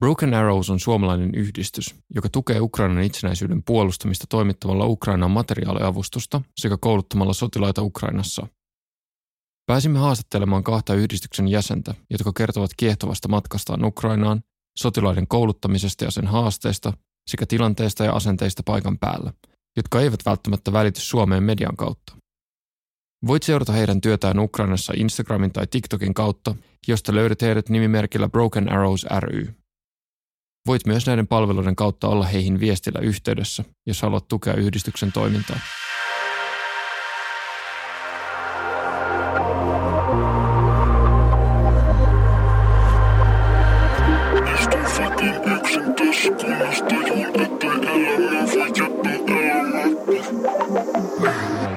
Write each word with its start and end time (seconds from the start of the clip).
Broken 0.00 0.34
Arrows 0.34 0.70
on 0.70 0.80
suomalainen 0.80 1.34
yhdistys, 1.34 1.94
joka 2.14 2.28
tukee 2.28 2.60
Ukrainan 2.60 3.02
itsenäisyyden 3.02 3.62
puolustamista 3.62 4.26
toimittamalla 4.28 4.86
Ukrainaan 4.86 5.30
materiaaliavustusta 5.30 6.42
sekä 6.56 6.76
kouluttamalla 6.80 7.32
sotilaita 7.32 7.82
Ukrainassa. 7.82 8.46
Pääsimme 9.66 9.98
haastattelemaan 9.98 10.64
kahta 10.64 10.94
yhdistyksen 10.94 11.48
jäsentä, 11.48 11.94
jotka 12.10 12.32
kertovat 12.32 12.70
kiehtovasta 12.76 13.28
matkastaan 13.28 13.84
Ukrainaan, 13.84 14.40
sotilaiden 14.78 15.26
kouluttamisesta 15.28 16.04
ja 16.04 16.10
sen 16.10 16.26
haasteista 16.26 16.92
sekä 17.30 17.46
tilanteesta 17.46 18.04
ja 18.04 18.12
asenteista 18.12 18.62
paikan 18.66 18.98
päällä, 18.98 19.32
jotka 19.76 20.00
eivät 20.00 20.20
välttämättä 20.26 20.72
välity 20.72 21.00
Suomeen 21.00 21.42
median 21.42 21.76
kautta. 21.76 22.16
Voit 23.26 23.42
seurata 23.42 23.72
heidän 23.72 24.00
työtään 24.00 24.38
Ukrainassa 24.38 24.92
Instagramin 24.96 25.52
tai 25.52 25.66
TikTokin 25.66 26.14
kautta, 26.14 26.54
josta 26.88 27.14
löydät 27.14 27.42
heidät 27.42 27.68
nimimerkillä 27.68 28.28
Broken 28.28 28.72
Arrows 28.72 29.06
ry. 29.20 29.59
Voit 30.66 30.86
myös 30.86 31.06
näiden 31.06 31.26
palveluiden 31.26 31.76
kautta 31.76 32.08
olla 32.08 32.24
heihin 32.24 32.60
viestillä 32.60 33.00
yhteydessä, 33.00 33.64
jos 33.86 34.02
haluat 34.02 34.28
tukea 34.28 34.54
yhdistyksen 34.54 35.12
toimintaa. 35.12 35.56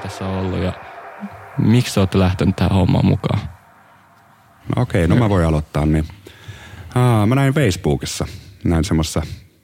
tässä 0.02 0.26
on 0.26 0.38
ollut 0.38 0.58
ja 0.58 0.72
miksi 1.58 2.00
olette 2.00 2.18
lähtenyt 2.18 2.56
tähän 2.56 2.72
hommaan 2.72 3.06
mukaan? 3.06 3.40
No 4.76 4.82
okei, 4.82 5.08
no 5.08 5.16
mä 5.16 5.28
voin 5.28 5.46
aloittaa. 5.46 5.86
Niin. 5.86 6.04
Aa, 6.94 7.26
mä 7.26 7.34
näin 7.34 7.54
Facebookissa, 7.54 8.26
näin 8.64 8.84
semmoisessa 8.84 9.22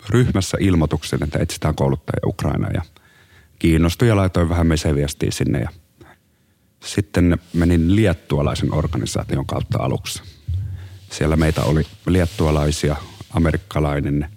ryhmässä 0.09 0.57
ilmoituksen, 0.61 1.23
että 1.23 1.39
etsitään 1.39 1.75
kouluttajia 1.75 2.27
Ukraina 2.27 2.71
ja 2.71 2.83
kiinnostuin 3.59 4.09
ja 4.09 4.17
laitoin 4.17 4.49
vähän 4.49 4.67
meseviestiä 4.67 5.31
sinne 5.31 5.61
ja 5.61 5.71
sitten 6.85 7.39
menin 7.53 7.97
liettualaisen 7.97 8.75
organisaation 8.75 9.47
kautta 9.47 9.79
aluksi. 9.79 10.23
Siellä 11.11 11.37
meitä 11.37 11.63
oli 11.63 11.87
liettualaisia, 12.07 12.97
amerikkalainen 13.31 14.29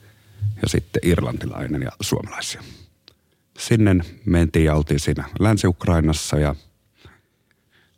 ja 0.62 0.70
sitten 0.70 1.02
irlantilainen 1.06 1.82
ja 1.82 1.92
suomalaisia. 2.02 2.64
Sinne 3.60 3.96
mentiin 4.26 4.66
ja 4.66 4.76
oltiin 4.76 5.00
siinä 5.00 5.30
Länsi-Ukrainassa 5.40 6.40
ja 6.40 6.56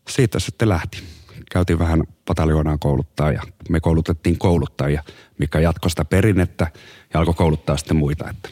siitä 0.09 0.39
sitten 0.39 0.69
lähti. 0.69 1.03
Käytiin 1.51 1.79
vähän 1.79 2.03
pataljoonaan 2.25 2.79
kouluttaa 2.79 3.31
ja 3.31 3.41
me 3.69 3.79
koulutettiin 3.79 4.37
kouluttajia, 4.37 5.03
mikä 5.37 5.59
jatkoi 5.59 5.89
sitä 5.89 6.05
perinnettä 6.05 6.67
ja 7.13 7.19
alkoi 7.19 7.33
kouluttaa 7.33 7.77
sitten 7.77 7.97
muita. 7.97 8.29
Että. 8.29 8.49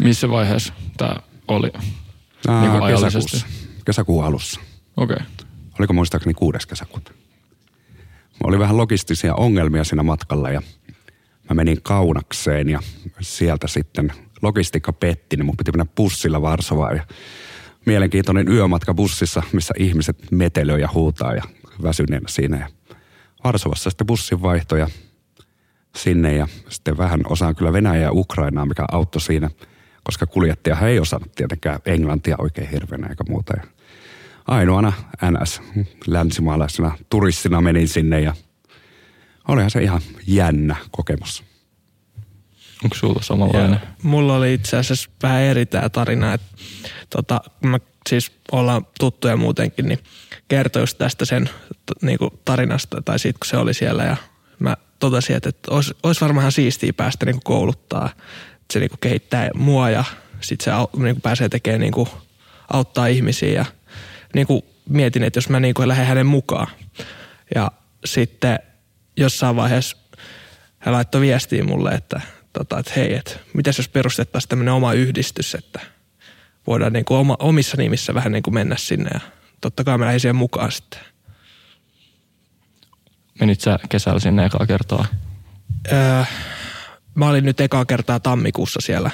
Missä 0.00 0.30
vaiheessa 0.30 0.72
tämä 0.96 1.16
oli? 1.48 1.72
Aa, 2.48 2.60
niin 2.60 2.96
kesäkuussa, 2.96 3.46
kesäkuun 3.84 4.24
alussa. 4.24 4.60
Okei. 4.96 5.16
Okay. 5.16 5.26
Oliko 5.78 5.92
muistaakseni 5.92 6.34
kuudes 6.34 6.66
kesäkuuta? 6.66 7.12
Oli 8.44 8.58
vähän 8.58 8.76
logistisia 8.76 9.34
ongelmia 9.34 9.84
siinä 9.84 10.02
matkalla 10.02 10.50
ja 10.50 10.62
mä 11.50 11.54
menin 11.54 11.82
Kaunakseen 11.82 12.68
ja 12.68 12.80
sieltä 13.20 13.68
sitten 13.68 14.12
logistiikka 14.42 14.92
petti, 14.92 15.36
niin 15.36 15.46
mun 15.46 15.56
piti 15.56 15.72
mennä 15.72 15.86
bussilla 15.96 16.42
Varsovaan 16.42 16.96
ja 16.96 17.02
mielenkiintoinen 17.86 18.48
yömatka 18.48 18.94
bussissa, 18.94 19.42
missä 19.52 19.74
ihmiset 19.78 20.16
metelöi 20.30 20.80
ja 20.80 20.88
huutaa 20.94 21.34
ja 21.34 21.42
väsyneenä 21.82 22.28
siinä. 22.28 22.58
Ja 22.58 22.68
Varsovassa 23.44 23.90
sitten 23.90 24.06
bussin 24.06 24.42
vaihtoja 24.42 24.88
sinne 25.96 26.34
ja 26.34 26.48
sitten 26.68 26.98
vähän 26.98 27.20
osaan 27.28 27.54
kyllä 27.54 27.72
Venäjää 27.72 28.02
ja 28.02 28.12
Ukrainaa, 28.12 28.66
mikä 28.66 28.84
auttoi 28.92 29.20
siinä, 29.20 29.50
koska 30.04 30.26
kuljettaja 30.26 30.80
ei 30.80 30.98
osannut 30.98 31.32
tietenkään 31.32 31.78
englantia 31.86 32.36
oikein 32.38 32.70
hirveänä 32.70 33.06
eikä 33.06 33.24
muuta. 33.28 33.52
Ja 33.56 33.62
ainoana 34.46 34.92
NS 35.30 35.62
länsimaalaisena 36.06 36.98
turistina 37.10 37.60
menin 37.60 37.88
sinne 37.88 38.20
ja 38.20 38.34
olihan 39.48 39.70
se 39.70 39.82
ihan 39.82 40.00
jännä 40.26 40.76
kokemus. 40.90 41.44
Onko 42.84 42.96
sulla 42.96 43.22
samanlainen? 43.22 43.70
Ja, 43.70 43.80
mulla 44.02 44.36
oli 44.36 44.54
itse 44.54 44.76
asiassa 44.76 45.10
vähän 45.22 45.42
eri 45.42 45.66
tämä 45.66 45.88
tarina, 45.88 46.34
että 46.34 46.46
tota, 47.10 47.40
mä 47.62 47.78
siis 48.08 48.32
ollaan 48.52 48.86
tuttuja 49.00 49.36
muutenkin, 49.36 49.88
niin 49.88 49.98
kertoi 50.48 50.82
just 50.82 50.98
tästä 50.98 51.24
sen 51.24 51.50
niin 52.02 52.18
kuin 52.18 52.30
tarinasta 52.44 53.02
tai 53.02 53.18
siitä, 53.18 53.38
kun 53.38 53.48
se 53.48 53.56
oli 53.56 53.74
siellä. 53.74 54.04
Ja 54.04 54.16
mä 54.58 54.76
totesin, 54.98 55.36
että, 55.36 55.48
että 55.48 55.74
olisi, 55.74 55.94
olisi 56.02 56.20
varmaan 56.20 56.52
siistiä 56.52 56.92
päästä 56.92 57.26
niin 57.26 57.34
kuin 57.34 57.56
kouluttaa, 57.56 58.10
että 58.52 58.72
se 58.72 58.80
niin 58.80 58.90
kuin 58.90 59.00
kehittää 59.00 59.50
mua 59.54 59.90
ja 59.90 60.04
sitten 60.40 60.64
se 60.64 60.70
niin 61.02 61.14
kuin 61.14 61.22
pääsee 61.22 61.48
tekemään, 61.48 61.80
niin 61.80 61.92
kuin, 61.92 62.08
auttaa 62.72 63.06
ihmisiä. 63.06 63.52
Ja 63.52 63.64
niin 64.34 64.46
kuin 64.46 64.62
mietin, 64.88 65.22
että 65.22 65.38
jos 65.38 65.48
mä 65.48 65.60
niin 65.60 65.74
kuin 65.74 65.88
lähden 65.88 66.06
hänen 66.06 66.26
mukaan. 66.26 66.66
Ja 67.54 67.70
sitten 68.04 68.58
jossain 69.16 69.56
vaiheessa 69.56 69.96
hän 70.78 70.94
laittoi 70.94 71.20
viestiä 71.20 71.64
mulle, 71.64 71.90
että, 71.90 72.20
tota, 72.52 72.78
että 72.78 72.92
hei, 72.96 73.14
että 73.14 73.32
mitäs 73.54 73.78
jos 73.78 73.88
perustettaisiin 73.88 74.48
tämmöinen 74.48 74.74
oma 74.74 74.92
yhdistys, 74.92 75.54
että 75.54 75.80
voidaan 76.70 76.92
niin 76.92 77.04
kuin 77.04 77.18
oma, 77.18 77.36
omissa 77.38 77.76
nimissä 77.76 78.14
vähän 78.14 78.32
niin 78.32 78.42
kuin 78.42 78.54
mennä 78.54 78.76
sinne 78.78 79.10
ja 79.14 79.20
totta 79.60 79.84
kai 79.84 79.98
mä 79.98 80.04
lähdin 80.04 80.20
siihen 80.20 80.36
mukaan 80.36 80.72
sitten. 80.72 81.00
Menit 83.40 83.60
sä 83.60 83.78
kesällä 83.88 84.20
sinne 84.20 84.44
ekaa 84.44 84.66
kertaa? 84.66 85.06
Öö, 85.92 86.24
mä 87.14 87.28
olin 87.28 87.44
nyt 87.44 87.60
ekaa 87.60 87.84
kertaa 87.84 88.20
tammikuussa 88.20 88.80
siellä. 88.82 89.10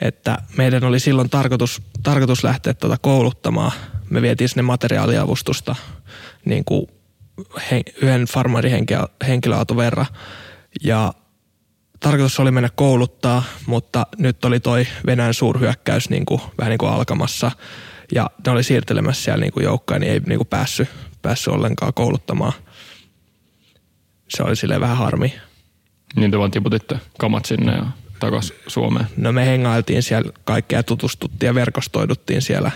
Että 0.00 0.38
meidän 0.56 0.84
oli 0.84 1.00
silloin 1.00 1.30
tarkoitus, 1.30 1.82
tarkoitus 2.02 2.44
lähteä 2.44 2.74
tuota 2.74 2.98
kouluttamaan. 2.98 3.72
Me 4.10 4.22
vietiin 4.22 4.48
sinne 4.48 4.62
materiaaliavustusta 4.62 5.76
niin 6.44 6.64
kuin 6.64 6.86
he, 7.70 7.82
yhden 8.02 8.24
farmarin 8.24 8.86
henkilöauton 9.26 9.76
verran. 9.76 10.06
Ja 10.84 11.14
tarkoitus 12.06 12.40
oli 12.40 12.50
mennä 12.50 12.68
kouluttaa, 12.74 13.42
mutta 13.66 14.06
nyt 14.18 14.44
oli 14.44 14.60
toi 14.60 14.86
Venäjän 15.06 15.34
suurhyökkäys 15.34 16.10
niin 16.10 16.26
kuin, 16.26 16.40
vähän 16.58 16.70
niin 16.70 16.78
kuin 16.78 16.92
alkamassa 16.92 17.50
ja 18.14 18.30
ne 18.46 18.52
oli 18.52 18.62
siirtelemässä 18.62 19.22
siellä 19.22 19.40
niin 19.40 19.52
kuin 19.52 19.64
joukkoja, 19.64 19.98
niin 19.98 20.12
ei 20.12 20.20
niin 20.20 20.38
kuin 20.38 20.48
päässyt, 20.48 20.88
päässyt 21.22 21.54
ollenkaan 21.54 21.94
kouluttamaan. 21.94 22.52
Se 24.28 24.42
oli 24.42 24.56
sille 24.56 24.80
vähän 24.80 24.96
harmi. 24.96 25.34
Niin 26.16 26.30
te 26.30 26.38
vaan 26.38 26.50
tiputitte 26.50 26.98
kamat 27.18 27.44
sinne 27.44 27.72
ja 27.72 27.86
takas 28.20 28.52
Suomeen? 28.66 29.06
No 29.16 29.32
me 29.32 29.46
hengailtiin 29.46 30.02
siellä 30.02 30.32
kaikkea 30.44 30.82
tutustuttiin 30.82 31.46
ja 31.46 31.54
verkostoiduttiin 31.54 32.42
siellä. 32.42 32.70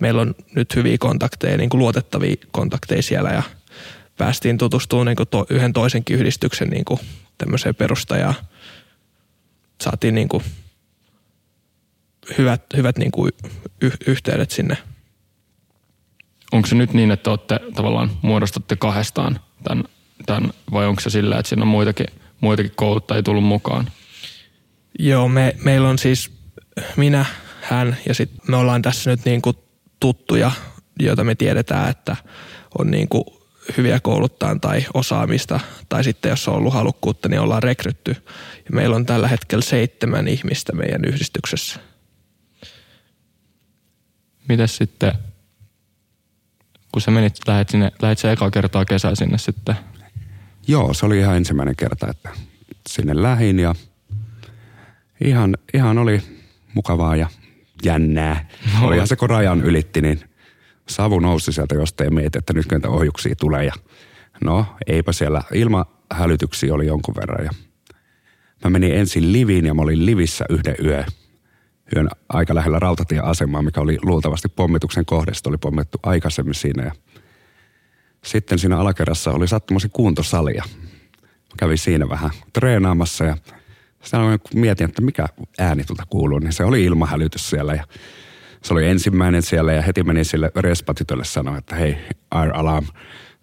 Meillä 0.00 0.22
on 0.22 0.34
nyt 0.54 0.76
hyviä 0.76 0.98
kontakteja, 0.98 1.56
niin 1.56 1.70
kuin 1.70 1.78
luotettavia 1.78 2.36
kontakteja 2.50 3.02
siellä 3.02 3.30
ja 3.30 3.42
päästiin 4.18 4.58
tutustumaan 4.58 5.06
niin 5.06 5.16
kuin 5.16 5.28
to, 5.28 5.46
yhden 5.50 5.72
toisenkin 5.72 6.16
yhdistyksen 6.16 6.68
niin 6.68 6.84
kuin 6.84 7.00
tämmöiseen 7.38 7.74
perustajaan. 7.74 8.34
Saatiin 9.80 10.14
niin 10.14 10.28
kuin 10.28 10.44
hyvät, 12.38 12.62
hyvät 12.76 12.98
niin 12.98 13.10
kuin 13.10 13.32
y- 13.80 13.90
yhteydet 14.06 14.50
sinne. 14.50 14.76
Onko 16.52 16.68
se 16.68 16.74
nyt 16.74 16.92
niin, 16.92 17.10
että 17.10 17.30
olette 17.30 17.60
tavallaan 17.74 18.10
muodostatte 18.22 18.76
kahdestaan 18.76 19.40
tämän, 19.64 19.84
tämän 20.26 20.52
vai 20.72 20.86
onko 20.86 21.00
se 21.00 21.10
sillä, 21.10 21.38
että 21.38 21.48
siinä 21.48 21.62
on 21.62 21.68
muitakin, 21.68 22.06
muitakin 22.40 22.72
kouluttajia 22.76 23.22
tullut 23.22 23.44
mukaan? 23.44 23.90
Joo, 24.98 25.28
me, 25.28 25.56
meillä 25.64 25.88
on 25.88 25.98
siis 25.98 26.32
minä, 26.96 27.24
hän 27.62 27.96
ja 28.06 28.14
sitten 28.14 28.40
me 28.48 28.56
ollaan 28.56 28.82
tässä 28.82 29.10
nyt 29.10 29.24
niin 29.24 29.42
kuin 29.42 29.56
tuttuja, 30.00 30.50
joita 31.00 31.24
me 31.24 31.34
tiedetään, 31.34 31.90
että 31.90 32.16
on 32.78 32.90
niin 32.90 33.08
kuin 33.08 33.24
hyviä 33.76 34.00
kouluttaa 34.00 34.56
tai 34.60 34.86
osaamista, 34.94 35.60
tai 35.88 36.04
sitten 36.04 36.30
jos 36.30 36.48
on 36.48 36.54
ollut 36.54 36.74
halukkuutta, 36.74 37.28
niin 37.28 37.40
ollaan 37.40 37.62
rekrytty. 37.62 38.16
Ja 38.56 38.70
meillä 38.72 38.96
on 38.96 39.06
tällä 39.06 39.28
hetkellä 39.28 39.62
seitsemän 39.62 40.28
ihmistä 40.28 40.72
meidän 40.72 41.04
yhdistyksessä. 41.04 41.80
Mitäs 44.48 44.76
sitten, 44.76 45.12
kun 46.92 47.02
sä 47.02 47.10
menit, 47.10 47.36
lähet, 47.46 47.68
sinne, 47.68 47.92
lähet 48.02 48.18
sä 48.18 48.32
ekaa 48.32 48.50
kertaa 48.50 48.84
kesää 48.84 49.14
sinne 49.14 49.38
sitten? 49.38 49.74
Joo, 50.68 50.94
se 50.94 51.06
oli 51.06 51.18
ihan 51.18 51.36
ensimmäinen 51.36 51.76
kerta, 51.76 52.10
että 52.10 52.30
sinne 52.88 53.22
lähin 53.22 53.58
ja 53.58 53.74
ihan, 55.24 55.56
ihan 55.74 55.98
oli 55.98 56.22
mukavaa 56.74 57.16
ja 57.16 57.28
jännää. 57.84 58.48
No. 58.80 58.86
Olihan 58.86 59.08
se, 59.08 59.16
kun 59.16 59.30
rajan 59.30 59.62
ylitti, 59.62 60.00
niin 60.00 60.27
savu 60.88 61.20
nousi 61.20 61.52
sieltä 61.52 61.74
jostain 61.74 62.14
meitä, 62.14 62.38
että 62.38 62.52
nyt 62.52 62.70
niitä 62.70 62.88
ohjuksia 62.88 63.34
tulee 63.36 63.64
ja 63.64 63.72
no 64.44 64.66
eipä 64.86 65.12
siellä 65.12 65.42
ilmahälytyksiä 65.54 66.74
oli 66.74 66.86
jonkun 66.86 67.14
verran 67.14 67.44
ja 67.44 67.50
mä 68.64 68.70
menin 68.70 68.94
ensin 68.94 69.32
liviin 69.32 69.66
ja 69.66 69.74
mä 69.74 69.82
olin 69.82 70.06
livissä 70.06 70.44
yhden 70.50 70.76
yö, 70.84 71.04
yön 71.96 72.08
aika 72.28 72.54
lähellä 72.54 72.78
rautatieasemaa, 72.78 73.62
mikä 73.62 73.80
oli 73.80 73.98
luultavasti 74.02 74.48
pommituksen 74.48 75.04
kohdesta, 75.04 75.50
oli 75.50 75.58
pommittu 75.58 75.98
aikaisemmin 76.02 76.54
siinä 76.54 76.84
ja 76.84 76.92
sitten 78.24 78.58
siinä 78.58 78.78
alakerrassa 78.78 79.32
oli 79.32 79.48
sattumasi 79.48 79.88
kuuntosalia. 79.92 80.64
kävin 81.56 81.78
siinä 81.78 82.08
vähän 82.08 82.30
treenaamassa 82.52 83.24
ja 83.24 83.36
sitten 84.02 84.38
mietin, 84.54 84.88
että 84.88 85.02
mikä 85.02 85.28
ääni 85.58 85.84
tuolta 85.84 86.06
kuuluu, 86.10 86.38
niin 86.38 86.52
se 86.52 86.64
oli 86.64 86.84
ilmahälytys 86.84 87.50
siellä 87.50 87.74
ja 87.74 87.84
se 88.62 88.74
oli 88.74 88.86
ensimmäinen 88.86 89.42
siellä 89.42 89.72
ja 89.72 89.82
heti 89.82 90.02
meni 90.02 90.24
sille 90.24 90.52
respatytölle 90.56 91.24
sanoa, 91.24 91.58
että 91.58 91.76
hei, 91.76 91.98
air 92.30 92.50
alarm. 92.54 92.86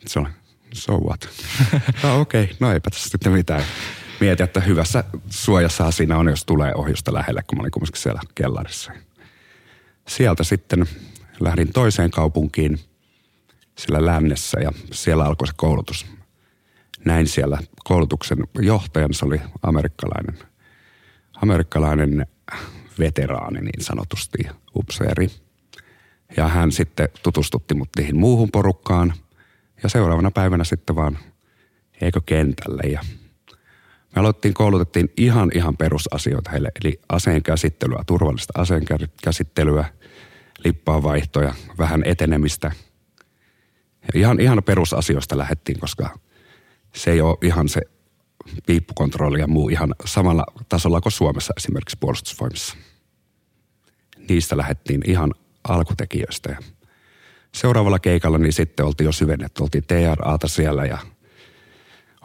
Se 0.05 0.19
oli, 0.19 0.29
so 0.73 0.97
what? 0.97 1.29
no 2.03 2.21
okei, 2.21 2.43
okay, 2.43 2.55
no 2.59 2.71
eipä 2.71 2.89
tässä 2.89 3.09
sitten 3.09 3.31
mitään. 3.31 3.63
Mietin, 4.19 4.43
että 4.43 4.59
hyvässä 4.59 5.03
suojassa 5.29 5.91
siinä 5.91 6.17
on, 6.17 6.27
jos 6.27 6.45
tulee 6.45 6.73
ohjusta 6.75 7.13
lähelle, 7.13 7.43
kun 7.47 7.57
mä 7.57 7.61
olin 7.61 7.71
kumminkin 7.71 8.01
siellä 8.01 8.21
kellarissa. 8.35 8.91
Sieltä 10.07 10.43
sitten 10.43 10.85
lähdin 11.39 11.73
toiseen 11.73 12.11
kaupunkiin 12.11 12.79
sillä 13.77 14.05
lännessä 14.05 14.59
ja 14.59 14.71
siellä 14.91 15.25
alkoi 15.25 15.47
se 15.47 15.53
koulutus. 15.55 16.05
Näin 17.05 17.27
siellä 17.27 17.57
koulutuksen 17.83 18.37
johtajan, 18.59 19.13
se 19.13 19.25
oli 19.25 19.41
amerikkalainen, 19.61 20.39
amerikkalainen 21.41 22.27
veteraani 22.99 23.61
niin 23.61 23.83
sanotusti, 23.83 24.37
upseeri. 24.75 25.27
Ja 26.37 26.47
hän 26.47 26.71
sitten 26.71 27.09
tutustutti 27.23 27.73
mut 27.73 27.89
niihin 27.97 28.17
muuhun 28.17 28.51
porukkaan 28.51 29.13
ja 29.83 29.89
seuraavana 29.89 30.31
päivänä 30.31 30.63
sitten 30.63 30.95
vaan 30.95 31.17
eikö 32.01 32.21
kentälle 32.25 32.83
ja 32.91 33.01
me 34.15 34.19
aloittiin, 34.19 34.53
koulutettiin 34.53 35.09
ihan 35.17 35.51
ihan 35.55 35.77
perusasioita 35.77 36.51
heille, 36.51 36.71
eli 36.83 36.99
aseen 37.09 37.43
käsittelyä, 37.43 38.03
turvallista 38.07 38.61
aseen 38.61 38.83
käsittelyä, 39.23 39.85
lippaanvaihtoja, 40.65 41.53
vähän 41.77 42.01
etenemistä. 42.05 42.71
Ja 44.01 44.19
ihan, 44.19 44.39
ihan 44.39 44.63
perusasioista 44.63 45.37
lähettiin, 45.37 45.79
koska 45.79 46.19
se 46.95 47.11
ei 47.11 47.21
ole 47.21 47.37
ihan 47.41 47.69
se 47.69 47.81
piippukontrolli 48.65 49.39
ja 49.39 49.47
muu 49.47 49.69
ihan 49.69 49.95
samalla 50.05 50.45
tasolla 50.69 51.01
kuin 51.01 51.11
Suomessa 51.11 51.53
esimerkiksi 51.57 51.97
puolustusvoimissa. 51.99 52.75
Niistä 54.29 54.57
lähdettiin 54.57 55.01
ihan 55.05 55.33
alkutekijöistä 55.63 56.49
ja 56.51 56.57
seuraavalla 57.51 57.99
keikalla 57.99 58.37
niin 58.37 58.53
sitten 58.53 58.85
oltiin 58.85 59.05
jo 59.05 59.11
syvennetty. 59.11 59.63
Oltiin 59.63 59.83
TRAta 59.87 60.47
siellä 60.47 60.85
ja 60.85 60.97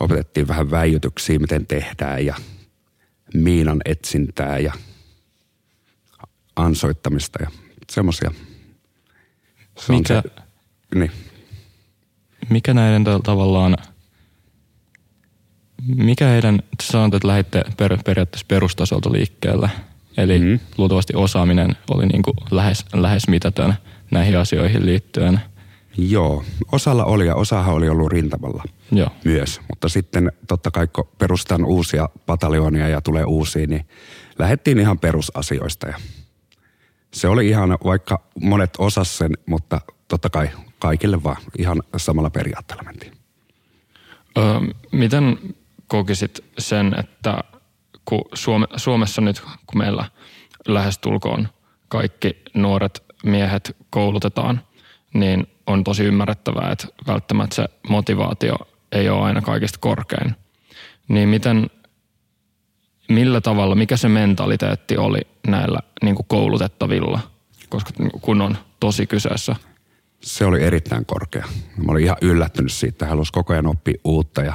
opetettiin 0.00 0.48
vähän 0.48 0.70
väijytyksiä, 0.70 1.38
miten 1.38 1.66
tehdään 1.66 2.26
ja 2.26 2.34
miinan 3.34 3.80
etsintää 3.84 4.58
ja 4.58 4.72
ansoittamista 6.56 7.42
ja 7.42 7.50
semmoisia. 7.90 8.30
Se 9.78 9.92
mikä, 9.92 10.22
se, 10.22 10.42
niin. 10.94 11.10
mikä 12.50 12.74
näiden 12.74 13.04
tavallaan– 13.22 13.76
mikä 15.96 16.26
heidän, 16.26 16.62
sanotaan, 16.82 17.16
että 17.16 17.28
lähditte 17.28 17.64
per, 17.76 17.98
periaatteessa 18.04 18.46
perustasolta 18.48 19.12
liikkeelle, 19.12 19.70
eli 20.16 20.38
mm. 20.38 20.60
luultavasti 20.78 21.12
osaaminen 21.16 21.76
oli 21.90 22.06
niin 22.06 22.22
kuin 22.22 22.36
lähes, 22.50 22.84
lähes 22.92 23.28
mitätön 23.28 23.74
näihin 24.10 24.38
asioihin 24.38 24.86
liittyen. 24.86 25.40
Joo, 25.96 26.44
osalla 26.72 27.04
oli 27.04 27.26
ja 27.26 27.34
osahan 27.34 27.74
oli 27.74 27.88
ollut 27.88 28.12
rintamalla 28.12 28.64
Joo. 28.92 29.08
myös, 29.24 29.60
mutta 29.68 29.88
sitten 29.88 30.32
totta 30.48 30.70
kai 30.70 30.86
kun 30.86 31.08
perustan 31.18 31.64
uusia 31.64 32.08
pataljonia 32.26 32.88
ja 32.88 33.00
tulee 33.00 33.24
uusia, 33.24 33.66
niin 33.66 33.86
lähdettiin 34.38 34.78
ihan 34.78 34.98
perusasioista 34.98 35.88
ja 35.88 35.96
se 37.14 37.28
oli 37.28 37.48
ihan, 37.48 37.78
vaikka 37.84 38.22
monet 38.40 38.70
osas 38.78 39.18
sen, 39.18 39.32
mutta 39.46 39.80
totta 40.08 40.30
kai 40.30 40.50
kaikille 40.78 41.22
vaan 41.22 41.36
ihan 41.58 41.82
samalla 41.96 42.30
periaatteella 42.30 42.82
mentiin. 42.82 43.12
Öö, 44.38 44.44
miten 44.92 45.38
kokisit 45.90 46.44
sen, 46.58 46.94
että 46.98 47.38
kun 48.04 48.24
Suome, 48.34 48.66
Suomessa 48.76 49.20
nyt, 49.20 49.40
kun 49.40 49.78
meillä 49.78 50.04
lähestulkoon 50.68 51.48
kaikki 51.88 52.42
nuoret 52.54 53.04
miehet 53.24 53.76
koulutetaan, 53.90 54.60
niin 55.14 55.46
on 55.66 55.84
tosi 55.84 56.04
ymmärrettävää, 56.04 56.72
että 56.72 56.86
välttämättä 57.06 57.56
se 57.56 57.64
motivaatio 57.88 58.56
ei 58.92 59.08
ole 59.08 59.22
aina 59.22 59.40
kaikista 59.40 59.78
korkein. 59.80 60.34
Niin 61.08 61.28
miten, 61.28 61.70
millä 63.08 63.40
tavalla, 63.40 63.74
mikä 63.74 63.96
se 63.96 64.08
mentaliteetti 64.08 64.96
oli 64.96 65.20
näillä 65.46 65.78
niin 66.02 66.14
kuin 66.14 66.26
koulutettavilla, 66.28 67.20
koska 67.68 67.90
kun 68.20 68.42
on 68.42 68.56
tosi 68.80 69.06
kyseessä? 69.06 69.56
Se 70.20 70.44
oli 70.44 70.62
erittäin 70.62 71.06
korkea. 71.06 71.44
Mä 71.76 71.92
olin 71.92 72.04
ihan 72.04 72.16
yllättynyt 72.22 72.72
siitä, 72.72 73.06
halusi 73.06 73.32
koko 73.32 73.52
ajan 73.52 73.66
oppia 73.66 74.00
uutta 74.04 74.42
ja 74.42 74.54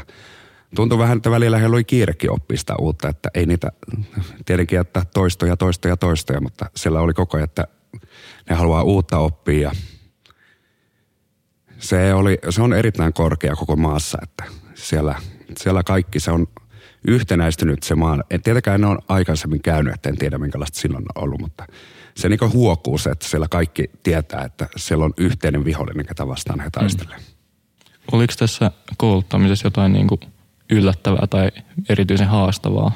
tuntui 0.76 1.00
vähän, 1.00 1.18
että 1.18 1.32
välillä 1.32 1.58
heillä 1.58 1.74
oli 1.74 1.84
kiirekin 1.84 2.32
oppia 2.32 2.58
sitä 2.58 2.76
uutta, 2.80 3.10
että 3.10 3.30
ei 3.34 3.46
niitä 3.46 3.72
tietenkin 4.46 4.78
jättää 4.78 5.04
toistoja, 5.14 5.58
toistoja, 5.58 5.98
toistoja, 5.98 6.42
mutta 6.42 6.70
siellä 6.76 7.00
oli 7.00 7.14
koko 7.14 7.38
ajan, 7.38 7.44
että 7.44 7.68
ne 8.50 8.56
haluaa 8.56 8.84
uutta 8.84 9.18
oppia 9.18 9.60
ja 9.60 9.72
se, 11.78 12.14
oli, 12.14 12.38
se 12.50 12.62
on 12.62 12.74
erittäin 12.74 13.14
korkea 13.14 13.56
koko 13.56 13.76
maassa, 13.76 14.18
että 14.24 14.44
siellä, 14.74 15.16
siellä 15.58 15.84
kaikki 15.84 16.20
se 16.20 16.32
on 16.32 16.48
yhtenäistynyt 17.08 17.84
se 17.84 17.96
maa. 17.96 18.24
En 18.30 18.42
tietenkään 18.42 18.82
ne 18.82 18.88
on 18.88 19.00
aikaisemmin 19.08 19.62
käynyt, 19.62 19.94
että 19.94 20.10
en 20.10 20.18
tiedä 20.18 20.38
minkälaista 20.38 20.80
silloin 20.80 21.06
on 21.16 21.24
ollut, 21.24 21.42
mutta 21.42 21.68
se 22.16 22.30
niin 22.30 22.54
huokuu 22.54 22.98
se, 22.98 23.10
että 23.10 23.28
siellä 23.28 23.48
kaikki 23.48 23.92
tietää, 24.04 24.44
että 24.44 24.68
siellä 24.78 25.06
on 25.06 25.14
yhteinen 25.18 25.66
vihollinen, 25.66 26.06
ketä 26.06 26.28
vastaan 26.28 26.60
he 26.60 26.70
taistelevat. 26.70 27.22
Mm. 27.22 27.36
Oliko 28.12 28.34
tässä 28.40 28.72
kouluttamisessa 28.98 29.68
jotain 29.68 29.94
niin 29.94 30.08
kuin 30.08 30.20
yllättävää 30.70 31.28
tai 31.30 31.52
erityisen 31.90 32.28
haastavaa? 32.28 32.92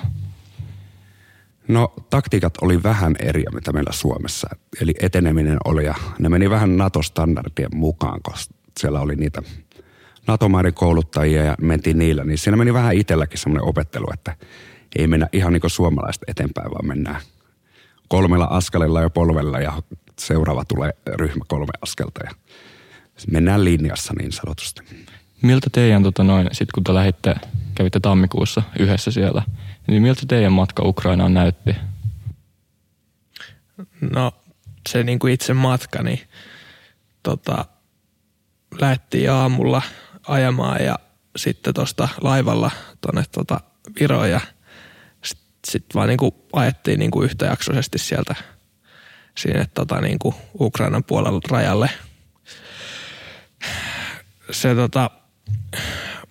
No 1.68 1.94
taktiikat 2.10 2.54
oli 2.62 2.83
vähän 2.83 3.16
eri, 3.19 3.44
mitä 3.54 3.74
meillä 3.74 3.92
Suomessa. 3.92 4.50
Eli 4.81 4.94
eteneminen 5.01 5.57
oli 5.66 5.86
ja 5.86 5.95
ne 6.19 6.30
meni 6.30 6.50
vähän 6.50 6.77
NATO-standardien 6.77 7.75
mukaan, 7.75 8.19
koska 8.24 8.54
siellä 8.80 9.00
oli 9.00 9.16
niitä 9.16 9.42
NATO-maiden 10.27 10.74
kouluttajia 10.74 11.44
ja 11.44 11.56
mentiin 11.62 12.00
niillä. 12.00 12.24
Niin 12.24 12.38
siinä 12.38 12.57
meni 12.57 12.74
vähän 12.74 12.95
itselläkin 12.95 13.39
semmoinen 13.39 13.69
opettelu, 13.69 14.06
että 14.13 14.36
ei 14.95 15.07
mennä 15.07 15.27
ihan 15.31 15.54
niin 15.54 15.62
kuin 15.62 15.71
suomalaiset 15.71 16.24
eteenpäin, 16.27 16.71
vaan 16.71 16.88
mennään 16.88 17.21
kolmella 18.07 18.45
askelella 18.45 19.01
ja 19.01 19.10
polvella 19.10 19.60
ja 19.60 19.74
seuraava 20.19 20.66
tulee 20.66 20.92
ryhmä 21.16 21.45
kolme 21.48 21.71
askelta 21.81 22.21
ja 22.25 22.31
mennään 23.31 23.63
linjassa 23.66 24.13
niin 24.19 24.31
sanotusti. 24.31 24.81
Miltä 25.41 25.69
teidän, 25.71 26.03
tota 26.03 26.24
noin, 26.24 26.50
sit 26.51 26.71
kun 26.71 26.83
te 26.83 26.94
lähditte, 26.94 27.36
kävitte 27.75 28.00
tammikuussa 28.00 28.62
yhdessä 28.80 29.12
siellä, 29.12 29.44
niin 29.88 30.01
miltä 30.01 30.21
teidän 30.27 30.53
matka 30.53 30.83
Ukrainaan 30.83 31.33
näytti? 31.33 31.75
No 34.02 34.31
se 34.90 35.04
niin 35.04 35.19
kuin 35.19 35.33
itse 35.33 35.54
matka, 35.54 36.04
niin 36.04 36.19
tota, 37.23 37.66
lähdettiin 38.81 39.31
aamulla 39.31 39.81
ajamaan 40.28 40.85
ja 40.85 40.99
sitten 41.35 41.73
tuosta 41.73 42.09
laivalla 42.21 42.71
tuonne 43.02 43.23
tota 43.31 43.59
Viroon 43.99 44.30
ja 44.30 44.40
sitten 45.23 45.47
sit 45.68 45.85
vaan 45.95 46.07
niin 46.07 46.18
kuin 46.18 46.31
ajettiin 46.54 46.99
niin 46.99 47.11
kuin 47.11 47.25
yhtäjaksoisesti 47.25 47.97
sieltä 47.97 48.35
sinne 49.37 49.66
tota 49.73 50.02
niin 50.02 50.19
kuin 50.19 50.35
Ukrainan 50.59 51.04
puolella 51.04 51.42
rajalle. 51.49 51.90
Se 54.52 54.75
tota, 54.75 55.11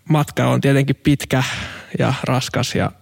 matka 0.09 0.49
on 0.49 0.61
tietenkin 0.61 0.97
pitkä 0.97 1.43
ja 1.99 2.15
raskas 2.23 2.75
ja 2.75 2.93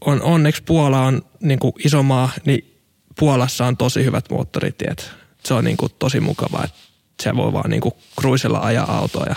on, 0.00 0.22
onneksi 0.22 0.62
Puola 0.62 1.02
on 1.02 1.22
niin 1.40 1.58
kuin 1.58 1.72
iso 1.84 2.02
maa, 2.02 2.30
niin 2.44 2.80
Puolassa 3.18 3.66
on 3.66 3.76
tosi 3.76 4.04
hyvät 4.04 4.30
moottoritiet. 4.30 5.12
Se 5.44 5.54
on 5.54 5.64
niin 5.64 5.76
kuin 5.76 5.92
tosi 5.98 6.20
mukavaa, 6.20 6.64
että 6.64 6.78
se 7.22 7.36
voi 7.36 7.52
vaan 7.52 7.70
niin 7.70 7.80
kuin 7.80 7.94
kruisella 8.20 8.60
ajaa 8.60 8.98
autoa 8.98 9.26
ja 9.26 9.34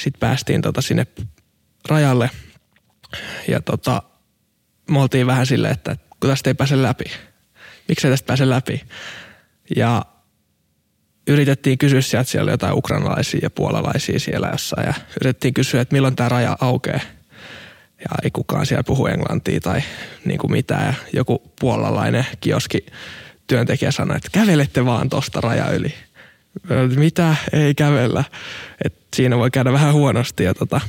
sitten 0.00 0.20
päästiin 0.20 0.62
tota 0.62 0.80
sinne 0.80 1.06
rajalle 1.88 2.30
ja 3.48 3.60
tota, 3.60 4.02
me 4.90 5.00
oltiin 5.00 5.26
vähän 5.26 5.46
silleen, 5.46 5.74
että 5.74 5.96
kun 6.20 6.30
tästä 6.30 6.50
ei 6.50 6.54
pääse 6.54 6.82
läpi, 6.82 7.04
miksei 7.88 8.10
tästä 8.10 8.26
pääse 8.26 8.50
läpi. 8.50 8.84
Ja 9.76 10.04
yritettiin 11.26 11.78
kysyä 11.78 12.00
sieltä 12.00 12.30
siellä 12.30 12.50
jotain 12.50 12.74
ukrainalaisia 12.74 13.40
ja 13.42 13.50
puolalaisia 13.50 14.20
siellä 14.20 14.48
jossain 14.52 14.86
ja 14.86 14.94
yritettiin 15.22 15.54
kysyä, 15.54 15.80
että 15.80 15.92
milloin 15.92 16.16
tämä 16.16 16.28
raja 16.28 16.56
aukeaa. 16.60 17.00
Ja 17.98 18.10
ei 18.22 18.30
kukaan 18.30 18.66
siellä 18.66 18.84
puhu 18.84 19.06
englantia 19.06 19.60
tai 19.60 19.82
niin 20.24 20.38
kuin 20.38 20.52
mitään. 20.52 20.86
Ja 20.86 20.94
joku 21.12 21.52
puolalainen 21.60 22.26
kioski 22.40 22.86
työntekijä 23.46 23.90
sanoi, 23.90 24.16
että 24.16 24.28
kävelette 24.32 24.84
vaan 24.84 25.08
tosta 25.08 25.40
raja 25.40 25.70
yli. 25.70 25.94
Mitä? 26.96 27.36
Ei 27.52 27.74
kävellä. 27.74 28.24
Et 28.84 28.94
siinä 29.16 29.38
voi 29.38 29.50
käydä 29.50 29.72
vähän 29.72 29.92
huonosti 29.92 30.44
ja 30.44 30.54
tota, 30.54 30.80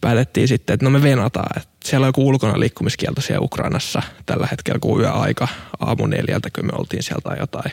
päätettiin 0.00 0.48
sitten, 0.48 0.74
että 0.74 0.86
no 0.86 0.90
me 0.90 1.02
venataan. 1.02 1.60
Et 1.60 1.68
siellä 1.84 2.04
on 2.04 2.08
joku 2.08 2.28
ulkona 2.28 2.60
liikkumiskielto 2.60 3.20
siellä 3.20 3.44
Ukrainassa 3.44 4.02
tällä 4.26 4.48
hetkellä, 4.50 4.78
kun 4.78 5.00
yöaika 5.00 5.48
aamu 5.80 6.06
neljältä, 6.06 6.48
kun 6.54 6.66
me 6.66 6.72
oltiin 6.78 7.02
sieltä 7.02 7.36
jotain 7.40 7.72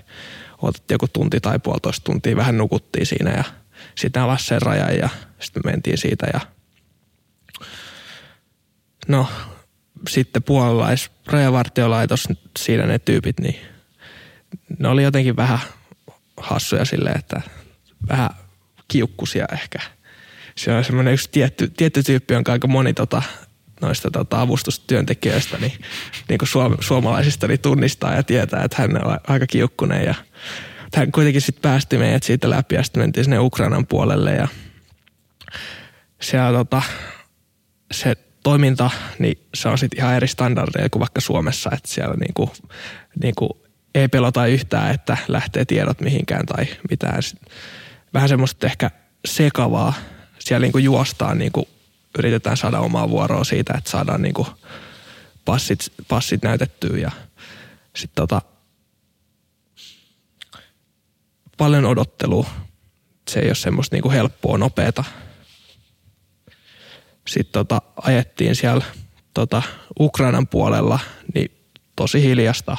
otettiin 0.70 0.96
joku 0.96 1.08
tunti 1.08 1.39
tai 1.39 1.60
puolitoista 1.60 2.03
tuntia, 2.03 2.36
vähän 2.36 2.58
nukuttiin 2.58 3.05
siinä 3.05 3.32
ja 3.32 3.43
sitten 3.96 4.22
avasi 4.22 4.46
sen 4.46 4.62
rajan 4.62 4.98
ja 4.98 5.10
sitten 5.39 5.62
me 5.65 5.72
mentiin 5.72 5.98
siitä 5.98 6.27
ja 6.34 6.39
no 9.08 9.27
sitten 10.10 10.43
puolalais 10.43 11.12
rajavartiolaitos, 11.25 12.27
siinä 12.60 12.86
ne 12.86 13.00
tyypit, 13.00 13.39
niin 13.39 13.55
ne 14.79 14.88
oli 14.88 15.03
jotenkin 15.03 15.36
vähän 15.36 15.60
hassuja 16.38 16.86
silleen, 16.86 17.20
että 17.20 17.41
vähän 18.10 18.29
kiukkusia 18.88 19.46
ehkä. 19.53 19.79
Se 20.55 20.74
on 20.74 20.84
semmoinen 20.84 21.13
yksi 21.13 21.29
tietty, 21.32 21.67
tietty 21.77 22.03
tyyppi, 22.03 22.34
jonka 22.34 22.51
aika 22.51 22.67
moni 22.67 22.93
tota, 22.93 23.22
noista 23.83 24.11
tota, 24.11 24.41
avustustyöntekijöistä, 24.41 25.57
niin, 25.57 25.73
niin 26.29 26.37
kuin 26.37 26.49
suom- 26.49 26.77
suomalaisista 26.79 27.47
niin 27.47 27.59
tunnistaa 27.59 28.15
ja 28.15 28.23
tietää, 28.23 28.63
että 28.63 28.81
hän 28.81 29.05
on 29.05 29.19
aika 29.27 29.47
kiukkunen 29.47 30.05
ja 30.05 30.15
hän 30.95 31.11
kuitenkin 31.11 31.41
sitten 31.41 31.61
päästi 31.61 31.97
meidät 31.97 32.23
siitä 32.23 32.49
läpi 32.49 32.75
ja 32.75 32.83
sitten 32.83 33.03
mentiin 33.03 33.23
sinne 33.23 33.39
Ukrainan 33.39 33.87
puolelle 33.87 34.31
ja 34.31 34.47
siellä 36.21 36.57
tota, 36.57 36.81
se 37.91 38.15
toiminta, 38.43 38.89
niin 39.19 39.47
se 39.53 39.69
on 39.69 39.77
sitten 39.77 39.99
ihan 39.99 40.15
eri 40.15 40.27
standardeja 40.27 40.89
kuin 40.89 40.99
vaikka 40.99 41.21
Suomessa, 41.21 41.69
että 41.73 41.89
siellä 41.89 42.15
niinku, 42.15 42.51
niinku 43.23 43.63
ei 43.95 44.07
pelota 44.07 44.45
yhtään, 44.45 44.91
että 44.91 45.17
lähtee 45.27 45.65
tiedot 45.65 46.01
mihinkään 46.01 46.45
tai 46.45 46.65
mitään. 46.89 47.21
Vähän 48.13 48.29
semmoista 48.29 48.67
ehkä 48.67 48.91
sekavaa. 49.25 49.93
Siellä 50.39 50.65
niinku 50.65 50.77
juostaan, 50.77 51.37
niinku 51.37 51.67
yritetään 52.17 52.58
saada 52.58 52.79
omaa 52.79 53.10
vuoroa 53.10 53.43
siitä, 53.43 53.74
että 53.77 53.89
saadaan 53.89 54.22
niinku 54.22 54.48
passit, 55.46 55.93
passit 56.08 56.41
näytettyä 56.41 56.98
ja 56.98 57.12
sitten 57.96 58.27
tota, 58.27 58.41
paljon 61.58 61.86
odottelua. 61.86 62.50
Se 63.29 63.39
ei 63.39 63.48
ole 63.48 63.55
semmoista 63.55 63.96
niinku 63.96 64.12
helppoa, 64.12 64.58
nopeata. 64.58 65.03
Sitten 67.27 67.53
tota, 67.53 67.82
ajettiin 68.01 68.55
siellä 68.55 68.86
tota, 69.34 69.62
Ukrainan 70.00 70.48
puolella, 70.48 71.00
niin 71.34 71.51
tosi 71.96 72.22
hiljasta. 72.22 72.77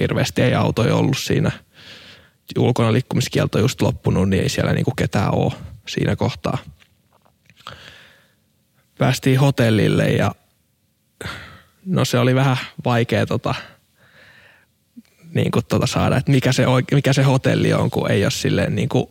Hirveästi 0.00 0.42
ei 0.42 0.54
autoja 0.54 0.94
ollut 0.94 1.18
siinä. 1.18 1.50
Ulkona 2.58 2.92
liikkumiskielto 2.92 3.58
just 3.58 3.82
loppunut, 3.82 4.28
niin 4.28 4.42
ei 4.42 4.48
siellä 4.48 4.72
niinku 4.72 4.92
ketään 4.96 5.34
ole 5.34 5.52
siinä 5.88 6.16
kohtaa. 6.16 6.58
Päästiin 8.98 9.40
hotellille 9.40 10.04
ja 10.04 10.34
no 11.86 12.04
se 12.04 12.18
oli 12.18 12.34
vähän 12.34 12.56
vaikea 12.84 13.26
tota, 13.26 13.54
niin 15.34 15.50
kuin 15.50 15.64
tuota 15.68 15.86
saada, 15.86 16.16
että 16.16 16.30
mikä 16.30 16.52
se, 16.52 16.64
oike- 16.64 16.94
mikä 16.94 17.12
se 17.12 17.22
hotelli 17.22 17.72
on, 17.72 17.90
kun 17.90 18.10
ei 18.10 18.24
ole 18.24 18.30
silleen 18.30 18.74
niin 18.74 18.88
kuin, 18.88 19.06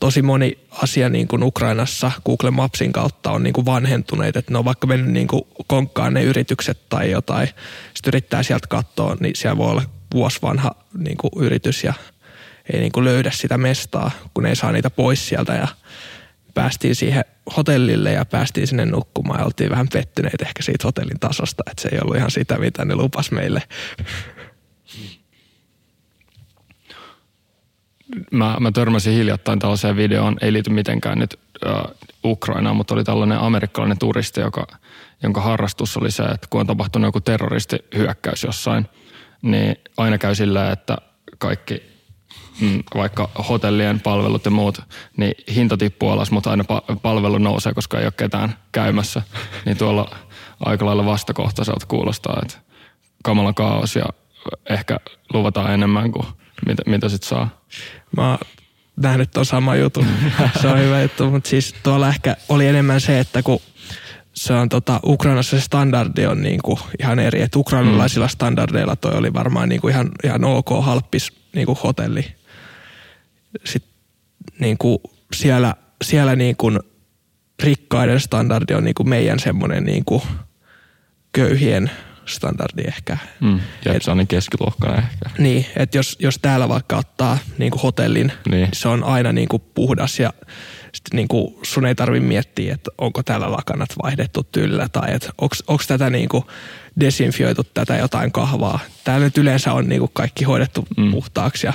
tosi 0.00 0.22
moni 0.22 0.58
asia 0.70 1.08
niin 1.08 1.28
kuin 1.28 1.42
Ukrainassa 1.42 2.12
Google 2.24 2.50
Mapsin 2.50 2.92
kautta 2.92 3.30
on 3.30 3.42
niin 3.42 3.52
kuin 3.52 3.66
vanhentuneet, 3.66 4.36
että 4.36 4.52
ne 4.52 4.58
on 4.58 4.64
vaikka 4.64 4.86
mennyt 4.86 5.12
niin 5.12 5.28
kuin 5.28 5.42
konkkaan 5.66 6.14
ne 6.14 6.22
yritykset 6.22 6.88
tai 6.88 7.10
jotain, 7.10 7.48
sitten 7.94 8.10
yrittää 8.10 8.42
sieltä 8.42 8.66
katsoa, 8.66 9.16
niin 9.20 9.36
siellä 9.36 9.58
voi 9.58 9.70
olla 9.70 9.82
vuosi 10.14 10.38
vanha 10.42 10.70
niin 10.98 11.16
kuin 11.16 11.30
yritys 11.36 11.84
ja 11.84 11.94
ei 12.72 12.80
niin 12.80 12.92
kuin 12.92 13.04
löydä 13.04 13.30
sitä 13.30 13.58
mestaa, 13.58 14.10
kun 14.34 14.46
ei 14.46 14.56
saa 14.56 14.72
niitä 14.72 14.90
pois 14.90 15.28
sieltä 15.28 15.52
ja 15.52 15.68
päästiin 16.58 16.94
siihen 16.94 17.24
hotellille 17.56 18.12
ja 18.12 18.24
päästiin 18.24 18.66
sinne 18.66 18.86
nukkumaan 18.86 19.40
ja 19.40 19.44
oltiin 19.44 19.70
vähän 19.70 19.88
pettyneet 19.92 20.42
ehkä 20.42 20.62
siitä 20.62 20.86
hotellin 20.88 21.20
tasosta, 21.20 21.62
että 21.70 21.82
se 21.82 21.88
ei 21.92 21.98
ollut 22.02 22.16
ihan 22.16 22.30
sitä, 22.30 22.58
mitä 22.58 22.84
ne 22.84 22.94
lupas 22.96 23.30
meille. 23.30 23.62
mä, 28.32 28.56
mä 28.60 28.72
törmäsin 28.72 29.14
hiljattain 29.14 29.58
tällaiseen 29.58 29.96
videoon, 29.96 30.36
ei 30.40 30.52
liity 30.52 30.70
mitenkään 30.70 31.18
nyt 31.18 31.38
äh, 31.66 31.82
Ukrainaan, 32.24 32.76
mutta 32.76 32.94
oli 32.94 33.04
tällainen 33.04 33.38
amerikkalainen 33.38 33.98
turisti, 33.98 34.40
joka, 34.40 34.66
jonka 35.22 35.40
harrastus 35.40 35.96
oli 35.96 36.10
se, 36.10 36.22
että 36.22 36.46
kun 36.50 36.60
on 36.60 36.66
tapahtunut 36.66 37.08
joku 37.08 37.20
terroristihyökkäys 37.20 38.44
jossain, 38.44 38.86
niin 39.42 39.76
aina 39.96 40.18
käy 40.18 40.34
sillä, 40.34 40.70
että 40.72 40.96
kaikki 41.38 41.82
mm, 42.60 42.82
vaikka 42.94 43.30
hotellien 43.48 44.00
palvelut 44.00 44.44
ja 44.44 44.50
muut, 44.50 44.80
niin 45.16 45.34
hinta 45.54 45.76
tippuu 45.76 46.10
alas, 46.10 46.30
mutta 46.30 46.50
aina 46.50 46.64
pa- 46.72 46.96
palvelu 47.02 47.38
nousee, 47.38 47.74
koska 47.74 47.98
ei 47.98 48.04
ole 48.04 48.12
ketään 48.16 48.54
käymässä. 48.72 49.22
Niin 49.64 49.76
tuolla 49.76 50.16
aika 50.60 50.86
lailla 50.86 51.04
vastakohtaiselta 51.04 51.86
kuulostaa, 51.86 52.38
että 52.42 52.58
kamala 53.24 53.52
kaos 53.52 53.96
ja 53.96 54.04
ehkä 54.70 55.00
luvataan 55.32 55.74
enemmän 55.74 56.12
kuin 56.12 56.26
mitä, 56.66 56.82
mitä 56.86 57.08
sit 57.08 57.22
saa. 57.22 57.48
Mä 58.16 58.30
oon 58.30 58.38
nähnyt 58.96 59.30
ton 59.30 59.46
sama 59.46 59.76
jutun. 59.76 60.06
se 60.62 60.68
on 60.68 60.78
hyvä 60.78 61.02
juttu, 61.02 61.30
mutta 61.30 61.48
siis 61.48 61.74
tuolla 61.82 62.08
ehkä 62.08 62.36
oli 62.48 62.66
enemmän 62.66 63.00
se, 63.00 63.20
että 63.20 63.42
kun 63.42 63.60
se 64.34 64.54
on 64.54 64.68
tota, 64.68 65.00
Ukrainassa 65.06 65.58
se 65.58 65.64
standardi 65.64 66.26
on 66.26 66.42
niinku 66.42 66.78
ihan 67.00 67.18
eri, 67.18 67.42
että 67.42 67.58
ukrainalaisilla 67.58 68.26
mm. 68.26 68.30
standardeilla 68.30 68.96
toi 68.96 69.12
oli 69.14 69.34
varmaan 69.34 69.68
niinku 69.68 69.88
ihan, 69.88 70.10
ihan 70.24 70.44
ok 70.44 70.68
halppis 70.80 71.32
niinku 71.54 71.78
hotelli. 71.84 72.24
Sitten 73.64 73.92
niinku 74.60 75.00
siellä, 75.32 75.74
siellä 76.04 76.36
niinku 76.36 76.70
rikkaiden 77.62 78.20
standardi 78.20 78.74
on 78.74 78.84
niinku 78.84 79.04
meidän 79.04 79.38
semmoinen 79.38 79.84
niinku 79.84 80.22
köyhien 81.32 81.90
standardi 82.26 82.82
ehkä. 82.86 83.18
Mm. 83.40 83.60
Ja 83.84 83.94
et, 83.94 84.02
se 84.02 84.10
on 84.10 84.16
niin 84.16 84.28
keskiluokkainen 84.28 84.98
ehkä. 84.98 85.30
Niin, 85.38 85.66
että 85.76 85.98
jos, 85.98 86.16
jos 86.20 86.38
täällä 86.38 86.68
vaikka 86.68 86.96
ottaa 86.96 87.38
niin 87.58 87.70
kuin 87.70 87.82
hotellin, 87.82 88.32
niin. 88.48 88.68
se 88.72 88.88
on 88.88 89.04
aina 89.04 89.32
niin 89.32 89.48
kuin 89.48 89.62
puhdas 89.74 90.20
ja 90.20 90.32
sit 90.92 91.04
niin 91.12 91.28
kuin 91.28 91.54
sun 91.62 91.86
ei 91.86 91.94
tarvi 91.94 92.20
miettiä, 92.20 92.74
että 92.74 92.90
onko 92.98 93.22
täällä 93.22 93.52
lakanat 93.52 93.88
vaihdettu 94.02 94.42
tyllä 94.42 94.88
tai 94.88 95.14
että 95.14 95.30
onko 95.38 95.82
tätä 95.88 96.10
niin 96.10 96.28
kuin 96.28 96.44
desinfioitu 97.00 97.64
tätä 97.64 97.96
jotain 97.96 98.32
kahvaa. 98.32 98.80
Täällä 99.04 99.24
nyt 99.24 99.38
yleensä 99.38 99.72
on 99.72 99.88
niin 99.88 100.00
kuin 100.00 100.10
kaikki 100.14 100.44
hoidettu 100.44 100.86
mm. 100.96 101.10
puhtaaksi 101.10 101.66
ja 101.66 101.72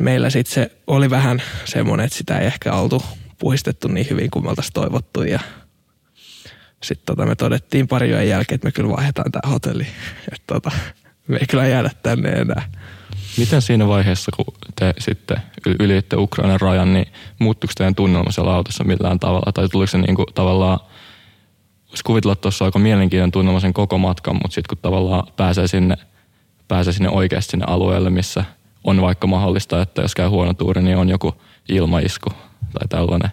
meillä 0.00 0.30
sitten 0.30 0.54
se 0.54 0.70
oli 0.86 1.10
vähän 1.10 1.42
semmoinen, 1.64 2.06
että 2.06 2.18
sitä 2.18 2.38
ei 2.38 2.46
ehkä 2.46 2.72
oltu 2.72 3.02
puhistettu 3.38 3.88
niin 3.88 4.06
hyvin 4.10 4.30
kuin 4.30 4.44
me 4.44 4.48
oltaisiin 4.48 4.72
toivottu 4.72 5.22
ja– 5.22 5.40
sitten 6.82 7.06
tota, 7.06 7.26
me 7.26 7.34
todettiin 7.34 7.88
pari 7.88 8.10
yön 8.10 8.28
jälkeen, 8.28 8.54
että 8.54 8.66
me 8.66 8.72
kyllä 8.72 8.96
vaihdetaan 8.96 9.32
tämä 9.32 9.52
hotelli. 9.52 9.86
Että 10.32 10.54
tota, 10.54 10.70
me 11.28 11.36
ei 11.36 11.46
kyllä 11.46 11.66
jäädä 11.66 11.90
tänne 12.02 12.30
enää. 12.30 12.72
Miten 13.38 13.62
siinä 13.62 13.88
vaiheessa, 13.88 14.30
kun 14.36 14.54
te 14.80 14.94
sitten 14.98 15.36
ylitte 15.78 16.16
Ukrainan 16.16 16.60
rajan, 16.60 16.92
niin 16.92 17.06
muuttuiko 17.38 17.72
teidän 17.76 17.94
tunnelma 17.94 18.30
siellä 18.30 18.54
autossa 18.54 18.84
millään 18.84 19.20
tavalla? 19.20 19.52
Tai 19.52 19.68
tuliko 19.68 19.86
se 19.86 19.98
niin 19.98 20.16
kuin 20.16 20.26
tavallaan, 20.34 20.80
voisi 21.88 22.04
kuvitella, 22.04 22.36
tuossa 22.36 22.64
aika 22.64 22.78
mielenkiintoinen 22.78 23.32
tunnelma 23.32 23.60
sen 23.60 23.72
koko 23.72 23.98
matkan, 23.98 24.34
mutta 24.34 24.54
sitten 24.54 24.76
kun 24.76 24.82
tavallaan 24.82 25.32
pääsee 25.36 25.66
sinne, 25.66 25.96
pääsee 26.68 26.92
sinne 26.92 27.08
oikeasti 27.08 27.50
sinne 27.50 27.66
alueelle, 27.68 28.10
missä 28.10 28.44
on 28.84 29.00
vaikka 29.00 29.26
mahdollista, 29.26 29.82
että 29.82 30.02
jos 30.02 30.14
käy 30.14 30.28
huono 30.28 30.54
tuuri, 30.54 30.82
niin 30.82 30.96
on 30.96 31.08
joku 31.08 31.34
ilmaisku 31.68 32.30
tai 32.72 32.88
tällainen. 32.88 33.30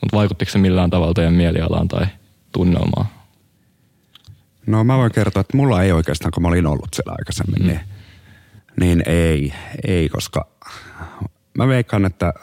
Mutta 0.00 0.16
vaikuttiko 0.16 0.50
se 0.50 0.58
millään 0.58 0.90
tavalla 0.90 1.14
teidän 1.14 1.34
mielialaan 1.34 1.88
tai– 1.88 2.06
tunnelmaa? 2.52 3.06
No 4.66 4.84
mä 4.84 4.96
voin 4.96 5.12
kertoa, 5.12 5.40
että 5.40 5.56
mulla 5.56 5.82
ei 5.82 5.92
oikeastaan, 5.92 6.32
kun 6.32 6.42
mä 6.42 6.48
olin 6.48 6.66
ollut 6.66 6.88
siellä 6.94 7.14
aikaisemmin, 7.18 7.62
mm. 7.62 7.66
niin, 7.66 7.80
niin 8.80 9.02
ei, 9.06 9.52
ei, 9.86 10.08
koska 10.08 10.46
mä 11.58 11.68
veikkaan, 11.68 12.04
että 12.04 12.34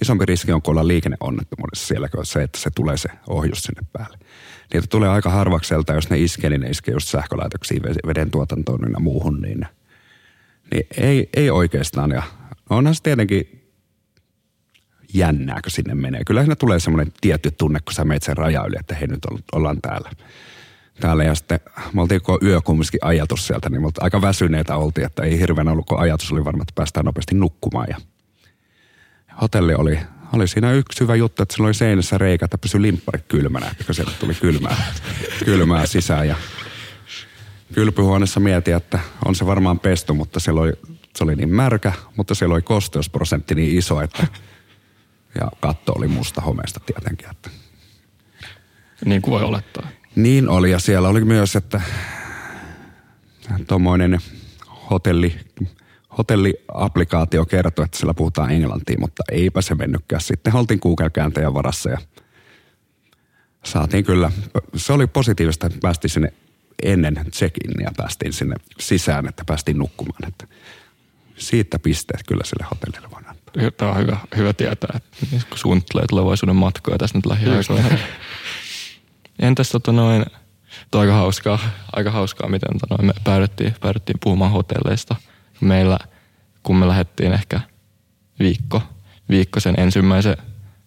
isompi 0.00 0.26
riski 0.26 0.52
on 0.52 0.62
kuolla 0.62 0.88
liikenneonnettomuudessa 0.88 1.86
siellä 1.86 2.08
kuin 2.08 2.26
se, 2.26 2.42
että 2.42 2.60
se 2.60 2.70
tulee 2.70 2.96
se 2.96 3.08
ohjus 3.28 3.58
sinne 3.58 3.82
päälle. 3.92 4.18
Niitä 4.72 4.86
tulee 4.86 5.08
aika 5.08 5.30
harvakselta, 5.30 5.92
jos 5.92 6.10
ne 6.10 6.18
iskee, 6.18 6.50
niin 6.50 6.60
ne 6.60 6.70
iskee 6.70 6.94
just 6.94 7.08
sähkölaitoksiin, 7.08 7.82
veden 7.82 8.30
tuotantoon 8.30 8.90
ja 8.92 9.00
muuhun, 9.00 9.42
niin, 9.42 9.66
niin 10.74 10.86
ei, 10.96 11.28
ei 11.36 11.50
oikeastaan. 11.50 12.10
Ja 12.10 12.22
onhan 12.70 12.94
se 12.94 13.02
tietenkin 13.02 13.56
jännää, 15.14 15.62
kun 15.62 15.70
sinne 15.70 15.94
menee. 15.94 16.24
Kyllä 16.26 16.40
siinä 16.40 16.56
tulee 16.56 16.80
semmoinen 16.80 17.12
tietty 17.20 17.50
tunne, 17.50 17.80
kun 17.80 17.94
sä 17.94 18.04
meet 18.04 18.22
sen 18.22 18.36
raja 18.36 18.64
yli, 18.66 18.76
että 18.80 18.94
hei 18.94 19.06
nyt 19.06 19.20
ollaan 19.52 19.80
täällä. 19.82 20.10
Täällä 21.00 21.24
ja 21.24 21.34
sitten 21.34 21.60
me 21.92 22.02
oltiin 22.02 22.22
koko 22.22 22.46
yö 22.46 22.60
kumminkin 22.60 23.00
ajatus 23.02 23.46
sieltä, 23.46 23.70
niin 23.70 23.82
me 23.82 23.88
aika 24.00 24.22
väsyneitä 24.22 24.76
oltiin, 24.76 25.06
että 25.06 25.22
ei 25.22 25.38
hirveän 25.38 25.68
ollut, 25.68 25.86
kun 25.86 25.98
ajatus 25.98 26.32
oli 26.32 26.44
varma, 26.44 26.62
että 26.62 26.72
päästään 26.74 27.06
nopeasti 27.06 27.34
nukkumaan. 27.34 27.86
Ja 27.90 27.96
hotelli 29.40 29.74
oli, 29.74 29.98
oli 30.32 30.48
siinä 30.48 30.72
yksi 30.72 31.00
hyvä 31.00 31.14
juttu, 31.14 31.42
että 31.42 31.54
sillä 31.54 31.66
oli 31.66 31.74
seinässä 31.74 32.18
reikä, 32.18 32.44
että 32.44 32.58
pysyi 32.58 32.82
limppari 32.82 33.24
kylmänä, 33.28 33.74
kun 33.86 33.94
sieltä 33.94 34.12
tuli 34.20 34.34
kylmää, 34.34 34.86
kylmää 35.44 35.86
sisään. 35.86 36.28
Ja 36.28 36.36
kylpyhuoneessa 37.74 38.40
mietin, 38.40 38.74
että 38.74 38.98
on 39.24 39.34
se 39.34 39.46
varmaan 39.46 39.78
pestu, 39.78 40.14
mutta 40.14 40.40
siellä 40.40 40.60
oli, 40.60 40.72
se 41.16 41.24
oli 41.24 41.36
niin 41.36 41.48
märkä, 41.48 41.92
mutta 42.16 42.34
siellä 42.34 42.52
oli 42.52 42.62
kosteusprosentti 42.62 43.54
niin 43.54 43.78
iso, 43.78 44.00
että 44.00 44.26
ja 45.40 45.50
katto 45.60 45.92
oli 45.92 46.08
musta 46.08 46.40
homeesta 46.40 46.80
tietenkin. 46.80 47.30
Että. 47.30 47.50
Niin 49.04 49.22
kuin 49.22 49.32
voi 49.32 49.42
olettaa. 49.42 49.88
Niin 50.16 50.48
oli 50.48 50.70
ja 50.70 50.78
siellä 50.78 51.08
oli 51.08 51.24
myös, 51.24 51.56
että 51.56 51.80
tuommoinen 53.68 54.18
hotelli, 54.90 55.36
hotelliaplikaatio 56.18 57.44
kertoi, 57.44 57.84
että 57.84 57.98
siellä 57.98 58.14
puhutaan 58.14 58.50
englantia, 58.50 58.98
mutta 59.00 59.22
eipä 59.32 59.62
se 59.62 59.74
mennytkään. 59.74 60.20
Sitten 60.20 60.56
oltiin 60.56 60.80
Google-kääntäjän 60.82 61.54
varassa 61.54 61.90
ja 61.90 61.98
Saatiin 63.66 64.04
kyllä. 64.04 64.32
Se 64.76 64.92
oli 64.92 65.06
positiivista, 65.06 65.66
että 65.66 65.78
päästiin 65.82 66.10
sinne 66.10 66.32
ennen 66.82 67.14
check-inia 67.32 67.90
päästiin 67.96 68.32
sinne 68.32 68.56
sisään, 68.80 69.28
että 69.28 69.44
päästiin 69.44 69.78
nukkumaan. 69.78 70.28
Että 70.28 70.46
siitä 71.36 71.78
pisteet 71.78 72.22
kyllä 72.28 72.44
sille 72.44 72.66
hotellille 72.70 73.10
voin 73.10 73.28
antaa. 73.28 73.70
Tämä 73.76 73.90
on 73.90 73.98
hyvä, 73.98 74.18
hyvä 74.36 74.52
tietää, 74.52 74.90
että 74.96 75.46
kun 75.48 75.58
suunnittelee 75.58 76.06
tulevaisuuden 76.08 76.56
matkoja 76.56 76.98
tässä 76.98 77.18
nyt 77.18 77.26
lähiaikoina. 77.26 77.88
Entäs 79.38 79.70
tota 79.70 79.92
noin, 79.92 80.24
Tuo 80.90 81.00
aika 81.00 81.12
hauskaa, 81.12 81.58
aika 81.92 82.10
hauskaa 82.10 82.48
miten 82.48 82.78
tota 82.78 82.94
noin, 82.94 83.06
me 83.06 83.12
päädyttiin, 83.24 83.74
päädyttiin 83.80 84.18
puhumaan 84.22 84.50
hotelleista. 84.50 85.16
Meillä, 85.60 85.98
kun 86.62 86.76
me 86.76 86.88
lähdettiin 86.88 87.32
ehkä 87.32 87.60
viikko, 88.38 88.82
viikko 89.30 89.60
sen 89.60 89.74
ensimmäisen 89.78 90.36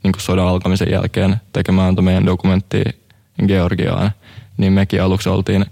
niin 0.03 0.13
sodan 0.17 0.47
alkamisen 0.47 0.91
jälkeen 0.91 1.41
tekemään 1.53 1.95
meidän 2.01 2.25
dokumenttia 2.25 2.91
Georgiaan, 3.47 4.11
niin 4.59 4.73
mekin 4.73 5.03
aluksi 5.03 5.29
oltiin, 5.29 5.65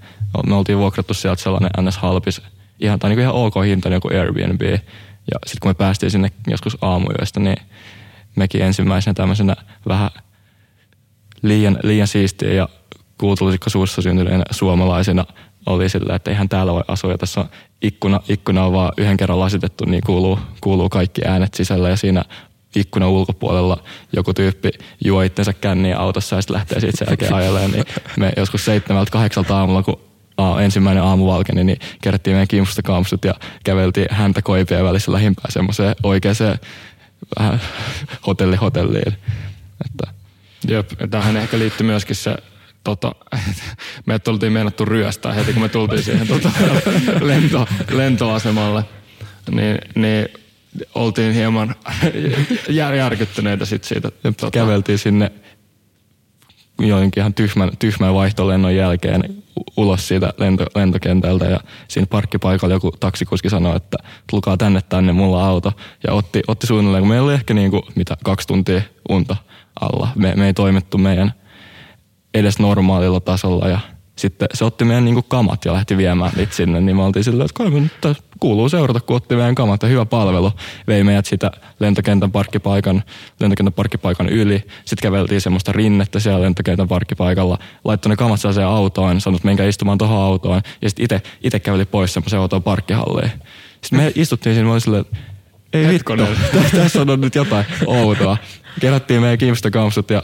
me 0.47 0.55
oltiin 0.55 0.77
vuokrattu 0.77 1.13
sieltä 1.13 1.41
sellainen 1.41 1.71
NS 1.81 1.97
Halpis, 1.97 2.41
ihan, 2.79 2.99
tai 2.99 3.09
niin 3.09 3.19
ihan 3.19 3.35
ok 3.35 3.53
hinta, 3.65 3.89
niin 3.89 4.01
kuin 4.01 4.19
Airbnb. 4.19 4.61
Ja 5.31 5.39
sitten 5.45 5.59
kun 5.61 5.69
me 5.69 5.73
päästiin 5.73 6.11
sinne 6.11 6.31
joskus 6.47 6.77
aamuyöstä, 6.81 7.39
niin 7.39 7.57
mekin 8.35 8.61
ensimmäisenä 8.61 9.13
tämmöisenä 9.13 9.55
vähän 9.87 10.09
liian, 11.41 11.79
liian 11.83 12.07
siistiä 12.07 12.53
ja 12.53 12.69
kuutulusikko 13.17 13.69
suussa 13.69 14.01
syntyneenä 14.01 14.43
suomalaisena 14.51 15.25
oli 15.65 15.89
sillä, 15.89 16.15
että 16.15 16.31
eihän 16.31 16.49
täällä 16.49 16.73
voi 16.73 16.83
asua. 16.87 17.11
Ja 17.11 17.17
tässä 17.17 17.41
on 17.41 17.49
ikkuna, 17.81 18.19
ikkuna 18.29 18.65
on 18.65 18.73
vaan 18.73 18.91
yhden 18.97 19.17
kerran 19.17 19.39
lasitettu, 19.39 19.85
niin 19.85 20.01
kuuluu, 20.05 20.39
kuuluu 20.61 20.89
kaikki 20.89 21.21
äänet 21.25 21.53
sisällä 21.53 21.89
ja 21.89 21.97
siinä 21.97 22.23
ikkunan 22.75 23.09
ulkopuolella 23.09 23.83
joku 24.13 24.33
tyyppi 24.33 24.69
juo 25.05 25.21
itsensä 25.21 25.53
känniä 25.53 25.97
autossa 25.97 26.35
ja 26.35 26.41
sitten 26.41 26.55
lähtee 26.55 26.79
siitä 26.79 26.97
sen 26.97 27.07
jälkeen 27.09 27.33
ajelemaan. 27.33 27.71
Niin 27.71 27.85
me 28.17 28.33
joskus 28.37 28.65
seitsemältä 28.65 29.11
kahdeksalta 29.11 29.57
aamulla, 29.57 29.83
kun 29.83 30.01
ensimmäinen 30.61 31.03
aamu 31.03 31.27
valkeni, 31.27 31.63
niin 31.63 31.79
kerättiin 32.01 32.35
meidän 32.35 32.47
kimpsusta 32.47 32.81
kampsut 32.81 33.25
ja 33.25 33.33
käveltiin 33.63 34.07
häntä 34.11 34.41
koipien 34.41 34.83
välissä 34.83 35.11
lähimpään 35.11 35.51
semmoiseen 35.51 35.95
oikeaan 36.03 36.35
vähän 37.39 37.61
hotelli 38.27 38.55
hotelliin. 38.55 39.13
Että. 39.85 40.13
Jep, 40.67 40.89
tähän 41.09 41.37
ehkä 41.37 41.59
liittyy 41.59 41.85
myöskin 41.85 42.15
se 42.15 42.37
tota, 42.83 43.15
me 44.05 44.19
oltiin 44.27 44.53
meinattu 44.53 44.85
ryöstää 44.85 45.33
heti, 45.33 45.53
kun 45.53 45.61
me 45.61 45.69
tultiin 45.69 46.03
siihen 46.03 46.27
tota, 46.27 46.51
lento, 47.21 47.67
lentoasemalle. 47.91 48.83
Niin, 49.51 49.77
niin 49.95 50.27
oltiin 50.95 51.33
hieman 51.33 51.75
jär, 52.69 52.93
järkyttyneitä 52.93 53.65
sit 53.65 53.83
siitä. 53.83 54.11
Tota. 54.23 54.51
Käveltiin 54.51 54.97
sinne 54.97 55.31
joinkin 56.79 57.21
ihan 57.21 57.33
tyhmän, 57.33 57.71
tyhmän 57.79 58.13
vaihtolennon 58.13 58.75
jälkeen 58.75 59.43
ulos 59.77 60.07
siitä 60.07 60.33
lento, 60.37 60.65
lentokentältä 60.75 61.45
ja 61.45 61.59
siinä 61.87 62.07
parkkipaikalla 62.09 62.75
joku 62.75 62.91
taksikuski 62.99 63.49
sanoi, 63.49 63.75
että 63.75 63.97
tulkaa 64.29 64.57
tänne 64.57 64.81
tänne, 64.89 65.13
mulla 65.13 65.47
auto. 65.47 65.73
Ja 66.07 66.13
otti, 66.13 66.41
otti 66.47 66.67
suunnilleen, 66.67 67.01
kun 67.01 67.09
meillä 67.09 67.25
oli 67.25 67.33
ehkä 67.33 67.53
niinku, 67.53 67.85
mitä, 67.95 68.17
kaksi 68.23 68.47
tuntia 68.47 68.81
unta 69.09 69.35
alla. 69.81 70.07
Me, 70.15 70.33
me 70.35 70.45
ei 70.45 70.53
toimittu 70.53 70.97
meidän– 70.97 71.33
edes 72.33 72.59
normaalilla 72.59 73.19
tasolla 73.19 73.67
ja 73.67 73.79
sitten 74.17 74.47
se 74.53 74.65
otti 74.65 74.85
meidän 74.85 75.05
niinku 75.05 75.21
kamat 75.21 75.65
ja 75.65 75.73
lähti 75.73 75.97
viemään 75.97 76.31
niitä 76.35 76.55
sinne, 76.55 76.81
niin 76.81 76.95
me 76.95 77.03
oltiin 77.03 77.23
silleen, 77.23 77.45
että 77.45 77.63
kai 77.63 77.69
nyt 77.69 78.17
kuuluu 78.39 78.69
seurata, 78.69 78.99
kun 78.99 79.15
otti 79.15 79.35
meidän 79.35 79.55
kamat 79.55 79.83
ja 79.83 79.89
hyvä 79.89 80.05
palvelu. 80.05 80.51
Vei 80.87 81.03
meidät 81.03 81.25
sitä 81.25 81.51
lentokentän 81.79 82.31
parkkipaikan, 82.31 83.03
lentokentän 83.39 83.73
parkkipaikan 83.73 84.29
yli. 84.29 84.63
Sitten 84.85 85.01
käveltiin 85.01 85.41
semmoista 85.41 85.71
rinnettä 85.71 86.19
siellä 86.19 86.41
lentokentän 86.41 86.87
parkkipaikalla. 86.87 87.57
Laittoi 87.83 88.09
ne 88.09 88.15
kamat 88.15 88.41
sellaiseen 88.41 88.67
autoon, 88.67 89.21
sanoi, 89.21 89.35
että 89.35 89.45
menkää 89.45 89.65
istumaan 89.65 89.97
tuohon 89.97 90.21
autoon. 90.21 90.61
Ja 90.81 90.89
sitten 90.89 91.21
itse 91.43 91.59
käveli 91.59 91.85
pois 91.85 92.13
semmoiseen 92.13 92.41
autoon 92.41 92.63
parkkihalliin. 92.63 93.31
Sitten 93.81 93.99
me 93.99 94.11
istuttiin 94.15 94.55
siinä, 94.55 94.69
mä 94.69 94.79
silleen, 94.79 95.01
että 95.01 95.17
ei 95.73 95.87
vitko, 95.87 96.17
tässä 96.71 97.01
on 97.01 97.21
nyt 97.21 97.35
jotain 97.35 97.65
outoa. 97.85 98.37
Kerättiin 98.79 99.21
meidän 99.21 99.37
kimstokamsut 99.37 100.09
ja 100.09 100.23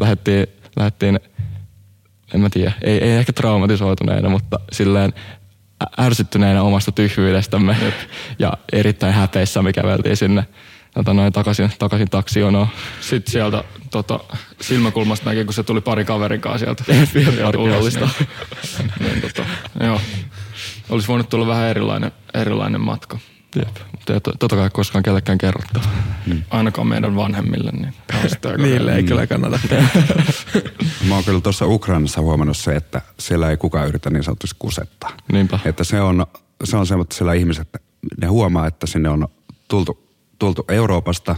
lähdettiin, 0.00 0.46
lähdettiin 0.76 1.20
en 2.34 2.40
mä 2.40 2.50
tiedä, 2.50 2.72
ei, 2.82 2.98
ei 2.98 3.10
ehkä 3.10 3.32
traumatisoituneena, 3.32 4.28
mutta 4.28 4.60
silleen 4.72 5.12
ärsyttyneenä 6.00 6.62
omasta 6.62 6.92
tyhmyydestämme 6.92 7.76
ja 8.38 8.52
erittäin 8.72 9.14
häpeissä 9.14 9.62
me 9.62 9.72
käveltiin 9.72 10.16
sinne 10.16 10.44
tota 10.94 11.14
noin 11.14 11.32
takaisin, 11.32 11.72
takaisin 11.78 12.10
taksionoon. 12.10 12.68
Sitten 13.00 13.32
sieltä 13.32 13.64
tota, 13.90 14.20
silmäkulmasta 14.60 15.30
näki, 15.30 15.44
kun 15.44 15.54
se 15.54 15.62
tuli 15.62 15.80
pari 15.80 16.04
kaverin 16.04 16.40
kanssa 16.40 16.58
sieltä. 16.58 16.84
Arkeolista. 17.48 18.08
niin, 19.00 19.20
tota, 19.20 19.44
joo. 19.80 20.00
Olisi 20.88 21.08
voinut 21.08 21.28
tulla 21.28 21.46
vähän 21.46 21.68
erilainen, 21.68 22.12
erilainen 22.34 22.80
matka. 22.80 23.18
Jep, 23.56 23.76
mutta 23.92 24.14
ei 24.14 24.20
totta 24.20 24.56
kai 24.56 24.70
koskaan 24.72 25.02
kellekään 25.02 25.38
kerrottu. 25.38 25.80
Mm. 26.26 26.42
Ainakaan 26.50 26.86
meidän 26.86 27.16
vanhemmille. 27.16 27.70
Niin 27.70 27.94
Niille 28.62 28.96
ei 28.96 29.02
kyllä 29.02 29.26
kannata 29.26 29.58
Mä 31.08 31.14
oon 31.14 31.24
kyllä 31.24 31.40
tuossa 31.40 31.66
Ukrainassa 31.66 32.20
huomannut 32.20 32.56
se, 32.56 32.76
että 32.76 33.02
siellä 33.18 33.50
ei 33.50 33.56
kukaan 33.56 33.88
yritä 33.88 34.10
niin 34.10 34.24
sanotusti 34.24 34.56
kusettaa. 34.58 35.10
Niinpä. 35.32 35.58
Että 35.64 35.84
se 35.84 36.00
on, 36.00 36.26
se 36.64 36.76
on 36.76 36.86
se, 36.86 36.94
että 36.94 37.14
siellä 37.14 37.32
ihmiset, 37.32 37.68
ne 38.20 38.26
huomaa, 38.26 38.66
että 38.66 38.86
sinne 38.86 39.08
on 39.08 39.28
tultu, 39.68 40.08
tultu 40.38 40.64
Euroopasta, 40.68 41.36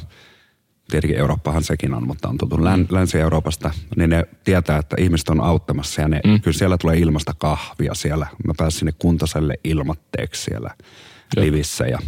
tietenkin 0.90 1.18
Eurooppahan 1.18 1.64
sekin 1.64 1.94
on, 1.94 2.07
mutta 2.07 2.29
on 2.29 2.38
tultu 2.38 2.64
län, 2.64 2.87
Länsi-Euroopasta, 2.90 3.70
niin 3.96 4.11
ne 4.11 4.25
tietää, 4.44 4.79
että 4.79 4.96
ihmiset 4.99 5.29
on 5.29 5.40
auttamassa 5.40 6.01
ja 6.01 6.09
ne, 6.09 6.20
mm. 6.27 6.40
kyllä 6.40 6.59
siellä 6.59 6.79
tulee 6.79 6.99
ilmasta 6.99 7.35
kahvia 7.38 7.94
siellä. 7.94 8.27
Mä 8.46 8.53
pääsin 8.57 8.79
sinne 8.79 8.92
kuntoselle 8.99 9.55
ilmatteeksi 9.64 10.42
siellä 10.42 10.70
livissä 11.37 11.87
ja 11.87 11.99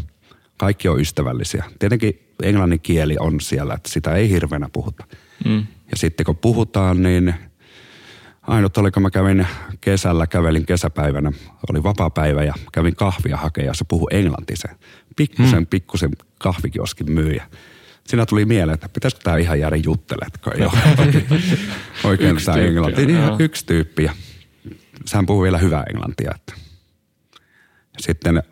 kaikki 0.57 0.89
on 0.89 1.01
ystävällisiä. 1.01 1.65
Tietenkin 1.79 2.29
englannin 2.43 2.81
kieli 2.81 3.17
on 3.21 3.41
siellä, 3.41 3.75
että 3.75 3.91
sitä 3.91 4.15
ei 4.15 4.31
hirveänä 4.31 4.69
puhuta. 4.73 5.05
Mm. 5.45 5.67
Ja 5.91 5.97
sitten 5.97 6.27
kun 6.27 6.37
puhutaan, 6.37 7.03
niin 7.03 7.35
ainut 8.43 8.79
oli, 8.79 8.91
kun 8.91 9.03
mä 9.03 9.11
kävin 9.11 9.47
kesällä, 9.81 10.27
kävelin 10.27 10.67
kesäpäivänä, 10.67 11.33
oli 11.71 11.83
vapaa-päivä 11.83 12.45
ja 12.45 12.55
kävin 12.73 12.97
kahvia 12.97 13.37
hakea 13.37 13.65
ja 13.65 13.75
se 13.75 13.85
puhui 13.89 14.09
englantia 14.11 14.57
se 14.57 14.69
pikkusen, 15.17 15.59
mm. 15.59 15.67
pikkusen 15.67 16.11
kahvikioskin 16.39 17.13
myyjä. 17.13 17.47
Siinä 18.05 18.27
tuli 18.27 18.45
mieleen, 18.45 18.75
että 18.75 18.89
pitäisikö 18.89 19.25
tämä 19.25 19.37
ihan 19.37 19.61
jäädä 19.61 19.77
jutteletko 19.77 20.51
jo. 20.59 20.73
Oikein 22.05 22.37
tämä 22.45 22.59
englanti. 22.59 23.07
Niin, 23.07 23.19
yksi 23.39 23.67
tyyppi. 23.67 24.05
Ja 24.05 24.13
sehän 25.05 25.27
puhuu 25.27 25.43
vielä 25.43 25.59
hyvää 25.59 25.85
englantia. 25.91 26.33
Että. 26.35 26.55
Sitten 27.99 28.43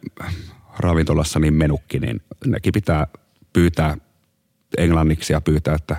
ravintolassa 0.80 1.38
niin 1.38 1.54
menukki, 1.54 1.98
niin 1.98 2.22
nekin 2.46 2.72
pitää 2.72 3.06
pyytää 3.52 3.96
englanniksi 4.78 5.32
ja 5.32 5.40
pyytää, 5.40 5.74
että 5.74 5.96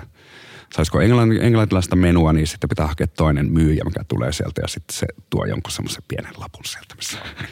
saisiko 0.74 1.00
englann, 1.00 1.32
englantilaista 1.42 1.96
menua, 1.96 2.32
niin 2.32 2.46
sitten 2.46 2.68
pitää 2.68 2.86
hakea 2.86 3.06
toinen 3.06 3.52
myyjä, 3.52 3.84
mikä 3.84 4.04
tulee 4.08 4.32
sieltä 4.32 4.60
ja 4.60 4.68
sitten 4.68 4.96
se 4.96 5.06
tuo 5.30 5.44
jonkun 5.44 5.72
semmoisen 5.72 6.02
pienen 6.08 6.32
lapun 6.36 6.64
sieltä, 6.64 6.94
missä 6.94 7.18
on. 7.22 7.46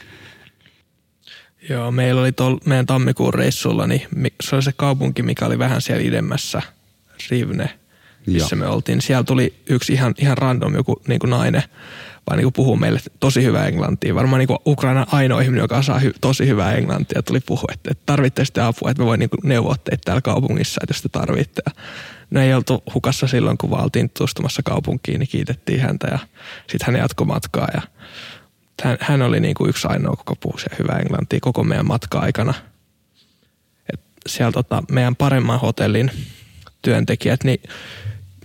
Joo, 1.69 1.91
meillä 1.91 2.21
oli 2.21 2.31
tol, 2.31 2.57
meidän 2.65 2.85
tammikuun 2.85 3.33
reissulla, 3.33 3.87
niin 3.87 4.01
se 4.43 4.55
oli 4.55 4.63
se 4.63 4.71
kaupunki, 4.71 5.23
mikä 5.23 5.45
oli 5.45 5.59
vähän 5.59 5.81
siellä 5.81 6.03
idemmässä, 6.03 6.61
Rivne, 7.29 7.79
missä 8.27 8.55
Joo. 8.55 8.59
me 8.59 8.67
oltiin. 8.67 9.01
Siellä 9.01 9.23
tuli 9.23 9.53
yksi 9.69 9.93
ihan, 9.93 10.13
ihan 10.17 10.37
random 10.37 10.75
joku 10.75 11.01
niin 11.07 11.19
kuin 11.19 11.29
nainen, 11.29 11.63
vaan 12.29 12.39
niin 12.39 12.53
puhuu 12.53 12.75
meille 12.75 12.99
tosi 13.19 13.43
hyvää 13.43 13.67
englantia. 13.67 14.15
Varmaan 14.15 14.39
niin 14.39 14.59
Ukraina 14.65 15.05
ainoa 15.11 15.41
ihminen, 15.41 15.61
joka 15.61 15.81
saa 15.81 15.99
hy- 15.99 16.17
tosi 16.21 16.47
hyvää 16.47 16.73
englantia, 16.73 17.23
tuli 17.23 17.39
puhua, 17.39 17.67
että, 17.73 17.91
että 17.91 18.03
tarvitte 18.05 18.45
sitten 18.45 18.63
apua, 18.63 18.91
että 18.91 19.03
me 19.03 19.05
voin 19.05 19.19
niin 19.19 19.29
neuvoa 19.43 19.75
teitä 19.75 20.01
täällä 20.05 20.21
kaupungissa, 20.21 20.81
että 20.83 20.93
jos 20.93 21.01
te 21.01 21.09
tarvitte. 21.09 21.61
Ja 21.65 21.71
ne 22.29 22.43
ei 22.45 22.53
oltu 22.53 22.83
hukassa 22.93 23.27
silloin, 23.27 23.57
kun 23.57 23.69
vaan 23.69 23.83
oltiin 23.83 24.09
tutustumassa 24.09 24.61
kaupunkiin, 24.63 25.19
niin 25.19 25.29
kiitettiin 25.29 25.81
häntä 25.81 26.07
ja 26.11 26.19
sitten 26.69 26.85
hän 26.85 26.95
jatkoi 26.95 27.27
matkaa 27.27 27.67
ja 27.73 27.81
hän, 28.83 28.97
hän 28.99 29.21
oli 29.21 29.39
niin 29.39 29.55
kuin 29.55 29.69
yksi 29.69 29.87
ainoa, 29.87 30.15
kuka 30.15 30.35
puhui 30.35 30.59
hyvää 30.79 30.99
englantia 30.99 31.39
koko 31.41 31.63
meidän 31.63 31.87
matka-aikana. 31.87 32.53
Et 33.93 34.01
siellä 34.27 34.51
tota, 34.51 34.83
meidän 34.91 35.15
paremman 35.15 35.59
hotellin 35.59 36.11
työntekijät, 36.81 37.43
niin 37.43 37.61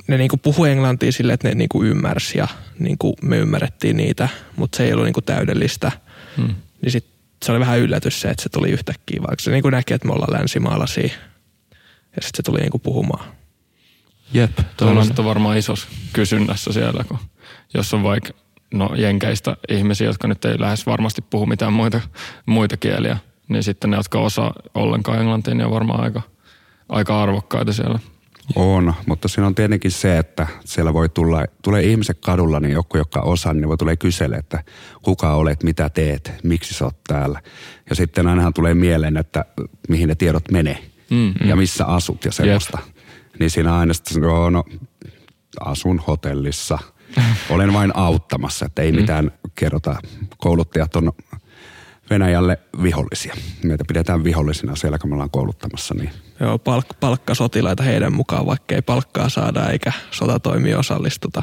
ne 0.06 0.16
niinku 0.18 0.36
puhui 0.36 0.70
englantia 0.70 1.12
sille, 1.12 1.32
että 1.32 1.48
ne 1.48 1.54
niinku 1.54 1.82
ymmärsi 1.82 2.38
ja 2.38 2.48
niinku 2.78 3.16
me 3.22 3.36
ymmärrettiin 3.36 3.96
niitä, 3.96 4.28
mutta 4.56 4.76
se 4.76 4.84
ei 4.84 4.92
ollut 4.92 5.04
niinku 5.04 5.20
täydellistä. 5.20 5.92
Hmm. 6.36 6.54
Niin 6.82 6.92
sit 6.92 7.06
se 7.44 7.52
oli 7.52 7.60
vähän 7.60 7.78
yllätys 7.78 8.20
se, 8.20 8.28
että 8.28 8.42
se 8.42 8.48
tuli 8.48 8.70
yhtäkkiä, 8.70 9.20
vaikka 9.20 9.42
se 9.42 9.50
niinku 9.50 9.70
näki, 9.70 9.94
että 9.94 10.08
me 10.08 10.14
ollaan 10.14 10.32
länsimaalaisia. 10.32 11.10
Ja 12.16 12.22
sitten 12.22 12.36
se 12.36 12.42
tuli 12.42 12.58
niinku 12.58 12.78
puhumaan. 12.78 13.24
Jep. 14.32 14.58
Tuo 14.76 14.88
on 14.88 15.24
varmaan 15.24 15.56
isos 15.58 15.88
kysynnässä 16.12 16.72
siellä, 16.72 17.04
kun 17.04 17.18
jos 17.74 17.94
on 17.94 18.02
vaikka 18.02 18.32
no, 18.74 18.90
jenkeistä 18.94 19.56
ihmisiä, 19.68 20.06
jotka 20.06 20.28
nyt 20.28 20.44
ei 20.44 20.60
lähes 20.60 20.86
varmasti 20.86 21.22
puhu 21.22 21.46
mitään 21.46 21.72
muita, 21.72 22.00
muita 22.46 22.76
kieliä, 22.76 23.18
niin 23.48 23.62
sitten 23.62 23.90
ne, 23.90 23.96
jotka 23.96 24.20
osaa 24.20 24.52
ollenkaan 24.74 25.20
englantia, 25.20 25.54
niin 25.54 25.66
on 25.66 25.72
varmaan 25.72 26.00
aika, 26.00 26.22
aika 26.88 27.22
arvokkaita 27.22 27.72
siellä 27.72 27.98
On, 28.54 28.94
mutta 29.06 29.28
siinä 29.28 29.46
on 29.46 29.54
tietenkin 29.54 29.90
se, 29.90 30.18
että 30.18 30.46
siellä 30.64 30.94
voi 30.94 31.08
tulla, 31.08 31.44
tulee 31.62 31.82
ihmiset 31.82 32.18
kadulla, 32.20 32.60
niin 32.60 32.72
joku, 32.72 32.96
joka 32.96 33.20
osaa, 33.20 33.54
niin 33.54 33.68
voi 33.68 33.76
tulee 33.76 33.96
kysellä, 33.96 34.36
että 34.36 34.64
kuka 35.02 35.34
olet, 35.34 35.62
mitä 35.62 35.90
teet, 35.90 36.32
miksi 36.42 36.74
sä 36.74 36.84
oot 36.84 37.04
täällä. 37.08 37.42
Ja 37.90 37.96
sitten 37.96 38.26
ainahan 38.26 38.54
tulee 38.54 38.74
mieleen, 38.74 39.16
että 39.16 39.44
mihin 39.88 40.08
ne 40.08 40.14
tiedot 40.14 40.50
menee 40.50 40.78
mm, 41.10 41.16
mm. 41.16 41.48
ja 41.48 41.56
missä 41.56 41.84
asut 41.84 42.24
ja 42.24 42.32
semmoista. 42.32 42.78
Yep. 42.86 42.96
Niin 43.38 43.50
siinä 43.50 43.76
aina 43.76 43.94
sitten, 43.94 44.22
no, 44.22 44.50
no 44.50 44.64
asun 45.60 45.98
hotellissa, 46.06 46.78
olen 47.50 47.72
vain 47.72 47.96
auttamassa, 47.96 48.66
että 48.66 48.82
ei 48.82 48.92
mm. 48.92 49.00
mitään 49.00 49.32
kerrota. 49.54 49.96
Kouluttajat 50.38 50.96
on 50.96 51.12
Venäjälle 52.10 52.58
vihollisia. 52.82 53.34
Meitä 53.64 53.84
pidetään 53.88 54.24
vihollisina 54.24 54.76
siellä, 54.76 54.98
kun 54.98 55.10
me 55.10 55.14
ollaan 55.14 55.30
kouluttamassa. 55.30 55.94
Niin. 55.94 56.10
Joo, 56.40 56.56
palk- 56.56 56.96
palkkasotilaita 57.00 57.82
heidän 57.82 58.12
mukaan, 58.12 58.46
vaikka 58.46 58.74
ei 58.74 58.82
palkkaa 58.82 59.28
saada 59.28 59.66
eikä 59.66 59.92
sotatoimia 60.10 60.78
osallistuta. 60.78 61.42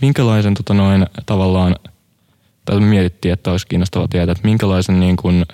Minkälaisen 0.00 0.54
tota 0.54 0.74
noin, 0.74 1.06
tavallaan, 1.26 1.76
tai 2.64 2.80
mietittiin, 2.80 3.32
että 3.32 3.50
olisi 3.50 3.66
kiinnostavaa 3.66 4.08
tietää, 4.08 4.32
että 4.32 4.48
minkälaisen 4.48 5.00
niin 5.00 5.16
kuin, 5.16 5.44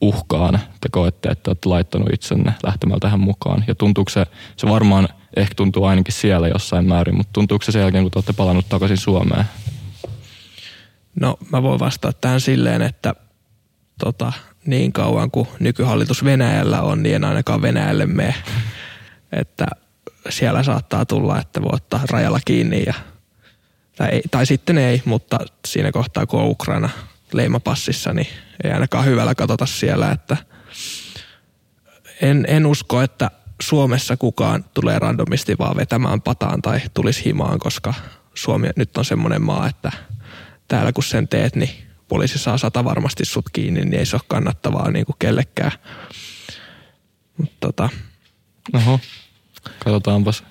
uhkaan 0.00 0.60
te 0.80 0.88
koette, 0.90 1.28
että 1.28 1.50
olette 1.50 1.68
laittanut 1.68 2.08
itsenne 2.12 2.54
lähtemään 2.62 3.00
tähän 3.00 3.20
mukaan? 3.20 3.64
Ja 3.66 3.74
tuntuuko 3.74 4.10
se, 4.10 4.26
se 4.56 4.66
varmaan 4.68 5.08
ehkä 5.36 5.54
tuntuu 5.54 5.84
ainakin 5.84 6.14
siellä 6.14 6.48
jossain 6.48 6.88
määrin, 6.88 7.16
mutta 7.16 7.32
tuntuuko 7.32 7.64
se 7.64 7.72
sen 7.72 7.82
jälkeen, 7.82 8.04
kun 8.04 8.10
te 8.10 8.18
olette 8.18 8.32
palannut 8.32 8.68
takaisin 8.68 8.96
Suomeen? 8.96 9.44
No 11.20 11.36
mä 11.50 11.62
voin 11.62 11.80
vastata 11.80 12.18
tähän 12.20 12.40
silleen, 12.40 12.82
että 12.82 13.14
tota, 13.98 14.32
niin 14.66 14.92
kauan 14.92 15.30
kuin 15.30 15.48
nykyhallitus 15.60 16.24
Venäjällä 16.24 16.82
on, 16.82 17.02
niin 17.02 17.14
en 17.14 17.24
ainakaan 17.24 17.62
Venäjälle 17.62 18.06
mene. 18.06 18.34
Että 19.32 19.66
siellä 20.28 20.62
saattaa 20.62 21.06
tulla, 21.06 21.40
että 21.40 21.62
voi 21.62 21.70
ottaa 21.72 22.00
rajalla 22.10 22.40
kiinni 22.44 22.82
ja, 22.86 22.94
tai, 23.96 24.08
ei, 24.08 24.22
tai 24.30 24.46
sitten 24.46 24.78
ei, 24.78 25.02
mutta 25.04 25.38
siinä 25.66 25.92
kohtaa 25.92 26.26
kun 26.26 26.40
on 26.40 26.50
Ukraina 26.50 26.90
leimapassissa, 27.32 28.12
niin 28.12 28.28
ei 28.64 28.72
ainakaan 28.72 29.04
hyvällä 29.04 29.34
katsota 29.34 29.66
siellä, 29.66 30.10
että 30.10 30.36
en, 32.20 32.44
en 32.48 32.66
usko, 32.66 33.02
että 33.02 33.30
Suomessa 33.62 34.16
kukaan 34.16 34.64
tulee 34.74 34.98
randomisti 34.98 35.58
vaan 35.58 35.76
vetämään 35.76 36.20
pataan 36.20 36.62
tai 36.62 36.80
tulisi 36.94 37.24
himaan, 37.24 37.58
koska 37.58 37.94
Suomi 38.34 38.68
nyt 38.76 38.96
on 38.98 39.04
semmoinen 39.04 39.42
maa, 39.42 39.68
että 39.68 39.92
täällä 40.68 40.92
kun 40.92 41.04
sen 41.04 41.28
teet, 41.28 41.56
niin 41.56 41.70
poliisi 42.08 42.38
saa 42.38 42.58
sata 42.58 42.84
varmasti 42.84 43.24
sut 43.24 43.44
kiinni, 43.52 43.80
niin 43.80 43.94
ei 43.94 44.06
se 44.06 44.16
ole 44.16 44.22
kannattavaa 44.28 44.90
niin 44.90 45.06
kuin 45.06 45.16
kellekään. 45.18 45.72
Mutta 47.36 47.56
tota. 47.60 47.88
Oho, 48.72 49.00
katsotaanpas. 49.78 50.44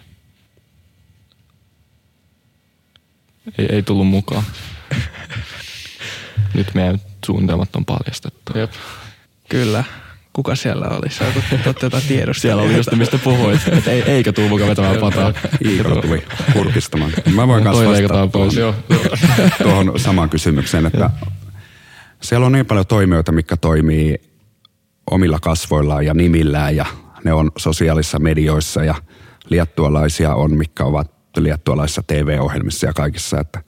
Ei, 3.58 3.66
ei 3.70 3.84
tullut 3.84 4.08
mukaan. 4.08 4.44
Nyt 6.54 6.74
meidän 6.74 7.02
suunnitelmat 7.26 7.76
on 7.76 7.86
paljastettu. 7.86 8.58
Jep. 8.58 8.72
Kyllä. 9.50 9.84
Kuka 10.34 10.56
siellä 10.56 10.88
oli? 10.88 11.10
Sä 11.10 11.26
otat 11.60 11.82
jotain 11.82 12.04
tiedosta. 12.08 12.42
Siellä 12.42 12.64
oli 12.64 12.76
just 12.76 12.92
mistä 12.92 13.18
puhuit, 13.18 13.62
että 13.78 13.92
ei, 13.92 14.02
eikä 14.02 14.34
tuu 14.34 14.50
mukaan 14.50 14.70
vetämään 14.70 14.98
pataa. 14.98 15.34
Iiro 15.66 16.02
tuli 16.02 16.24
kurkistamaan. 16.54 17.12
Mä 17.36 17.48
voin 17.48 17.64
kanssa 17.64 17.86
vastata 17.86 18.28
pois. 18.28 18.56
tuohon 19.64 20.00
samaan 20.00 20.30
kysymykseen, 20.30 20.86
että 20.86 21.10
siellä 22.24 22.46
on 22.46 22.52
niin 22.52 22.66
paljon 22.66 22.88
toimijoita, 22.88 23.32
mikä 23.32 23.58
toimii 23.58 24.22
omilla 25.12 25.40
kasvoillaan 25.40 26.06
ja 26.06 26.14
nimillään 26.14 26.76
ja 26.76 26.86
ne 27.24 27.34
on 27.34 27.52
sosiaalisissa 27.58 28.20
medioissa 28.20 28.84
ja 28.84 28.96
liettualaisia 29.50 30.36
on, 30.36 30.58
mikä 30.58 30.84
ovat 30.84 31.12
liettualaisissa 31.38 32.04
TV-ohjelmissa 32.08 32.88
ja 32.88 32.94
kaikissa, 32.94 33.40
että 33.40 33.64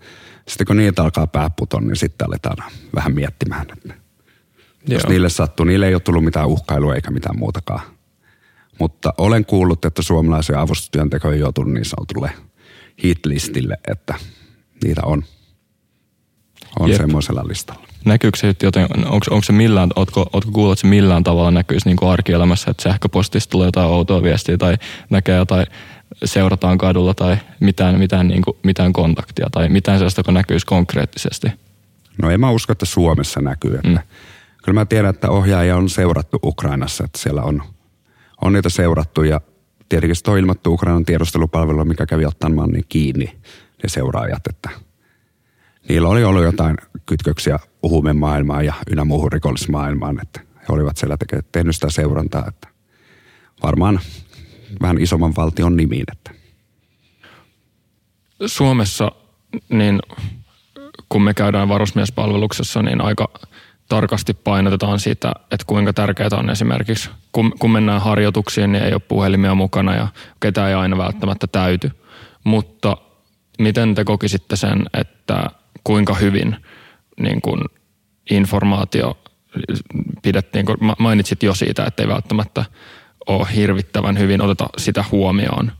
sitten 0.48 0.68
kun 0.68 0.78
niitä 0.78 1.04
alkaa 1.04 1.28
pääputon, 1.28 1.88
niin 1.88 1.96
sitten 1.96 2.28
aletaan 2.28 2.72
vähän 2.96 3.14
miettimään, 3.14 3.66
että 3.74 3.90
Joo. 3.90 3.98
jos 4.88 5.08
niille 5.08 5.30
sattuu, 5.30 5.66
niille 5.66 5.88
ei 5.88 5.96
ole 5.96 6.02
tullut 6.02 6.24
mitään 6.24 6.48
uhkailua 6.48 6.96
eikä 6.96 7.12
mitään 7.12 7.40
muutakaan. 7.40 7.82
Mutta 8.80 9.14
olen 9.18 9.46
kuullut, 9.46 9.86
että 9.86 10.02
suomalaisia 10.02 10.62
avustustyöntekijöitä 10.62 11.36
on 11.36 11.40
joutunut 11.40 11.74
niin 11.74 11.86
sanotulle 11.86 12.32
hitlistille, 13.04 13.78
että 13.92 14.16
niitä 14.84 15.02
on, 15.06 15.24
on 16.80 16.96
semmoisella 16.98 17.48
listalla 17.48 17.95
näkyykö 18.06 18.38
se 18.38 18.56
joten, 18.64 18.88
onko, 19.06 19.26
onko 19.30 19.44
se 19.44 19.54
millään, 19.54 19.90
ootko, 19.96 20.30
ootko 20.34 20.52
kuullut, 20.52 20.74
että 20.74 20.82
se 20.82 20.88
millään 20.88 21.24
tavalla 21.24 21.52
näkyisi 21.52 21.88
niin 21.90 21.98
kuin 21.98 22.10
arkielämässä, 22.10 22.72
että 22.72 22.84
sähköpostista 22.84 23.52
tulee 23.52 23.68
jotain 23.68 23.90
outoa 23.90 24.24
viestiä 24.24 24.58
tai 24.58 24.78
näkee 25.10 25.36
jotain, 25.36 25.68
seurataan 26.26 26.78
kadulla 26.78 27.14
tai 27.14 27.38
mitään, 27.60 28.00
mitään, 28.00 28.28
niin 28.28 28.42
kuin, 28.42 28.58
mitään 28.64 28.94
kontaktia 28.94 29.48
tai 29.52 29.70
mitään 29.70 29.98
sellaista, 29.98 30.20
joka 30.20 30.32
näkyisi 30.32 30.66
konkreettisesti? 30.66 31.48
No 32.22 32.30
en 32.30 32.40
mä 32.40 32.52
usko, 32.52 32.72
että 32.72 32.86
Suomessa 32.86 33.42
näkyy. 33.42 33.76
Että 33.76 33.90
mm. 33.90 33.98
Kyllä 34.64 34.80
mä 34.80 34.86
tiedän, 34.86 35.10
että 35.10 35.30
ohjaaja 35.30 35.78
on 35.78 35.90
seurattu 35.90 36.40
Ukrainassa, 36.44 37.04
että 37.04 37.20
siellä 37.20 37.44
on, 37.44 37.64
on 38.42 38.54
niitä 38.54 38.70
seurattu 38.70 39.24
ja 39.24 39.42
tietenkin 39.90 40.16
se 40.16 40.32
on 40.32 40.38
ilmattu 40.38 40.74
Ukrainan 40.74 41.06
tiedustelupalvelu, 41.06 41.86
mikä 41.86 42.06
kävi 42.06 42.26
ottamaan 42.26 42.70
niin 42.70 42.86
kiinni 42.90 43.26
ne 43.84 43.90
seuraajat, 43.90 44.48
että 44.50 44.70
niillä 45.90 46.08
oli 46.08 46.24
ollut 46.24 46.44
jotain 46.44 46.78
kytköksiä 47.06 47.60
huumemaailmaan 47.90 48.66
ja 48.66 48.74
ynnä 48.92 49.06
muuhun 49.06 49.32
rikollismaailmaan, 49.32 50.20
että 50.22 50.42
he 50.56 50.66
olivat 50.70 50.98
siellä 50.98 51.18
teke, 51.18 51.44
tehnyt 51.52 51.76
sitä 51.76 51.90
seurantaa, 51.90 52.46
että 52.48 52.68
varmaan 53.64 54.00
vähän 54.82 55.02
isomman 55.02 55.34
valtion 55.36 55.78
nimiin. 55.78 56.06
Että. 56.12 56.32
Suomessa, 58.46 59.12
niin 59.70 60.00
kun 61.10 61.22
me 61.22 61.34
käydään 61.34 61.70
varusmiespalveluksessa, 61.70 62.82
niin 62.82 63.02
aika 63.02 63.30
tarkasti 63.90 64.34
painotetaan 64.34 65.00
sitä, 65.00 65.34
että 65.52 65.66
kuinka 65.68 65.94
tärkeää 65.94 66.30
on 66.34 66.50
esimerkiksi, 66.50 67.10
kun, 67.32 67.54
kun 67.60 67.72
mennään 67.72 68.02
harjoituksiin, 68.02 68.72
niin 68.72 68.84
ei 68.84 68.94
ole 68.94 69.00
puhelimia 69.00 69.56
mukana 69.56 69.96
ja 69.96 70.08
ketään 70.40 70.70
ei 70.70 70.76
aina 70.76 70.98
välttämättä 70.98 71.48
täyty. 71.48 71.92
Mutta 72.44 72.98
miten 73.60 73.96
te 73.96 74.04
kokisitte 74.04 74.56
sen, 74.56 74.86
että 74.94 75.50
kuinka 75.84 76.14
hyvin 76.14 76.56
niin 77.20 77.42
kuin 77.42 77.62
informaatio 78.30 79.18
pidettiin, 80.22 80.66
kun 80.66 80.78
mainitsit 81.00 81.44
jo 81.44 81.56
siitä, 81.56 81.86
että 81.86 82.04
ei 82.04 82.10
välttämättä 82.10 82.66
ole 83.28 83.48
hirvittävän 83.56 84.20
hyvin 84.20 84.42
oteta 84.42 84.68
sitä 84.78 85.06
huomioon, 85.12 85.72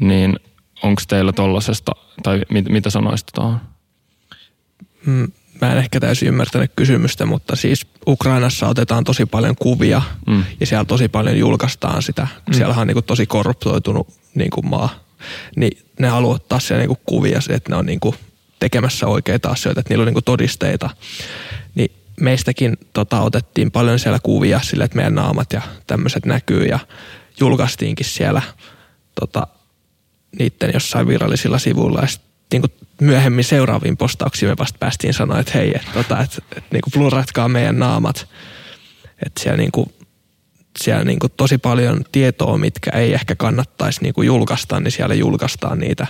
niin 0.00 0.38
onko 0.82 1.02
teillä 1.08 1.32
tollasesta, 1.32 1.92
tai 2.22 2.42
mit, 2.50 2.68
mitä 2.68 2.90
sanoisit 2.90 3.26
tuohon? 3.34 3.60
Mm, 5.06 5.32
mä 5.60 5.72
en 5.72 5.78
ehkä 5.78 6.00
täysin 6.00 6.28
ymmärtänyt 6.28 6.72
kysymystä, 6.76 7.26
mutta 7.26 7.56
siis 7.56 7.86
Ukrainassa 8.06 8.68
otetaan 8.68 9.04
tosi 9.04 9.26
paljon 9.26 9.56
kuvia 9.56 10.02
mm. 10.26 10.44
ja 10.60 10.66
siellä 10.66 10.84
tosi 10.84 11.08
paljon 11.08 11.38
julkaistaan 11.38 12.02
sitä. 12.02 12.28
Mm. 12.46 12.54
Siellä 12.54 12.74
on 12.74 12.86
niin 12.86 12.94
kuin 12.94 13.04
tosi 13.04 13.26
korruptoitunut 13.26 14.08
niin 14.34 14.50
kuin 14.50 14.68
maa. 14.68 14.88
Niin 15.56 15.78
ne 15.98 16.08
haluaa 16.08 16.34
ottaa 16.34 16.60
siellä 16.60 16.80
niin 16.80 16.88
kuin 16.88 17.00
kuvia, 17.06 17.40
että 17.50 17.70
ne 17.70 17.76
on 17.76 17.86
niin 17.86 18.00
kuin 18.00 18.16
tekemässä 18.64 19.06
oikeita 19.06 19.48
asioita, 19.48 19.80
että 19.80 19.92
niillä 19.92 20.02
on 20.02 20.06
niin 20.06 20.14
kuin 20.14 20.24
todisteita. 20.24 20.90
Niin 21.74 21.92
meistäkin 22.20 22.76
tota, 22.92 23.20
otettiin 23.20 23.70
paljon 23.70 23.98
siellä 23.98 24.18
kuvia 24.22 24.60
sille, 24.62 24.84
että 24.84 24.96
meidän 24.96 25.14
naamat 25.14 25.52
ja 25.52 25.62
tämmöiset 25.86 26.26
näkyy 26.26 26.64
ja 26.64 26.78
julkaistiinkin 27.40 28.06
siellä 28.06 28.42
tota, 29.20 29.46
niiden 30.38 30.70
jossain 30.74 31.08
virallisilla 31.08 31.58
sivuilla 31.58 32.00
ja 32.00 32.06
sitten 32.06 32.30
niin 32.52 32.90
myöhemmin 33.00 33.44
seuraaviin 33.44 33.96
postauksiin 33.96 34.50
me 34.50 34.56
vasta 34.58 34.78
päästiin 34.78 35.14
sanoa, 35.14 35.40
että 35.40 35.52
hei, 35.54 35.72
että 35.74 35.90
tota, 35.94 36.20
et, 36.20 36.44
et, 36.56 36.64
niin 36.70 36.82
pluratkaa 36.92 37.48
meidän 37.48 37.78
naamat. 37.78 38.28
Että 39.26 39.42
siellä 39.42 39.56
niin 39.56 39.72
kuin 39.72 39.94
siellä 40.78 41.04
niin 41.04 41.18
kuin 41.18 41.32
tosi 41.36 41.58
paljon 41.58 42.04
tietoa, 42.12 42.58
mitkä 42.58 42.90
ei 42.90 43.14
ehkä 43.14 43.34
kannattaisi 43.34 44.02
niin 44.02 44.14
kuin 44.14 44.26
julkaista, 44.26 44.80
niin 44.80 44.92
siellä 44.92 45.14
julkaistaan 45.14 45.78
niitä. 45.78 46.06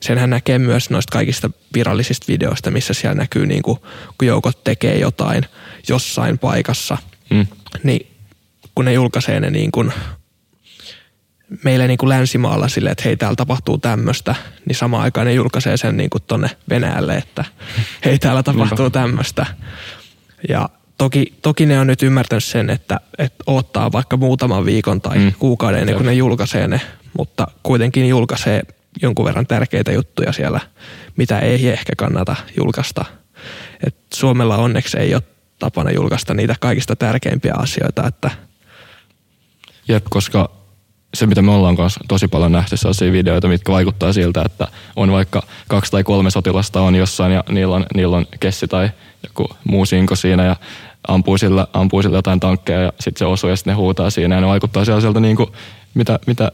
Senhän 0.00 0.30
näkee 0.30 0.58
myös 0.58 0.90
noista 0.90 1.12
kaikista 1.12 1.50
virallisista 1.74 2.26
videoista, 2.28 2.70
missä 2.70 2.94
siellä 2.94 3.14
näkyy, 3.14 3.46
niin 3.46 3.62
kuin, 3.62 3.78
kun 4.18 4.28
joukot 4.28 4.64
tekee 4.64 4.98
jotain 4.98 5.46
jossain 5.88 6.38
paikassa, 6.38 6.98
mm. 7.30 7.46
niin 7.82 8.06
kun 8.74 8.84
ne 8.84 8.92
julkaisee 8.92 9.40
ne 9.40 9.50
niin 9.50 9.72
kuin 9.72 9.92
meille 11.64 11.86
niin 11.86 11.98
kuin 11.98 12.08
länsimaalla 12.08 12.68
sille, 12.68 12.90
että 12.90 13.02
hei 13.04 13.16
täällä 13.16 13.36
tapahtuu 13.36 13.78
tämmöistä, 13.78 14.34
niin 14.66 14.76
samaan 14.76 15.02
aikaan 15.02 15.26
ne 15.26 15.32
julkaisee 15.32 15.76
sen 15.76 15.96
niin 15.96 16.10
kuin 16.10 16.22
tonne 16.26 16.50
Venäjälle, 16.68 17.16
että 17.16 17.44
hei 18.04 18.18
täällä 18.18 18.42
tapahtuu 18.42 18.90
tämmöistä. 18.90 19.46
Ja 20.48 20.68
toki, 20.98 21.34
toki 21.42 21.66
ne 21.66 21.80
on 21.80 21.86
nyt 21.86 22.02
ymmärtänyt 22.02 22.44
sen, 22.44 22.70
että, 22.70 23.00
että 23.18 23.44
odottaa 23.46 23.92
vaikka 23.92 24.16
muutaman 24.16 24.64
viikon 24.64 25.00
tai 25.00 25.18
mm. 25.18 25.32
kuukauden 25.38 25.80
ennen 25.80 25.96
kuin 25.96 26.06
ne 26.06 26.14
julkaisee 26.14 26.68
ne, 26.68 26.80
mutta 27.18 27.46
kuitenkin 27.62 28.08
julkaisee 28.08 28.62
jonkun 29.02 29.24
verran 29.24 29.46
tärkeitä 29.46 29.92
juttuja 29.92 30.32
siellä, 30.32 30.60
mitä 31.16 31.38
ei 31.38 31.68
ehkä 31.68 31.92
kannata 31.96 32.36
julkaista. 32.56 33.04
Et 33.86 33.96
Suomella 34.14 34.56
onneksi 34.56 34.98
ei 34.98 35.14
ole 35.14 35.22
tapana 35.58 35.90
julkaista 35.90 36.34
niitä 36.34 36.54
kaikista 36.60 36.96
tärkeimpiä 36.96 37.54
asioita. 37.56 38.06
Että 38.06 38.30
Jep, 39.88 40.04
koska 40.10 40.55
se, 41.16 41.26
mitä 41.26 41.42
me 41.42 41.50
ollaan 41.50 41.76
kanssa 41.76 42.00
tosi 42.08 42.28
paljon 42.28 42.52
nähty 42.52 42.76
sellaisia 42.76 43.12
videoita, 43.12 43.48
mitkä 43.48 43.72
vaikuttaa 43.72 44.12
siltä, 44.12 44.42
että 44.46 44.68
on 44.96 45.12
vaikka 45.12 45.42
kaksi 45.68 45.92
tai 45.92 46.04
kolme 46.04 46.30
sotilasta 46.30 46.80
on 46.80 46.94
jossain 46.94 47.32
ja 47.32 47.44
niillä 47.48 47.74
on, 47.74 47.86
niillä 47.94 48.16
on 48.16 48.26
kessi 48.40 48.68
tai 48.68 48.90
joku 49.22 49.56
muu 49.64 49.86
sinko 49.86 50.16
siinä 50.16 50.44
ja 50.44 50.56
ampuu 51.08 51.38
sillä, 51.38 51.66
ampuu 51.72 52.02
sillä 52.02 52.18
jotain 52.18 52.40
tankkeja 52.40 52.80
ja 52.80 52.92
sitten 53.00 53.18
se 53.18 53.24
osuu 53.24 53.50
ja 53.50 53.56
sitten 53.56 53.72
ne 53.72 53.76
huutaa 53.76 54.10
siinä 54.10 54.34
ja 54.34 54.40
ne 54.40 54.46
vaikuttaa 54.46 54.84
sellaiselta 54.84 55.20
niin 55.20 55.36
kuin, 55.36 55.48
mitä, 55.94 56.18
mitä 56.26 56.52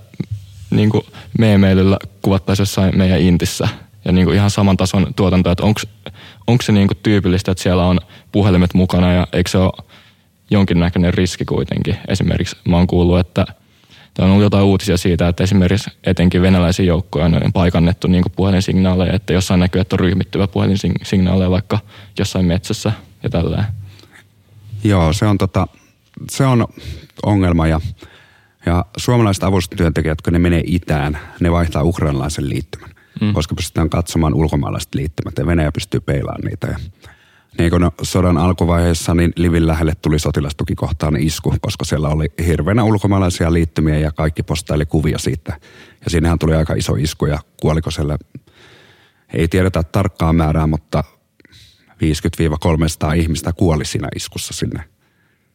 niin 0.70 0.90
kuin 0.90 1.06
meemeilyllä 1.38 1.98
kuvattaisiin 2.22 2.62
jossain 2.62 2.98
meidän 2.98 3.20
intissä. 3.20 3.68
Ja 4.04 4.12
niin 4.12 4.24
kuin 4.24 4.36
ihan 4.36 4.50
saman 4.50 4.76
tason 4.76 5.14
tuotanto, 5.16 5.50
että 5.50 5.62
onko 6.46 6.62
se 6.62 6.72
niin 6.72 6.88
kuin 6.88 6.98
tyypillistä, 7.02 7.52
että 7.52 7.62
siellä 7.62 7.84
on 7.84 8.00
puhelimet 8.32 8.74
mukana 8.74 9.12
ja 9.12 9.26
eikö 9.32 9.50
se 9.50 9.58
ole 9.58 9.72
jonkinnäköinen 10.50 11.14
riski 11.14 11.44
kuitenkin. 11.44 11.96
Esimerkiksi 12.08 12.56
mä 12.68 12.76
oon 12.76 12.86
kuullut, 12.86 13.18
että 13.18 13.46
on 14.18 14.30
ollut 14.30 14.42
jotain 14.42 14.64
uutisia 14.64 14.96
siitä, 14.96 15.28
että 15.28 15.44
esimerkiksi 15.44 15.90
etenkin 16.04 16.42
venäläisiä 16.42 16.86
joukkoja 16.86 17.26
on 17.26 17.52
paikannettu 17.52 18.08
niin 18.08 18.22
kuin 18.22 18.32
puhelinsignaaleja, 18.36 19.12
että 19.12 19.32
jossain 19.32 19.60
näkyy, 19.60 19.80
että 19.80 19.96
on 19.96 20.00
ryhmittyvä 20.00 20.46
puhelinsignaaleja 20.46 21.50
vaikka 21.50 21.78
jossain 22.18 22.46
metsässä 22.46 22.92
ja 23.22 23.30
tällä. 23.30 23.64
Joo, 24.84 25.12
se 25.12 25.26
on, 25.26 25.38
tota, 25.38 25.66
se 26.30 26.46
on 26.46 26.66
ongelma 27.22 27.66
ja, 27.66 27.80
ja 28.66 28.84
suomalaiset 28.96 29.44
avustustyöntekijät, 29.44 30.22
kun 30.22 30.32
ne 30.32 30.38
menee 30.38 30.62
itään, 30.66 31.18
ne 31.40 31.52
vaihtaa 31.52 31.82
ukrainalaisen 31.82 32.48
liittymän, 32.48 32.90
mm. 33.20 33.32
koska 33.32 33.54
pystytään 33.54 33.90
katsomaan 33.90 34.34
ulkomaalaiset 34.34 34.94
liittymät 34.94 35.38
ja 35.38 35.46
Venäjä 35.46 35.72
pystyy 35.72 36.00
peilaamaan 36.00 36.44
niitä. 36.44 36.66
Ja 36.66 36.78
niin 37.58 37.70
kun 37.70 37.90
sodan 38.02 38.38
alkuvaiheessa 38.38 39.14
niin 39.14 39.32
Livin 39.36 39.66
lähelle 39.66 39.94
tuli 39.94 40.18
sotilastukikohtaan 40.18 41.16
isku, 41.16 41.54
koska 41.60 41.84
siellä 41.84 42.08
oli 42.08 42.26
hirveänä 42.46 42.84
ulkomaalaisia 42.84 43.52
liittymiä 43.52 43.98
ja 43.98 44.12
kaikki 44.12 44.42
postaili 44.42 44.86
kuvia 44.86 45.18
siitä. 45.18 45.60
Ja 46.04 46.10
sinnehän 46.10 46.38
tuli 46.38 46.54
aika 46.54 46.74
iso 46.74 46.94
isku 46.94 47.26
ja 47.26 47.38
kuoliko 47.60 47.90
siellä, 47.90 48.18
ei 49.34 49.48
tiedetä 49.48 49.82
tarkkaa 49.82 50.32
määrää, 50.32 50.66
mutta 50.66 51.04
50-300 51.90 51.94
ihmistä 53.16 53.52
kuoli 53.52 53.84
siinä 53.84 54.08
iskussa 54.16 54.54
sinne, 54.54 54.84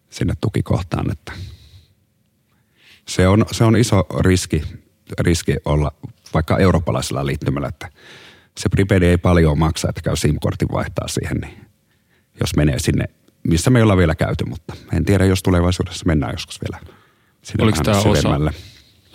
sinne 0.10 0.34
tukikohtaan. 0.42 1.12
Että 1.12 1.32
se, 3.08 3.28
on, 3.28 3.46
se 3.52 3.64
on 3.64 3.78
iso 3.78 4.08
riski, 4.20 4.64
riski 5.20 5.58
olla 5.66 5.92
vaikka 6.34 6.58
eurooppalaisella 6.58 7.26
liittymällä, 7.26 7.68
että 7.68 7.90
se 8.58 8.70
prepaid 8.70 9.04
ei 9.04 9.18
paljon 9.18 9.60
maksa, 9.60 9.90
että 9.90 10.02
käy 10.02 10.16
SIM-kortin 10.16 10.72
vaihtaa 10.72 11.08
siihen, 11.08 11.38
niin 11.38 11.67
jos 12.40 12.56
menee 12.56 12.80
sinne, 12.80 13.06
missä 13.48 13.70
me 13.70 13.80
ei 13.80 13.84
olla 13.84 13.98
vielä 13.98 14.16
käyty, 14.16 14.46
mutta 14.46 14.74
en 14.94 15.06
tiedä, 15.06 15.26
jos 15.26 15.44
tulevaisuudessa 15.44 16.06
mennään 16.06 16.34
joskus 16.34 16.60
vielä 16.62 16.86
sinne 17.42 17.64
oliko 17.64 17.78
tämä 17.84 17.98
osa, 17.98 18.30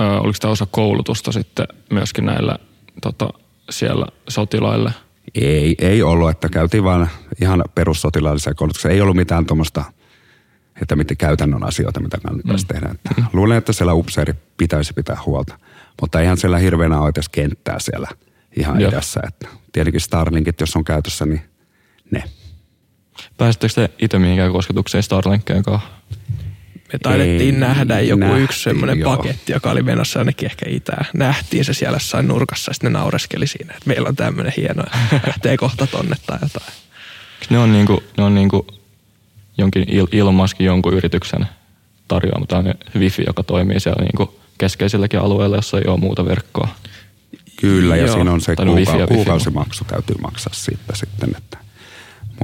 ö, 0.00 0.20
oliko 0.20 0.38
tämä 0.40 0.52
osa 0.52 0.66
koulutusta 0.70 1.32
sitten 1.32 1.66
myöskin 1.90 2.26
näillä 2.26 2.58
tota, 3.02 3.30
siellä 3.70 4.06
sotilaille? 4.28 4.92
Ei, 5.34 5.74
ei 5.78 6.02
ollut, 6.02 6.30
että 6.30 6.48
käytiin 6.48 6.84
vaan 6.84 7.10
ihan 7.42 7.64
perussotilaallisia 7.74 8.54
koulutuksia. 8.54 8.90
Ei 8.90 9.00
ollut 9.00 9.16
mitään 9.16 9.46
tuommoista, 9.46 9.84
että 10.82 10.96
miten 10.96 11.16
käytännön 11.16 11.64
asioita, 11.64 12.00
mitä 12.00 12.18
kannattaisi 12.22 12.64
mm. 12.64 12.68
tehdä. 12.68 12.88
Että 12.94 13.10
mm. 13.16 13.26
Luulen, 13.32 13.58
että 13.58 13.72
siellä 13.72 13.94
upseeri 13.94 14.34
pitäisi 14.56 14.92
pitää 14.92 15.16
huolta, 15.26 15.58
mutta 16.00 16.20
ihan 16.20 16.36
siellä 16.36 16.58
hirveänä 16.58 17.00
ole 17.00 17.12
kenttää 17.32 17.78
siellä 17.78 18.08
ihan 18.56 18.80
Joo. 18.80 18.92
edessä. 18.92 19.20
Että 19.28 19.48
tietenkin 19.72 20.00
Starlinkit, 20.00 20.60
jos 20.60 20.76
on 20.76 20.84
käytössä, 20.84 21.26
niin 21.26 21.40
ne– 22.10 22.22
Pääsittekö 23.36 23.74
te 23.74 23.90
itse 23.98 24.18
mihinkään 24.18 24.52
kosketukseen 24.52 25.02
Starlinkeen 25.02 25.62
kanssa? 25.62 25.88
Me 26.92 26.98
taidettiin 27.02 27.54
Ei, 27.54 27.60
nähdä 27.60 28.00
joku 28.00 28.20
nähtiin, 28.20 28.44
yksi 28.44 28.62
semmoinen 28.62 28.98
joo. 28.98 29.16
paketti, 29.16 29.52
joka 29.52 29.70
oli 29.70 29.82
menossa 29.82 30.18
ainakin 30.18 30.46
ehkä 30.46 30.66
itään. 30.68 31.06
Nähtiin 31.14 31.64
se 31.64 31.74
siellä 31.74 31.96
jossain 31.96 32.28
nurkassa 32.28 32.70
ja 32.70 32.74
sitten 32.74 32.92
ne 32.92 32.98
naureskeli 32.98 33.46
siinä, 33.46 33.74
että 33.74 33.88
meillä 33.88 34.08
on 34.08 34.16
tämmöinen 34.16 34.52
hieno 34.56 34.82
ja 35.12 35.20
lähtee 35.26 35.56
kohta 35.56 35.86
tonne 35.86 36.16
tai 36.26 36.38
jotain. 36.42 36.72
Ne 37.50 37.58
on 37.58 37.72
niinku, 37.72 38.02
ne 38.16 38.24
on 38.24 38.34
niinku 38.34 38.66
jonkin 39.58 39.84
il, 39.88 40.06
ilmaskin 40.12 40.66
jonkun 40.66 40.94
yrityksen 40.94 41.46
tarjoama 42.08 42.46
tämmöinen 42.46 42.78
wifi, 42.98 43.22
joka 43.26 43.42
toimii 43.42 43.80
siellä 43.80 44.04
niinku 44.04 44.40
keskeisilläkin 44.58 45.20
alueilla, 45.20 45.56
jossa 45.56 45.78
ei 45.78 45.84
ole 45.86 46.00
muuta 46.00 46.24
verkkoa. 46.24 46.68
Kyllä, 47.56 47.96
ja 47.96 48.06
Joo. 48.06 48.14
siinä 48.14 48.32
on 48.32 48.40
se 48.40 48.56
kuuka- 48.56 49.06
kuukausimaksu 49.06 49.84
täytyy 49.84 50.16
maksaa 50.22 50.52
siitä 50.54 50.92
sitten, 50.94 51.34
että 51.38 51.58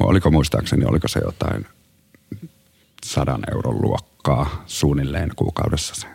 oliko 0.01 0.31
muistaakseni, 0.31 0.85
oliko 0.85 1.09
se 1.09 1.21
jotain 1.25 1.67
sadan 3.05 3.41
euron 3.55 3.83
luokkaa 3.83 4.65
suunnilleen 4.67 5.31
kuukaudessa 5.37 5.95
se. 5.95 6.07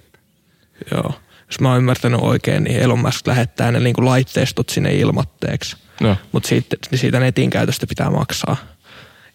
Joo. 0.91 1.13
Jos 1.47 1.59
mä 1.59 1.69
oon 1.69 1.77
ymmärtänyt 1.77 2.19
oikein, 2.21 2.63
niin 2.63 2.79
Elon 2.79 2.99
Musk 2.99 3.27
lähettää 3.27 3.71
ne 3.71 3.79
niin 3.79 3.95
kuin 3.95 4.05
laitteistot 4.05 4.69
sinne 4.69 4.93
ilmoitteeksi. 4.93 5.77
No. 6.01 6.17
Mutta 6.31 6.49
siitä, 6.49 6.75
niin 6.91 6.99
siitä 6.99 7.19
netin 7.19 7.49
käytöstä 7.49 7.87
pitää 7.87 8.09
maksaa. 8.09 8.55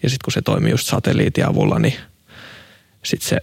Ja 0.03 0.11
sitten 0.11 0.25
kun 0.25 0.33
se 0.33 0.43
toimii 0.43 0.71
just 0.71 0.87
satelliitin 0.87 1.47
avulla, 1.47 1.79
niin 1.79 1.95
sitten 3.05 3.29
se, 3.29 3.39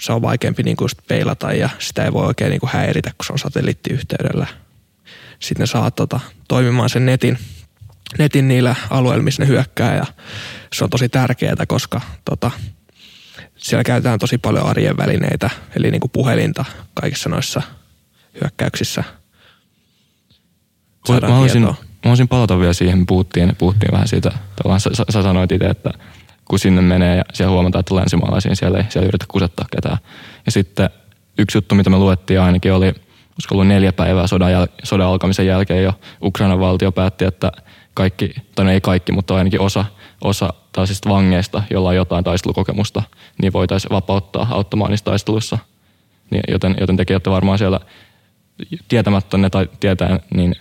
se 0.00 0.12
on 0.12 0.22
vaikeampi 0.22 0.62
niin 0.62 0.76
kuin 0.76 0.84
just 0.84 0.98
peilata 1.08 1.52
ja 1.52 1.68
sitä 1.78 2.04
ei 2.04 2.12
voi 2.12 2.26
oikein 2.26 2.50
niin 2.50 2.60
kuin 2.60 2.70
häiritä, 2.72 3.10
kun 3.18 3.26
se 3.26 3.32
on 3.32 3.38
satelliittiyhteydellä. 3.38 4.46
Sitten 5.38 5.62
ne 5.62 5.66
saa 5.66 5.90
tota, 5.90 6.20
toimimaan 6.48 6.90
sen 6.90 7.06
netin– 7.06 7.38
netin 8.18 8.48
niillä 8.48 8.74
alueilla, 8.90 9.24
missä 9.24 9.42
ne 9.42 9.48
hyökkää 9.48 9.96
ja 9.96 10.04
se 10.72 10.84
on 10.84 10.90
tosi 10.90 11.08
tärkeää, 11.08 11.66
koska 11.68 12.00
tota, 12.24 12.50
siellä 13.56 13.84
käytetään 13.84 14.18
tosi 14.18 14.38
paljon 14.38 14.66
arjen 14.66 14.96
välineitä, 14.96 15.50
eli 15.76 15.90
niin 15.90 16.00
kuin 16.00 16.10
puhelinta 16.10 16.64
kaikissa 16.94 17.28
noissa 17.28 17.62
hyökkäyksissä. 18.40 19.04
Mä 21.08 21.28
haluaisin, 21.28 21.62
mä 21.62 21.74
haluaisin 22.04 22.28
palata 22.28 22.58
vielä 22.58 22.72
siihen, 22.72 23.06
puhuttiin, 23.06 23.56
puhuttiin 23.58 23.92
vähän 23.92 24.08
siitä, 24.08 24.30
sä, 24.78 24.90
sä 25.10 25.22
sanoit 25.22 25.52
itse, 25.52 25.66
että 25.66 25.90
kun 26.44 26.58
sinne 26.58 26.82
menee 26.82 27.16
ja 27.16 27.24
siellä 27.32 27.52
huomataan, 27.52 27.80
että 27.80 27.94
länsimaalaisiin 27.94 28.56
siellä 28.56 28.78
ei 28.78 28.84
siellä 28.88 29.08
yritä 29.08 29.24
kusettaa 29.28 29.66
ketään. 29.70 29.98
Ja 30.46 30.52
sitten 30.52 30.90
yksi 31.38 31.58
juttu, 31.58 31.74
mitä 31.74 31.90
me 31.90 31.96
luettiin 31.96 32.40
ainakin 32.40 32.72
oli, 32.72 32.86
olisiko 32.86 33.54
ollut 33.54 33.66
neljä 33.66 33.92
päivää 33.92 34.26
sodan, 34.26 34.52
jäl- 34.52 34.72
sodan 34.82 35.06
alkamisen 35.06 35.46
jälkeen 35.46 35.82
jo 35.82 35.92
Ukrainan 36.22 36.60
valtio 36.60 36.92
päätti, 36.92 37.24
että 37.24 37.52
kaikki, 37.94 38.34
tai 38.54 38.64
no 38.64 38.70
ei 38.70 38.80
kaikki, 38.80 39.12
mutta 39.12 39.36
ainakin 39.36 39.60
osa, 39.60 39.84
osa 40.24 40.54
tällaisista 40.72 41.08
vangeista, 41.08 41.62
joilla 41.70 41.88
on 41.88 41.96
jotain 41.96 42.24
taistelukokemusta, 42.24 43.02
niin 43.42 43.52
voitaisiin 43.52 43.90
vapauttaa 43.90 44.46
auttamaan 44.50 44.90
niissä 44.90 45.04
taisteluissa. 45.04 45.58
Niin, 46.30 46.42
joten, 46.48 46.76
joten 46.80 46.96
tekin 46.96 47.14
olette 47.14 47.30
varmaan 47.30 47.58
siellä 47.58 47.80
tietämättä 48.88 49.38
ne 49.38 49.50
tai 49.50 49.68
tietäen, 49.80 50.20
niin 50.34 50.54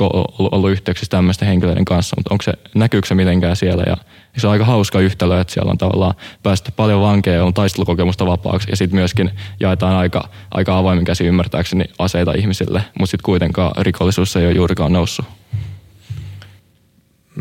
ollut, 0.00 0.52
ollut 0.52 0.70
yhteyksissä 0.70 1.10
tämmöisten 1.10 1.48
henkilöiden 1.48 1.84
kanssa, 1.84 2.16
mutta 2.16 2.34
onko 2.34 2.42
se, 2.42 2.52
näkyykö 2.74 3.08
se 3.08 3.14
mitenkään 3.14 3.56
siellä 3.56 3.84
ja 3.86 3.96
se 4.36 4.46
on 4.46 4.52
aika 4.52 4.64
hauska 4.64 5.00
yhtälö, 5.00 5.40
että 5.40 5.52
siellä 5.52 5.70
on 5.70 5.78
tavallaan 5.78 6.14
päästy 6.42 6.72
paljon 6.76 7.00
vankeja, 7.00 7.44
on 7.44 7.54
taistelukokemusta 7.54 8.26
vapaaksi 8.26 8.70
ja 8.70 8.76
sitten 8.76 8.98
myöskin 8.98 9.30
jaetaan 9.60 9.96
aika, 9.96 10.28
aika 10.50 10.78
avoimin 10.78 11.04
käsi 11.04 11.26
ymmärtääkseni 11.26 11.84
aseita 11.98 12.32
ihmisille, 12.32 12.84
mutta 12.98 13.10
sitten 13.10 13.24
kuitenkaan 13.24 13.72
rikollisuus 13.78 14.36
ei 14.36 14.46
ole 14.46 14.54
juurikaan 14.54 14.92
noussut. 14.92 15.39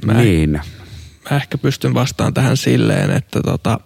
Mä, 0.06 0.14
niin. 0.14 0.62
Mä 1.30 1.38
ehkä 1.38 1.58
pystyn 1.58 1.94
vastaan 1.94 2.34
tähän 2.34 2.58
silleen, 2.58 3.12
että 3.12 3.42
tota, 3.42 3.80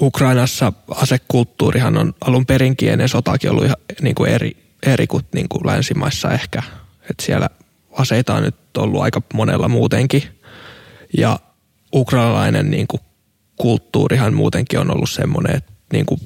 Ukrainassa 0.00 0.72
asekulttuurihan 0.90 1.98
on 1.98 2.14
alun 2.20 2.46
perinkin 2.46 2.92
ennen 2.92 3.08
sotaakin 3.08 3.50
ollut 3.50 3.64
ihan 3.64 3.76
niin 4.02 4.14
kuin 4.14 4.30
eri, 4.30 4.56
eri 4.86 5.06
kuin, 5.06 5.24
niin 5.34 5.48
kuin 5.48 5.66
länsimaissa 5.66 6.30
ehkä. 6.30 6.62
Että 7.10 7.26
siellä 7.26 7.48
aseita 7.92 8.34
on 8.34 8.42
nyt 8.42 8.76
ollut 8.78 9.02
aika 9.02 9.22
monella 9.34 9.68
muutenkin. 9.68 10.22
Ja 11.18 11.38
ukrainalainen 11.94 12.70
niin 12.70 12.86
kuin 12.86 13.00
kulttuurihan 13.56 14.34
muutenkin 14.34 14.78
on 14.78 14.90
ollut 14.90 15.10
semmoinen, 15.10 15.56
että 15.56 15.72
niin 15.92 16.06
kuin, 16.06 16.20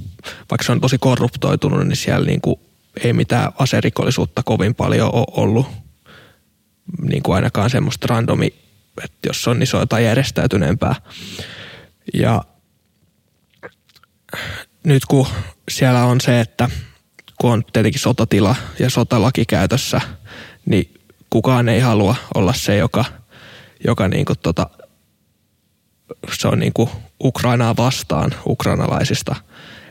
vaikka 0.51 0.65
se 0.65 0.73
on 0.73 0.81
tosi 0.81 0.99
korruptoitunut, 0.99 1.87
niin 1.87 1.97
siellä 1.97 2.27
niin 2.27 2.41
kuin 2.41 2.61
ei 3.05 3.13
mitään 3.13 3.53
aserikollisuutta 3.59 4.43
kovin 4.43 4.75
paljon 4.75 5.15
ole 5.15 5.25
ollut 5.31 5.67
niin 7.03 7.23
kuin 7.23 7.37
ainakaan 7.37 7.71
semmoista 7.71 8.07
randomi, 8.07 8.55
että 9.05 9.29
jos 9.29 9.49
on, 9.49 9.59
niin 9.59 9.67
se 9.67 9.77
on 9.77 9.83
jotain 9.83 10.05
järjestäytyneempää. 10.05 10.95
Ja 12.15 12.45
nyt 14.85 15.07
kun 15.07 15.27
siellä 15.71 16.05
on 16.05 16.21
se, 16.21 16.41
että 16.41 16.71
kun 17.41 17.53
on 17.53 17.65
tietenkin 17.73 18.01
sotatila 18.01 18.57
ja 18.79 18.91
sotalaki 18.91 19.45
käytössä, 19.45 20.01
niin 20.67 20.95
kukaan 21.31 21.69
ei 21.69 21.81
halua 21.81 22.15
olla 22.35 22.53
se, 22.53 22.77
joka, 22.77 23.05
joka 23.87 24.09
niin 24.09 24.25
kuin 24.25 24.39
tota, 24.39 24.71
se 26.33 26.49
on 26.49 26.59
niin 26.59 26.73
kuin 26.73 26.91
Ukrainaa 27.25 27.77
vastaan 27.77 28.35
ukrainalaisista. 28.47 29.37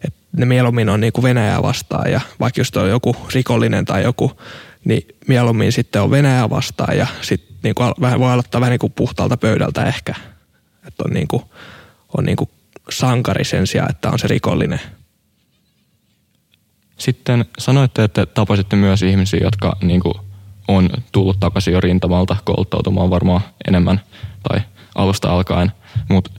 Et 0.06 0.14
ne 0.38 0.46
mieluummin 0.46 0.90
on 0.90 1.00
niin 1.00 1.14
kuin 1.14 1.24
Venäjää 1.24 1.62
vastaan 1.62 2.12
ja 2.12 2.22
vaikka 2.40 2.62
just 2.62 2.78
on 2.78 2.90
joku 2.90 3.16
rikollinen 3.34 3.86
tai 3.86 4.04
joku 4.04 4.32
niin 4.86 5.08
mieluummin 5.28 5.72
sitten 5.72 6.02
on 6.02 6.12
Venäjä 6.12 6.50
vastaan 6.50 6.98
ja 6.98 7.08
sitten 7.22 7.58
niin 7.64 7.76
kuin 7.76 7.94
vähän, 8.02 8.20
voi 8.20 8.32
aloittaa 8.32 8.62
vähän 8.62 8.72
niin 8.72 8.80
kuin 8.80 8.94
puhtaalta 8.94 9.38
pöydältä 9.38 9.86
ehkä. 9.86 10.16
Että 10.88 11.04
on, 11.08 11.14
niin 11.14 11.28
kuin, 11.28 11.44
on 12.18 12.26
niin 12.26 12.36
kuin 12.36 12.50
sankari 12.90 13.46
sen 13.46 13.68
sijaan, 13.68 13.92
että 13.92 14.10
on 14.10 14.20
se 14.20 14.28
rikollinen. 14.28 14.82
Sitten 16.98 17.46
sanoitte, 17.60 18.04
että 18.04 18.26
tapasitte 18.26 18.76
myös 18.76 19.02
ihmisiä, 19.02 19.40
jotka 19.44 19.78
niin 19.82 20.00
kuin, 20.00 20.14
on 20.68 20.90
tullut 21.12 21.40
takaisin 21.40 21.74
jo 21.74 21.82
rintamalta 21.82 22.36
kouluttautumaan 22.44 23.10
varmaan 23.10 23.42
enemmän 23.68 24.02
tai 24.50 24.62
alusta 24.96 25.32
alkaen, 25.32 25.72
mutta 26.10 26.32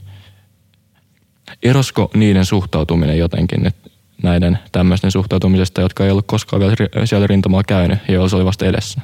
erosko 1.63 2.11
niiden 2.13 2.45
suhtautuminen 2.45 3.17
jotenkin 3.17 3.63
nyt 3.63 3.75
näiden 4.23 4.59
tämmöisten 4.71 5.11
suhtautumisesta, 5.11 5.81
jotka 5.81 6.05
ei 6.05 6.11
ollut 6.11 6.27
koskaan 6.27 6.59
vielä 6.59 7.05
siellä 7.05 7.27
rintamalla 7.27 7.63
käynyt 7.63 7.99
ja 8.07 8.27
se 8.27 8.35
oli 8.35 8.45
vasta 8.45 8.65
edessä? 8.65 9.01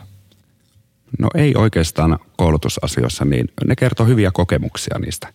No 1.19 1.30
ei 1.36 1.54
oikeastaan 1.56 2.19
koulutusasioissa, 2.38 3.26
niin 3.26 3.47
ne 3.65 3.76
kertoo 3.76 4.06
hyviä 4.06 4.32
kokemuksia 4.34 5.00
niistä, 5.00 5.34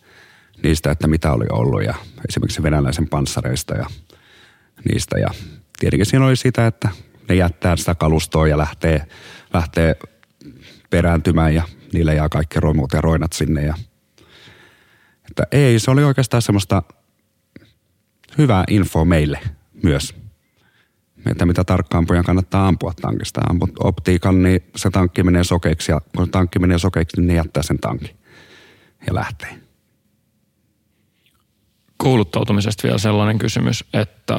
niistä, 0.63 0.91
että 0.91 1.07
mitä 1.07 1.31
oli 1.31 1.45
ollut 1.51 1.83
ja 1.83 1.93
esimerkiksi 2.29 2.63
venäläisen 2.63 3.09
panssareista 3.09 3.75
ja 3.75 3.87
niistä. 4.91 5.19
Ja 5.19 5.27
tietenkin 5.79 6.05
siinä 6.05 6.25
oli 6.25 6.35
sitä, 6.35 6.67
että 6.67 6.89
ne 7.29 7.35
jättää 7.35 7.75
sitä 7.75 7.95
kalustoa 7.95 8.47
ja 8.47 8.57
lähtee, 8.57 9.07
lähtee 9.53 9.95
perääntymään 10.89 11.55
ja 11.55 11.63
niille 11.93 12.15
jää 12.15 12.29
kaikki 12.29 12.59
romut 12.59 12.93
ja 12.93 13.01
roinat 13.01 13.33
sinne. 13.33 13.65
Ja, 13.65 13.75
että 15.29 15.43
ei, 15.51 15.79
se 15.79 15.91
oli 15.91 16.03
oikeastaan 16.03 16.41
semmoista 16.41 16.83
hyvää 18.37 18.63
info 18.67 19.05
meille 19.05 19.39
myös. 19.83 20.15
Että 21.25 21.45
mitä 21.45 21.63
tarkkaan 21.63 22.05
pojan 22.05 22.23
kannattaa 22.23 22.67
ampua 22.67 22.93
tankista. 23.01 23.41
Amput 23.49 23.71
optiikan, 23.79 24.43
niin 24.43 24.63
se 24.75 24.89
tankki 24.89 25.23
menee 25.23 25.43
sokeiksi 25.43 25.91
ja 25.91 26.01
kun 26.15 26.31
tankki 26.31 26.59
menee 26.59 26.79
sokeiksi, 26.79 27.17
niin 27.17 27.27
ne 27.27 27.33
jättää 27.33 27.63
sen 27.63 27.79
tankin 27.79 28.17
ja 29.07 29.15
lähtee. 29.15 29.59
Kouluttautumisesta 31.97 32.83
vielä 32.83 32.97
sellainen 32.97 33.37
kysymys, 33.37 33.85
että 33.93 34.33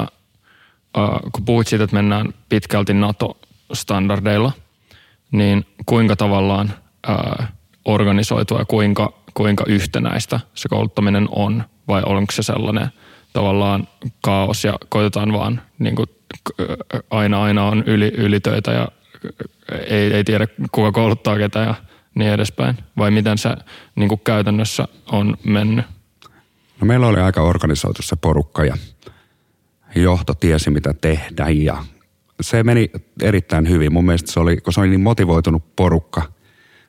äh, 0.99 1.09
kun 1.33 1.45
puhuit 1.45 1.67
siitä, 1.67 1.85
että 1.85 1.97
mennään 1.97 2.35
pitkälti 2.49 2.95
NATO-standardeilla, 2.95 4.53
niin 5.31 5.67
kuinka 5.87 6.17
tavallaan 6.17 6.73
äh, 7.09 7.53
organisoitua 7.85 8.59
ja 8.59 8.65
kuinka, 8.65 9.13
kuinka 9.35 9.65
yhtenäistä 9.67 10.41
se 10.55 10.69
kouluttaminen 10.69 11.29
on 11.31 11.65
vai 11.89 12.03
onko 12.07 12.33
se 12.33 12.43
sellainen– 12.43 12.89
tavallaan 13.39 13.89
kaos 14.21 14.65
ja 14.65 14.79
koitetaan 14.89 15.33
vaan 15.33 15.63
niin 15.79 15.97
kuin, 15.97 16.07
aina 17.11 17.43
aina 17.43 17.65
on 17.65 17.85
yli, 17.87 18.13
ylitöitä 18.17 18.73
ja 18.73 18.89
ei, 19.87 20.15
ei 20.15 20.25
tiedä 20.25 20.47
kuka 20.73 20.93
kouluttaa 20.93 21.39
ketä 21.39 21.59
ja 21.59 21.75
niin 22.15 22.31
edespäin. 22.31 22.77
Vai 22.97 23.11
miten 23.11 23.39
se 23.39 23.57
niin 23.95 24.09
kuin 24.09 24.21
käytännössä 24.25 24.89
on 25.13 25.37
mennyt? 25.45 25.87
No 26.81 26.87
meillä 26.87 27.07
oli 27.07 27.21
aika 27.21 27.43
organisoitu 27.43 28.03
se 28.03 28.17
porukka 28.17 28.65
ja 28.65 28.77
johto 29.95 30.35
tiesi 30.35 30.71
mitä 30.71 30.95
tehdä 31.01 31.49
ja 31.49 31.85
se 32.41 32.63
meni 32.63 32.91
erittäin 33.23 33.69
hyvin. 33.69 33.93
Mun 33.93 34.07
mielestä 34.07 34.33
se 34.33 34.41
oli, 34.41 34.57
kun 34.57 34.73
se 34.73 34.81
oli 34.81 34.89
niin 34.89 35.01
motivoitunut 35.01 35.77
porukka. 35.77 36.23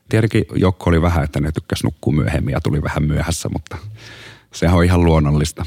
Tietenkin 0.09 0.45
Jokko 0.55 0.89
oli 0.89 1.01
vähän, 1.01 1.23
että 1.23 1.39
ne 1.41 1.51
tykkäs 1.51 1.83
nukkua 1.83 2.13
myöhemmin 2.13 2.51
ja 2.51 2.61
tuli 2.61 2.83
vähän 2.83 3.03
myöhässä, 3.03 3.49
mutta 3.49 3.77
sehän 4.53 4.77
on 4.77 4.83
ihan 4.83 5.05
luonnollista 5.05 5.65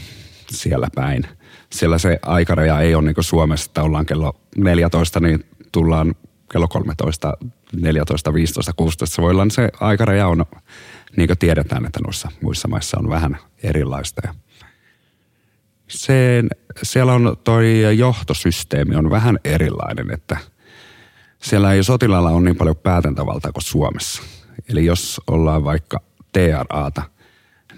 siellä 0.52 0.88
päin. 0.94 1.26
Siellä 1.70 1.98
se 1.98 2.18
aikaraja 2.22 2.80
ei 2.80 2.94
ole 2.94 3.04
niin 3.04 3.14
kuin 3.14 3.24
Suomessa, 3.24 3.70
että 3.70 3.82
ollaan 3.82 4.06
kello 4.06 4.40
14, 4.56 5.20
niin 5.20 5.44
tullaan 5.72 6.14
kello 6.52 6.68
13, 6.68 7.36
14, 7.72 8.34
15, 8.34 8.72
16. 8.76 9.16
Se 9.16 9.22
voi 9.22 9.30
olla 9.30 9.46
se 9.50 9.68
aikaraja 9.80 10.28
on, 10.28 10.44
niin 11.16 11.26
kuin 11.26 11.38
tiedetään, 11.38 11.86
että 11.86 12.00
noissa 12.04 12.28
muissa 12.42 12.68
maissa 12.68 12.98
on 12.98 13.08
vähän 13.08 13.38
erilaista. 13.62 14.34
Sen, 15.88 16.48
siellä 16.82 17.12
on 17.12 17.36
toi 17.44 17.98
johtosysteemi 17.98 18.96
on 18.96 19.10
vähän 19.10 19.38
erilainen, 19.44 20.10
että 20.10 20.36
siellä 21.42 21.72
ei 21.72 21.84
sotilaalla 21.84 22.30
on 22.30 22.44
niin 22.44 22.56
paljon 22.56 22.76
päätäntävaltaa 22.76 23.52
kuin 23.52 23.62
Suomessa. 23.62 24.22
Eli 24.68 24.84
jos 24.84 25.20
ollaan 25.26 25.64
vaikka 25.64 26.00
TRAta, 26.32 27.02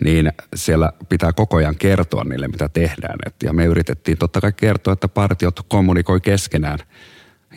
niin 0.01 0.33
siellä 0.55 0.93
pitää 1.09 1.33
koko 1.33 1.57
ajan 1.57 1.77
kertoa 1.77 2.25
niille, 2.25 2.49
mitä 2.49 2.69
tehdään. 2.69 3.19
Et, 3.27 3.35
ja 3.43 3.53
me 3.53 3.65
yritettiin 3.65 4.19
totta 4.19 4.41
kai 4.41 4.53
kertoa, 4.53 4.93
että 4.93 5.09
partiot 5.09 5.61
kommunikoi 5.69 6.21
keskenään 6.21 6.79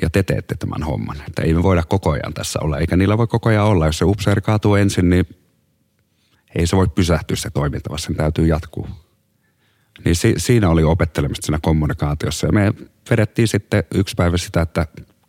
ja 0.02 0.10
te 0.10 0.24
teette 0.24 0.56
tämän 0.56 0.84
homman. 0.84 1.18
Että 1.28 1.42
ei 1.42 1.54
me 1.54 1.64
voida 1.64 1.84
koko 1.84 2.12
ajan 2.12 2.34
tässä 2.34 2.60
olla, 2.62 2.78
eikä 2.78 2.98
niillä 2.98 3.18
voi 3.18 3.28
koko 3.28 3.50
ajan 3.50 3.66
olla. 3.66 3.86
Jos 3.86 3.98
se 3.98 4.06
upseeri 4.06 4.42
kaatuu 4.42 4.76
ensin, 4.76 5.10
niin 5.10 5.26
ei 6.56 6.68
se 6.68 6.78
voi 6.78 6.88
pysähtyä 6.88 7.36
se 7.36 7.50
toiminta, 7.50 7.90
vaan 7.90 8.00
sen 8.00 8.16
täytyy 8.16 8.48
jatkuu. 8.48 8.88
Niin 10.06 10.16
si, 10.16 10.34
siinä 10.38 10.70
oli 10.70 10.84
opettelemista 10.84 11.46
siinä 11.46 11.60
kommunikaatiossa. 11.62 12.48
Ja 12.48 12.54
me 12.54 12.74
vedettiin 13.10 13.48
sitten 13.48 13.84
yksi 13.94 14.16
päivä 14.18 14.38
sitä, 14.38 14.62
että 14.62 14.88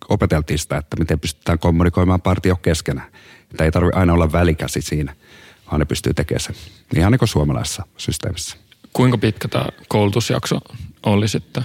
opeteltiin 0.08 0.58
sitä, 0.58 0.76
että 0.76 0.96
miten 0.98 1.20
pystytään 1.20 1.58
kommunikoimaan 1.58 2.22
partio 2.22 2.56
keskenään. 2.56 3.08
Että 3.50 3.64
ei 3.64 3.70
tarvitse 3.70 3.98
aina 3.98 4.12
olla 4.12 4.32
välikäsi 4.32 4.82
siinä– 4.82 5.14
vaan 5.70 5.80
ne 5.80 5.84
pystyy 5.84 6.14
tekemään 6.14 6.40
sen. 6.40 6.54
Ihan 6.96 7.12
niin 7.12 7.18
kuin 7.18 7.28
suomalaisessa 7.28 7.86
systeemissä. 7.96 8.56
Kuinka 8.92 9.18
pitkä 9.18 9.48
tämä 9.48 9.66
koulutusjakso 9.88 10.58
oli 11.06 11.28
sitten? 11.28 11.64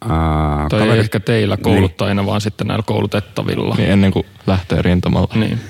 Ää, 0.00 0.66
tai 0.70 0.80
kaveri... 0.80 0.98
ehkä 0.98 1.20
teillä 1.20 1.56
kouluttajina, 1.56 2.22
niin. 2.22 2.26
vaan 2.26 2.40
sitten 2.40 2.66
näillä 2.66 2.84
koulutettavilla. 2.86 3.74
Niin 3.74 3.90
ennen 3.90 4.12
kuin 4.12 4.26
lähtee 4.46 4.82
rintamalla. 4.82 5.34
Niin. 5.34 5.60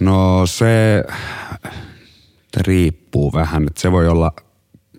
No 0.00 0.46
se 0.46 1.04
riippuu 2.56 3.32
vähän. 3.32 3.66
Että 3.66 3.80
se 3.80 3.92
voi 3.92 4.08
olla 4.08 4.32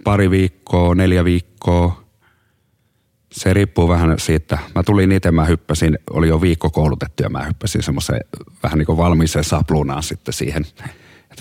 pari 0.04 0.32
viikkoa, 0.32 0.96
neljä 0.96 1.24
viikkoa. 1.24 2.04
Se 3.32 3.54
riippuu 3.54 3.88
vähän 3.90 4.20
siitä. 4.20 4.58
Mä 4.76 4.84
tulin 4.84 5.12
itse, 5.12 5.32
mä 5.32 5.46
hyppäsin, 5.46 6.00
oli 6.10 6.28
jo 6.28 6.42
viikko 6.42 6.70
koulutettu 6.70 7.24
ja 7.24 7.30
mä 7.30 7.44
hyppäsin 7.44 7.84
semmoiseen 7.84 8.22
vähän 8.64 8.78
niin 8.78 8.86
kuin 8.86 8.98
valmiiseen 8.98 9.46
sapluunaan 9.46 10.04
sitten 10.04 10.34
siihen 10.34 10.66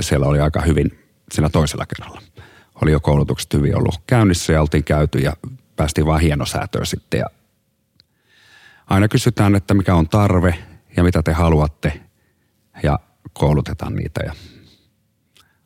että 0.01 0.09
siellä 0.09 0.27
oli 0.27 0.41
aika 0.41 0.61
hyvin 0.61 0.99
siinä 1.33 1.49
toisella 1.49 1.87
kerralla. 1.87 2.23
Oli 2.83 2.93
jo 2.93 3.01
koulutukset 3.01 3.55
hyvin 3.55 3.77
ollut 3.77 4.03
käynnissä 4.07 4.53
ja 4.53 4.61
oltiin 4.61 4.85
käyty 4.85 5.19
ja 5.19 5.37
päästiin 5.77 6.07
vaan 6.07 6.21
hienosäätöön 6.21 6.87
sitten 6.87 7.19
ja 7.19 7.27
aina 8.87 9.09
kysytään, 9.09 9.55
että 9.55 9.75
mikä 9.75 9.95
on 9.95 10.09
tarve 10.09 10.59
ja 10.97 11.03
mitä 11.03 11.23
te 11.23 11.33
haluatte 11.33 12.01
ja 12.83 12.99
koulutetaan 13.33 13.95
niitä 13.97 14.21
ja 14.27 14.33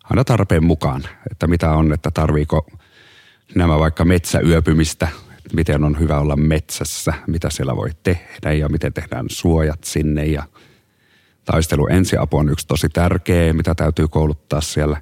aina 0.05 0.25
tarpeen 0.25 0.65
mukaan, 0.65 1.03
että 1.31 1.47
mitä 1.47 1.71
on, 1.71 1.93
että 1.93 2.11
tarviiko 2.11 2.67
nämä 3.55 3.79
vaikka 3.79 4.05
metsäyöpymistä, 4.05 5.09
miten 5.53 5.85
on 5.85 5.99
hyvä 5.99 6.21
olla 6.21 6.37
metsässä, 6.37 7.15
mitä 7.27 7.51
siellä 7.51 7.77
voi 7.77 7.91
tehdä 8.03 8.53
ja 8.53 8.69
miten 8.69 8.93
tehdään 8.93 9.27
suojat 9.31 9.85
sinne 9.85 10.25
ja 10.25 10.43
taistelu 11.45 11.87
ensiapu 11.87 12.37
on 12.37 12.49
yksi 12.49 12.67
tosi 12.67 12.89
tärkeä, 12.89 13.53
mitä 13.53 13.75
täytyy 13.75 14.09
kouluttaa 14.09 14.61
siellä. 14.61 15.01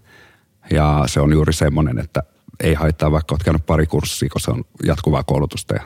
Ja 0.70 1.04
se 1.06 1.20
on 1.20 1.32
juuri 1.32 1.52
semmoinen, 1.52 1.98
että 1.98 2.22
ei 2.60 2.74
haittaa 2.74 3.12
vaikka 3.12 3.34
olet 3.34 3.42
käynyt 3.42 3.66
pari 3.66 3.86
kurssia, 3.86 4.28
kun 4.32 4.40
se 4.40 4.50
on 4.50 4.64
jatkuvaa 4.84 5.22
koulutusta. 5.22 5.74
Ja 5.74 5.82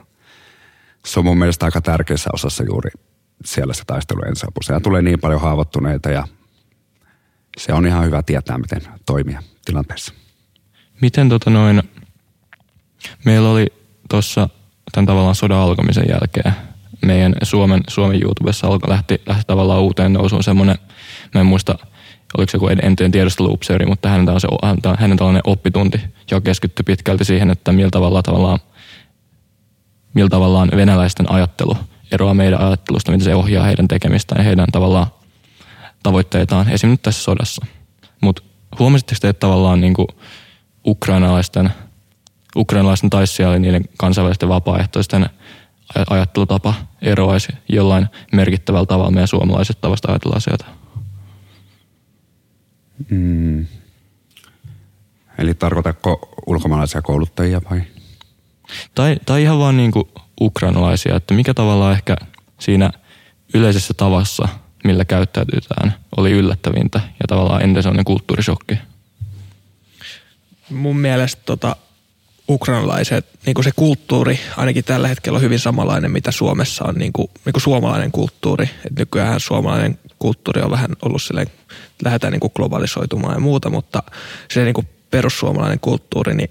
se 1.06 1.20
on 1.20 1.26
mun 1.26 1.38
mielestä 1.38 1.66
aika 1.66 1.80
tärkeässä 1.80 2.30
osassa 2.32 2.64
juuri 2.64 2.90
siellä 3.44 3.74
se 3.74 3.82
taistelu 3.86 4.20
ensiapu. 4.28 4.62
Siellä 4.62 4.80
tulee 4.80 5.02
niin 5.02 5.20
paljon 5.20 5.40
haavoittuneita 5.40 6.10
ja 6.10 6.28
se 7.58 7.72
on 7.72 7.86
ihan 7.86 8.04
hyvä 8.04 8.22
tietää, 8.22 8.58
miten 8.58 8.82
toimia 9.06 9.42
tilanteessa. 9.64 10.12
Miten 11.00 11.28
tota 11.28 11.50
noin, 11.50 11.82
meillä 13.24 13.50
oli 13.50 13.66
tuossa 14.10 14.48
tämän 14.92 15.06
tavallaan 15.06 15.34
sodan 15.34 15.58
alkamisen 15.58 16.06
jälkeen 16.08 16.54
meidän 17.06 17.34
Suomen, 17.42 17.80
Suomen 17.88 18.22
YouTubessa 18.22 18.66
alkoi, 18.66 18.90
lähti, 18.90 19.22
lähti 19.26 19.44
tavallaan 19.46 19.80
uuteen 19.80 20.12
nousuun 20.12 20.42
semmoinen, 20.42 20.78
mä 21.34 21.40
en 21.40 21.46
muista, 21.46 21.78
oliko 22.38 22.50
se 22.50 22.56
joku 22.56 22.68
entinen 22.68 23.12
tiedusteluupseeri, 23.12 23.86
mutta 23.86 24.08
hänen, 24.08 24.28
on 24.28 24.40
se, 24.40 24.48
hänen 24.98 25.16
tällainen 25.16 25.42
oppitunti, 25.46 26.00
joka 26.30 26.44
keskittyi 26.44 26.82
pitkälti 26.82 27.24
siihen, 27.24 27.50
että 27.50 27.72
millä 27.72 27.90
tavalla, 27.90 28.22
tavallaan, 28.22 28.58
millä 30.14 30.28
tavallaan 30.28 30.68
venäläisten 30.76 31.32
ajattelu 31.32 31.76
eroaa 32.12 32.34
meidän 32.34 32.60
ajattelusta, 32.60 33.12
miten 33.12 33.24
se 33.24 33.34
ohjaa 33.34 33.64
heidän 33.64 33.88
tekemistään 33.88 34.38
ja 34.40 34.44
heidän 34.44 34.66
tavallaan 34.72 35.06
tavoitteitaan, 36.02 36.68
esimerkiksi 36.68 37.02
tässä 37.02 37.22
sodassa. 37.22 37.66
Mutta 38.20 38.42
huomasitteko 38.78 39.18
te, 39.20 39.28
että 39.28 39.40
tavallaan 39.40 39.80
niin 39.80 39.94
kuin 39.94 40.08
ukrainalaisten, 40.86 41.70
ukrainalaisten 42.56 43.10
taistelijoiden 43.10 43.62
niiden 43.62 43.84
kansainvälisten 43.96 44.48
vapaaehtoisten 44.48 45.30
ajattelutapa 46.10 46.74
eroaisi 47.02 47.52
jollain 47.68 48.06
merkittävällä 48.32 48.86
tavalla 48.86 49.10
meidän 49.10 49.28
suomalaiset 49.28 49.80
tavasta 49.80 50.08
ajatella 50.08 50.36
asioita. 50.36 50.64
Mm. 53.10 53.66
Eli 55.38 55.54
tarkoitatko 55.54 56.28
ulkomaalaisia 56.46 57.02
kouluttajia 57.02 57.60
vai? 57.70 57.82
Tai, 58.94 59.16
tai 59.26 59.42
ihan 59.42 59.58
vaan 59.58 59.76
niin 59.76 59.90
kuin 59.90 60.08
ukrainalaisia, 60.40 61.16
että 61.16 61.34
mikä 61.34 61.54
tavalla 61.54 61.92
ehkä 61.92 62.16
siinä 62.60 62.90
yleisessä 63.54 63.94
tavassa, 63.94 64.48
millä 64.84 65.04
käyttäytytään, 65.04 65.94
oli 66.16 66.30
yllättävintä 66.30 66.98
ja 66.98 67.24
tavallaan 67.28 67.62
entä 67.62 67.82
sellainen 67.82 68.04
kulttuurisokki? 68.04 68.78
Mun 70.70 70.98
mielestä 70.98 71.42
tota, 71.46 71.76
ukrainalaiset, 72.48 73.26
niin 73.46 73.54
kuin 73.54 73.64
se 73.64 73.70
kulttuuri 73.76 74.40
ainakin 74.56 74.84
tällä 74.84 75.08
hetkellä 75.08 75.36
on 75.36 75.42
hyvin 75.42 75.58
samanlainen, 75.58 76.10
mitä 76.10 76.30
Suomessa 76.30 76.84
on 76.84 76.94
niin 76.94 77.12
kuin, 77.12 77.30
niin 77.44 77.52
kuin 77.52 77.62
suomalainen 77.62 78.12
kulttuuri. 78.12 78.70
Et 78.86 78.98
nykyään 78.98 79.40
suomalainen 79.40 79.98
kulttuuri 80.18 80.62
on 80.62 80.70
vähän 80.70 80.90
ollut 81.02 81.22
silleen, 81.22 81.46
lähdetään 82.04 82.32
niin 82.32 82.40
kuin 82.40 82.52
globalisoitumaan 82.56 83.34
ja 83.34 83.40
muuta, 83.40 83.70
mutta 83.70 84.02
se 84.50 84.64
niin 84.64 84.74
kuin 84.74 84.88
perussuomalainen 85.10 85.80
kulttuuri, 85.80 86.34
niin 86.34 86.50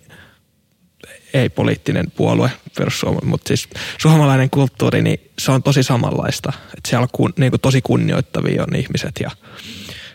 ei 1.34 1.50
poliittinen 1.50 2.12
puolue 2.12 2.52
perussuomalainen, 2.78 3.30
mutta 3.30 3.48
siis 3.48 3.70
suomalainen 4.02 4.50
kulttuuri, 4.50 5.02
niin 5.02 5.20
se 5.40 5.52
on 5.52 5.64
tosi 5.64 5.84
samanlaista. 5.84 6.54
Että 6.78 6.90
siellä 6.90 7.08
on 7.20 7.34
niin 7.38 7.52
kuin 7.52 7.62
tosi 7.62 7.82
kunnioittavia 7.82 8.64
on 8.64 8.76
ihmiset 8.76 9.16
ja 9.20 9.32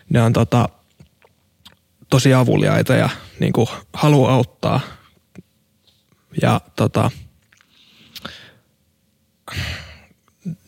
ne 0.09 0.22
on 0.22 0.33
tota, 0.33 0.68
tosi 2.11 2.35
avuliaita 2.35 2.95
ja 2.95 3.09
niin 3.39 3.53
kuin 3.53 3.68
haluaa 3.93 4.35
auttaa. 4.35 4.81
Ja 6.43 6.61
tota, 6.76 7.11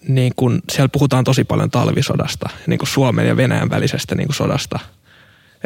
niin 0.09 0.33
kuin 0.37 0.63
siellä 0.73 0.89
puhutaan 0.89 1.25
tosi 1.25 1.45
paljon 1.45 1.71
talvisodasta, 1.71 2.49
niin 2.67 2.79
kuin 2.79 2.89
Suomen 2.89 3.27
ja 3.27 3.37
Venäjän 3.37 3.71
välisestä 3.71 4.15
niin 4.15 4.27
kuin 4.27 4.37
sodasta. 4.37 4.79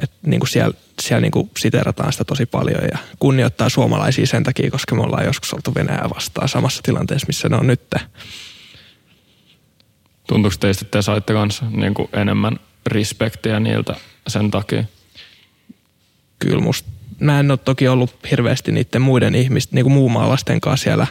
Et 0.02 0.12
niin 0.22 0.40
kuin 0.40 0.48
siellä 0.48 0.74
siellä 1.00 1.20
niin 1.20 1.32
kuin 1.32 1.50
siterataan 1.58 2.12
sitä 2.12 2.24
tosi 2.24 2.46
paljon 2.46 2.82
ja 2.92 2.98
kunnioittaa 3.18 3.68
suomalaisia 3.68 4.26
sen 4.26 4.42
takia, 4.44 4.70
koska 4.70 4.94
me 4.94 5.02
ollaan 5.02 5.24
joskus 5.24 5.52
oltu 5.52 5.74
Venäjää 5.74 6.10
vastaan 6.14 6.48
samassa 6.48 6.82
tilanteessa, 6.82 7.26
missä 7.26 7.48
ne 7.48 7.56
on 7.56 7.66
nyt. 7.66 7.94
Tuntuuko 10.28 10.56
teistä, 10.60 10.84
että 10.84 10.98
te 10.98 11.02
saitte 11.02 11.32
kanssa 11.32 11.64
niin 11.70 11.94
kuin 11.94 12.08
enemmän 12.12 12.60
respektiä 12.86 13.60
niiltä 13.60 13.94
sen 14.28 14.50
takia? 14.50 14.84
Kyllä 16.38 16.60
musta, 16.60 16.90
mä 17.20 17.40
en 17.40 17.50
ole 17.50 17.58
toki 17.58 17.88
ollut 17.88 18.16
hirveästi 18.30 18.72
niiden 18.72 19.02
muiden 19.02 19.34
ihmisten, 19.34 19.74
niin 19.74 19.84
kuin 19.84 19.92
muumaalaisten 19.92 20.60
kanssa 20.60 20.84
siellä, 20.84 21.06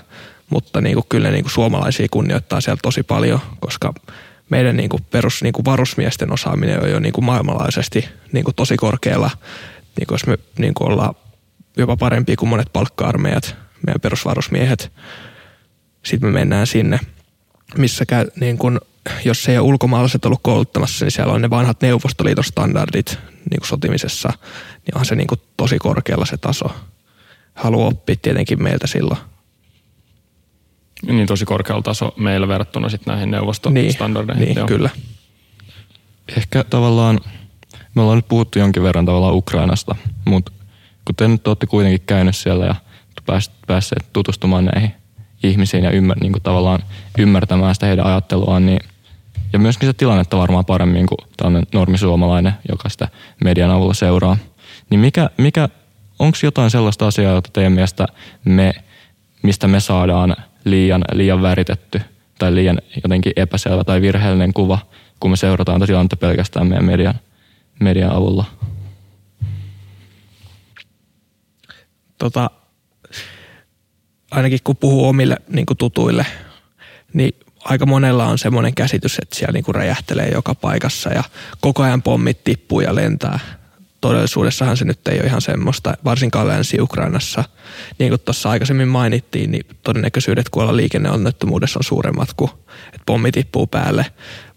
mutta 0.49 0.82
niin 0.82 0.95
kuin 0.95 1.06
kyllä 1.10 1.28
ne 1.28 1.34
niin 1.34 1.43
kuin 1.43 1.51
suomalaisia 1.51 2.08
kunnioittaa 2.12 2.62
siellä 2.62 2.80
tosi 2.82 3.03
paljon, 3.03 3.39
koska 3.60 3.93
meidän 4.49 4.78
niin 4.78 4.89
kuin 4.89 5.03
perus 5.12 5.43
niin 5.43 5.53
kuin 5.53 5.66
varusmiesten 5.66 6.34
osaaminen 6.34 6.84
on 6.84 6.91
jo 6.91 6.99
niin 6.99 7.14
kuin 7.14 7.26
maailmanlaajuisesti 7.26 8.10
niin 8.32 8.43
kuin 8.43 8.56
tosi 8.56 8.78
korkealla. 8.78 9.32
Niin 9.99 10.08
kuin 10.08 10.16
jos 10.16 10.28
me 10.28 10.38
niin 10.60 10.74
kuin 10.74 10.91
ollaan 10.91 11.16
jopa 11.78 11.97
parempia 11.97 12.36
kuin 12.36 12.49
monet 12.49 12.74
palkka-armeijat, 12.74 13.56
meidän 13.86 14.01
perusvarusmiehet. 14.01 14.91
Sitten 16.03 16.30
me 16.30 16.34
mennään 16.39 16.68
sinne, 16.68 16.99
missä 17.78 18.06
käy, 18.06 18.28
niin 18.39 18.58
kuin, 18.58 18.80
jos 19.26 19.49
ei 19.49 19.58
ole 19.58 19.68
ulkomaalaiset 19.68 20.26
ollut 20.26 20.39
kouluttamassa, 20.43 21.06
niin 21.06 21.12
siellä 21.12 21.34
on 21.34 21.41
ne 21.41 21.49
vanhat 21.49 21.82
Neuvostoliiton 21.82 22.43
standardit 22.43 23.20
niin 23.51 23.59
kuin 23.59 23.67
sotimisessa, 23.67 24.29
niin 24.85 24.97
on 24.97 25.05
se 25.05 25.15
niin 25.15 25.27
kuin 25.27 25.41
tosi 25.57 25.79
korkealla 25.79 26.25
se 26.25 26.37
taso. 26.37 26.65
Haluaa 27.53 27.87
oppia 27.87 28.15
tietenkin 28.21 28.63
meiltä 28.63 28.87
silloin. 28.87 29.19
Niin 31.05 31.27
tosi 31.27 31.45
korkealla 31.45 31.81
taso 31.81 32.13
meillä 32.17 32.47
verrattuna 32.47 32.89
sitten 32.89 33.11
näihin 33.11 33.31
neuvostostandardeihin. 33.31 34.45
Niin, 34.45 34.55
niin 34.55 34.67
kyllä. 34.67 34.89
Ehkä 36.37 36.63
tavallaan, 36.63 37.19
me 37.95 38.01
ollaan 38.01 38.17
nyt 38.17 38.27
puhuttu 38.27 38.59
jonkin 38.59 38.83
verran 38.83 39.05
tavallaan 39.05 39.35
Ukrainasta, 39.35 39.95
mutta 40.25 40.51
kun 41.05 41.15
te 41.15 41.27
nyt 41.27 41.47
olette 41.47 41.67
kuitenkin 41.67 42.01
käynyt 42.01 42.35
siellä 42.35 42.65
ja 42.65 42.75
päässeet 43.67 44.13
tutustumaan 44.13 44.65
näihin 44.65 44.91
ihmisiin 45.43 45.83
ja 45.83 45.91
ymmär, 45.91 46.19
niin 46.19 46.31
kuin 46.31 46.43
tavallaan 46.43 46.83
ymmärtämään 47.17 47.75
sitä 47.75 47.85
heidän 47.85 48.05
ajatteluaan, 48.05 48.65
niin, 48.65 48.79
ja 49.53 49.59
myöskin 49.59 49.89
se 49.89 49.93
tilannetta 49.93 50.37
varmaan 50.37 50.65
paremmin 50.65 51.05
kuin 51.05 51.29
tällainen 51.37 51.67
normisuomalainen, 51.73 52.53
joka 52.69 52.89
sitä 52.89 53.07
median 53.43 53.71
avulla 53.71 53.93
seuraa. 53.93 54.37
Niin 54.89 54.99
mikä, 54.99 55.29
mikä 55.37 55.69
onko 56.19 56.37
jotain 56.43 56.71
sellaista 56.71 57.07
asiaa, 57.07 57.33
jota 57.33 57.49
teidän 57.53 57.73
mielestä 57.73 58.07
me, 58.45 58.73
mistä 59.43 59.67
me 59.67 59.79
saadaan 59.79 60.35
liian, 60.65 61.03
liian 61.13 61.41
väritetty 61.41 62.01
tai 62.39 62.55
liian 62.55 62.81
jotenkin 63.03 63.33
epäselvä 63.35 63.83
tai 63.83 64.01
virheellinen 64.01 64.53
kuva, 64.53 64.79
kun 65.19 65.31
me 65.31 65.37
seurataan 65.37 65.79
tätä 65.79 65.87
tilannetta 65.87 66.17
pelkästään 66.17 66.67
meidän 66.67 66.85
median, 66.85 67.15
median 67.79 68.11
avulla? 68.11 68.45
Tota, 72.17 72.49
ainakin 74.31 74.59
kun 74.63 74.77
puhuu 74.77 75.07
omille 75.07 75.37
niin 75.49 75.65
tutuille, 75.77 76.25
niin 77.13 77.33
aika 77.66 77.86
monella 77.86 78.26
on 78.26 78.38
semmoinen 78.38 78.76
käsitys, 78.76 79.20
että 79.22 79.36
siellä 79.36 79.53
niin 79.53 79.63
kuin 79.63 79.76
räjähtelee 79.76 80.30
joka 80.30 80.55
paikassa 80.55 81.09
ja 81.09 81.24
koko 81.59 81.84
ajan 81.84 82.01
pommit 82.01 82.43
tippuu 82.43 82.82
ja 82.82 82.95
lentää 82.95 83.39
todellisuudessahan 84.01 84.78
se 84.78 84.86
nyt 84.86 85.07
ei 85.07 85.20
ole 85.20 85.28
ihan 85.28 85.41
semmoista, 85.41 85.97
varsinkaan 86.03 86.47
Länsi-Ukrainassa. 86.47 87.43
Niin 87.99 88.09
kuin 88.09 88.22
tuossa 88.22 88.49
aikaisemmin 88.49 88.88
mainittiin, 88.88 89.51
niin 89.51 89.66
todennäköisyydet 89.84 90.49
kuolla 90.49 90.76
liikenneonnettomuudessa 90.76 91.80
on 91.80 91.84
suuremmat 91.84 92.34
kuin, 92.34 92.51
että 92.86 93.01
pommi 93.05 93.32
tippuu 93.32 93.68
päälle. 93.68 94.05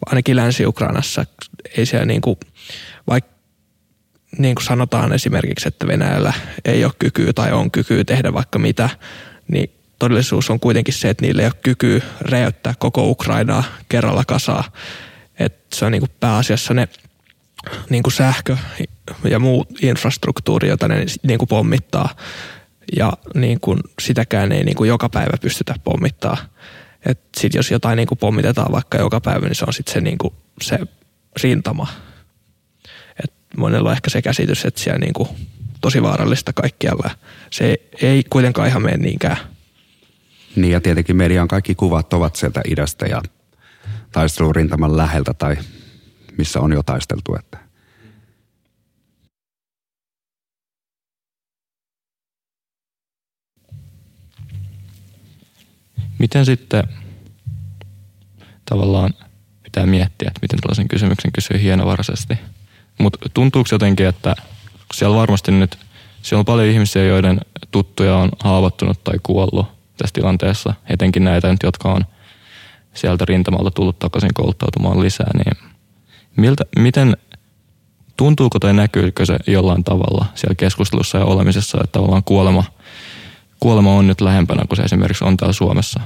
Ainakin 0.06 0.36
Länsi-Ukrainassa 0.36 1.24
ei 1.76 1.86
siellä 1.86 2.06
niin 2.06 2.20
kuin, 2.20 2.38
vaikka 3.06 3.30
niin 4.38 4.54
kuin 4.54 4.64
sanotaan 4.64 5.12
esimerkiksi, 5.12 5.68
että 5.68 5.86
Venäjällä 5.86 6.32
ei 6.64 6.84
ole 6.84 6.92
kykyä 6.98 7.32
tai 7.32 7.52
on 7.52 7.70
kykyä 7.70 8.04
tehdä 8.04 8.32
vaikka 8.32 8.58
mitä, 8.58 8.90
niin 9.52 9.77
todellisuus 9.98 10.50
on 10.50 10.60
kuitenkin 10.60 10.94
se, 10.94 11.08
että 11.10 11.24
niillä 11.24 11.42
ei 11.42 11.46
ole 11.46 11.54
kykyä 11.62 12.00
räjäyttää 12.20 12.74
koko 12.78 13.10
Ukrainaa 13.10 13.64
kerralla 13.88 14.24
kasaa. 14.24 14.64
Että 15.38 15.76
se 15.76 15.84
on 15.84 15.92
niin 15.92 16.00
kuin 16.00 16.10
pääasiassa 16.20 16.74
ne 16.74 16.88
niin 17.90 18.02
kuin 18.02 18.12
sähkö 18.12 18.56
ja 19.30 19.38
muu 19.38 19.66
infrastruktuuri, 19.82 20.68
jota 20.68 20.88
ne 20.88 21.06
niin 21.22 21.38
kuin 21.38 21.48
pommittaa. 21.48 22.16
Ja 22.96 23.12
niin 23.34 23.60
kuin 23.60 23.80
sitäkään 24.00 24.52
ei 24.52 24.64
niin 24.64 24.76
kuin 24.76 24.88
joka 24.88 25.08
päivä 25.08 25.36
pystytä 25.40 25.74
pommittaa. 25.84 26.36
Et 27.06 27.20
sit 27.36 27.54
jos 27.54 27.70
jotain 27.70 27.96
niin 27.96 28.06
kuin 28.06 28.18
pommitetaan 28.18 28.72
vaikka 28.72 28.98
joka 28.98 29.20
päivä, 29.20 29.46
niin 29.46 29.54
se 29.54 29.64
on 29.66 29.72
sitten 29.72 29.92
se, 29.92 30.00
niin 30.00 30.18
kuin 30.18 30.34
se 30.62 30.78
rintama. 31.42 31.86
Et 33.24 33.32
monella 33.56 33.88
on 33.88 33.94
ehkä 33.94 34.10
se 34.10 34.22
käsitys, 34.22 34.64
että 34.64 34.80
siellä 34.80 34.98
niin 34.98 35.12
kuin 35.12 35.28
tosi 35.80 36.02
vaarallista 36.02 36.52
kaikkialla. 36.52 37.10
Se 37.50 37.76
ei 38.02 38.24
kuitenkaan 38.30 38.68
ihan 38.68 38.82
mene 38.82 38.96
niinkään. 38.96 39.36
Niin 40.56 40.72
ja 40.72 40.80
tietenkin 40.80 41.16
median 41.16 41.48
kaikki 41.48 41.74
kuvat 41.74 42.12
ovat 42.12 42.36
sieltä 42.36 42.60
idästä 42.68 43.06
ja 43.06 43.22
taistelurintaman 44.12 44.96
läheltä 44.96 45.34
tai 45.34 45.56
missä 46.38 46.60
on 46.60 46.72
jo 46.72 46.82
taisteltu. 46.82 47.36
Että. 47.38 47.58
Miten 56.18 56.46
sitten 56.46 56.84
tavallaan 58.64 59.14
pitää 59.62 59.86
miettiä, 59.86 60.28
että 60.28 60.40
miten 60.42 60.60
tällaisen 60.60 60.88
kysymyksen 60.88 61.32
kysyy 61.32 61.62
hienovaraisesti. 61.62 62.38
Mutta 62.98 63.28
tuntuuko 63.34 63.68
jotenkin, 63.72 64.06
että 64.06 64.36
siellä 64.94 65.16
varmasti 65.16 65.52
nyt, 65.52 65.78
siellä 66.22 66.40
on 66.40 66.44
paljon 66.44 66.68
ihmisiä, 66.68 67.04
joiden 67.04 67.40
tuttuja 67.70 68.16
on 68.16 68.30
haavoittunut 68.40 69.04
tai 69.04 69.18
kuollut 69.22 69.77
tässä 69.98 70.14
tilanteessa, 70.14 70.74
etenkin 70.90 71.24
näitä 71.24 71.50
nyt, 71.50 71.62
jotka 71.62 71.92
on 71.92 72.04
sieltä 72.94 73.24
rintamalta 73.24 73.70
tullut 73.70 73.98
takaisin 73.98 74.34
kouluttautumaan 74.34 75.00
lisää, 75.00 75.30
niin 75.34 75.68
Miltä, 76.38 76.64
miten, 76.78 77.16
tuntuuko 78.16 78.58
tai 78.58 78.74
näkyykö 78.74 79.26
se 79.26 79.36
jollain 79.46 79.84
tavalla 79.84 80.26
siellä 80.34 80.54
keskustelussa 80.54 81.18
ja 81.18 81.24
olemisessa, 81.24 81.78
että 81.84 81.92
tavallaan 81.92 82.24
kuolema, 82.24 82.64
kuolema 83.60 83.94
on 83.94 84.06
nyt 84.06 84.20
lähempänä 84.20 84.64
kuin 84.68 84.76
se 84.76 84.82
esimerkiksi 84.82 85.24
on 85.24 85.36
täällä 85.36 85.52
Suomessa? 85.52 86.00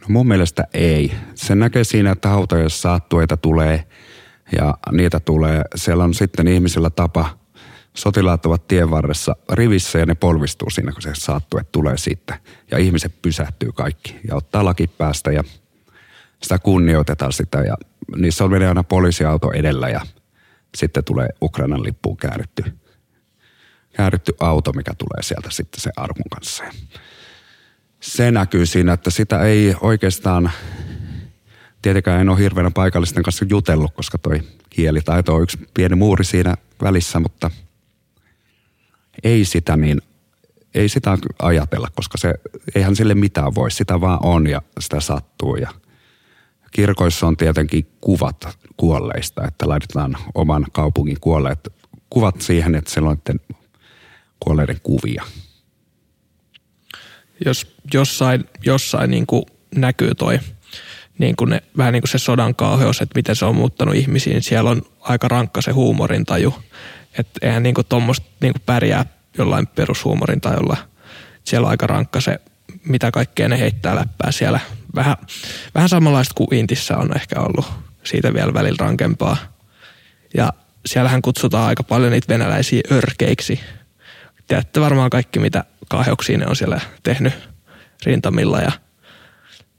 No 0.00 0.06
mun 0.08 0.28
mielestä 0.28 0.64
ei. 0.74 1.12
Se 1.34 1.54
näkee 1.54 1.84
siinä, 1.84 2.10
että 2.10 2.28
hautajassa 2.28 2.80
saattueita 2.80 3.36
tulee 3.36 3.84
ja 4.56 4.74
niitä 4.92 5.20
tulee. 5.20 5.62
Siellä 5.74 6.04
on 6.04 6.14
sitten 6.14 6.48
ihmisillä 6.48 6.90
tapa, 6.90 7.28
sotilaat 7.96 8.46
ovat 8.46 8.68
tien 8.68 8.90
varressa 8.90 9.36
rivissä 9.52 9.98
ja 9.98 10.06
ne 10.06 10.14
polvistuu 10.14 10.70
siinä, 10.70 10.92
kun 10.92 11.02
se 11.02 11.10
saattue 11.14 11.64
tulee 11.72 11.98
siitä. 11.98 12.40
Ja 12.70 12.78
ihmiset 12.78 13.22
pysähtyy 13.22 13.72
kaikki 13.72 14.16
ja 14.28 14.36
ottaa 14.36 14.64
laki 14.64 14.86
päästä 14.86 15.32
ja 15.32 15.44
sitä 16.42 16.58
kunnioitetaan 16.58 17.32
sitä 17.32 17.58
ja 17.58 17.76
niissä 18.16 18.44
on 18.44 18.62
aina 18.62 18.82
poliisiauto 18.82 19.52
edellä 19.52 19.88
ja 19.88 20.00
sitten 20.76 21.04
tulee 21.04 21.28
Ukrainan 21.42 21.82
lippuun 21.82 22.16
kääritty, 22.16 22.64
kääritty 23.92 24.32
auto, 24.40 24.72
mikä 24.72 24.94
tulee 24.98 25.22
sieltä 25.22 25.50
sitten 25.50 25.80
se 25.80 25.90
arkun 25.96 26.30
kanssa. 26.34 26.64
Se 28.00 28.30
näkyy 28.30 28.66
siinä, 28.66 28.92
että 28.92 29.10
sitä 29.10 29.42
ei 29.42 29.74
oikeastaan, 29.80 30.50
tietenkään 31.82 32.20
en 32.20 32.28
ole 32.28 32.38
hirveänä 32.38 32.70
paikallisten 32.70 33.22
kanssa 33.22 33.46
jutellut, 33.48 33.94
koska 33.94 34.18
toi 34.18 34.42
kielitaito 34.70 35.34
on 35.34 35.42
yksi 35.42 35.58
pieni 35.74 35.94
muuri 35.94 36.24
siinä 36.24 36.54
välissä, 36.82 37.20
mutta 37.20 37.50
ei 39.24 39.44
sitä 39.44 39.76
niin 39.76 40.02
ei 40.74 40.88
sitä 40.88 41.18
ajatella, 41.42 41.88
koska 41.94 42.18
se, 42.18 42.34
eihän 42.74 42.96
sille 42.96 43.14
mitään 43.14 43.54
voi, 43.54 43.70
sitä 43.70 44.00
vaan 44.00 44.18
on 44.22 44.46
ja 44.46 44.62
sitä 44.80 45.00
sattuu 45.00 45.56
ja– 45.56 45.70
kirkoissa 46.76 47.26
on 47.26 47.36
tietenkin 47.36 47.86
kuvat 48.00 48.58
kuolleista, 48.76 49.44
että 49.48 49.68
laitetaan 49.68 50.16
oman 50.34 50.66
kaupungin 50.72 51.20
kuolleet 51.20 51.72
kuvat 52.10 52.40
siihen, 52.40 52.74
että 52.74 52.90
siellä 52.90 53.10
on 53.10 53.18
kuolleiden 54.40 54.80
kuvia. 54.82 55.24
jos 57.44 57.76
jossain, 57.94 58.44
jossain 58.64 59.10
niin 59.10 59.26
kuin 59.26 59.44
näkyy 59.76 60.14
toi 60.14 60.38
niin 61.18 61.36
kuin 61.36 61.50
ne, 61.50 61.62
vähän 61.76 61.92
niin 61.92 62.02
kuin 62.02 62.10
se 62.10 62.18
sodan 62.18 62.54
kauheus, 62.54 63.00
että 63.00 63.18
miten 63.18 63.36
se 63.36 63.44
on 63.44 63.56
muuttanut 63.56 63.94
ihmisiin. 63.94 64.42
Siellä 64.42 64.70
on 64.70 64.82
aika 65.00 65.28
rankka 65.28 65.62
se 65.62 65.70
huumorintaju. 65.70 66.54
Että 67.18 67.40
eihän 67.42 67.62
niin 67.62 67.74
kuin 67.74 67.86
tuommoista 67.88 68.26
niin 68.40 68.52
kuin 68.52 68.62
pärjää 68.66 69.06
jollain 69.38 69.66
perushuumorintajulla. 69.66 70.76
Siellä 71.44 71.66
on 71.66 71.70
aika 71.70 71.86
rankka 71.86 72.20
se, 72.20 72.40
mitä 72.88 73.10
kaikkea 73.10 73.48
ne 73.48 73.58
heittää 73.58 73.96
läppää 73.96 74.32
siellä. 74.32 74.60
Vähän, 74.94 75.16
vähän 75.74 75.88
samanlaista 75.88 76.34
kuin 76.34 76.54
Intissä 76.54 76.96
on 76.96 77.16
ehkä 77.16 77.40
ollut. 77.40 77.66
Siitä 78.04 78.34
vielä 78.34 78.54
välillä 78.54 78.76
rankempaa. 78.80 79.36
Ja 80.34 80.52
siellähän 80.86 81.22
kutsutaan 81.22 81.68
aika 81.68 81.82
paljon 81.82 82.12
niitä 82.12 82.32
venäläisiä 82.32 82.80
örkeiksi. 82.92 83.60
Tiedätte 84.46 84.80
varmaan 84.80 85.10
kaikki, 85.10 85.38
mitä 85.38 85.64
kahjoksia 85.88 86.38
ne 86.38 86.46
on 86.46 86.56
siellä 86.56 86.80
tehnyt 87.02 87.34
rintamilla 88.06 88.60
ja 88.60 88.72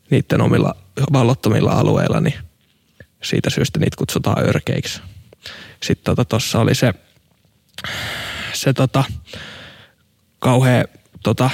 niiden 0.09 0.41
omilla 0.41 0.75
vallottomilla 1.13 1.71
alueilla, 1.71 2.19
niin 2.19 2.33
siitä 3.23 3.49
syystä 3.49 3.79
niitä 3.79 3.97
kutsutaan 3.97 4.49
örkeiksi. 4.49 5.01
Sitten 5.83 6.15
tuossa 6.29 6.51
tota, 6.51 6.61
oli 6.61 6.75
se, 6.75 6.93
se 8.53 8.73
tota, 8.73 9.03
kauhea 10.39 10.83
tota, 11.23 11.49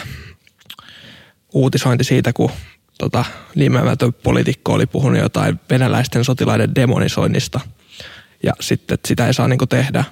uutisointi 1.54 2.04
siitä, 2.04 2.34
kun 2.34 2.52
tota, 2.98 3.26
nimeämätön 3.56 4.14
poliitikko 4.14 4.74
oli 4.74 4.86
puhunut 4.86 5.22
jotain 5.22 5.60
venäläisten 5.70 6.24
sotilaiden 6.24 6.76
demonisoinnista 6.76 7.60
ja 8.44 8.54
sitten, 8.60 8.94
että 8.94 9.08
sitä 9.08 9.28
ei 9.28 9.34
saa 9.34 9.48
niin 9.48 9.60
tehdä, 9.70 10.04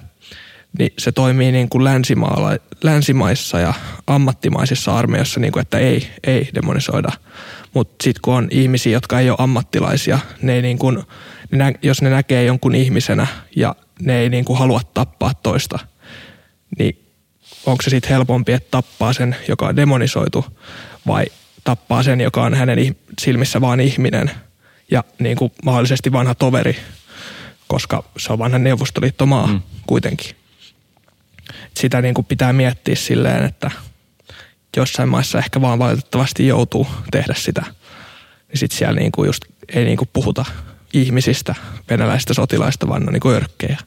niin 0.78 0.92
se 0.98 1.12
toimii 1.12 1.52
niin 1.52 1.68
kuin 1.68 1.84
länsimaala, 1.84 2.56
länsimaissa 2.82 3.60
ja 3.60 3.74
ammattimaisissa 4.06 4.96
armeijoissa, 4.96 5.40
niin 5.40 5.52
kuin, 5.52 5.60
että 5.60 5.78
ei, 5.78 6.10
ei 6.24 6.50
demonisoida. 6.54 7.12
Mutta 7.74 8.04
sitten 8.04 8.22
kun 8.22 8.34
on 8.34 8.48
ihmisiä, 8.50 8.92
jotka 8.92 9.20
ei 9.20 9.30
ole 9.30 9.36
ammattilaisia, 9.40 10.18
ne 10.42 10.54
ei 10.54 10.62
niin 10.62 10.78
kuin, 10.78 11.02
ne 11.50 11.58
nä, 11.58 11.72
jos 11.82 12.02
ne 12.02 12.10
näkee 12.10 12.44
jonkun 12.44 12.74
ihmisenä 12.74 13.26
ja 13.56 13.76
ne 14.00 14.18
ei 14.18 14.28
niin 14.28 14.44
kuin 14.44 14.58
halua 14.58 14.80
tappaa 14.94 15.34
toista, 15.34 15.78
niin 16.78 17.06
onko 17.66 17.82
se 17.82 17.90
sitten 17.90 18.10
helpompi, 18.10 18.52
että 18.52 18.70
tappaa 18.70 19.12
sen, 19.12 19.36
joka 19.48 19.66
on 19.66 19.76
demonisoitu, 19.76 20.44
vai 21.06 21.26
tappaa 21.64 22.02
sen, 22.02 22.20
joka 22.20 22.42
on 22.42 22.54
hänen 22.54 22.96
silmissä 23.20 23.60
vaan 23.60 23.80
ihminen 23.80 24.30
ja 24.90 25.04
niin 25.18 25.36
kuin 25.36 25.52
mahdollisesti 25.64 26.12
vanha 26.12 26.34
toveri, 26.34 26.76
koska 27.68 28.04
se 28.18 28.32
on 28.32 28.38
vanha 28.38 28.58
neuvostoliittomaa 28.58 29.46
mm. 29.46 29.62
kuitenkin. 29.86 30.36
Sitä 31.74 32.02
niin 32.02 32.14
kuin 32.14 32.24
pitää 32.24 32.52
miettiä 32.52 32.94
silleen, 32.94 33.44
että 33.44 33.70
jossain 34.76 35.08
maissa 35.08 35.38
ehkä 35.38 35.60
vaan 35.60 35.78
valitettavasti 35.78 36.46
joutuu 36.46 36.86
tehdä 37.10 37.34
sitä. 37.36 37.62
Niin 38.48 38.58
sitten 38.58 38.78
siellä 38.78 39.00
niin 39.00 39.12
kuin 39.12 39.26
just 39.26 39.44
ei 39.68 39.84
niin 39.84 39.96
kuin 39.96 40.10
puhuta 40.12 40.44
ihmisistä, 40.92 41.54
venäläistä 41.90 42.34
sotilaista, 42.34 42.88
vaan 42.88 43.06
on 43.06 43.12
niin 43.12 43.20
kuin 43.20 43.34
örkkejä. 43.34 43.78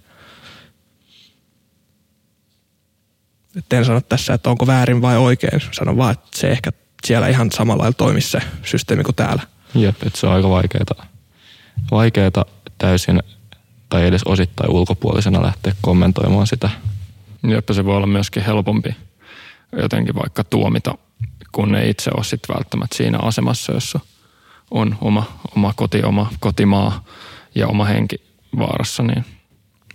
Et 3.55 3.73
en 3.73 3.85
sano 3.85 4.01
tässä, 4.01 4.33
että 4.33 4.49
onko 4.49 4.67
väärin 4.67 5.01
vai 5.01 5.17
oikein. 5.17 5.61
Sanon 5.71 5.97
vaan, 5.97 6.11
että 6.11 6.27
se 6.33 6.47
ehkä 6.47 6.71
siellä 7.05 7.27
ihan 7.27 7.51
samalla 7.51 7.81
lailla 7.81 7.95
toimisi 7.97 8.29
se 8.29 8.39
systeemi 8.63 9.03
kuin 9.03 9.15
täällä. 9.15 9.41
Jep, 9.75 10.03
että 10.03 10.19
se 10.19 10.27
on 10.27 10.33
aika 10.33 10.49
vaikeaa, 10.49 11.05
vaikeaa 11.91 12.31
täysin 12.77 13.23
tai 13.89 14.05
edes 14.05 14.23
osittain 14.23 14.71
ulkopuolisena 14.71 15.43
lähteä 15.43 15.73
kommentoimaan 15.81 16.47
sitä. 16.47 16.69
Jep, 17.47 17.69
se 17.71 17.85
voi 17.85 17.95
olla 17.95 18.07
myöskin 18.07 18.43
helpompi 18.43 18.95
jotenkin 19.81 20.15
vaikka 20.15 20.43
tuomita, 20.43 20.97
kun 21.51 21.75
ei 21.75 21.89
itse 21.89 22.11
ole 22.15 22.23
sitten 22.23 22.55
välttämättä 22.55 22.97
siinä 22.97 23.17
asemassa, 23.21 23.73
jossa 23.73 23.99
on 24.71 24.97
oma, 25.01 25.39
oma 25.55 25.73
koti, 25.75 26.03
oma 26.03 26.29
kotimaa 26.39 27.03
ja 27.55 27.67
oma 27.67 27.85
henki 27.85 28.21
vaarassa. 28.57 29.03
Niin. 29.03 29.25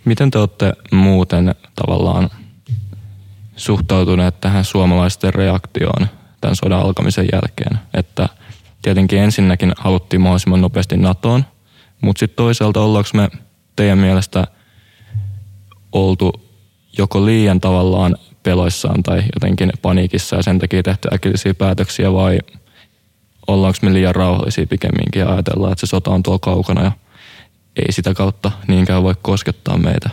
Miten 0.05 0.31
te 0.31 0.39
olette 0.39 0.73
muuten 0.91 1.55
tavallaan 1.75 2.29
suhtautuneet 3.61 4.41
tähän 4.41 4.65
suomalaisten 4.65 5.33
reaktioon 5.33 6.07
tämän 6.41 6.55
sodan 6.55 6.79
alkamisen 6.79 7.27
jälkeen? 7.31 7.79
Että 7.93 8.29
tietenkin 8.81 9.19
ensinnäkin 9.19 9.73
haluttiin 9.77 10.21
mahdollisimman 10.21 10.61
nopeasti 10.61 10.97
NATOon, 10.97 11.45
mutta 12.01 12.19
sitten 12.19 12.35
toisaalta 12.35 12.81
ollaanko 12.81 13.09
me 13.13 13.29
teidän 13.75 13.97
mielestä 13.97 14.47
oltu 15.91 16.51
joko 16.97 17.25
liian 17.25 17.61
tavallaan 17.61 18.17
peloissaan 18.43 19.03
tai 19.03 19.23
jotenkin 19.35 19.71
paniikissa 19.81 20.35
ja 20.35 20.43
sen 20.43 20.59
takia 20.59 20.83
tehty 20.83 21.07
äkillisiä 21.13 21.53
päätöksiä 21.53 22.13
vai 22.13 22.39
ollaanko 23.47 23.77
me 23.81 23.93
liian 23.93 24.15
rauhallisia 24.15 24.67
pikemminkin 24.67 25.19
ja 25.19 25.29
ajatellaan, 25.29 25.71
että 25.71 25.85
se 25.85 25.89
sota 25.89 26.11
on 26.11 26.23
tuolla 26.23 26.39
kaukana 26.39 26.83
ja 26.83 26.91
ei 27.75 27.91
sitä 27.91 28.13
kautta 28.13 28.51
niinkään 28.67 29.03
voi 29.03 29.15
koskettaa 29.21 29.77
meitä? 29.77 30.09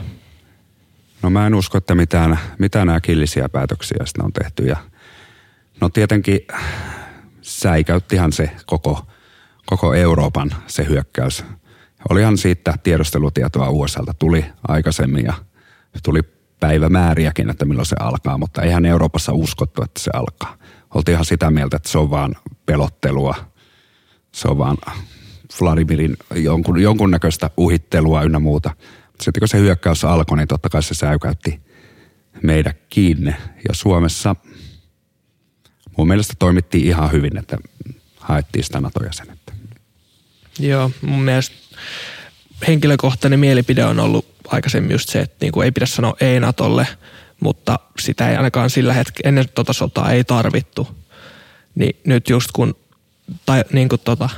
No 1.23 1.31
mä 1.31 1.47
en 1.47 1.55
usko, 1.55 1.79
että 1.79 1.95
mitään, 1.95 2.39
mitään 2.59 2.89
äkillisiä 2.89 3.49
päätöksiä 3.49 3.99
sitä 4.05 4.23
on 4.25 4.33
tehty 4.33 4.65
ja 4.65 4.77
no 5.81 5.89
tietenkin 5.89 6.41
säikäyttihan 7.43 8.33
se 8.33 8.51
koko, 8.67 9.07
koko 9.67 9.95
Euroopan 9.95 10.55
se 10.67 10.87
hyökkäys. 10.89 11.45
Olihan 12.11 12.39
siitä 12.39 12.75
tiedustelutietoa 12.83 13.71
USAlta 13.71 14.15
tuli 14.19 14.45
aikaisemmin 14.69 15.25
ja 15.25 15.35
tuli 16.03 16.23
päivämääriäkin, 16.61 17.51
että 17.51 17.65
milloin 17.65 17.87
se 17.87 17.97
alkaa, 18.01 18.39
mutta 18.39 18.63
eihän 18.63 18.87
Euroopassa 18.87 19.33
uskottu, 19.33 19.83
että 19.83 20.01
se 20.01 20.11
alkaa. 20.15 20.57
Oltiin 20.95 21.13
ihan 21.13 21.25
sitä 21.25 21.51
mieltä, 21.51 21.77
että 21.77 21.89
se 21.89 21.99
on 21.99 22.11
vaan 22.11 22.35
pelottelua, 22.67 23.35
se 24.33 24.49
on 24.49 24.59
vaan 24.59 24.77
Vladimirin 25.61 26.17
jonkun, 26.35 26.83
jonkunnäköistä 26.83 27.51
uhittelua 27.57 28.23
ynnä 28.23 28.39
muuta. 28.39 28.71
Sitten 29.23 29.41
kun 29.41 29.49
se 29.49 29.59
hyökkäys 29.59 30.05
alkoi, 30.05 30.37
niin 30.37 30.49
totta 30.49 30.69
kai 30.69 30.83
se 30.83 30.95
säykäytti 30.95 31.61
meidät 32.43 32.77
kiinni. 32.89 33.31
Ja 33.69 33.75
Suomessa 33.75 34.37
mun 35.97 36.09
mielestä 36.09 36.35
toimittiin 36.39 36.87
ihan 36.87 37.13
hyvin, 37.13 37.39
että 37.39 37.59
haettiin 38.17 38.65
sitä 38.65 38.81
NATO-jäsenettä. 38.81 39.53
Joo, 40.59 40.91
mun 41.03 41.23
mielestä 41.23 41.57
henkilökohtainen 42.69 43.41
mielipide 43.41 43.85
on 43.85 44.01
ollut 44.01 44.27
aikaisemmin 44.49 44.93
just 44.93 45.09
se, 45.09 45.21
että 45.21 45.37
niin 45.41 45.53
kuin 45.53 45.65
ei 45.65 45.73
pidä 45.73 45.87
sanoa 45.87 46.17
ei 46.21 46.41
Natolle, 46.41 46.87
mutta 47.41 47.79
sitä 47.99 48.31
ei 48.31 48.37
ainakaan 48.37 48.71
sillä 48.71 48.95
hetkellä, 48.95 49.29
ennen 49.29 49.49
tota 49.55 49.73
sotaa 49.73 50.13
ei 50.13 50.25
tarvittu. 50.25 50.89
Niin 51.75 52.01
nyt 52.05 52.29
just 52.29 52.53
kun 52.53 52.77
tai, 53.47 53.65
niin 53.73 53.89
kuin 53.89 54.01
tota, 54.05 54.29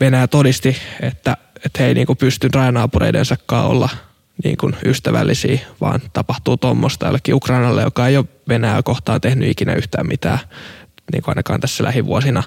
Venäjä 0.00 0.26
todisti, 0.26 0.76
että, 1.00 1.36
että 1.66 1.82
he 1.82 1.88
ei 1.88 1.94
niin 1.94 2.06
kuin 2.06 2.16
pysty 2.16 2.48
rajanaapureidensakaan 2.54 3.66
olla 3.66 3.88
niin 4.44 4.56
kuin 4.56 4.76
ystävällisiä, 4.84 5.58
vaan 5.80 6.00
tapahtuu 6.12 6.56
tuommoista 6.56 7.06
jollekin 7.06 7.34
Ukrainalle, 7.34 7.82
joka 7.82 8.06
ei 8.06 8.16
ole 8.16 8.26
Venäjää 8.48 8.82
kohtaan 8.82 9.20
tehnyt 9.20 9.50
ikinä 9.50 9.74
yhtään 9.74 10.06
mitään, 10.06 10.38
niin 11.12 11.22
kuin 11.22 11.30
ainakaan 11.32 11.60
tässä 11.60 11.84
lähivuosina, 11.84 12.42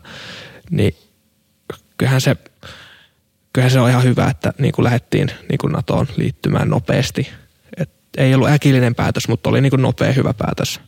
niin 0.70 0.96
kyllähän 1.98 2.22
se 2.22 2.36
kyllähän 3.54 3.72
se 3.72 3.80
on 3.80 3.90
ihan 3.90 4.04
hyvä, 4.04 4.28
että 4.28 4.54
niin 4.60 4.72
kuin 4.72 4.84
lähdettiin 4.84 5.32
niin 5.50 5.58
kuin 5.58 5.74
NATOon 5.74 6.08
liittymään 6.18 6.70
nopeasti. 6.70 7.30
Et 7.78 7.90
ei 8.18 8.36
ollut 8.36 8.50
äkillinen 8.50 8.96
päätös, 8.96 9.28
mutta 9.28 9.50
oli 9.50 9.62
niin 9.62 9.70
kuin 9.70 9.82
nopea 9.82 10.14
hyvä 10.14 10.34
päätös. 10.34 10.80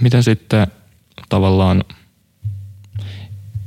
Miten 0.00 0.22
sitten 0.22 0.66
tavallaan, 1.28 1.84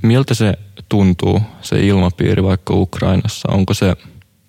miltä 0.01 0.33
se 0.33 0.53
tuntuu, 0.91 1.41
se 1.61 1.87
ilmapiiri 1.87 2.43
vaikka 2.43 2.73
Ukrainassa? 2.73 3.51
Onko 3.51 3.73
se 3.73 3.95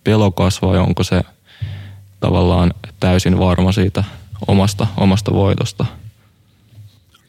pelokas 0.04 0.62
vai 0.62 0.78
onko 0.78 1.02
se 1.02 1.22
tavallaan 2.20 2.74
täysin 3.00 3.38
varma 3.38 3.72
siitä 3.72 4.04
omasta, 4.46 4.86
omasta 4.96 5.32
voitosta? 5.32 5.86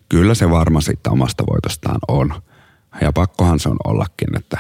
Kyllä 0.10 0.36
se 0.36 0.50
varma 0.50 0.82
siitä 0.82 1.12
omasta 1.12 1.44
voitostaan 1.52 2.00
on 2.08 2.42
ja 3.02 3.14
pakkohan 3.14 3.60
se 3.60 3.70
on 3.70 3.78
ollakin, 3.84 4.38
että 4.38 4.58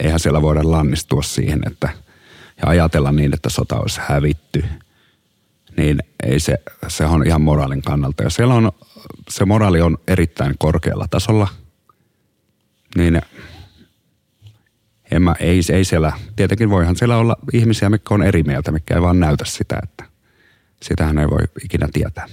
eihän 0.00 0.20
siellä 0.20 0.42
voida 0.42 0.60
lannistua 0.70 1.22
siihen, 1.22 1.60
että 1.66 1.88
ja 2.62 2.68
ajatella 2.68 3.12
niin, 3.12 3.34
että 3.34 3.48
sota 3.48 3.76
olisi 3.76 4.00
hävitty. 4.08 4.64
Niin 5.76 5.98
ei 6.22 6.40
se, 6.40 6.54
se 6.88 7.06
on 7.06 7.26
ihan 7.26 7.42
moraalin 7.42 7.82
kannalta. 7.82 8.22
Ja 8.22 8.30
siellä 8.30 8.54
on, 8.54 8.72
se 9.30 9.44
moraali 9.44 9.80
on 9.80 9.98
erittäin 10.08 10.54
korkealla 10.58 11.06
tasolla. 11.10 11.48
Niin 12.96 13.22
en 15.14 15.22
mä, 15.22 15.34
ei, 15.40 15.60
ei 15.72 15.84
siellä, 15.84 16.12
tietenkin 16.36 16.70
voihan 16.70 16.96
siellä 16.96 17.16
olla 17.16 17.36
ihmisiä, 17.52 17.90
mikä 17.90 18.14
on 18.14 18.22
eri 18.22 18.42
mieltä, 18.42 18.72
mikä 18.72 18.94
ei 18.94 19.02
vaan 19.02 19.20
näytä 19.20 19.44
sitä, 19.44 19.78
että 19.82 20.04
sitähän 20.82 21.18
ei 21.18 21.26
voi 21.30 21.42
ikinä 21.64 21.88
tietää. 21.92 22.26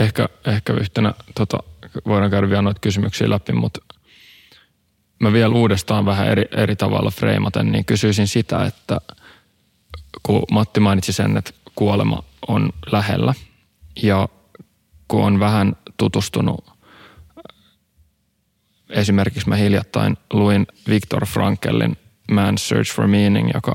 ehkä, 0.00 0.28
ehkä 0.46 0.72
yhtenä, 0.72 1.14
tota, 1.34 1.58
voidaan 2.06 2.30
käydä 2.30 2.48
vielä 2.48 2.62
noita 2.62 2.80
kysymyksiä 2.80 3.30
läpi, 3.30 3.52
mutta 3.52 3.80
mä 5.18 5.32
vielä 5.32 5.54
uudestaan 5.54 6.06
vähän 6.06 6.28
eri, 6.28 6.44
eri 6.56 6.76
tavalla 6.76 7.10
freimaten, 7.10 7.72
niin 7.72 7.84
kysyisin 7.84 8.28
sitä, 8.28 8.64
että 8.64 9.00
kun 10.22 10.42
Matti 10.50 10.80
mainitsi 10.80 11.12
sen, 11.12 11.36
että 11.36 11.50
kuolema 11.74 12.22
on 12.48 12.72
lähellä. 12.92 13.34
Ja 14.02 14.28
kun 15.08 15.24
on 15.24 15.40
vähän 15.40 15.76
tutustunut, 15.96 16.64
esimerkiksi 18.90 19.48
mä 19.48 19.56
hiljattain 19.56 20.16
luin 20.32 20.66
Viktor 20.88 21.26
Frankelin 21.26 21.96
Man's 22.32 22.58
Search 22.58 22.94
for 22.94 23.06
Meaning, 23.06 23.50
joka 23.54 23.74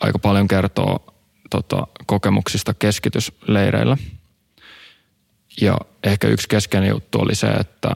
aika 0.00 0.18
paljon 0.18 0.48
kertoo 0.48 1.14
tota, 1.50 1.86
kokemuksista 2.06 2.74
keskitysleireillä. 2.74 3.96
Ja 5.60 5.78
ehkä 6.04 6.28
yksi 6.28 6.48
keskeinen 6.48 6.90
juttu 6.90 7.18
oli 7.18 7.34
se, 7.34 7.46
että 7.46 7.90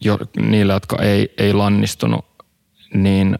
jo, 0.00 0.18
niille, 0.40 0.72
jotka 0.72 1.02
ei, 1.02 1.34
ei 1.38 1.52
lannistunut, 1.52 2.24
niin 2.94 3.38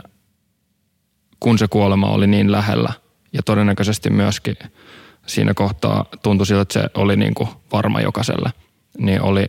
kun 1.41 1.59
se 1.59 1.69
kuolema 1.69 2.07
oli 2.07 2.27
niin 2.27 2.53
lähellä 2.53 2.93
ja 3.33 3.43
todennäköisesti 3.43 4.11
myöskin 4.11 4.57
siinä 5.27 5.55
kohtaa 5.55 6.05
tuntui 6.23 6.47
siltä, 6.47 6.63
että 6.63 6.73
se 6.73 6.91
oli 6.95 7.17
niin 7.17 7.35
kuin 7.35 7.49
varma 7.73 8.01
jokaiselle, 8.01 8.51
niin 8.99 9.23
oli 9.23 9.47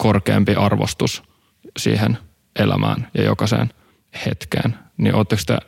korkeampi 0.00 0.54
arvostus 0.54 1.22
siihen 1.78 2.18
elämään 2.58 3.08
ja 3.14 3.24
jokaiseen 3.24 3.70
hetkeen. 4.26 4.74
Niin 4.96 5.14
ootteko 5.14 5.42
te 5.46 5.58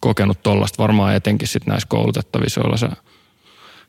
kokenut 0.00 0.42
tollasta 0.42 0.82
varmaan 0.82 1.14
etenkin 1.14 1.48
sit 1.48 1.66
näissä 1.66 1.88
koulutettavissa, 1.88 2.60
joilla 2.60 2.76
se, 2.76 2.88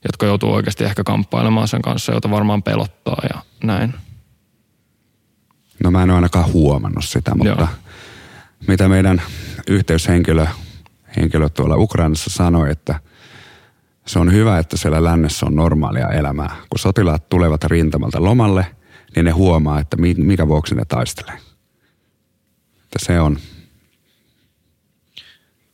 jotka 0.07 0.25
joutuu 0.25 0.53
oikeasti 0.53 0.83
ehkä 0.83 1.03
kamppailemaan 1.03 1.67
sen 1.67 1.81
kanssa, 1.81 2.13
jota 2.13 2.31
varmaan 2.31 2.63
pelottaa 2.63 3.21
ja 3.33 3.41
näin. 3.63 3.93
No 5.83 5.91
mä 5.91 6.03
en 6.03 6.09
ole 6.09 6.15
ainakaan 6.15 6.53
huomannut 6.53 7.05
sitä, 7.05 7.35
mutta 7.35 7.49
Joo. 7.59 7.67
mitä 8.67 8.89
meidän 8.89 9.21
yhteyshenkilö 9.67 10.47
henkilö 11.17 11.49
tuolla 11.49 11.75
Ukrainassa 11.77 12.29
sanoi, 12.29 12.71
että 12.71 12.99
se 14.07 14.19
on 14.19 14.31
hyvä, 14.31 14.59
että 14.59 14.77
siellä 14.77 15.03
lännessä 15.03 15.45
on 15.45 15.55
normaalia 15.55 16.09
elämää. 16.09 16.55
Kun 16.69 16.79
sotilaat 16.79 17.29
tulevat 17.29 17.63
rintamalta 17.63 18.23
lomalle, 18.23 18.65
niin 19.15 19.25
ne 19.25 19.31
huomaa, 19.31 19.79
että 19.79 19.97
mikä 20.17 20.47
vuoksi 20.47 20.75
ne 20.75 20.85
taistelee. 20.85 21.37
Että 22.83 22.99
se 23.05 23.19
on. 23.19 23.39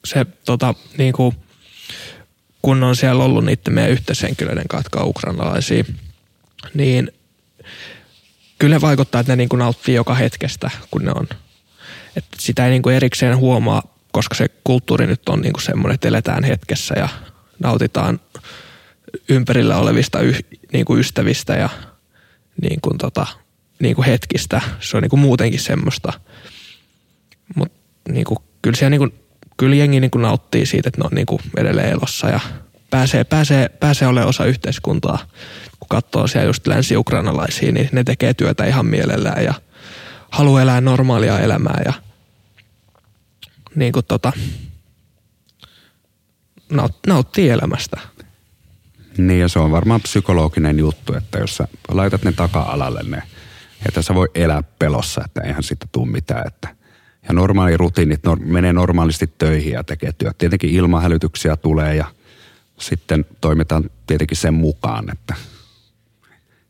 Se 0.05 0.25
tota, 0.45 0.75
niin 0.97 1.13
kuin, 1.13 1.35
kun 2.61 2.83
on 2.83 2.95
siellä 2.95 3.23
ollut 3.23 3.45
niiden 3.45 3.73
meidän 3.73 3.91
yhteishenkilöiden 3.91 4.65
on 4.95 5.05
ukrainalaisia, 5.05 5.83
niin 6.73 7.11
kyllä 8.59 8.81
vaikuttaa, 8.81 9.21
että 9.21 9.31
ne 9.31 9.35
niin 9.35 9.49
kuin 9.49 9.59
nauttii 9.59 9.95
joka 9.95 10.15
hetkestä, 10.15 10.71
kun 10.91 11.05
ne 11.05 11.11
on. 11.11 11.27
Että 12.15 12.37
sitä 12.39 12.65
ei 12.65 12.71
niin 12.71 12.81
kuin 12.81 12.95
erikseen 12.95 13.37
huomaa, 13.37 13.83
koska 14.11 14.35
se 14.35 14.49
kulttuuri 14.63 15.07
nyt 15.07 15.29
on 15.29 15.41
niin 15.41 15.53
kuin 15.53 15.63
semmoinen, 15.63 15.93
että 15.93 16.07
eletään 16.07 16.43
hetkessä 16.43 16.95
ja 16.97 17.09
nautitaan 17.59 18.19
ympärillä 19.29 19.77
olevista 19.77 20.19
yh, 20.19 20.39
niin 20.73 20.85
kuin 20.85 20.99
ystävistä 20.99 21.53
ja 21.53 21.69
niin 22.61 22.81
kuin 22.81 22.97
tota, 22.97 23.27
niin 23.79 23.95
kuin 23.95 24.05
hetkistä. 24.05 24.61
Se 24.79 24.97
on 24.97 25.03
niin 25.03 25.09
kuin 25.09 25.19
muutenkin 25.19 25.59
semmoista. 25.59 26.13
Mutta 27.55 27.77
niin 28.09 28.25
kyllä, 28.61 28.77
siellä, 28.77 28.89
niin 28.89 28.99
kuin, 28.99 29.13
kyllä 29.57 29.75
jengi 29.75 29.99
niin 29.99 30.11
kuin 30.11 30.21
nauttii 30.21 30.65
siitä, 30.65 30.89
että 30.89 31.01
ne 31.01 31.05
on 31.05 31.15
niin 31.15 31.25
kuin 31.25 31.41
edelleen 31.57 31.89
elossa 31.89 32.29
ja 32.29 32.39
pääsee, 32.89 33.23
pääsee, 33.23 33.69
pääsee 33.69 34.07
olemaan 34.07 34.29
osa 34.29 34.45
yhteiskuntaa. 34.45 35.19
Kun 35.79 35.89
katsoo 35.89 36.27
siellä 36.27 36.49
just 36.49 36.67
länsi-ukrainalaisia, 36.67 37.71
niin 37.71 37.89
ne 37.91 38.03
tekee 38.03 38.33
työtä 38.33 38.65
ihan 38.65 38.85
mielellään 38.85 39.43
ja 39.43 39.53
haluaa 40.31 40.61
elää 40.61 40.81
normaalia 40.81 41.39
elämää 41.39 41.81
ja 41.85 41.93
niin 43.75 43.91
kuin 43.91 44.05
tota, 44.05 44.33
naut, 46.69 46.95
nauttii 47.07 47.49
elämästä. 47.49 47.97
Niin 49.27 49.39
ja 49.39 49.47
se 49.47 49.59
on 49.59 49.71
varmaan 49.71 50.01
psykologinen 50.01 50.79
juttu, 50.79 51.13
että 51.13 51.39
jos 51.39 51.57
sä 51.57 51.67
laitat 51.91 52.23
ne 52.23 52.31
taka-alalle 52.31 53.03
ne, 53.03 53.23
että 53.87 54.01
sä 54.01 54.15
voi 54.15 54.27
elää 54.35 54.63
pelossa, 54.79 55.21
että 55.25 55.41
eihän 55.41 55.63
siitä 55.63 55.85
tule 55.91 56.11
mitään. 56.11 56.47
Että, 56.47 56.75
ja 57.27 57.33
normaali 57.33 57.77
rutiinit 57.77 58.23
nor, 58.23 58.39
menee 58.39 58.73
normaalisti 58.73 59.27
töihin 59.37 59.73
ja 59.73 59.83
tekee 59.83 60.11
työt. 60.17 60.37
Tietenkin 60.37 60.69
ilmahälytyksiä 60.69 61.57
tulee 61.57 61.95
ja 61.95 62.05
sitten 62.79 63.25
toimitaan 63.41 63.89
tietenkin 64.07 64.37
sen 64.37 64.53
mukaan, 64.53 65.11
että, 65.11 65.35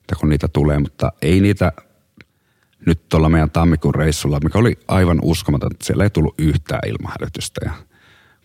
että 0.01 0.15
kun 0.19 0.29
niitä 0.29 0.47
tulee, 0.47 0.79
mutta 0.79 1.11
ei 1.21 1.39
niitä 1.39 1.71
nyt 2.85 3.09
tuolla 3.09 3.29
meidän 3.29 3.51
tammikuun 3.51 3.95
reissulla, 3.95 4.39
mikä 4.43 4.59
oli 4.59 4.79
aivan 4.87 5.19
uskomaton, 5.21 5.71
että 5.71 5.85
siellä 5.85 6.03
ei 6.03 6.09
tullut 6.09 6.35
yhtään 6.37 6.81
ilmahälytystä 6.89 7.61
ja 7.65 7.71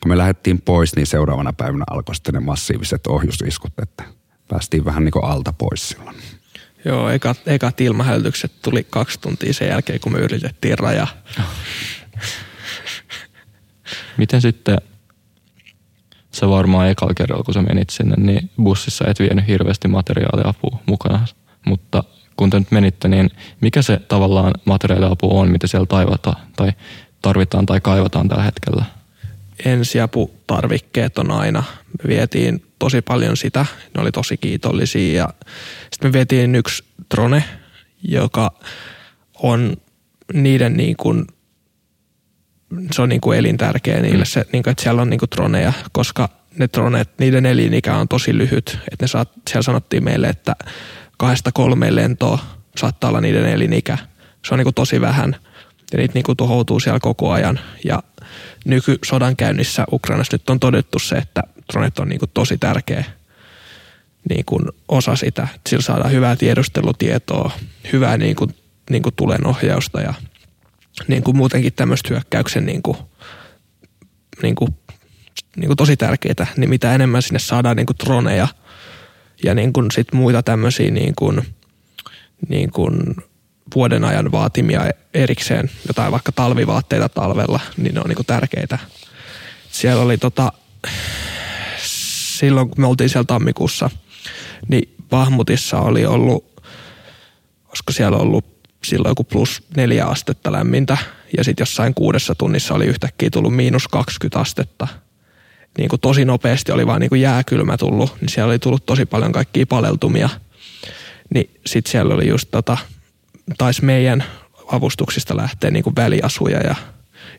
kun 0.03 0.13
me 0.13 0.19
lähdettiin 0.19 0.61
pois, 0.61 0.97
niin 0.97 1.07
seuraavana 1.07 1.53
päivänä 1.53 1.85
alkoi 1.91 2.15
sitten 2.15 2.35
ne 2.35 2.41
massiiviset 2.41 3.07
ohjusiskut, 3.07 3.73
että 3.83 4.05
päästiin 4.49 4.85
vähän 4.85 5.05
niin 5.05 5.13
kuin 5.13 5.25
alta 5.25 5.53
pois 5.53 5.89
silloin. 5.89 6.17
Joo, 6.85 7.09
ekat, 7.11 7.39
ekat 7.47 7.81
ilmahälytykset 7.81 8.53
tuli 8.63 8.87
kaksi 8.91 9.21
tuntia 9.21 9.53
sen 9.53 9.69
jälkeen, 9.69 10.01
kun 10.01 10.13
me 10.13 10.19
yritettiin 10.19 10.79
raja. 10.79 11.07
Miten 14.17 14.41
sitten, 14.41 14.79
sä 16.33 16.49
varmaan 16.49 16.89
ekalla 16.89 17.15
kerralla, 17.15 17.45
kun 17.45 17.55
sä 17.55 17.63
menit 17.63 17.91
sinne, 17.91 18.17
niin 18.17 18.51
bussissa 18.63 19.05
et 19.09 19.19
vienyt 19.19 19.47
hirveästi 19.47 19.89
materiaaliapua 19.89 20.79
mukana, 20.87 21.27
mutta 21.67 22.05
kun 22.37 22.51
te 22.51 22.59
nyt 22.59 22.71
menitte, 22.71 23.09
niin 23.09 23.31
mikä 23.61 23.83
se 23.83 24.01
tavallaan 24.09 24.53
materiaaliapu 24.65 25.39
on, 25.39 25.51
mitä 25.51 25.67
siellä 25.67 25.87
taivata 25.87 26.35
tai 26.57 26.73
tarvitaan 27.23 27.67
tai 27.67 27.81
kaivataan 27.81 28.29
tällä 28.29 28.43
hetkellä? 28.43 28.85
Ensiaputarvikkeet 29.67 31.19
on 31.19 31.31
aina. 31.31 31.65
Me 32.03 32.09
vietiin 32.09 32.63
tosi 32.79 33.03
paljon 33.03 33.37
sitä, 33.37 33.67
ne 33.95 34.03
oli 34.03 34.13
tosi 34.13 34.37
kiitollisia 34.37 35.23
ja 35.23 35.29
sitten 35.93 36.09
me 36.09 36.13
vietiin 36.13 36.55
yksi 36.55 36.85
drone, 37.15 37.45
joka 38.03 38.51
on 39.35 39.77
niiden 40.35 40.77
niin 40.77 40.97
kuin, 40.97 41.27
se 42.93 43.03
on 43.03 43.09
niin 43.09 43.21
kuin 43.21 43.39
elintärkeä 43.39 44.01
niille, 44.01 44.25
mm. 44.25 44.29
se, 44.29 44.47
niin 44.53 44.63
kuin, 44.63 44.71
että 44.71 44.83
siellä 44.83 45.03
on 45.03 45.11
niin 45.11 45.21
kuin 45.21 45.31
droneja, 45.37 45.73
koska 45.93 46.29
ne 46.59 46.69
droneet, 46.73 47.11
niiden 47.19 47.47
elinikä 47.47 47.97
on 47.97 48.09
tosi 48.09 48.39
lyhyt. 48.39 48.79
Että 48.93 49.05
ne 49.05 49.09
saat, 49.09 49.33
siellä 49.51 49.63
sanottiin 49.63 50.05
meille, 50.05 50.29
että 50.29 50.57
kahdesta 51.19 51.53
kolmeen 51.53 51.97
lentoa 51.97 52.39
saattaa 52.77 53.11
olla 53.11 53.21
niiden 53.21 53.47
elinikä. 53.47 53.99
Se 54.45 54.55
on 54.55 54.59
niin 54.59 54.65
kuin 54.65 54.75
tosi 54.75 55.01
vähän 55.01 55.37
ja 55.93 55.99
niitä 55.99 56.15
niin 56.15 56.25
kuin 56.25 56.37
tuhoutuu 56.37 56.81
siellä 56.81 57.01
koko 57.01 57.31
ajan. 57.33 57.61
Ja 57.85 58.03
nykysodan 58.65 59.37
käynnissä 59.37 59.85
Ukrainassa 59.93 60.35
nyt 60.35 60.51
on 60.51 60.61
todettu 60.61 60.99
se, 60.99 61.15
että 61.17 61.43
dronet 61.73 61.99
on 61.99 62.09
niin 62.09 62.19
kuin 62.19 62.31
tosi 62.35 62.59
tärkeä 62.59 63.05
niin 64.29 64.45
kuin 64.45 64.63
osa 64.89 65.17
sitä. 65.17 65.49
Sillä 65.69 65.83
saadaan 65.83 66.13
hyvää 66.13 66.37
tiedustelutietoa, 66.37 67.51
hyvää 67.93 68.17
niin 68.17 68.37
kuin, 68.37 68.55
niin 68.91 69.03
kuin 69.03 69.15
tulenohjausta 69.15 70.01
ja 70.01 70.15
niin 71.09 71.23
kuin 71.23 71.37
muutenkin 71.37 71.73
tämmöistä 71.73 72.09
hyökkäyksen 72.09 72.67
niin 72.67 72.83
kuin, 72.83 72.97
niin 74.43 74.55
kuin, 74.55 74.75
niin 75.57 75.67
kuin 75.67 75.77
tosi 75.77 75.97
tärkeitä. 75.97 76.47
Niin 76.57 76.71
mitä 76.71 76.95
enemmän 76.95 77.23
sinne 77.23 77.39
saadaan 77.39 77.77
niin 77.77 77.87
kuin 77.87 77.97
droneja 78.05 78.49
ja 79.45 79.55
niin 79.55 79.73
kuin 79.73 79.91
sit 79.91 80.13
muita 80.13 80.43
tämmöisiä 80.43 80.91
niin 80.91 81.15
kuin, 81.15 81.43
niin 82.49 82.71
kuin 82.71 83.17
vuoden 83.75 84.05
ajan 84.05 84.33
vaatimia 84.33 84.91
erikseen, 85.15 85.71
jotain 85.89 86.13
vaikka 86.13 86.33
talvivaatteita 86.33 87.09
talvella, 87.09 87.61
niin 87.77 87.95
ne 87.95 88.01
on 88.01 88.11
niin 88.11 88.27
tärkeitä. 88.27 88.79
Siellä 89.71 90.03
oli 90.03 90.19
tota, 90.19 90.53
silloin 92.39 92.69
kun 92.69 92.81
me 92.81 92.87
oltiin 92.87 93.11
siellä 93.11 93.25
tammikuussa, 93.25 93.91
niin 94.69 94.95
Bahmutissa 95.11 95.81
oli 95.81 96.07
ollut, 96.07 96.63
olisiko 97.69 97.93
siellä 97.93 98.19
ollut 98.19 98.45
silloin 98.85 99.11
joku 99.11 99.25
plus 99.25 99.63
neljä 99.77 100.07
astetta 100.07 100.53
lämmintä, 100.53 100.97
ja 101.37 101.45
sitten 101.45 101.63
jossain 101.63 101.95
kuudessa 101.95 102.35
tunnissa 102.35 102.75
oli 102.75 102.87
yhtäkkiä 102.87 103.31
tullut 103.31 103.57
miinus 103.57 103.89
20 103.89 104.41
astetta. 104.41 104.89
Niin 105.79 105.89
kuin 105.89 106.01
tosi 106.01 106.25
nopeasti 106.25 106.73
oli 106.73 106.87
vaan 106.87 107.01
niin 107.01 107.09
kuin 107.09 107.21
jääkylmä 107.21 107.77
tullut, 107.77 108.17
niin 108.21 108.29
siellä 108.29 108.51
oli 108.51 108.59
tullut 108.59 108.87
tosi 108.87 109.07
paljon 109.07 109.33
kaikkia 109.33 109.67
paleltumia. 109.67 110.29
Niin 111.35 111.51
sitten 111.67 111.91
siellä 111.91 112.15
oli 112.15 112.29
just 112.29 112.49
tota, 112.51 112.79
taisi 113.59 113.85
meidän 113.85 114.25
avustuksista 114.73 115.37
lähteä 115.37 115.71
niin 115.71 115.85
kuin 115.85 115.97
väliasuja 115.97 116.59
ja 116.61 116.75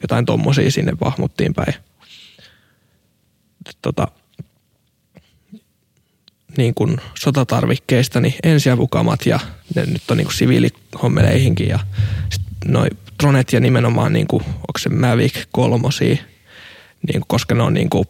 jotain 0.02 0.26
tommosia 0.26 0.72
sinne 0.72 0.94
vahmuttiin 1.02 1.54
päin. 1.54 1.74
Tota, 3.82 4.08
niin 6.58 6.74
kuin 6.74 6.98
sotatarvikkeista, 7.20 8.20
niin 8.20 8.34
ensiavukamat 8.44 9.26
ja 9.26 9.40
ne 9.76 9.86
nyt 9.86 10.12
on 10.12 10.18
niin 10.18 10.26
kuin 10.26 10.36
siviilihommeleihinkin 10.36 11.68
ja 11.68 11.80
noin 12.66 12.98
dronet 13.20 13.54
ja 13.54 13.60
nimenomaan 13.60 14.14
niin 14.14 14.28
kuin, 14.28 14.44
onko 14.44 14.80
se 14.80 14.90
Mavic 14.90 15.46
kolmosia, 15.52 16.16
niin 17.08 17.22
kuin, 17.22 17.28
koska 17.28 17.56
ne 17.56 17.64
on 17.64 17.74
niin 17.74 17.90
kuin, 17.90 18.06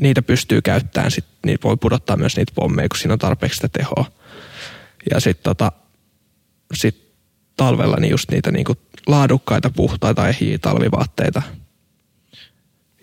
niitä 0.00 0.22
pystyy 0.22 0.62
käyttämään, 0.62 1.10
sit, 1.10 1.24
niin 1.46 1.58
voi 1.64 1.76
pudottaa 1.76 2.16
myös 2.16 2.36
niitä 2.36 2.52
pommeja, 2.54 2.88
kun 2.88 2.98
siinä 2.98 3.12
on 3.12 3.18
tarpeeksi 3.18 3.56
sitä 3.56 3.68
tehoa. 3.68 4.04
Ja 5.10 5.20
sitten 5.20 5.44
tota, 5.44 5.72
sit 6.74 7.05
talvella 7.56 7.96
niin 7.96 8.10
just 8.10 8.30
niitä 8.30 8.50
niinku 8.50 8.76
laadukkaita, 9.06 9.70
puhtaita, 9.70 10.28
ehjiä 10.28 10.58
talvivaatteita. 10.58 11.42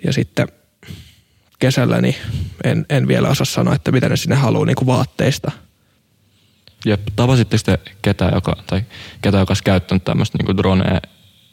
Ja 0.05 0.13
sitten 0.13 0.47
kesällä, 1.59 2.01
niin 2.01 2.15
en, 2.63 2.85
en 2.89 3.07
vielä 3.07 3.29
osaa 3.29 3.45
sanoa, 3.45 3.75
että 3.75 3.91
mitä 3.91 4.09
ne 4.09 4.17
sinne 4.17 4.35
haluaa 4.35 4.65
niin 4.65 4.75
kuin 4.75 4.87
vaatteista. 4.87 5.51
Jep, 6.85 7.01
tapasitte 7.15 7.57
sitten 7.57 7.77
ketä, 8.01 8.31
joka, 8.33 8.55
tai 8.67 8.81
ketä, 9.21 9.37
joka 9.37 9.51
olisi 9.51 9.63
käyttänyt 9.63 10.03
tämmöistä 10.03 10.37
niin 10.37 10.57
dronea 10.57 11.01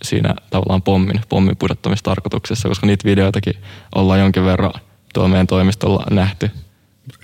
siinä 0.02 0.34
tavallaan 0.50 0.82
pommin, 0.82 1.20
pommin 1.28 1.56
pudottamistarkoituksessa, 1.56 2.68
koska 2.68 2.86
niitä 2.86 3.04
videoitakin 3.04 3.54
ollaan 3.94 4.20
jonkin 4.20 4.44
verran 4.44 4.72
tuolla 5.14 5.30
meidän 5.30 5.46
toimistolla 5.46 6.06
nähty. 6.10 6.50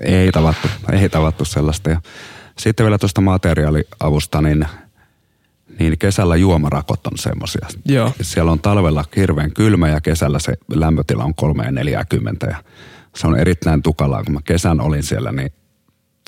Ei 0.02 0.32
tavattu, 0.32 0.68
ei 0.92 1.08
tavattu 1.08 1.44
sellaista. 1.44 1.90
Ja 1.90 2.00
sitten 2.58 2.84
vielä 2.84 2.98
tuosta 2.98 3.20
materiaaliavusta, 3.20 4.42
niin, 4.42 4.66
niin 5.78 5.98
kesällä 5.98 6.36
juomarakot 6.36 7.06
on 7.06 7.18
semmoisia. 7.18 7.66
Siellä 8.22 8.52
on 8.52 8.60
talvella 8.60 9.04
hirveän 9.16 9.52
kylmä 9.52 9.88
ja 9.88 10.00
kesällä 10.00 10.38
se 10.38 10.54
lämpötila 10.74 11.24
on 11.24 11.34
3 11.34 11.64
ja 11.64 11.72
40 11.72 12.46
ja 12.46 12.56
se 13.16 13.26
on 13.26 13.38
erittäin 13.38 13.82
tukalaa. 13.82 14.24
Kun 14.24 14.34
mä 14.34 14.40
kesän 14.44 14.80
olin 14.80 15.02
siellä, 15.02 15.32
niin 15.32 15.52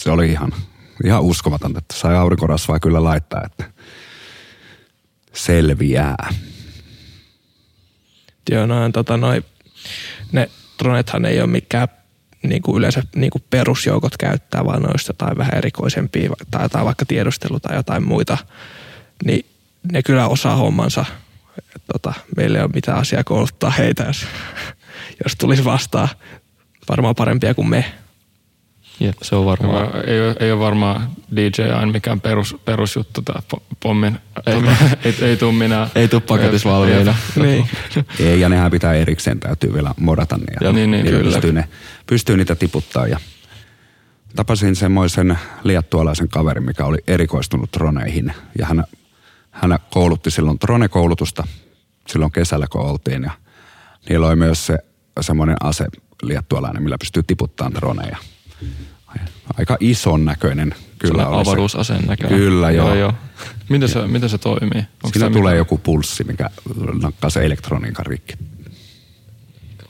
se 0.02 0.10
oli 0.10 0.30
ihan, 0.30 0.52
ihan 1.04 1.22
uskomatonta, 1.22 1.78
että 1.78 1.94
sai 1.96 2.16
aurinkorasvaa 2.16 2.80
kyllä 2.80 3.04
laittaa, 3.04 3.42
että 3.46 3.64
selviää. 5.32 6.28
Joo, 8.50 8.66
noin, 8.66 8.92
tota, 8.92 9.16
noi, 9.16 9.42
ne 10.32 10.50
dronethan 10.78 11.24
ei 11.24 11.40
ole 11.40 11.50
mikään 11.50 11.88
niin 12.42 12.62
kuin 12.62 12.78
yleensä 12.78 13.02
niin 13.16 13.30
kuin 13.30 13.44
perusjoukot 13.50 14.16
käyttää, 14.16 14.64
vaan 14.64 14.82
noista 14.82 15.14
tai 15.18 15.36
vähän 15.36 15.54
erikoisempia 15.54 16.30
tai 16.50 16.64
jotain 16.64 16.84
vaikka 16.84 17.04
tiedustelu 17.04 17.60
tai 17.60 17.76
jotain 17.76 18.06
muita, 18.06 18.38
niin 19.24 19.46
ne 19.92 20.02
kyllä 20.02 20.28
osaa 20.28 20.56
hommansa. 20.56 21.04
Et, 21.58 21.82
tota, 21.92 22.14
meillä 22.36 22.58
ei 22.58 22.64
ole 22.64 22.70
mitään 22.74 22.98
asiaa 22.98 23.24
kouluttaa 23.24 23.70
heitä, 23.70 24.04
jos, 24.04 24.26
jos 25.24 25.36
tulisi 25.36 25.64
vastaan 25.64 26.08
varmaan 26.88 27.14
parempia 27.14 27.54
kuin 27.54 27.68
me. 27.68 27.84
Jep, 29.00 29.14
se 29.22 29.36
on 29.36 29.46
varmaan. 29.46 30.08
Ei, 30.08 30.20
ole, 30.20 30.36
ei 30.40 30.52
ole 30.52 30.60
varmaan 30.60 31.10
DJI 31.36 31.92
mikään 31.92 32.20
perus, 32.20 32.56
perusjuttu 32.64 33.22
tämä 33.22 33.40
pommin. 33.80 34.18
Ei, 34.46 34.54
ei, 35.04 35.14
ei 35.28 35.36
tule 35.36 35.52
minä. 35.52 35.88
Ei 35.94 36.08
tuu 36.08 36.20
paketissa 36.20 36.68
valmiina. 36.68 37.14
niin. 37.42 37.68
Ei, 38.20 38.40
ja 38.40 38.48
nehän 38.48 38.70
pitää 38.70 38.94
erikseen, 38.94 39.40
täytyy 39.40 39.72
vielä 39.74 39.94
modata 40.00 40.36
ne. 40.36 40.44
Ja 40.60 40.72
niin, 40.72 40.90
niin, 40.90 41.04
niillä 41.04 41.18
kyllä. 41.18 41.32
pystyy, 41.32 41.52
ne, 41.52 41.68
pystyy 42.06 42.36
niitä 42.36 42.54
tiputtaa. 42.54 43.06
Ja 43.06 43.20
tapasin 44.36 44.76
semmoisen 44.76 45.38
liattualaisen 45.62 46.28
kaverin, 46.28 46.64
mikä 46.64 46.84
oli 46.84 46.98
erikoistunut 47.06 47.70
droneihin. 47.72 48.32
Ja 48.58 48.66
hän, 48.66 48.84
hän 49.62 49.78
koulutti 49.90 50.30
silloin 50.30 50.58
drone-koulutusta 50.60 51.46
silloin 52.08 52.32
kesällä, 52.32 52.66
kun 52.70 52.80
oltiin. 52.80 53.22
Ja 53.22 53.30
niillä 54.08 54.26
oli 54.26 54.36
myös 54.36 54.66
se 54.66 54.78
semmoinen 55.20 55.56
ase 55.60 55.86
liattualainen, 56.22 56.82
millä 56.82 56.96
pystyy 57.00 57.22
tiputtamaan 57.22 57.74
droneja. 57.74 58.16
Aika 59.58 59.76
ison 59.80 60.24
näköinen 60.24 60.74
kyllä 60.98 61.22
se. 61.22 61.28
avaruusaseen 61.28 62.06
näköinen. 62.06 62.38
Kyllä, 62.38 62.70
joo. 62.70 62.86
joo, 62.86 62.94
joo. 62.96 63.12
Miten 63.68 63.88
se, 63.88 64.06
miten 64.06 64.28
se 64.28 64.38
toimii? 64.38 64.78
Onko 64.78 65.12
Siinä 65.12 65.26
se 65.26 65.32
tulee 65.32 65.40
mitään? 65.42 65.56
joku 65.56 65.78
pulssi, 65.78 66.24
mikä 66.24 66.50
nakkaa 67.02 67.30
se 67.30 67.44
elektroniikan 67.46 68.06
rikki. 68.06 68.34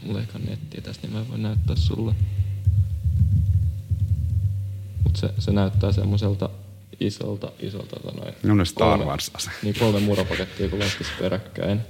Mulla 0.03 0.21
ei 0.21 0.27
nettiä 0.49 0.81
tästä, 0.81 1.07
niin 1.07 1.17
mä 1.17 1.29
voin 1.29 1.43
näyttää 1.43 1.77
sulle. 1.77 2.15
Mut 5.05 5.17
se, 5.17 5.31
se 5.39 5.53
näyttää 5.53 5.93
semmoiselta 5.93 6.51
isolta, 7.01 7.53
isolta 7.61 7.97
tota 8.01 8.21
noin. 8.21 8.35
No 8.43 8.55
ne 8.55 8.65
Star 8.65 8.99
kolme- 8.99 9.05
Wars-ase. 9.05 9.51
Niin 9.63 9.75
kolme 9.79 10.01
murapakettia, 10.01 10.69
kun 10.69 10.79
laskisi 10.79 11.11
peräkkäin. 11.21 11.81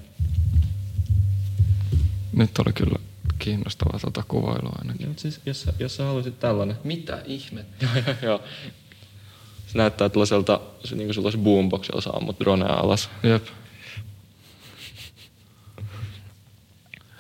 Nyt 2.33 2.59
oli 2.59 2.73
kyllä 2.73 2.99
kiinnostavaa 3.39 3.99
tuota 3.99 4.23
kuvailua 4.29 4.73
ainakin. 4.79 5.07
Joo, 5.07 5.15
siis 5.17 5.41
jos, 5.47 5.67
jos 5.79 5.97
sä 5.97 6.05
haluaisit 6.05 6.41
tällainen. 6.41 6.77
Mitä 6.85 7.23
ihmettä? 7.27 7.87
joo, 7.95 8.05
joo, 8.07 8.17
joo. 8.23 8.41
Se 9.67 9.79
näyttää 9.79 10.09
tällaiselta, 10.09 10.61
se 10.85 10.95
niin 10.97 11.07
kuin 11.07 11.15
sulla 11.15 11.27
olisi 11.27 11.39
boomboxilla 11.39 12.01
sä 12.01 12.11
ammut 12.13 12.41
dronea 12.41 12.73
alas. 12.75 13.11
Jep. 13.23 13.47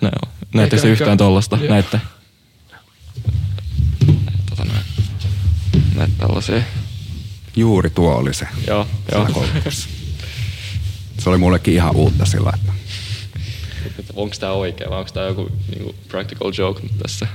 No 0.00 0.08
joo. 0.22 0.32
Näettekö 0.54 0.76
Eikä- 0.76 0.82
se 0.82 0.88
yhtään 0.88 1.18
tollasta? 1.18 1.56
Joo. 1.56 1.68
Näette? 1.68 2.00
Tota 4.50 4.64
näin. 4.64 4.84
Näet 5.94 6.10
tällaisia. 6.18 6.62
Juuri 7.58 7.90
tuo 7.90 8.14
oli 8.14 8.34
se. 8.34 8.48
Joo, 8.66 8.86
joo. 9.12 9.44
Se 11.18 11.30
oli 11.30 11.38
mullekin 11.38 11.74
ihan 11.74 11.96
uutta 11.96 12.24
sillä, 12.24 12.52
että 12.54 12.72
Onko 14.14 14.36
tämä 14.40 14.52
oikea 14.52 14.90
vai 14.90 14.98
onko 14.98 15.10
tämä 15.14 15.26
joku 15.26 15.48
niinku 15.70 15.94
practical 16.08 16.52
joke 16.58 16.82
nyt 16.82 16.98
tässä? 16.98 17.26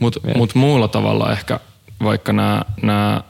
Mutta 0.00 0.20
mut 0.36 0.54
muulla 0.54 0.88
tavalla 0.88 1.32
ehkä 1.32 1.60
vaikka 2.02 2.32
nämä, 2.32 3.22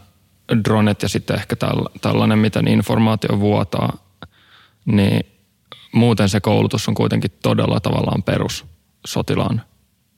dronet 0.64 1.02
ja 1.02 1.08
sitten 1.08 1.36
ehkä 1.36 1.56
täll, 1.56 1.84
tällainen, 2.00 2.38
miten 2.38 2.68
informaatio 2.68 3.40
vuotaa, 3.40 3.96
niin 4.84 5.20
muuten 5.92 6.28
se 6.28 6.40
koulutus 6.40 6.88
on 6.88 6.94
kuitenkin 6.94 7.30
todella 7.42 7.80
tavallaan 7.80 8.22
perus 8.22 8.66
sotilaan 9.06 9.62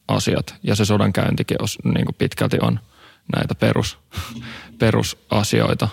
asiat. 0.09 0.55
Ja 0.63 0.75
se 0.75 0.85
sodan 0.85 1.13
käyntikin 1.13 1.63
os, 1.63 1.79
niin 1.85 2.05
kuin 2.05 2.17
pitkälti 2.19 2.59
on 2.63 2.81
näitä 3.37 3.55
perus, 3.55 3.99
perusasioita. 4.81 5.89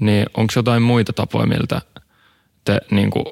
Niin 0.00 0.26
onko 0.34 0.52
jotain 0.56 0.82
muita 0.82 1.12
tapoja, 1.12 1.46
miltä 1.46 1.80
te 2.64 2.80
niin 2.90 3.10
kuin 3.10 3.24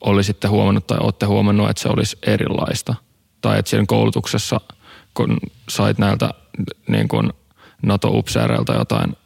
olisitte 0.00 0.48
huomannut 0.48 0.86
tai 0.86 0.98
olette 1.00 1.26
huomannut, 1.26 1.70
että 1.70 1.82
se 1.82 1.88
olisi 1.88 2.18
erilaista? 2.22 2.94
Tai 3.40 3.58
että 3.58 3.70
siinä 3.70 3.84
koulutuksessa, 3.88 4.60
kun 5.14 5.38
sait 5.68 5.98
näiltä 5.98 6.30
niin 6.88 7.08
kuin 7.08 7.32
NATO-upseereilta 7.82 8.74
jotain 8.74 9.16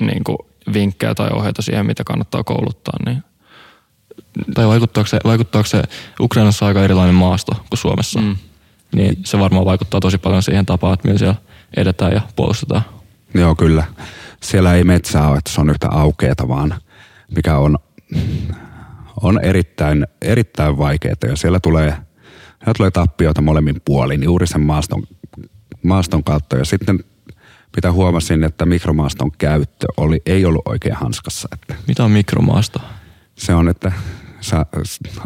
niin 0.00 0.24
kuin 0.24 0.38
vinkkejä 0.72 1.14
tai 1.14 1.28
ohjeita 1.32 1.62
siihen, 1.62 1.86
mitä 1.86 2.04
kannattaa 2.04 2.44
kouluttaa, 2.44 2.94
niin 3.06 3.22
Tai 4.54 4.66
vaikuttaako 4.66 5.08
se, 5.08 5.18
vaikuttaako 5.24 5.66
se 5.66 5.82
Ukrainassa 6.20 6.66
aika 6.66 6.84
erilainen 6.84 7.14
maasto 7.14 7.52
kuin 7.52 7.78
Suomessa? 7.78 8.20
Mm. 8.20 8.36
Niin 8.94 9.16
se 9.24 9.38
varmaan 9.38 9.64
vaikuttaa 9.64 10.00
tosi 10.00 10.18
paljon 10.18 10.42
siihen 10.42 10.66
tapaan, 10.66 10.94
että 10.94 11.08
millä 11.08 11.18
siellä 11.18 11.34
edetään 11.76 12.12
ja 12.12 12.20
puolustetaan. 12.36 12.82
Joo 13.34 13.54
kyllä. 13.54 13.84
Siellä 14.42 14.74
ei 14.74 14.84
metsää 14.84 15.28
ole, 15.28 15.38
että 15.38 15.50
se 15.50 15.60
on 15.60 15.70
yhtä 15.70 15.88
aukeata, 15.88 16.48
vaan 16.48 16.74
mikä 17.36 17.58
on, 17.58 17.78
on 19.22 19.40
erittäin, 19.42 20.06
erittäin 20.22 20.78
vaikeaa. 20.78 21.14
Ja 21.22 21.36
siellä 21.36 21.60
tulee, 21.60 21.88
siellä 21.88 22.74
tulee 22.76 22.90
tappioita 22.90 23.42
molemmin 23.42 23.82
puolin 23.84 24.22
juuri 24.22 24.46
sen 24.46 24.60
maaston, 24.60 25.02
maaston 25.82 26.24
kautta. 26.24 26.56
Ja 26.56 26.64
sitten 26.64 27.04
pitää 27.74 27.92
huomasin, 27.92 28.44
että 28.44 28.66
mikromaaston 28.66 29.32
käyttö 29.38 29.86
oli, 29.96 30.22
ei 30.26 30.44
ollut 30.44 30.62
oikein 30.64 30.94
hanskassa. 30.94 31.48
Että 31.52 31.74
Mitä 31.88 32.04
on 32.04 32.10
mikromaasto? 32.10 32.80
se 33.36 33.54
on, 33.54 33.68
että 33.68 33.92
sä 34.40 34.66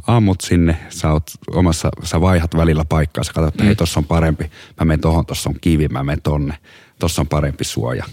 ammut 0.06 0.40
sinne, 0.40 0.76
sä, 0.88 1.12
oot 1.12 1.30
omassa, 1.48 1.88
sä 2.02 2.20
vaihat 2.20 2.56
välillä 2.56 2.84
paikkaa, 2.88 3.24
sä 3.24 3.32
katsot, 3.32 3.54
että 3.54 3.64
hei, 3.64 3.76
tossa 3.76 4.00
on 4.00 4.04
parempi, 4.04 4.44
mä 4.80 4.84
menen 4.84 5.00
tohon, 5.00 5.26
tossa 5.26 5.50
on 5.50 5.56
kivi, 5.60 5.88
mä 5.88 6.04
menen 6.04 6.22
tonne, 6.22 6.58
tossa 6.98 7.22
on 7.22 7.28
parempi 7.28 7.64
suoja. 7.64 8.04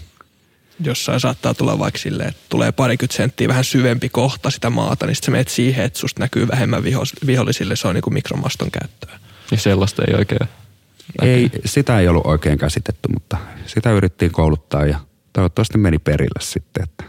Jossain 0.80 1.20
saattaa 1.20 1.54
tulla 1.54 1.78
vaikka 1.78 1.98
silleen, 1.98 2.28
että 2.28 2.40
tulee 2.48 2.72
parikymmentä 2.72 3.16
senttiä 3.16 3.48
vähän 3.48 3.64
syvempi 3.64 4.08
kohta 4.08 4.50
sitä 4.50 4.70
maata, 4.70 5.06
niin 5.06 5.14
sitten 5.14 5.26
sä 5.26 5.30
menet 5.30 5.48
siihen, 5.48 5.84
että 5.84 5.98
susta 5.98 6.20
näkyy 6.20 6.48
vähemmän 6.48 6.82
vihos- 6.82 7.26
vihollisille, 7.26 7.76
se 7.76 7.88
on 7.88 7.94
niinku 7.94 8.10
mikromaston 8.10 8.70
käyttöä. 8.70 9.18
Ja 9.50 9.56
sellaista 9.56 10.02
ei 10.08 10.14
oikein. 10.14 10.48
Ei, 11.22 11.50
sitä 11.64 11.98
ei 11.98 12.08
ollut 12.08 12.26
oikein 12.26 12.58
käsitetty, 12.58 13.08
mutta 13.14 13.36
sitä 13.66 13.92
yrittiin 13.92 14.32
kouluttaa 14.32 14.86
ja 14.86 14.98
toivottavasti 15.32 15.78
meni 15.78 15.98
perille 15.98 16.40
sitten, 16.40 16.82
että 16.82 17.04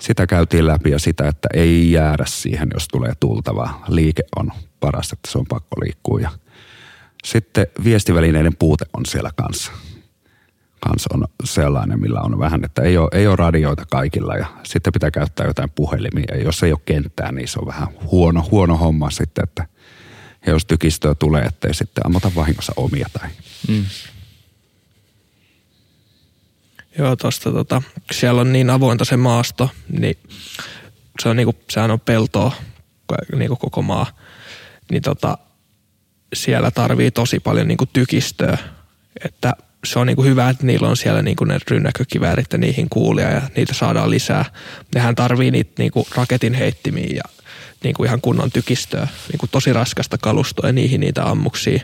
sitä 0.00 0.26
käytiin 0.26 0.66
läpi 0.66 0.90
ja 0.90 0.98
sitä, 0.98 1.28
että 1.28 1.48
ei 1.54 1.92
jäädä 1.92 2.24
siihen, 2.26 2.68
jos 2.74 2.88
tulee 2.88 3.12
tultava. 3.20 3.82
Liike 3.88 4.22
on 4.36 4.52
paras, 4.80 5.12
että 5.12 5.30
se 5.30 5.38
on 5.38 5.46
pakko 5.46 5.80
liikkua 5.84 6.20
ja 6.20 6.30
sitten 7.24 7.66
viestivälineiden 7.84 8.56
puute 8.56 8.84
on 8.92 9.06
siellä 9.06 9.30
kanssa. 9.36 9.72
Kans 10.80 11.06
on 11.06 11.24
sellainen, 11.44 12.00
millä 12.00 12.20
on 12.20 12.38
vähän, 12.38 12.64
että 12.64 12.82
ei 12.82 12.98
ole, 12.98 13.08
ei 13.12 13.26
ole 13.26 13.36
radioita 13.36 13.84
kaikilla 13.90 14.36
ja 14.36 14.46
sitten 14.62 14.92
pitää 14.92 15.10
käyttää 15.10 15.46
jotain 15.46 15.70
puhelimia. 15.70 16.34
Ja 16.34 16.42
jos 16.42 16.62
ei 16.62 16.72
ole 16.72 16.80
kenttää, 16.86 17.32
niin 17.32 17.48
se 17.48 17.58
on 17.58 17.66
vähän 17.66 17.88
huono, 18.10 18.48
huono 18.50 18.76
homma 18.76 19.10
sitten, 19.10 19.44
että 19.44 19.66
ja 20.46 20.52
jos 20.52 20.66
tykistöä 20.66 21.14
tulee, 21.14 21.42
ettei 21.42 21.74
sitten 21.74 22.06
ammata 22.06 22.32
vahingossa 22.34 22.72
omia 22.76 23.06
tai 23.12 23.28
mm. 23.68 23.84
Joo, 26.98 27.16
tosta 27.16 27.52
tota, 27.52 27.82
siellä 28.12 28.40
on 28.40 28.52
niin 28.52 28.70
avointa 28.70 29.04
se 29.04 29.16
maasto, 29.16 29.70
niin 29.98 30.18
se 31.22 31.28
on 31.28 31.36
niinku, 31.36 31.54
sehän 31.70 31.90
on 31.90 32.00
peltoa 32.00 32.52
niinku 33.36 33.56
koko 33.56 33.82
maa, 33.82 34.06
niin 34.90 35.02
tota, 35.02 35.38
siellä 36.34 36.70
tarvii 36.70 37.10
tosi 37.10 37.40
paljon 37.40 37.68
niinku 37.68 37.86
tykistöä, 37.86 38.58
että 39.24 39.52
se 39.84 39.98
on 39.98 40.06
niinku 40.06 40.22
hyvä, 40.22 40.50
että 40.50 40.66
niillä 40.66 40.88
on 40.88 40.96
siellä 40.96 41.22
niinku 41.22 41.44
ne 41.44 41.58
rynnäkkökiväärit 41.70 42.52
ja 42.52 42.58
niihin 42.58 42.88
kuulia 42.90 43.30
ja 43.30 43.42
niitä 43.56 43.74
saadaan 43.74 44.10
lisää. 44.10 44.44
Nehän 44.94 45.14
tarvii 45.14 45.50
niitä 45.50 45.72
niinku 45.78 46.06
raketin 46.14 46.54
heittimiä 46.54 47.10
ja 47.14 47.22
niinku 47.84 48.04
ihan 48.04 48.20
kunnon 48.20 48.50
tykistöä, 48.50 49.08
niinku 49.32 49.46
tosi 49.46 49.72
raskasta 49.72 50.18
kalustoa 50.18 50.68
ja 50.68 50.72
niihin 50.72 51.00
niitä 51.00 51.24
ammuksia. 51.24 51.80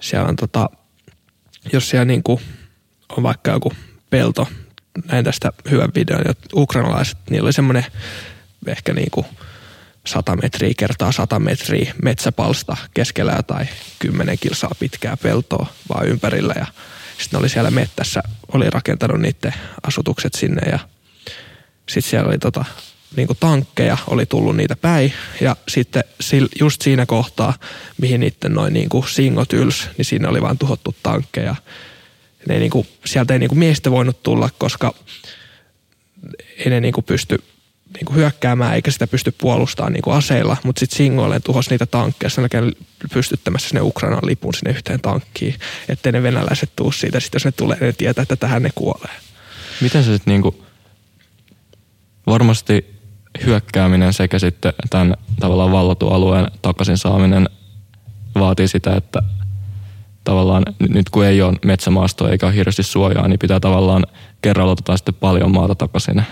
Siellä 0.00 0.28
on 0.28 0.36
tota, 0.36 0.70
jos 1.72 1.88
siellä 1.88 2.04
niin 2.04 2.22
kuin 2.22 2.40
on 3.08 3.22
vaikka 3.22 3.50
joku 3.50 3.72
pelto, 4.10 4.48
näin 5.12 5.24
tästä 5.24 5.52
hyvän 5.70 5.90
videon, 5.94 6.22
ja 6.24 6.34
ukrainalaiset, 6.54 7.18
niillä 7.30 7.46
oli 7.46 7.52
semmoinen 7.52 7.84
ehkä 8.66 8.92
niin 8.92 9.10
kuin 9.10 9.26
100 10.06 10.36
metriä 10.36 10.72
kertaa 10.76 11.12
100 11.12 11.38
metriä 11.38 11.94
metsäpalsta 12.02 12.76
keskellä 12.94 13.32
jotain 13.36 13.68
10 13.98 14.38
kilsaa 14.40 14.70
pitkää 14.80 15.16
peltoa 15.16 15.66
vaan 15.88 16.06
ympärillä 16.06 16.54
ja 16.56 16.66
sitten 17.18 17.40
oli 17.40 17.48
siellä 17.48 17.70
mettässä, 17.70 18.22
oli 18.52 18.70
rakentanut 18.70 19.20
niiden 19.20 19.54
asutukset 19.86 20.34
sinne 20.34 20.70
ja 20.70 20.78
sitten 21.88 22.10
siellä 22.10 22.28
oli 22.28 22.38
tota, 22.38 22.64
niin 23.16 23.28
tankkeja, 23.40 23.98
oli 24.06 24.26
tullut 24.26 24.56
niitä 24.56 24.76
päin 24.76 25.12
ja 25.40 25.56
sitten 25.68 26.04
just 26.60 26.82
siinä 26.82 27.06
kohtaa, 27.06 27.54
mihin 28.00 28.20
niiden 28.20 28.52
noin 28.52 28.72
niin 28.72 28.88
singot 29.08 29.52
yls, 29.52 29.88
niin 29.96 30.04
siinä 30.04 30.28
oli 30.28 30.42
vain 30.42 30.58
tuhottu 30.58 30.94
tankkeja. 31.02 31.54
Ne 32.48 32.58
niin 32.58 32.70
kuin, 32.70 32.88
sieltä 33.04 33.32
ei 33.32 33.38
niin 33.38 33.48
kuin 33.48 33.58
miehistä 33.58 33.90
voinut 33.90 34.22
tulla, 34.22 34.50
koska 34.58 34.94
ei 36.56 36.70
ne 36.70 36.80
niin 36.80 36.94
pysty 37.06 37.38
niin 37.94 38.04
kuin 38.04 38.16
hyökkäämään 38.16 38.74
eikä 38.74 38.90
sitä 38.90 39.06
pysty 39.06 39.34
puolustamaan 39.38 39.92
niin 39.92 40.02
kuin 40.02 40.16
aseilla, 40.16 40.56
mutta 40.64 40.80
sitten 40.80 40.96
Singoille 40.96 41.40
tuhosi 41.40 41.70
niitä 41.70 41.86
tankkeja, 41.86 42.30
sen 42.30 42.42
jälkeen 42.42 42.72
pystyttämässä 43.12 43.68
sinne 43.68 43.80
Ukrainan 43.80 44.26
lipun 44.26 44.54
sinne 44.54 44.70
yhteen 44.70 45.00
tankkiin, 45.00 45.54
ettei 45.88 46.12
ne 46.12 46.22
venäläiset 46.22 46.70
tuu 46.76 46.92
siitä. 46.92 47.20
Sitten 47.20 47.38
jos 47.38 47.44
ne 47.44 47.52
tulee, 47.52 47.78
ne 47.80 47.92
tietää, 47.92 48.22
että 48.22 48.36
tähän 48.36 48.62
ne 48.62 48.70
kuolee. 48.74 49.14
Miten 49.80 50.04
se 50.04 50.12
sitten 50.12 50.32
niinku, 50.32 50.64
varmasti 52.26 52.96
hyökkääminen 53.44 54.12
sekä 54.12 54.38
sitten 54.38 54.72
tämän 54.90 55.14
tavallaan 55.40 55.72
vallatun 55.72 56.12
alueen 56.12 56.46
takaisin 56.62 56.98
saaminen 56.98 57.48
vaatii 58.34 58.68
sitä, 58.68 58.96
että 58.96 59.22
tavallaan 60.24 60.62
nyt 60.88 61.10
kun 61.10 61.24
ei 61.26 61.42
ole 61.42 61.56
metsämaastoa 61.64 62.30
eikä 62.30 62.46
ole 62.46 62.54
hirveästi 62.54 62.82
suojaa, 62.82 63.28
niin 63.28 63.38
pitää 63.38 63.60
tavallaan 63.60 64.06
kerralla 64.42 64.72
ottaa 64.72 64.96
sitten 64.96 65.14
paljon 65.14 65.50
maata 65.50 65.74
takaisin. 65.74 66.22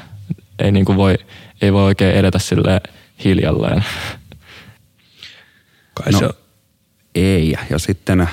Ei, 0.59 0.73
niin 0.73 0.85
kuin 0.85 0.99
voi, 0.99 1.19
ei 1.63 1.73
voi 1.73 1.85
oikein 1.85 2.17
edetä 2.17 2.39
sille 2.39 2.81
hiljalleen. 3.25 3.85
Kai 5.95 6.13
no, 6.13 6.19
se 6.19 6.29
ei. 7.15 7.57
Ja 7.71 7.79
sitten 7.79 8.29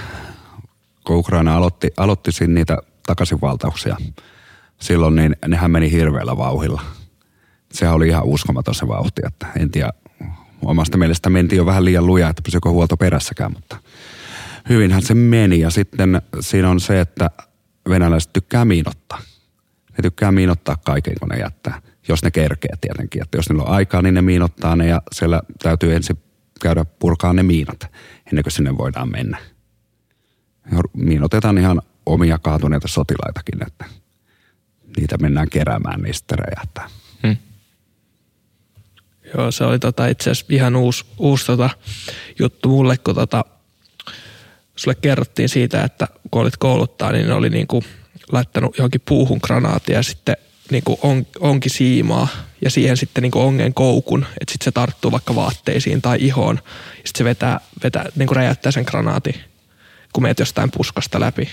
kun 1.08 1.16
Ukraina 1.16 1.56
aloitti, 1.56 1.94
aloitti 1.98 2.32
siinä 2.32 2.54
niitä 2.54 2.78
takaisinvaltauksia 3.06 3.98
silloin, 4.80 5.16
niin 5.16 5.36
nehän 5.48 5.72
meni 5.72 5.92
hirveällä 5.92 6.38
vauhilla. 6.38 6.82
Sehän 7.72 7.96
oli 7.96 8.08
ihan 8.08 8.26
uskomaton 8.26 8.76
se 8.76 8.88
vauhti, 8.88 9.22
että 9.28 9.48
en 9.60 9.72
tiedä, 9.72 9.90
omasta 10.62 10.98
mielestä 10.98 11.30
mentiin 11.30 11.58
jo 11.58 11.66
vähän 11.66 11.86
liian 11.86 12.06
lujaa, 12.06 12.30
että 12.30 12.42
pysyykö 12.42 12.70
huolto 12.70 12.98
perässäkään, 12.98 13.52
mutta 13.54 13.78
hyvinhän 14.70 15.02
se 15.02 15.14
meni. 15.14 15.60
Ja 15.60 15.70
sitten 15.70 16.22
siinä 16.40 16.70
on 16.70 16.80
se, 16.80 17.00
että 17.00 17.30
venäläiset 17.90 18.34
tykkää 18.34 18.66
miinottaa. 18.66 19.22
Ne 19.92 20.02
tykkää 20.02 20.32
miinottaa 20.32 20.78
kaiken, 20.86 21.14
kun 21.20 21.30
ne 21.30 21.40
jättää, 21.40 21.82
jos 22.12 22.24
ne 22.24 22.32
kerkee 22.32 22.72
tietenkin. 22.82 23.22
Että 23.22 23.38
jos 23.38 23.50
niillä 23.50 23.64
on 23.64 23.70
aikaa, 23.70 24.02
niin 24.02 24.14
ne 24.14 24.22
miinottaa 24.22 24.76
ne 24.76 24.88
ja 24.88 25.02
siellä 25.12 25.42
täytyy 25.64 25.96
ensin 25.96 26.18
käydä 26.62 26.86
purkaa 26.86 27.34
ne 27.34 27.44
miinat, 27.44 27.92
ennen 28.28 28.44
kuin 28.44 28.52
sinne 28.52 28.78
voidaan 28.78 29.12
mennä. 29.12 29.38
Miinotetaan 30.94 31.58
ihan 31.58 31.82
omia 32.06 32.38
kaatuneita 32.38 32.88
sotilaitakin, 32.88 33.68
että 33.68 33.86
niitä 34.98 35.18
mennään 35.18 35.50
keräämään, 35.50 36.02
niistä 36.02 36.36
räjähtää. 36.36 36.90
Hmm. 37.24 37.38
Joo, 39.38 39.52
se 39.52 39.64
oli 39.64 39.80
tota 39.80 40.08
itse 40.08 40.30
asiassa 40.30 40.54
ihan 40.54 40.76
uusi, 40.76 41.06
uusi 41.18 41.46
tota 41.46 41.70
juttu 42.40 42.70
mulle, 42.70 42.98
kun 42.98 43.16
tota, 43.16 43.46
sulle 44.76 44.96
kerrottiin 44.96 45.50
siitä, 45.50 45.84
että 45.84 46.08
kun 46.32 46.42
olit 46.42 46.58
kouluttaa, 46.58 47.12
niin 47.12 47.28
ne 47.28 47.34
oli 47.34 47.50
niinku 47.50 47.84
laittanut 48.32 48.78
johonkin 48.78 49.02
puuhun 49.08 49.40
granaatia 49.44 49.96
ja 49.96 50.04
sitten 50.04 50.36
niinku 50.72 51.00
on, 51.02 51.26
onki 51.40 51.70
siimaa 51.70 52.28
ja 52.62 52.70
siihen 52.70 52.98
sitten 52.98 53.22
niinku 53.22 53.40
ongen 53.40 53.74
koukun, 53.74 54.26
että 54.42 54.52
sitten 54.52 54.66
se 54.66 54.72
tarttuu 54.72 55.12
vaikka 55.12 55.36
vaatteisiin 55.36 56.02
tai 56.02 56.18
ihoon 56.22 56.60
sitten 56.96 57.18
se 57.18 57.24
vetää, 57.24 57.60
vetää 57.84 58.06
niinku 58.16 58.34
räjäyttää 58.34 58.72
sen 58.72 58.86
granaatin, 58.88 59.36
kun 60.14 60.24
meet 60.24 60.40
jostain 60.40 60.72
puskasta 60.72 61.20
läpi. 61.20 61.50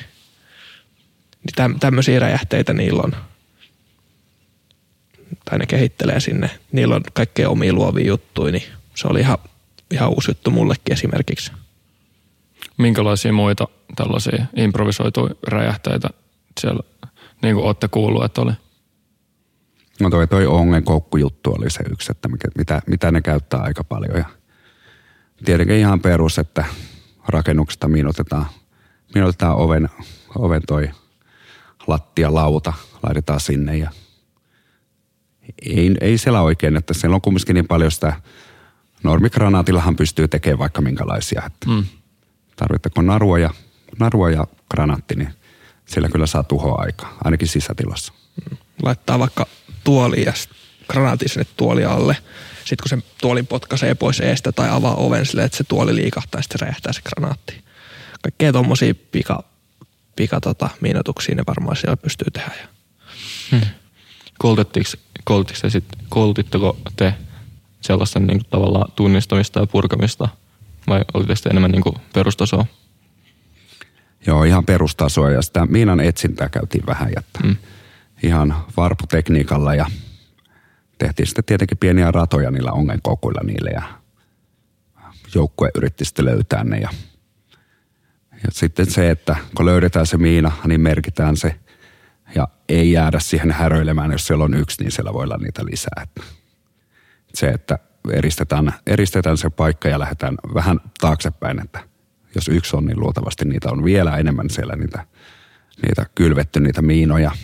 Niin 1.45 1.55
täm, 1.55 1.81
tämmöisiä 1.81 2.19
räjähteitä 2.19 2.73
niillä 2.73 3.03
on. 3.03 3.17
Tai 5.45 5.59
ne 5.59 5.67
kehittelee 5.67 6.21
sinne. 6.21 6.51
Niillä 6.73 6.97
on 6.97 7.03
kaikkea 7.13 7.51
omia 7.51 7.73
luovia 7.73 8.07
juttuja, 8.07 8.53
niin 8.53 8.65
se 8.95 9.09
oli 9.09 9.21
ihan, 9.21 9.39
ihan 9.91 10.09
uusi 10.09 10.31
juttu 10.31 10.51
mullekin 10.51 10.93
esimerkiksi. 10.93 11.53
Minkälaisia 12.79 13.33
muita 13.33 13.69
tällaisia 13.97 14.47
improvisoituja 14.57 15.35
räjähteitä 15.47 16.09
siellä 16.61 16.83
niin 17.43 17.55
kuin 17.55 17.67
olette 17.67 17.89
kuullut, 17.89 18.25
että 18.25 18.41
oli? 18.41 18.53
No 20.01 20.11
toi, 20.11 20.27
toi 20.27 20.47
ongenkoukkujuttu 20.47 21.55
oli 21.59 21.71
se 21.71 21.85
yksi, 21.93 22.13
että 22.13 22.29
mikä, 22.29 22.49
mitä, 22.59 22.83
mitä 22.87 23.11
ne 23.11 23.21
käyttää 23.21 23.61
aika 23.61 23.85
paljon. 23.85 24.17
Ja 24.17 24.25
tietenkin 25.45 25.77
ihan 25.77 26.01
perus, 26.01 26.39
että 26.39 26.65
rakennuksesta 27.29 27.89
minutetaan, 27.89 28.47
minutetaan 29.15 29.57
oven, 29.57 29.89
oven 30.39 30.63
toi 30.67 30.91
lattialauta, 31.87 32.73
laitetaan 33.03 33.41
sinne 33.41 33.77
ja 33.77 33.91
ei, 35.63 35.95
ei 36.01 36.19
siellä 36.19 36.43
oikein, 36.43 36.77
että 36.77 36.95
siellä 36.95 37.15
on 37.15 37.21
kumminkin 37.21 37.55
niin 37.55 37.69
paljon 37.69 37.91
sitä, 37.91 38.13
normigranaatillahan 39.03 39.97
pystyy 39.97 40.29
tekemään 40.29 40.59
vaikka 40.59 40.81
minkälaisia, 40.81 41.43
että 41.47 41.71
mm. 41.71 41.85
tarvittako 42.57 43.03
narua 43.03 43.39
ja, 43.39 43.51
narua 43.99 44.31
ja 44.31 44.47
granaatti, 44.71 45.15
niin 45.15 45.35
sillä 45.87 46.09
kyllä 46.09 46.27
saa 46.27 46.43
tuhoa 46.43 46.83
aikaa, 46.83 47.19
ainakin 47.25 47.49
sisätilassa. 47.49 48.13
Laittaa 48.83 49.19
vaikka 49.19 49.47
tuoli 49.89 50.23
ja 50.27 50.33
granaatin 50.89 51.29
sinne 51.29 51.47
tuoli 51.57 51.85
alle. 51.85 52.17
Sitten 52.65 52.77
kun 52.83 52.89
se 52.89 53.07
tuolin 53.21 53.47
potkaisee 53.47 53.95
pois 53.95 54.21
eestä 54.21 54.53
tai 54.53 54.69
avaa 54.71 54.95
oven 54.95 55.27
sille, 55.27 55.45
että 55.45 55.57
se 55.57 55.65
tuoli 55.65 55.95
liikahtaa 55.95 56.39
ja 56.39 56.43
sitten 56.43 56.61
räjähtää 56.61 56.93
se 56.93 57.01
granaatti. 57.03 57.65
Kaikkea 58.23 58.53
tuommoisia 58.53 58.95
pika, 58.95 59.45
pika 60.17 60.41
tota, 60.41 60.69
miinotuksia 60.81 61.35
ne 61.35 61.43
varmaan 61.47 61.77
siellä 61.77 61.97
pystyy 61.97 62.31
tehdä. 62.31 62.53
Hmm. 63.51 63.61
Koulutettiinko, 64.39 64.91
koulutettiinko 65.25 65.71
sit, 65.71 65.85
koulutitteko 66.09 66.79
te 66.97 67.15
sellaista 67.81 68.21
niin 68.21 68.39
kuin, 68.39 68.51
tavallaan 68.51 68.93
tunnistamista 68.97 69.61
ja 69.61 69.67
purkamista 69.67 70.29
vai 70.89 71.05
olitte 71.15 71.37
sitten 71.37 71.53
enemmän 71.53 71.71
niin 71.71 71.83
kuin, 71.83 71.97
perustasoa? 72.13 72.67
Joo, 74.27 74.45
ihan 74.45 74.65
perustasoa 74.65 75.31
ja 75.31 75.43
sitä 75.43 75.67
miinan 75.67 76.01
etsintää 76.01 76.49
käytiin 76.49 76.87
vähän 76.87 77.13
jättää. 77.17 77.43
Hmm 77.43 77.57
ihan 78.23 78.57
varputekniikalla 78.77 79.75
ja 79.75 79.87
tehtiin 80.99 81.27
sitten 81.27 81.45
tietenkin 81.45 81.79
pieniä 81.79 82.11
ratoja 82.11 82.51
niillä 82.51 82.73
ongenkoukuilla 82.73 83.41
niille 83.45 83.71
ja 83.71 83.83
joukkue 85.35 85.71
yritti 85.75 86.05
sitten 86.05 86.25
löytää 86.25 86.65
ne 86.65 86.79
ja, 86.79 86.91
ja 88.33 88.51
sitten 88.51 88.91
se, 88.91 89.11
että 89.11 89.37
kun 89.57 89.67
löydetään 89.67 90.07
se 90.07 90.17
miina, 90.17 90.53
niin 90.67 90.81
merkitään 90.81 91.37
se 91.37 91.57
ja 92.35 92.49
ei 92.69 92.93
jäädä 92.93 93.19
siihen 93.21 93.51
häröilemään, 93.51 94.13
jos 94.13 94.27
siellä 94.27 94.45
on 94.45 94.55
yksi, 94.55 94.83
niin 94.83 94.93
siellä 94.93 95.13
voi 95.13 95.25
olla 95.25 95.37
niitä 95.37 95.65
lisää. 95.65 96.03
Että 96.03 96.23
se, 97.35 97.49
että 97.49 97.79
eristetään, 98.11 98.75
eristetään 98.87 99.37
se 99.37 99.51
paikka 99.51 99.89
ja 99.89 99.99
lähdetään 99.99 100.35
vähän 100.55 100.81
taaksepäin, 101.01 101.61
että 101.61 101.81
jos 102.35 102.49
yksi 102.49 102.77
on, 102.77 102.85
niin 102.85 103.01
luultavasti 103.01 103.45
niitä 103.45 103.71
on 103.71 103.85
vielä 103.85 104.17
enemmän 104.17 104.51
siellä 104.51 104.77
niitä, 104.77 105.07
niitä 105.83 106.07
kylvetty, 106.15 106.61
niitä 106.61 106.83
miinoja– 106.83 107.31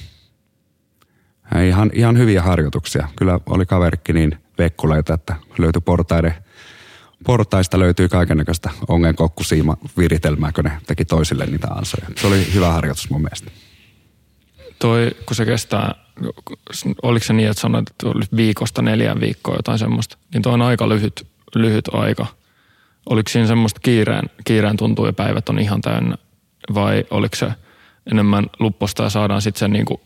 Ihan, 1.69 1.91
ihan 1.95 2.19
hyviä 2.19 2.43
harjoituksia. 2.43 3.09
Kyllä 3.17 3.41
oli 3.47 3.67
kaverikki 3.67 4.13
niin 4.13 4.39
vekkuleita, 4.59 5.15
että 5.15 5.37
löytyi 5.59 5.81
portaiden, 5.85 6.35
portaista 7.27 7.79
löytyi 7.79 8.09
kaikennäköistä 8.09 8.71
ongenkokkusiima 8.89 9.77
viritelmää, 9.99 10.53
kun 10.53 10.65
ne 10.65 10.73
teki 10.87 11.05
toisille 11.05 11.47
niitä 11.47 11.69
ansoja. 11.69 12.07
Se 12.17 12.27
oli 12.27 12.55
hyvä 12.55 12.73
harjoitus 12.73 13.11
mun 13.11 13.23
mielestä. 13.23 13.51
Toi, 14.79 15.11
kun 15.27 15.37
se 15.37 15.45
kestää, 15.45 15.95
oliko 17.03 17.25
se 17.25 17.33
niin, 17.33 17.49
että 17.49 17.61
sanoit, 17.61 17.91
että 17.91 18.09
oli 18.09 18.25
viikosta 18.37 18.83
neljään 18.83 19.21
viikkoa 19.21 19.57
jotain 19.57 19.79
semmoista, 19.79 20.19
niin 20.35 20.43
toi 20.43 20.53
on 20.53 20.63
aika 20.63 20.89
lyhyt, 20.89 21.27
lyhyt 21.55 21.89
aika. 21.93 22.27
Oliko 23.11 23.29
siinä 23.29 23.47
semmoista 23.47 23.81
kiireen, 23.81 24.31
kiireen 24.45 24.77
tuntuu 24.77 25.07
ja 25.07 25.13
päivät 25.13 25.49
on 25.49 25.59
ihan 25.59 25.81
täynnä 25.81 26.17
vai 26.75 27.05
oliko 27.11 27.37
se 27.37 27.53
enemmän 28.11 28.47
lupposta 28.59 29.03
ja 29.03 29.11
saadaan 29.11 29.43
sitten 29.43 29.59
sen 29.59 29.73
niin 29.73 29.85
kuin 29.85 30.01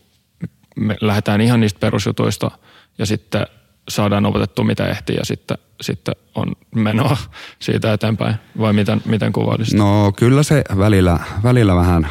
me 0.79 0.97
lähdetään 1.01 1.41
ihan 1.41 1.59
niistä 1.59 1.79
perusjutuista 1.79 2.51
ja 2.97 3.05
sitten 3.05 3.47
saadaan 3.89 4.25
opetettua 4.25 4.65
mitä 4.65 4.87
ehtii 4.87 5.15
ja 5.15 5.25
sitten, 5.25 5.57
sitten 5.81 6.15
on 6.35 6.55
menoa 6.75 7.17
siitä 7.59 7.93
eteenpäin. 7.93 8.35
Vai 8.59 8.73
miten, 8.73 9.01
miten 9.05 9.31
kuvailisit? 9.31 9.73
No 9.73 10.11
kyllä 10.15 10.43
se 10.43 10.63
välillä, 10.77 11.19
välillä 11.43 11.75
vähän 11.75 12.09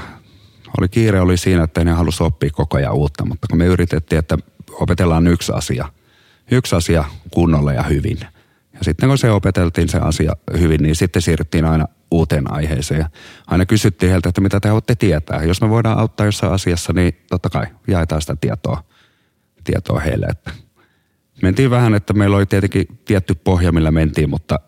oli 0.78 0.88
kiire 0.88 1.20
oli 1.20 1.36
siinä, 1.36 1.64
että 1.64 1.84
ne 1.84 1.92
halusi 1.92 2.22
oppia 2.22 2.50
koko 2.52 2.76
ajan 2.76 2.94
uutta, 2.94 3.24
mutta 3.24 3.46
kun 3.50 3.58
me 3.58 3.66
yritettiin, 3.66 4.18
että 4.18 4.38
opetellaan 4.72 5.26
yksi 5.26 5.52
asia, 5.52 5.88
yksi 6.50 6.76
asia 6.76 7.04
kunnolla 7.30 7.72
ja 7.72 7.82
hyvin. 7.82 8.18
Ja 8.78 8.84
sitten 8.84 9.08
kun 9.08 9.18
se 9.18 9.30
opeteltiin 9.30 9.88
se 9.88 9.98
asia 9.98 10.32
hyvin, 10.58 10.82
niin 10.82 10.96
sitten 10.96 11.22
siirryttiin 11.22 11.64
aina 11.64 11.88
uuteen 12.10 12.52
aiheeseen. 12.52 13.00
Ja 13.00 13.10
aina 13.46 13.66
kysyttiin 13.66 14.10
heiltä, 14.10 14.28
että 14.28 14.40
mitä 14.40 14.60
te 14.60 14.68
haluatte 14.68 14.94
tietää. 14.94 15.42
Jos 15.42 15.60
me 15.60 15.68
voidaan 15.68 15.98
auttaa 15.98 16.26
jossain 16.26 16.52
asiassa, 16.52 16.92
niin 16.92 17.12
totta 17.30 17.50
kai 17.50 17.66
jaetaan 17.88 18.20
sitä 18.20 18.36
tietoa, 18.40 18.84
tietoa 19.64 20.00
heille. 20.00 20.26
Että 20.26 20.50
mentiin 21.42 21.70
vähän, 21.70 21.94
että 21.94 22.12
meillä 22.12 22.36
oli 22.36 22.46
tietenkin 22.46 22.86
tietty 23.04 23.34
pohja, 23.34 23.72
millä 23.72 23.90
mentiin, 23.90 24.30
mutta 24.30 24.60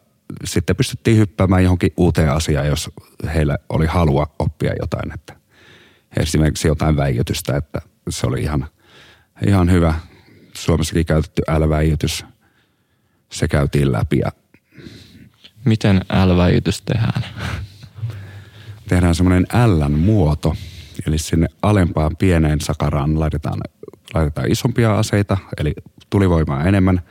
sitten 0.44 0.76
pystyttiin 0.76 1.16
hyppäämään 1.16 1.62
johonkin 1.62 1.92
uuteen 1.96 2.32
asiaan, 2.32 2.66
jos 2.66 2.90
heillä 3.34 3.58
oli 3.68 3.86
halua 3.86 4.26
oppia 4.38 4.72
jotain. 4.80 5.12
Että 5.14 5.36
esimerkiksi 6.16 6.68
jotain 6.68 6.96
väijytystä, 6.96 7.56
että 7.56 7.80
se 8.08 8.26
oli 8.26 8.42
ihan, 8.42 8.66
ihan 9.46 9.70
hyvä. 9.70 9.94
Suomessakin 10.54 11.06
käytetty 11.06 11.42
älväijytys, 11.48 12.24
se 13.30 13.48
käytiin 13.48 13.92
läpi 13.92 14.18
ja 14.18 14.32
Miten 15.64 15.96
L-väijytys 15.96 16.82
tehdään? 16.82 17.24
tehdään 18.88 19.14
semmoinen 19.14 19.46
Ln 19.66 19.98
muoto, 19.98 20.56
eli 21.06 21.18
sinne 21.18 21.46
alempaan 21.62 22.16
pieneen 22.16 22.60
sakaraan 22.60 23.20
laitetaan, 23.20 23.60
laitetaan 24.14 24.52
isompia 24.52 24.98
aseita, 24.98 25.36
eli 25.58 25.74
tulivoimaa 26.10 26.64
enemmän, 26.64 27.02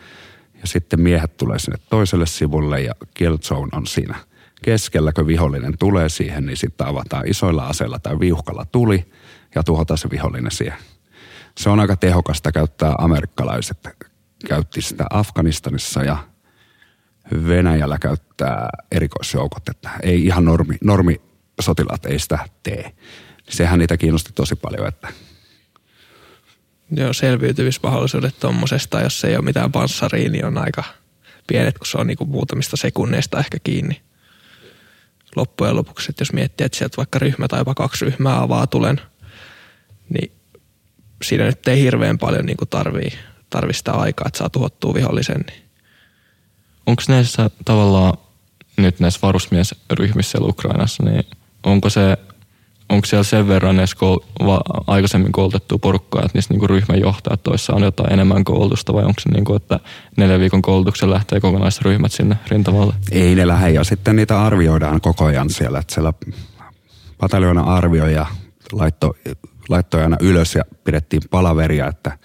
ja 0.61 0.67
sitten 0.67 1.01
miehet 1.01 1.37
tulee 1.37 1.59
sinne 1.59 1.77
toiselle 1.89 2.25
sivulle 2.25 2.81
ja 2.81 2.93
kill 3.13 3.37
zone 3.37 3.69
on 3.73 3.87
siinä 3.87 4.15
keskellä, 4.61 5.13
kun 5.13 5.27
vihollinen 5.27 5.77
tulee 5.77 6.09
siihen, 6.09 6.45
niin 6.45 6.57
sitten 6.57 6.87
avataan 6.87 7.27
isoilla 7.27 7.67
aseilla 7.67 7.99
tai 7.99 8.19
viuhkalla 8.19 8.65
tuli 8.71 9.11
ja 9.55 9.63
tuhotaan 9.63 9.97
se 9.97 10.09
vihollinen 10.09 10.51
siihen. 10.51 10.77
Se 11.57 11.69
on 11.69 11.79
aika 11.79 11.95
tehokasta 11.95 12.51
käyttää 12.51 12.95
amerikkalaiset. 12.97 14.08
Käytti 14.47 14.81
sitä 14.81 15.05
Afganistanissa 15.09 16.03
ja 16.03 16.17
Venäjällä 17.47 17.97
käyttää 17.99 18.69
erikoisjoukot, 18.91 19.69
että 19.69 19.89
ei 20.03 20.25
ihan 20.25 20.45
normi, 20.45 20.77
normi 20.83 21.21
sotilaat 21.61 22.05
ei 22.05 22.19
sitä 22.19 22.39
tee. 22.63 22.91
Sehän 23.49 23.79
niitä 23.79 23.97
kiinnosti 23.97 24.31
tosi 24.35 24.55
paljon, 24.55 24.87
että 24.87 25.07
Joo, 26.91 27.13
selviytymismahdollisuudet 27.13 28.39
tuommoisesta, 28.39 29.01
jos 29.01 29.23
ei 29.23 29.35
ole 29.35 29.45
mitään 29.45 29.71
panssaria, 29.71 30.29
niin 30.29 30.45
on 30.45 30.57
aika 30.57 30.83
pienet, 31.47 31.77
kun 31.77 31.87
se 31.87 31.97
on 31.97 32.07
niinku 32.07 32.25
muutamista 32.25 32.77
sekunneista 32.77 33.39
ehkä 33.39 33.57
kiinni. 33.63 34.01
Loppujen 35.35 35.75
lopuksi, 35.75 36.07
että 36.09 36.21
jos 36.21 36.33
miettii, 36.33 36.65
että 36.65 36.77
sieltä 36.77 36.97
vaikka 36.97 37.19
ryhmä 37.19 37.47
tai 37.47 37.59
jopa 37.59 37.75
kaksi 37.75 38.05
ryhmää 38.05 38.41
avaa 38.41 38.67
tulen, 38.67 39.01
niin 40.09 40.31
siinä 41.23 41.45
nyt 41.45 41.67
ei 41.67 41.81
hirveän 41.81 42.17
paljon 42.17 42.45
niinku 42.45 42.65
tarvii, 42.65 43.09
tarvii 43.09 43.28
sitä 43.71 43.91
aikaa, 43.91 44.25
että 44.27 44.37
saa 44.37 44.49
tuhottua 44.49 44.93
vihollisen. 44.93 45.43
Niin 45.47 45.63
Onko 46.85 47.03
näissä 47.09 47.49
tavallaan 47.65 48.17
nyt 48.77 48.99
näissä 48.99 49.19
varusmiesryhmissä 49.23 50.31
siellä 50.31 50.49
Ukrainassa, 50.49 51.03
niin 51.03 51.23
onko 51.63 51.89
se 51.89 52.17
onko 52.89 53.05
siellä 53.05 53.23
sen 53.23 53.47
verran 53.47 53.79
edes 53.79 53.95
koul- 53.95 54.45
va- 54.45 54.83
aikaisemmin 54.87 55.31
koulutettu 55.31 55.79
porukkaa, 55.79 56.21
että 56.25 56.37
niissä 56.37 56.53
niinku 56.53 56.67
ryhmänjohtajat 56.67 57.43
toissa 57.43 57.73
on 57.73 57.83
jotain 57.83 58.13
enemmän 58.13 58.43
koulutusta 58.43 58.93
vai 58.93 59.03
onko 59.03 59.19
se 59.19 59.29
niinku, 59.29 59.55
että 59.55 59.79
neljän 60.17 60.39
viikon 60.39 60.61
koulutuksen 60.61 61.09
lähtee 61.09 61.39
kokonaisryhmät 61.39 62.11
sinne 62.11 62.37
rintamalle? 62.47 62.93
ei 63.11 63.35
ne 63.35 63.47
lähde. 63.47 63.71
Ja 63.71 63.83
sitten 63.83 64.15
niitä 64.15 64.41
arvioidaan 64.41 65.01
koko 65.01 65.25
ajan 65.25 65.49
siellä, 65.49 65.79
että 65.79 65.93
siellä 65.93 66.13
pataljoona 67.17 67.61
arvioi 67.61 68.13
ja 68.13 68.25
laitto, 68.71 69.13
laittoi 69.69 70.03
aina 70.03 70.17
ylös 70.21 70.55
ja 70.55 70.63
pidettiin 70.83 71.21
palaveria, 71.29 71.87
että 71.87 72.17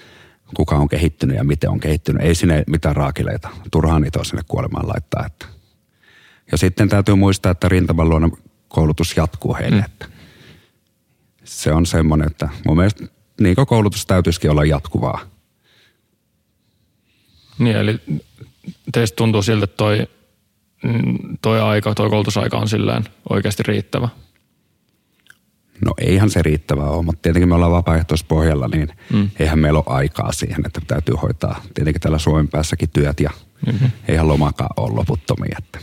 kuka 0.55 0.77
on 0.77 0.89
kehittynyt 0.89 1.37
ja 1.37 1.45
miten 1.45 1.71
on 1.71 1.81
kehittynyt. 1.81 2.23
Ei 2.23 2.35
sinne 2.35 2.65
mitään 2.67 2.97
raakileita. 2.97 3.49
Turhaan 3.71 4.03
niitä 4.03 4.19
on 4.19 4.25
sinne 4.25 4.43
kuolemaan 4.49 4.89
laittaa. 4.89 5.27
Että. 5.27 5.47
Ja 6.53 6.59
sitten 6.59 6.89
täytyy 6.89 7.15
muistaa, 7.15 7.53
että 7.53 7.69
rintaman 7.69 8.09
luona 8.09 8.31
koulutus 8.69 9.17
jatkuu 9.17 9.55
heille. 9.55 9.77
Mm. 9.77 9.85
Että 9.85 10.07
se 11.45 11.73
on 11.73 11.87
semmoinen, 11.87 12.27
että 12.27 12.49
mun 12.67 12.77
mielestä 12.77 13.05
niin 13.41 13.57
koulutus 13.67 14.07
täytyisikin 14.07 14.51
olla 14.51 14.65
jatkuvaa. 14.65 15.21
Niin, 17.59 17.77
eli 17.77 18.01
teistä 18.93 19.17
tuntuu 19.17 19.43
siltä, 19.43 19.65
että 19.65 19.77
toi, 19.77 20.09
mm, 20.85 21.19
toi 21.43 21.61
aika, 21.61 21.95
toi 21.95 22.11
koulutusaika 22.11 22.59
on 22.59 22.69
silleen 22.69 23.05
oikeasti 23.31 23.63
riittävä. 23.63 24.09
No 25.85 25.95
eihän 25.99 26.31
se 26.31 26.43
riittävää 26.43 26.91
ole, 26.91 27.03
mutta 27.05 27.23
tietenkin 27.23 27.49
me 27.49 27.55
ollaan 27.55 27.73
vapaaehtoispohjalla, 27.73 28.69
niin 28.69 28.89
mm. 29.13 29.31
eihän 29.39 29.59
meillä 29.59 29.79
ole 29.79 29.97
aikaa 29.97 30.33
siihen, 30.33 30.67
että 30.67 30.81
täytyy 30.87 31.15
hoitaa 31.15 31.63
tietenkin 31.75 32.01
täällä 32.01 32.19
Suomen 32.19 32.49
päässäkin 32.49 32.91
työt 32.91 33.21
ja 33.21 33.31
mm-hmm. 33.67 33.91
eihän 34.09 34.29
lomakaan 34.29 34.71
ole 34.77 34.95
loputtomia. 34.95 35.57
Että. 35.59 35.79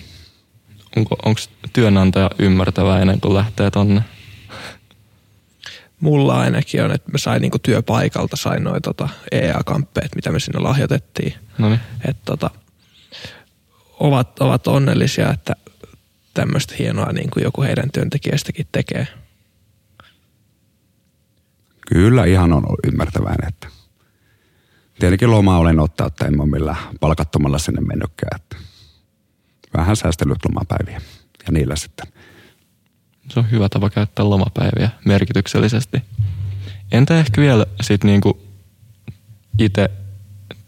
Onko 0.98 1.16
onko 1.26 1.42
työnantaja 1.74 2.30
ymmärtävä 2.39 3.00
ennen 3.00 3.22
kuin 3.22 3.34
lähtee 3.34 3.72
tonne? 3.72 4.02
mulla 6.02 6.39
ainakin 6.39 6.84
on, 6.84 6.92
että 6.92 7.12
mä 7.12 7.18
sain 7.18 7.42
niinku 7.42 7.60
työpaikalta 7.60 8.36
sain 8.36 8.64
noin 8.64 8.82
tota 8.82 9.10
EA-kamppeet, 9.32 10.16
mitä 10.16 10.32
me 10.32 10.39
sinne 10.39 10.60
lahjoitettiin. 10.60 11.34
No 11.58 11.70
niin. 11.70 11.80
Että 12.08 12.22
tota, 12.26 12.50
ovat, 14.00 14.39
ovat 14.39 14.68
onnellisia, 14.68 15.32
että 15.34 15.54
tämmöistä 16.34 16.76
hienoa 16.80 17.12
niin 17.12 17.30
kuin 17.30 17.44
joku 17.44 17.62
heidän 17.62 17.92
työntekijästäkin 17.92 18.68
tekee. 18.72 19.08
Kyllä 21.94 22.26
ihan 22.26 22.54
on 22.54 22.66
ollut 22.68 22.80
ymmärtäväinen, 22.88 23.48
että 23.48 23.68
tietenkin 25.00 25.32
lomaa 25.32 25.58
olen 25.58 25.80
ottaa, 25.80 26.08
että 26.08 26.26
en 26.26 26.42
ole 26.42 26.50
millään 26.50 26.78
palkattomalla 27.00 27.58
sinne 27.58 27.82
mennytkään. 27.82 28.42
Että 28.42 28.58
vähän 29.78 29.96
säästellyt 29.96 30.46
lomapäiviä 30.50 31.02
ja 31.46 31.52
niillä 31.52 31.76
sitten. 31.76 32.08
Se 33.30 33.39
on 33.39 33.52
hyvä 33.52 33.70
tapa 33.70 33.89
käyttää 33.89 34.30
lomapäiviä 34.30 34.89
merkityksellisesti. 35.06 36.02
Entä 36.92 37.20
ehkä 37.20 37.42
vielä 37.42 37.66
sit 37.82 38.04
niinku 38.04 38.42
itse 39.60 39.92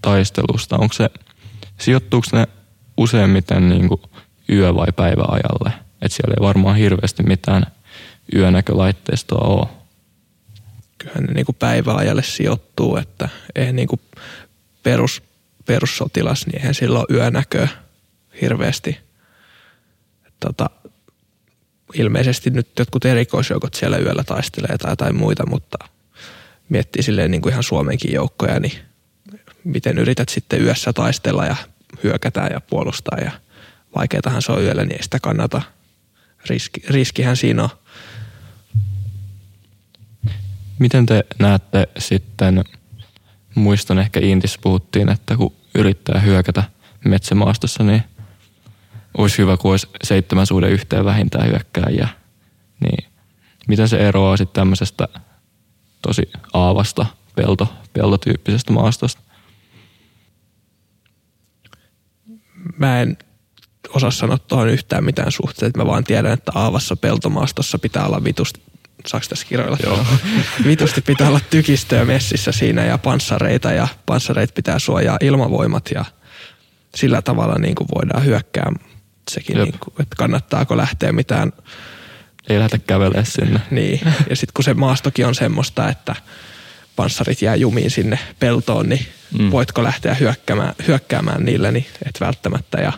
taistelusta? 0.02 0.78
Onko 0.78 0.94
se, 0.94 1.10
sijoittuuko 1.80 2.28
ne 2.34 2.48
useimmiten 2.98 3.70
niinku 3.70 4.02
yö- 4.50 4.76
vai 4.76 4.92
päiväajalle? 4.96 5.74
Että 6.02 6.16
siellä 6.16 6.34
ei 6.38 6.42
varmaan 6.42 6.76
hirveästi 6.76 7.24
mitään 7.24 7.66
yönäkölaitteistoa 8.36 9.48
ole. 9.48 9.83
Kyllähän 11.04 11.24
ne 11.24 11.34
niin 11.34 11.46
kuin 11.46 11.56
päiväajalle 11.60 12.24
sijoittuu, 12.24 12.98
että 12.98 13.30
ei 13.56 13.74
niin 13.74 13.88
kuin 13.88 14.02
perus, 14.84 15.24
perussotilas, 15.66 16.46
niin 16.46 16.56
eihän 16.56 16.74
sillä 16.74 17.00
ole 17.00 17.18
yönäköä 17.18 17.68
hirveästi. 18.42 18.98
Tota, 20.40 20.70
ilmeisesti 21.94 22.50
nyt 22.50 22.68
jotkut 22.80 23.06
erikoisjoukot 23.06 23.74
siellä 23.74 23.98
yöllä 23.98 24.24
taistelee 24.24 24.78
tai 24.78 24.92
jotain 24.92 25.16
muita, 25.16 25.46
mutta 25.46 25.78
miettii 26.70 27.04
silleen 27.04 27.32
niin 27.32 27.42
kuin 27.42 27.52
ihan 27.52 27.64
Suomenkin 27.64 28.14
joukkoja, 28.14 28.60
niin 28.60 28.74
miten 29.64 29.98
yrität 29.98 30.30
sitten 30.30 30.62
yössä 30.62 30.94
taistella 30.94 31.46
ja 31.46 31.56
hyökätä 32.04 32.50
ja 32.52 32.62
puolustaa 32.62 33.18
ja 33.20 33.32
vaikeatahan 33.96 34.42
se 34.42 34.52
on 34.52 34.64
yöllä, 34.64 34.86
niin 34.86 34.98
ei 34.98 35.04
sitä 35.04 35.20
kannata. 35.20 35.62
Riski, 36.50 36.82
riskihän 36.90 37.38
siinä 37.38 37.64
on. 37.64 37.70
Miten 40.84 41.06
te 41.06 41.26
näette 41.40 41.88
sitten, 41.98 42.64
muistan 43.56 44.00
ehkä 44.00 44.20
Intissä 44.20 44.60
puhuttiin, 44.64 45.10
että 45.10 45.38
kun 45.38 45.54
yrittää 45.76 46.20
hyökätä 46.20 46.64
metsämaastossa, 47.06 47.84
niin 47.84 48.04
olisi 49.18 49.38
hyvä, 49.38 49.58
kun 49.58 49.72
olisi 49.72 49.88
seitsemän 50.04 50.48
suhde 50.48 50.70
yhteen 50.70 51.06
vähintään 51.06 51.48
hyökkääjiä. 51.48 52.08
Niin 52.80 53.12
miten 53.68 53.88
se 53.88 53.98
eroaa 53.98 54.38
sitten 54.38 54.62
tämmöisestä 54.62 55.08
tosi 56.02 56.32
aavasta, 56.54 57.06
pelto, 57.36 57.74
peltotyyppisestä 57.94 58.74
maastosta? 58.74 59.22
Mä 62.78 63.02
en 63.02 63.18
osaa 63.90 64.12
sanoa 64.12 64.38
tuohon 64.38 64.70
yhtään 64.70 65.04
mitään 65.04 65.32
suhteet. 65.32 65.78
Mä 65.78 65.86
vaan 65.86 66.04
tiedän, 66.04 66.34
että 66.34 66.52
aavassa 66.56 66.96
peltomaastossa 66.96 67.80
pitää 67.80 68.06
olla 68.06 68.24
vitusti, 68.24 68.73
saako 69.08 69.26
tässä 69.30 69.46
kiroilla? 69.48 69.78
Joo. 69.84 70.06
Vitusti 70.68 71.02
pitää 71.02 71.28
olla 71.28 71.40
tykistöä 71.50 72.06
messissä 72.06 72.52
siinä 72.52 72.86
ja 72.86 72.98
panssareita 72.98 73.72
ja 73.72 73.88
panssareita 74.06 74.54
pitää 74.54 74.80
suojaa 74.80 75.18
ilmavoimat 75.22 75.90
ja 75.96 76.06
sillä 76.96 77.22
tavalla 77.22 77.56
niin 77.60 77.76
kuin 77.76 77.88
voidaan 77.96 78.26
hyökkää. 78.26 78.72
Sekin, 79.32 79.58
Jep. 79.58 79.66
niin 79.66 79.80
kuin, 79.80 79.94
että 80.00 80.16
kannattaako 80.16 80.78
lähteä 80.78 81.12
mitään 81.12 81.54
Ei 82.50 82.60
lähdetä 82.60 82.78
kävelemään 82.78 83.26
sinne. 83.26 83.62
Niin, 83.72 84.00
ja 84.30 84.36
sitten 84.36 84.54
kun 84.54 84.64
se 84.64 84.74
maastokin 84.74 85.28
on 85.28 85.36
semmoista, 85.36 85.90
että 85.90 86.16
panssarit 86.96 87.42
jää 87.42 87.56
jumiin 87.56 87.92
sinne 87.92 88.20
peltoon, 88.40 88.90
niin 88.90 89.06
mm. 89.40 89.52
voitko 89.52 89.84
lähteä 89.84 90.14
hyökkäämään, 90.14 90.74
hyökkäämään 90.88 91.46
niille, 91.46 91.72
niin 91.72 91.86
et 92.06 92.20
välttämättä. 92.22 92.82
Ja 92.82 92.94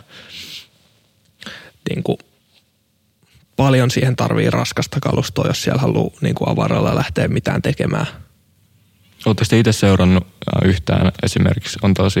niin 1.88 2.02
kuin, 2.02 2.18
paljon 3.56 3.90
siihen 3.90 4.16
tarvii 4.16 4.50
raskasta 4.50 5.00
kalustoa, 5.00 5.46
jos 5.46 5.62
siellä 5.62 5.80
haluaa 5.80 6.10
niin 6.20 6.34
kuin 6.34 6.48
avaralla 6.48 6.94
lähteä 6.94 7.28
mitään 7.28 7.62
tekemään. 7.62 8.06
Oletteko 9.26 9.48
te 9.50 9.58
itse 9.58 9.72
seurannut 9.72 10.26
äh, 10.26 10.68
yhtään 10.68 11.12
esimerkiksi, 11.22 11.78
on 11.82 11.94
tosi 11.94 12.20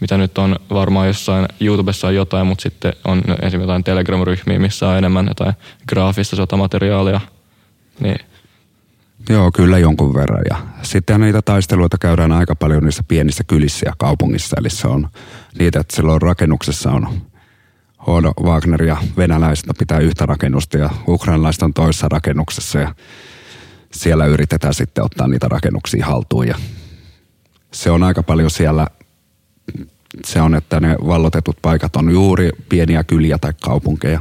mitä 0.00 0.18
nyt 0.18 0.38
on 0.38 0.56
varmaan 0.70 1.06
jossain 1.06 1.48
YouTubessa 1.60 2.06
on 2.06 2.14
jotain, 2.14 2.46
mutta 2.46 2.62
sitten 2.62 2.92
on 3.04 3.18
esimerkiksi 3.18 3.56
jotain 3.56 3.84
Telegram-ryhmiä, 3.84 4.58
missä 4.58 4.88
on 4.88 4.98
enemmän 4.98 5.26
jotain 5.28 5.54
graafista 5.88 6.36
sotamateriaalia. 6.36 7.20
Niin 8.00 8.18
Joo, 9.28 9.50
kyllä 9.52 9.78
jonkun 9.78 10.14
verran. 10.14 10.42
Ja 10.50 10.56
sitten 10.82 11.20
niitä 11.20 11.42
taisteluita 11.42 11.98
käydään 11.98 12.32
aika 12.32 12.54
paljon 12.54 12.84
niissä 12.84 13.02
pienissä 13.08 13.44
kylissä 13.44 13.86
ja 13.86 13.92
kaupungissa. 13.98 14.56
Eli 14.60 14.70
se 14.70 14.88
on 14.88 15.08
niitä, 15.58 15.80
että 15.80 15.96
silloin 15.96 16.22
rakennuksessa 16.22 16.90
on, 16.90 17.22
on 18.16 18.32
Wagner 18.42 18.82
ja 18.82 18.96
venäläiset 19.16 19.66
pitää 19.78 19.98
yhtä 19.98 20.26
rakennusta 20.26 20.78
ja 20.78 20.90
ukrainalaiset 21.08 21.62
on 21.62 21.74
toisessa 21.74 22.08
rakennuksessa. 22.08 22.78
Ja 22.78 22.94
siellä 23.92 24.26
yritetään 24.26 24.74
sitten 24.74 25.04
ottaa 25.04 25.28
niitä 25.28 25.48
rakennuksia 25.48 26.06
haltuun. 26.06 26.48
Ja 26.48 26.54
se 27.72 27.90
on 27.90 28.02
aika 28.02 28.22
paljon 28.22 28.50
siellä, 28.50 28.86
se 30.24 30.40
on, 30.40 30.54
että 30.54 30.80
ne 30.80 30.96
vallotetut 31.06 31.56
paikat 31.62 31.96
on 31.96 32.10
juuri 32.10 32.50
pieniä 32.68 33.04
kyliä 33.04 33.38
tai 33.38 33.52
kaupunkeja. 33.60 34.20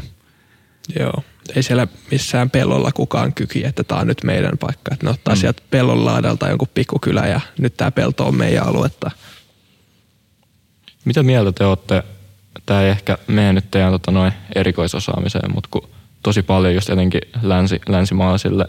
Joo. 0.99 1.23
Ei 1.55 1.63
siellä 1.63 1.87
missään 2.11 2.49
pellolla 2.49 2.91
kukaan 2.91 3.33
kyki, 3.33 3.65
että 3.65 3.83
tämä 3.83 4.01
on 4.01 4.07
nyt 4.07 4.23
meidän 4.23 4.57
paikka. 4.57 4.93
Että 4.93 5.05
ne 5.05 5.09
ottaa 5.09 5.35
mm. 5.35 5.39
sieltä 5.39 5.61
pellon 5.69 6.05
laadalta 6.05 6.49
jonkun 6.49 6.67
pikkukylä 6.73 7.27
ja 7.27 7.41
nyt 7.59 7.77
tämä 7.77 7.91
pelto 7.91 8.27
on 8.27 8.35
meidän 8.35 8.67
aluetta. 8.67 9.11
Mitä 11.05 11.23
mieltä 11.23 11.51
te 11.51 11.65
olette, 11.65 12.03
tämä 12.65 12.81
ei 12.81 12.89
ehkä 12.89 13.17
mene 13.27 13.53
nyt 13.53 13.71
teidän 13.71 13.91
tota, 13.91 14.11
noin 14.11 14.33
erikoisosaamiseen, 14.55 15.53
mutta 15.53 15.67
kun 15.71 15.89
tosi 16.23 16.43
paljon 16.43 16.73
just 16.73 16.89
etenkin 16.89 17.21
länsi, 17.41 17.81
länsimaalaisille, 17.89 18.67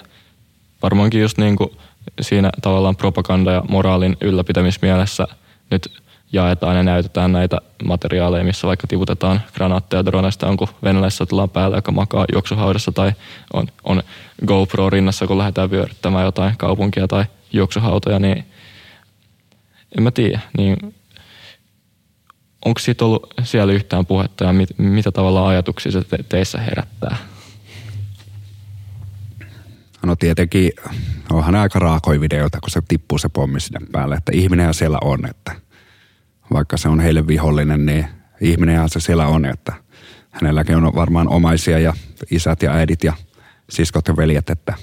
varmaankin 0.82 1.20
just 1.20 1.38
niin 1.38 1.56
kuin 1.56 1.70
siinä 2.20 2.50
tavallaan 2.62 2.96
propaganda 2.96 3.52
ja 3.52 3.62
moraalin 3.68 4.16
ylläpitämismielessä 4.20 5.26
nyt 5.70 6.02
jaetaan 6.32 6.76
ja 6.76 6.82
näytetään 6.82 7.32
näitä 7.32 7.58
materiaaleja, 7.84 8.44
missä 8.44 8.66
vaikka 8.66 8.86
tiputetaan 8.86 9.40
granaatteja 9.54 10.04
droneista 10.04 10.46
jonkun 10.46 10.68
venäläissotilaan 10.82 11.50
päällä, 11.50 11.76
joka 11.76 11.92
makaa 11.92 12.24
juoksuhaudassa 12.32 12.92
tai 12.92 13.12
on, 13.52 13.66
on 13.84 14.02
GoPro 14.46 14.90
rinnassa, 14.90 15.26
kun 15.26 15.38
lähdetään 15.38 15.70
vyöryttämään 15.70 16.24
jotain 16.24 16.56
kaupunkia 16.56 17.08
tai 17.08 17.24
juoksuhautoja, 17.52 18.18
niin 18.18 18.44
en 19.98 20.02
mä 20.02 20.10
tiedä. 20.10 20.40
Niin 20.58 20.94
onko 22.64 22.78
siitä 22.78 23.04
ollut 23.04 23.34
siellä 23.42 23.72
yhtään 23.72 24.06
puhetta 24.06 24.44
ja 24.44 24.52
mit, 24.52 24.68
mitä 24.78 25.12
tavalla 25.12 25.48
ajatuksia 25.48 25.92
se 25.92 26.04
te, 26.04 26.18
teissä 26.28 26.58
herättää? 26.58 27.16
No 30.02 30.16
tietenkin 30.16 30.72
onhan 31.32 31.54
aika 31.54 31.78
raakoja 31.78 32.20
videoita, 32.20 32.60
kun 32.60 32.70
se 32.70 32.82
tippuu 32.88 33.18
se 33.18 33.28
pommi 33.28 33.60
sinne 33.60 33.86
päälle, 33.92 34.14
että 34.14 34.32
ihminen 34.34 34.74
siellä 34.74 34.98
on, 35.02 35.26
että– 35.26 35.52
vaikka 36.52 36.76
se 36.76 36.88
on 36.88 37.00
heille 37.00 37.26
vihollinen, 37.26 37.86
niin 37.86 38.06
ihminenhän 38.40 38.88
se 38.88 39.00
siellä 39.00 39.26
on, 39.26 39.44
että 39.44 39.72
hänelläkin 40.30 40.76
on 40.76 40.94
varmaan 40.94 41.28
omaisia 41.28 41.78
ja 41.78 41.94
isät 42.30 42.62
ja 42.62 42.72
äidit 42.72 43.04
ja 43.04 43.12
siskot 43.70 44.08
ja 44.08 44.16
veljet, 44.16 44.50
että 44.50 44.74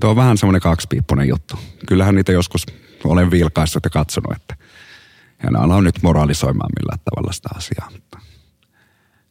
tuo 0.00 0.10
on 0.10 0.16
vähän 0.16 0.38
semmoinen 0.38 0.60
kaksipiippunen 0.60 1.28
juttu. 1.28 1.58
Kyllähän 1.86 2.14
niitä 2.14 2.32
joskus 2.32 2.66
olen 3.04 3.30
vilkaissut 3.30 3.84
ja 3.84 3.90
katsonut, 3.90 4.36
että 4.36 4.54
ne 5.50 5.74
on 5.74 5.84
nyt 5.84 6.02
moraalisoimaan 6.02 6.70
millään 6.80 7.00
tavalla 7.04 7.32
sitä 7.32 7.48
asiaa. 7.54 7.88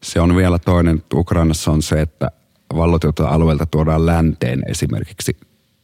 Se 0.03 0.20
on 0.20 0.36
vielä 0.36 0.59
toinen, 0.59 1.03
Ukrainassa 1.14 1.72
on 1.72 1.82
se, 1.82 2.01
että 2.01 2.32
vallotilta 2.76 3.28
alueelta 3.30 3.66
tuodaan 3.66 4.05
länteen 4.05 4.64
esimerkiksi 4.68 5.38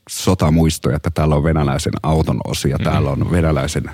sotamuistoja, 0.10 0.96
että 0.96 1.12
täällä 1.12 1.36
on 1.36 1.44
venäläisen 1.44 1.94
auton 2.04 2.42
osia, 2.48 2.78
mm. 2.78 2.84
täällä 2.84 3.10
on 3.10 3.32
venäläisen 3.32 3.92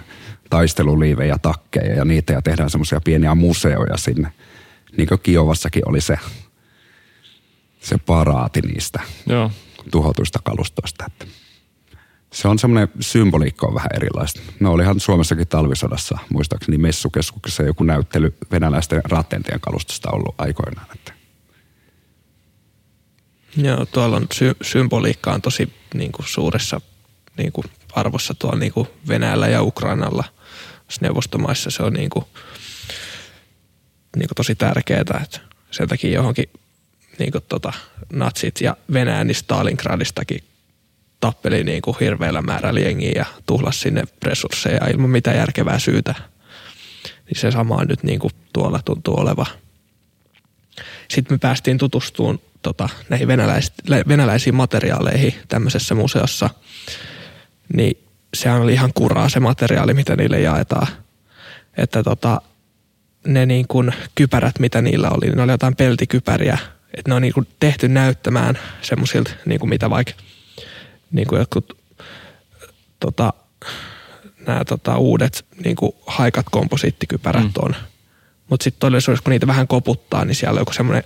taisteluliivejä, 0.49 1.37
takkeja 1.41 1.95
ja 1.95 2.05
niitä 2.05 2.33
ja 2.33 2.41
tehdään 2.41 2.69
semmoisia 2.69 3.01
pieniä 3.01 3.35
museoja 3.35 3.97
sinne. 3.97 4.31
Niin 4.97 5.07
kuin 5.07 5.19
Kiovassakin 5.23 5.89
oli 5.89 6.01
se, 6.01 6.19
se 7.79 7.97
paraati 7.97 8.61
niistä 8.61 8.99
Joo. 9.25 9.51
tuhotuista 9.91 10.39
kalustoista. 10.43 11.05
Että 11.07 11.25
se 12.35 12.47
on 12.47 12.59
semmoinen 12.59 12.87
symboliikka 12.99 13.67
on 13.67 13.75
vähän 13.75 13.89
erilaista. 13.95 14.41
No 14.59 14.71
olihan 14.71 14.99
Suomessakin 14.99 15.47
talvisodassa, 15.47 16.17
muistaakseni 16.33 16.77
messukeskuksessa 16.77 17.63
joku 17.63 17.83
näyttely 17.83 18.35
venäläisten 18.51 19.01
rattentien 19.05 19.59
kalustosta 19.59 20.11
ollut 20.11 20.35
aikoinaan. 20.37 20.87
Että. 20.95 21.13
Joo, 23.57 23.85
tuolla 23.85 24.15
on 24.15 24.27
sy- 24.33 24.57
symboliikka 24.61 25.33
on 25.33 25.41
tosi 25.41 25.73
niin 25.93 26.11
kuin, 26.11 26.25
suuressa 26.27 26.81
niin 27.37 27.51
kuin, 27.51 27.65
arvossa 27.93 28.33
tuolla 28.33 28.59
niin 28.59 28.73
kuin 28.73 28.87
Venäjällä 29.07 29.47
ja 29.47 29.63
Ukrainalla– 29.63 30.23
neuvostomaissa 31.01 31.69
se 31.69 31.83
on 31.83 31.93
niin 31.93 32.09
kuin, 32.09 32.25
niin 34.15 34.27
kuin 34.27 34.35
tosi 34.35 34.55
tärkeää, 34.55 35.21
että 35.23 35.39
sen 35.71 35.87
takia 35.87 36.11
johonkin 36.11 36.49
niin 37.19 37.31
kuin 37.31 37.43
tota, 37.49 37.73
natsit 38.13 38.61
ja 38.61 38.77
Venäjä, 38.93 39.23
niin 39.23 39.35
Stalingradistakin 39.35 40.43
tappeli 41.19 41.63
niin 41.63 41.81
kuin 41.81 41.97
hirveällä 41.99 42.41
määrällä 42.41 42.79
jengiä 42.79 43.11
ja 43.15 43.25
tuhlas 43.45 43.81
sinne 43.81 44.03
resursseja 44.23 44.87
ilman 44.87 45.09
mitään 45.09 45.37
järkevää 45.37 45.79
syytä. 45.79 46.15
Niin 47.03 47.39
se 47.39 47.51
sama 47.51 47.85
nyt 47.85 48.03
niin 48.03 48.19
kuin 48.19 48.31
tuolla 48.53 48.79
tuntuu 48.85 49.19
oleva. 49.19 49.45
Sitten 51.07 51.35
me 51.35 51.37
päästiin 51.37 51.77
tutustumaan 51.77 52.39
tota, 52.61 52.89
näihin 53.09 53.27
venäläis- 53.27 54.07
venäläisiin 54.07 54.55
materiaaleihin 54.55 55.33
tämmöisessä 55.47 55.95
museossa. 55.95 56.49
Niin 57.73 57.97
sehän 58.33 58.61
oli 58.61 58.73
ihan 58.73 58.93
kuraa 58.93 59.29
se 59.29 59.39
materiaali, 59.39 59.93
mitä 59.93 60.15
niille 60.15 60.39
jaetaan. 60.39 60.87
Että 61.77 62.03
tota, 62.03 62.41
ne 63.27 63.45
niin 63.45 63.67
kuin 63.67 63.91
kypärät, 64.15 64.59
mitä 64.59 64.81
niillä 64.81 65.09
oli, 65.09 65.29
ne 65.29 65.41
oli 65.41 65.51
jotain 65.51 65.75
peltikypäriä. 65.75 66.57
Että 66.93 67.11
ne 67.11 67.15
on 67.15 67.21
niin 67.21 67.33
kuin 67.33 67.47
tehty 67.59 67.87
näyttämään 67.87 68.59
semmoisilta, 68.81 69.31
niin 69.45 69.59
kuin 69.59 69.69
mitä 69.69 69.89
vaikka 69.89 70.13
niin 71.15 71.27
kuin 71.27 71.39
jotkut 71.39 71.77
tota, 72.99 73.33
nämä 74.47 74.65
tota, 74.65 74.97
uudet 74.97 75.45
niin 75.63 75.75
kuin 75.75 75.91
haikat 76.07 76.45
komposiittikypärät 76.51 77.43
mm. 77.43 77.51
on. 77.59 77.75
Mutta 78.49 78.63
sitten 78.63 78.79
todellisuudessa, 78.79 79.23
kun 79.23 79.31
niitä 79.31 79.47
vähän 79.47 79.67
koputtaa, 79.67 80.25
niin 80.25 80.35
siellä 80.35 80.57
on 80.57 80.61
joku 80.61 80.73
semmoinen 80.73 81.03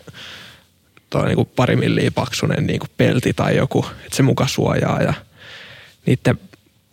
toi 1.09 1.25
niin 1.25 1.35
kuin 1.35 1.49
pari 1.55 1.75
milliä 1.75 2.11
paksunen 2.11 2.67
niin 2.67 2.79
kuin 2.79 2.89
pelti 2.97 3.33
tai 3.33 3.55
joku, 3.55 3.85
että 4.05 4.15
se 4.15 4.23
muka 4.23 4.47
suojaa 4.47 5.01
ja 5.01 5.13
niiden 6.05 6.39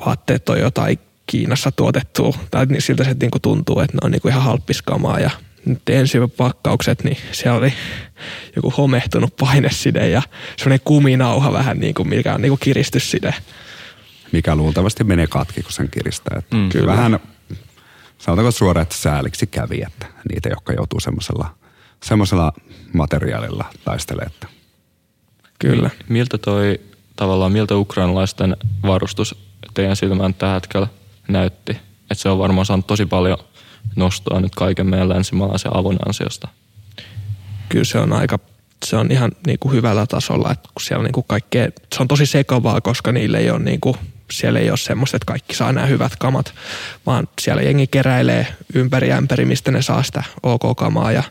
vaatteet 0.06 0.48
on 0.48 0.58
jotain 0.58 0.98
Kiinassa 1.26 1.72
tuotettua, 1.72 2.38
tai 2.50 2.66
niin 2.66 2.82
siltä 2.82 3.04
se 3.04 3.16
niin 3.20 3.30
kuin 3.30 3.42
tuntuu, 3.42 3.80
että 3.80 3.94
ne 3.96 3.98
on 4.02 4.10
niin 4.10 4.22
kuin 4.22 4.32
ihan 4.32 4.44
halppiskamaa 4.44 5.20
ja 5.20 5.30
nyt 5.66 5.88
ensi 5.88 6.18
pakkaukset, 6.36 7.04
niin 7.04 7.16
siellä 7.32 7.58
oli 7.58 7.72
joku 8.56 8.70
homehtunut 8.70 9.36
paineside 9.36 10.08
ja 10.08 10.22
semmoinen 10.56 10.80
kuminauha 10.84 11.52
vähän 11.52 11.78
niin 11.78 11.94
kuin, 11.94 12.08
mikä 12.08 12.34
on 12.34 12.42
niin 12.42 12.50
kuin 12.50 12.61
kiristysside. 12.61 13.34
Mikä 14.32 14.57
luultavasti 14.57 15.04
menee 15.04 15.26
katki, 15.26 15.62
kun 15.62 15.72
sen 15.72 15.88
kiristää. 15.91 16.38
Että 16.38 16.57
mm, 16.57 16.68
kyllä. 16.68 16.92
Vähän, 16.92 17.18
sanotaanko 18.18 18.50
suoraan, 18.50 18.82
että 18.82 18.95
sääliksi 18.95 19.46
kävi, 19.46 19.82
että 19.86 20.07
niitä, 20.32 20.49
jotka 20.49 20.72
joutuu 20.72 21.00
semmoisella, 21.00 21.54
semmoisella 22.03 22.53
materiaalilla 22.92 23.64
taistelemaan. 23.84 24.53
Kyllä. 25.58 25.91
Miltä 26.08 26.38
toi 26.38 26.80
tavallaan, 27.16 27.53
miltä 27.53 27.76
ukrainalaisten 27.76 28.57
varustus 28.82 29.34
teidän 29.74 29.96
silmään 29.96 30.34
tällä 30.34 30.54
hetkellä 30.54 30.86
näytti. 31.28 31.72
Että 32.11 32.14
se 32.14 32.28
on 32.28 32.38
varmaan 32.38 32.66
saanut 32.66 32.86
tosi 32.86 33.07
paljon 33.07 33.38
nostoa 33.96 34.41
nyt 34.41 34.54
kaiken 34.54 34.87
meidän 34.87 35.08
länsimaalaisen 35.08 35.76
avun 35.76 35.96
ansiosta. 36.07 36.49
Kyllä 37.68 37.84
se 37.84 37.99
on 37.99 38.13
aika, 38.13 38.38
se 38.84 38.96
on 38.96 39.13
ihan 39.13 39.33
niin 39.46 39.58
kuin 39.58 39.72
hyvällä 39.72 40.07
tasolla, 40.07 40.53
että 40.53 40.68
kun 40.75 40.83
siellä 40.83 41.04
niin 41.04 41.13
kuin 41.13 41.26
kaikkea, 41.29 41.68
se 41.95 42.03
on 42.03 42.08
tosi 42.08 42.26
sekavaa, 42.26 42.80
koska 42.80 43.13
niille 43.13 43.38
ei 43.38 43.50
ole 43.50 43.58
niin 43.58 43.80
kuin, 43.80 43.96
siellä 44.30 44.58
ei 44.58 44.71
ole 44.71 44.79
semmoista, 44.79 45.17
että 45.17 45.26
kaikki 45.26 45.54
saa 45.54 45.72
nämä 45.72 45.87
hyvät 45.87 46.17
kamat, 46.17 46.54
vaan 47.07 47.29
siellä 47.41 47.63
jengi 47.63 47.87
keräilee 47.87 48.46
ympäri 48.75 49.13
ämpäri, 49.13 49.45
mistä 49.45 49.71
ne 49.71 49.83
saa 49.83 50.03
sitä 50.03 50.22
OK-kamaa 50.42 51.13
ja 51.13 51.22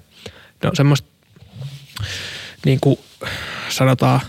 ne 0.63 0.69
on 0.69 0.75
semmoista 0.75 1.07
niin 2.65 2.79
kuin 2.81 2.99
sanotaan 3.69 4.19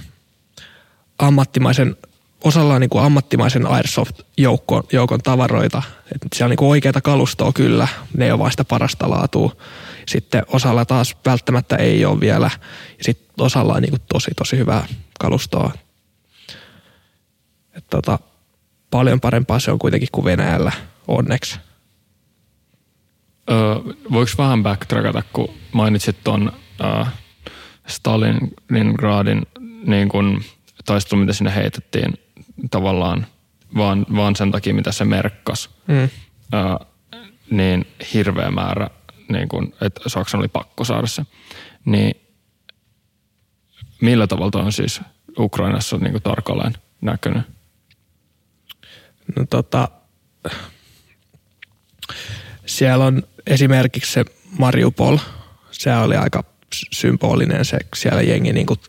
ammattimaisen 1.18 1.96
osalla 2.44 2.74
on 2.74 2.80
niin 2.80 2.90
kuin 2.90 3.04
ammattimaisen 3.04 3.66
Airsoft-joukon 3.66 4.82
joukon 4.92 5.20
tavaroita. 5.20 5.82
Et 6.14 6.22
siellä 6.34 6.46
on 6.46 6.50
niin 6.50 6.56
kuin 6.56 6.68
oikeata 6.68 7.00
kalustoa 7.00 7.52
kyllä, 7.52 7.88
ne 8.16 8.24
ei 8.24 8.30
ole 8.30 8.38
vain 8.38 8.50
sitä 8.50 8.64
parasta 8.64 9.10
laatua. 9.10 9.56
Sitten 10.06 10.42
osalla 10.48 10.84
taas 10.84 11.16
välttämättä 11.26 11.76
ei 11.76 12.04
ole 12.04 12.20
vielä. 12.20 12.50
Ja 12.98 13.04
sitten 13.04 13.44
osalla 13.44 13.74
on 13.74 13.82
niin 13.82 13.90
kuin 13.90 14.02
tosi 14.12 14.30
tosi 14.36 14.58
hyvää 14.58 14.86
kalustoa. 15.20 15.72
Et 17.74 17.86
tota, 17.90 18.18
paljon 18.90 19.20
parempaa 19.20 19.58
se 19.58 19.70
on 19.70 19.78
kuitenkin 19.78 20.08
kuin 20.12 20.24
Venäjällä, 20.24 20.72
onneksi. 21.08 21.58
Öö, 23.50 23.74
voiko 24.12 24.30
vähän 24.38 24.62
backtrackata, 24.62 25.22
kun 25.32 25.54
mainitsit 25.72 26.16
tuon 26.24 26.52
äh, 26.84 27.12
Stalingradin 27.86 29.42
niin 29.86 30.08
kun 30.08 30.42
taistelu, 30.84 31.20
mitä 31.20 31.32
sinne 31.32 31.54
heitettiin 31.54 32.25
tavallaan 32.70 33.26
vaan, 33.76 34.06
vaan 34.16 34.36
sen 34.36 34.50
takia, 34.50 34.74
mitä 34.74 34.92
se 34.92 35.04
merkkas. 35.04 35.70
Mm. 35.86 36.08
niin 37.50 37.86
hirveä 38.14 38.50
määrä, 38.50 38.90
niin 39.28 39.48
kuin, 39.48 39.74
että 39.80 40.00
Saksan 40.06 40.40
oli 40.40 40.48
pakko 40.48 40.84
saada 40.84 41.06
se. 41.06 41.22
Niin 41.84 42.14
millä 44.00 44.26
tavalla 44.26 44.62
on 44.62 44.72
siis 44.72 45.00
Ukrainassa 45.38 45.96
niin 45.96 46.22
tarkalleen 46.22 46.74
näkynyt? 47.00 47.42
No 49.36 49.46
tota, 49.50 49.88
siellä 52.66 53.04
on 53.04 53.22
esimerkiksi 53.46 54.12
se 54.12 54.24
Mariupol, 54.58 55.18
se 55.70 55.96
oli 55.96 56.16
aika 56.16 56.44
symbolinen 56.92 57.64
se, 57.64 57.78
siellä 57.96 58.22
jengi 58.22 58.52
niin 58.52 58.66
kuin, 58.66 58.80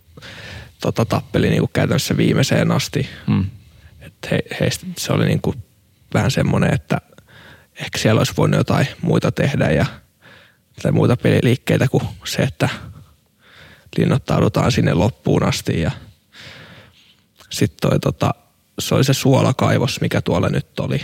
tota, 0.82 1.06
tappeli 1.06 1.50
niin 1.50 1.60
kuin 1.60 1.72
käytännössä 1.74 2.18
viimeiseen 2.18 2.72
asti. 2.72 3.10
Hmm. 3.28 3.46
He, 4.32 4.40
heistä 4.60 4.86
se 4.98 5.14
oli 5.14 5.26
niin 5.26 5.42
kuin 5.42 5.64
vähän 6.14 6.32
semmoinen, 6.32 6.74
että 6.74 7.02
ehkä 7.82 7.98
siellä 7.98 8.20
olisi 8.20 8.34
voinut 8.38 8.58
jotain 8.58 8.88
muita 9.02 9.32
tehdä 9.32 9.72
ja 9.72 9.86
tai 10.82 10.92
muita 10.92 11.18
peliliikkeitä 11.18 11.88
kuin 11.88 12.04
se, 12.26 12.42
että 12.42 12.70
linnoittaudutaan 13.98 14.72
sinne 14.72 14.94
loppuun 14.94 15.44
asti 15.44 15.82
ja 15.82 15.92
sitten 17.50 17.90
toi 17.90 18.00
tota, 18.00 18.34
se 18.80 18.96
oli 18.96 19.04
se 19.04 19.14
suolakaivos, 19.14 20.02
mikä 20.02 20.22
tuolla 20.22 20.50
nyt 20.50 20.80
oli. 20.80 21.02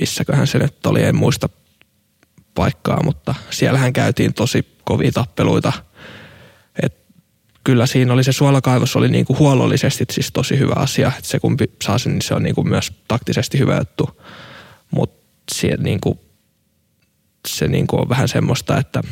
Missäköhän 0.00 0.46
se 0.46 0.58
nyt 0.58 0.86
oli, 0.86 1.02
en 1.02 1.16
muista 1.16 1.48
paikkaa, 2.54 3.02
mutta 3.02 3.34
siellähän 3.50 3.92
käytiin 3.92 4.34
tosi 4.34 4.76
kovia 4.84 5.12
tappeluita. 5.12 5.72
Kyllä 7.64 7.86
siinä 7.86 8.12
oli 8.12 8.24
se 8.24 8.32
suolakaivos 8.32 8.96
oli 8.96 9.08
niinku 9.08 9.36
huollollisesti 9.38 10.04
siis 10.10 10.32
tosi 10.32 10.58
hyvä 10.58 10.74
asia. 10.76 11.12
Et 11.18 11.24
se 11.24 11.40
kumpi 11.40 11.70
saa 11.82 11.98
sen, 11.98 12.12
niin 12.12 12.22
se 12.22 12.34
on 12.34 12.42
niinku 12.42 12.64
myös 12.64 12.92
taktisesti 13.08 13.58
hyvä 13.58 13.78
juttu. 13.78 14.20
Mutta 14.90 15.20
niinku, 15.78 16.20
se 17.48 17.68
niinku 17.68 18.00
on 18.00 18.08
vähän 18.08 18.28
semmoista, 18.28 18.78
että 18.78 19.02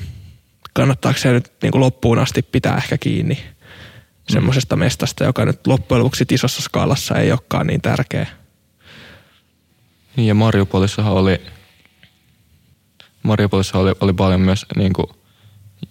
kannattaako 0.72 1.18
se 1.18 1.32
nyt 1.32 1.52
niinku 1.62 1.80
loppuun 1.80 2.18
asti 2.18 2.42
pitää 2.42 2.76
ehkä 2.76 2.98
kiinni 2.98 3.34
mm. 3.34 4.32
semmoisesta 4.32 4.76
mestasta, 4.76 5.24
joka 5.24 5.44
nyt 5.44 5.66
loppujen 5.66 5.98
lopuksi 5.98 6.24
isossa 6.30 6.62
skaalassa 6.62 7.14
ei 7.14 7.30
olekaan 7.30 7.66
niin 7.66 7.80
tärkeä. 7.80 8.26
Niin 10.16 10.28
ja 10.28 10.34
Mariupolissahan 10.34 11.12
oli, 11.12 11.40
Mariupolissa 13.22 13.78
oli, 13.78 13.92
oli 14.00 14.12
paljon 14.12 14.40
myös 14.40 14.66
niin 14.76 14.92
kuin, 14.92 15.06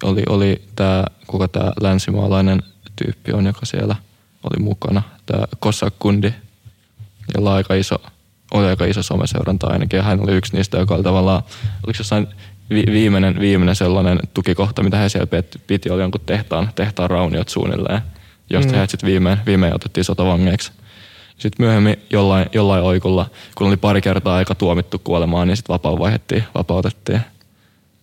oli, 0.04 0.24
oli 0.30 0.62
tämä, 0.76 1.04
kuka 1.28 1.48
tämä 1.48 1.72
länsimaalainen 1.82 2.64
tyyppi 2.96 3.32
on, 3.34 3.46
joka 3.46 3.66
siellä 3.66 3.96
oli 4.44 4.64
mukana, 4.64 5.02
tämä 5.26 5.46
Kossakundi, 5.60 6.34
jolla 7.36 7.56
aika 7.56 7.74
iso, 7.74 7.96
oli 8.54 8.68
aika 8.68 8.86
iso 8.86 9.04
someseuranta 9.04 9.68
ainakin, 9.68 9.98
ja 9.98 10.04
hän 10.04 10.22
oli 10.22 10.36
yksi 10.36 10.56
niistä, 10.56 10.78
joka 10.78 10.96
oli 10.96 11.04
tavallaan, 11.04 11.44
oliko 11.86 11.98
jossain 12.00 12.28
vi, 12.70 12.84
viimeinen, 12.92 13.40
viimeinen 13.40 13.76
sellainen 13.76 14.20
tukikohta, 14.34 14.84
mitä 14.84 14.98
he 14.98 15.10
siellä 15.10 15.28
piti, 15.28 15.60
piti 15.68 15.90
oli 15.90 16.02
jonkun 16.02 16.22
tehtaan, 16.26 16.70
tehtaan 16.76 17.10
rauniot 17.10 17.50
suunnilleen, 17.50 18.02
josta 18.50 18.72
mm. 18.72 18.74
heidät 18.74 18.90
sitten 18.90 19.08
viimein, 19.08 19.38
viimein 19.46 19.76
otettiin 19.76 20.04
sotavangeiksi. 20.04 20.72
Sitten 21.38 21.66
myöhemmin 21.66 21.98
jollain, 22.10 22.46
jollain 22.54 22.84
oikulla, 22.84 23.30
kun 23.56 23.68
oli 23.68 23.78
pari 23.78 24.02
kertaa 24.02 24.36
aika 24.36 24.56
tuomittu 24.56 25.00
kuolemaan, 25.04 25.48
niin 25.48 25.58
sitten 25.58 25.74
vapaa 25.74 26.00
vaihdettiin, 26.00 26.44
vapautettiin. 26.56 27.22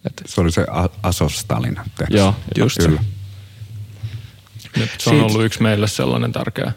Et. 0.04 0.22
Se 0.26 0.40
oli 0.40 0.52
se 0.52 0.66
Asostalin 1.02 1.80
teksti. 1.98 2.16
Joo, 2.16 2.34
just 2.58 2.78
Kyllä. 2.78 3.00
se. 4.58 4.88
se 4.98 5.10
on 5.10 5.20
ollut 5.20 5.44
yksi 5.44 5.62
meille 5.62 5.88
sellainen 5.88 6.32
tärkeä 6.32 6.72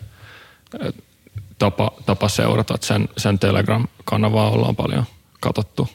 tapa, 1.59 1.91
tapa 2.05 2.29
seurata, 2.29 2.75
että 2.75 2.87
sen, 2.87 3.09
sen 3.17 3.39
Telegram-kanavaa 3.39 4.49
ollaan 4.49 4.75
paljon 4.75 5.05
katsottu. 5.39 5.89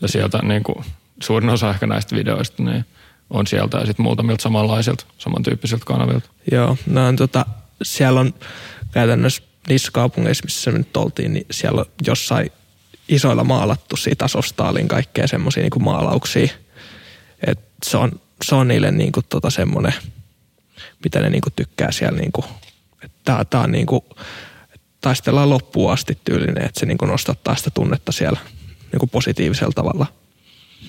Ja 0.00 0.08
sieltä 0.08 0.38
niin 0.42 0.62
kuin, 0.62 0.84
suurin 1.22 1.50
osa 1.50 1.70
ehkä 1.70 1.86
näistä 1.86 2.16
videoista 2.16 2.62
niin 2.62 2.84
on 3.30 3.46
sieltä 3.46 3.78
ja 3.78 3.86
sitten 3.86 4.02
muutamilta 4.02 4.42
samanlaisilta, 4.42 5.04
samantyyppisiltä 5.18 5.84
kanavilta. 5.84 6.28
Joo, 6.52 6.76
no 6.86 7.08
on, 7.08 7.16
tota, 7.16 7.46
siellä 7.82 8.20
on 8.20 8.34
käytännössä 8.90 9.42
niissä 9.68 9.92
kaupungeissa, 9.92 10.44
missä 10.44 10.70
me 10.70 10.78
nyt 10.78 10.96
oltiin, 10.96 11.32
niin 11.32 11.46
siellä 11.50 11.80
on 11.80 11.86
jossain 12.06 12.52
isoilla 13.08 13.44
maalattu 13.44 13.96
siitä 13.96 14.24
Asostaalin 14.24 14.88
kaikkea 14.88 15.26
semmoisia 15.26 15.62
niin 15.62 15.84
maalauksia– 15.84 16.48
et 17.46 17.60
se, 17.84 17.96
on, 17.96 18.20
se 18.44 18.54
on 18.54 18.68
niille 18.68 18.90
niinku 18.90 19.22
tota 19.22 19.50
semmoinen, 19.50 19.94
mitä 21.04 21.20
ne 21.20 21.30
niinku 21.30 21.50
tykkää 21.56 21.92
siellä. 21.92 22.18
Niinku, 22.18 22.44
että 23.02 23.44
tää 23.50 23.60
on 23.60 23.72
niinku, 23.72 24.04
taistellaan 25.00 25.50
loppuun 25.50 25.92
asti 25.92 26.18
tyylinen, 26.24 26.64
että 26.64 26.80
se 26.80 26.86
niinku 26.86 27.06
nostattaa 27.06 27.56
sitä 27.56 27.70
tunnetta 27.70 28.12
siellä 28.12 28.40
niinku 28.92 29.06
positiivisella 29.06 29.72
tavalla. 29.74 30.06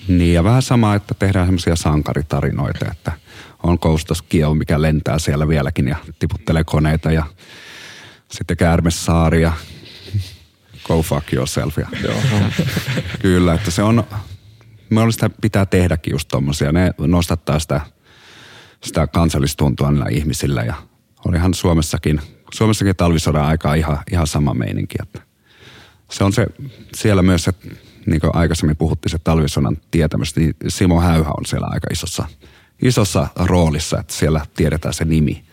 Niin 0.08 0.34
ja 0.34 0.44
vähän 0.44 0.62
sama, 0.62 0.94
että 0.94 1.14
tehdään 1.14 1.46
semmoisia 1.46 1.76
sankaritarinoita, 1.76 2.86
että 2.92 3.12
on 3.62 3.78
koustoskio, 3.78 4.54
mikä 4.54 4.82
lentää 4.82 5.18
siellä 5.18 5.48
vieläkin 5.48 5.88
ja 5.88 5.96
tiputtelee 6.18 6.64
koneita 6.64 7.12
ja 7.12 7.24
sitten 8.30 8.56
käärmessaari 8.56 9.42
ja 9.42 9.52
go 10.84 11.02
fuck 11.02 11.32
yourself. 11.32 11.78
Ja, 11.78 11.86
Joo. 12.02 12.20
Kyllä, 13.18 13.54
että 13.54 13.70
se 13.70 13.82
on, 13.82 14.04
sitä 15.10 15.30
pitää 15.40 15.66
tehdäkin 15.66 16.12
just 16.12 16.28
tommosia. 16.28 16.72
Ne 16.72 16.94
nostattaa 16.98 17.58
sitä, 17.58 17.80
sitä 18.84 19.06
kansallistuntua 19.06 19.90
niillä 19.90 20.06
ihmisillä 20.10 20.62
ja 20.62 20.74
olihan 21.24 21.54
Suomessakin, 21.54 22.20
Suomessakin 22.54 22.96
talvisodan 22.96 23.44
aikaa 23.44 23.74
ihan, 23.74 23.98
ihan 24.12 24.26
sama 24.26 24.54
meininki. 24.54 24.94
Että 25.02 25.20
se 26.10 26.24
on 26.24 26.32
se, 26.32 26.46
siellä 26.94 27.22
myös 27.22 27.48
että 27.48 27.68
niin 28.06 28.20
kuin 28.20 28.36
aikaisemmin 28.36 28.76
puhuttiin 28.76 29.10
se 29.10 29.18
talvisodan 29.18 29.76
tietämys, 29.90 30.36
niin 30.36 30.54
Simo 30.68 31.00
Häyhä 31.00 31.30
on 31.38 31.46
siellä 31.46 31.68
aika 31.70 31.86
isossa, 31.92 32.26
isossa 32.82 33.28
roolissa, 33.36 34.00
että 34.00 34.14
siellä 34.14 34.46
tiedetään 34.56 34.94
se 34.94 35.04
nimi 35.04 35.44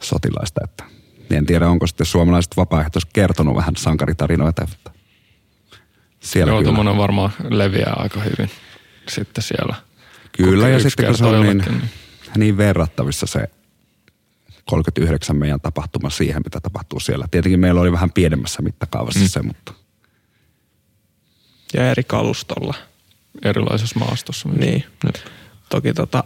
sotilaista. 0.00 0.60
Että 0.64 0.84
en 1.30 1.46
tiedä, 1.46 1.68
onko 1.68 1.86
sitten 1.86 2.06
suomalaiset 2.06 2.56
vapaaehtoiset 2.56 3.10
kertonut 3.12 3.56
vähän 3.56 3.76
sankaritarinoita. 3.76 4.68
Siellä 6.20 6.52
Joo, 6.52 6.62
tuommoinen 6.62 6.96
varmaan 6.96 7.30
leviää 7.48 7.94
aika 7.96 8.20
hyvin 8.20 8.50
sitten 9.10 9.44
siellä. 9.44 9.74
Kyllä, 10.36 10.68
ja 10.68 10.80
sitten 10.80 11.06
kun 11.06 11.18
se 11.18 11.24
on 11.24 11.46
niin, 11.46 11.58
niin. 11.58 11.82
niin 12.36 12.56
verrattavissa 12.56 13.26
se 13.26 13.48
39 14.64 15.36
meidän 15.36 15.60
tapahtuma 15.60 16.10
siihen, 16.10 16.42
mitä 16.44 16.60
tapahtuu 16.60 17.00
siellä. 17.00 17.28
Tietenkin 17.30 17.60
meillä 17.60 17.80
oli 17.80 17.92
vähän 17.92 18.12
pienemmässä 18.12 18.62
mittakaavassa 18.62 19.20
mm. 19.20 19.28
se, 19.28 19.42
mutta... 19.42 19.72
Ja 21.74 21.90
eri 21.90 22.04
kalustolla. 22.04 22.74
Erilaisessa 23.44 23.98
maastossa 23.98 24.48
myös. 24.48 24.60
Niin. 24.60 24.84
Nyt. 25.04 25.30
Toki 25.68 25.92
tota, 25.94 26.24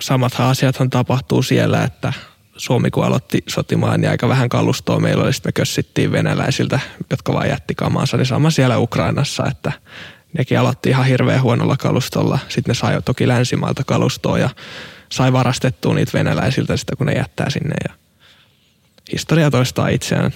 samat 0.00 0.32
asiathan 0.38 0.90
tapahtuu 0.90 1.42
siellä, 1.42 1.84
että 1.84 2.12
Suomi 2.56 2.90
kun 2.90 3.04
aloitti 3.04 3.44
sotimaan, 3.46 4.00
niin 4.00 4.10
aika 4.10 4.28
vähän 4.28 4.48
kalustoa 4.48 5.00
meillä 5.00 5.24
oli. 5.24 5.32
Sitten 5.32 5.48
me 5.48 5.52
kössittiin 5.52 6.12
venäläisiltä, 6.12 6.80
jotka 7.10 7.32
vaan 7.32 7.48
jätti 7.48 7.74
kamaansa, 7.74 8.16
niin 8.16 8.26
sama 8.26 8.50
siellä 8.50 8.78
Ukrainassa, 8.78 9.46
että 9.46 9.72
nekin 10.38 10.58
aloitti 10.58 10.88
ihan 10.88 11.06
hirveän 11.06 11.42
huonolla 11.42 11.76
kalustolla. 11.76 12.38
Sitten 12.48 12.70
ne 12.70 12.74
sai 12.74 13.02
toki 13.02 13.28
länsimailta 13.28 13.84
kalustoa 13.84 14.38
ja 14.38 14.50
sai 15.12 15.32
varastettua 15.32 15.94
niitä 15.94 16.12
venäläisiltä 16.14 16.76
sitä, 16.76 16.96
kun 16.96 17.06
ne 17.06 17.12
jättää 17.12 17.50
sinne. 17.50 17.74
Ja 17.88 17.94
historia 19.12 19.50
toistaa 19.50 19.88
itseään. 19.88 20.32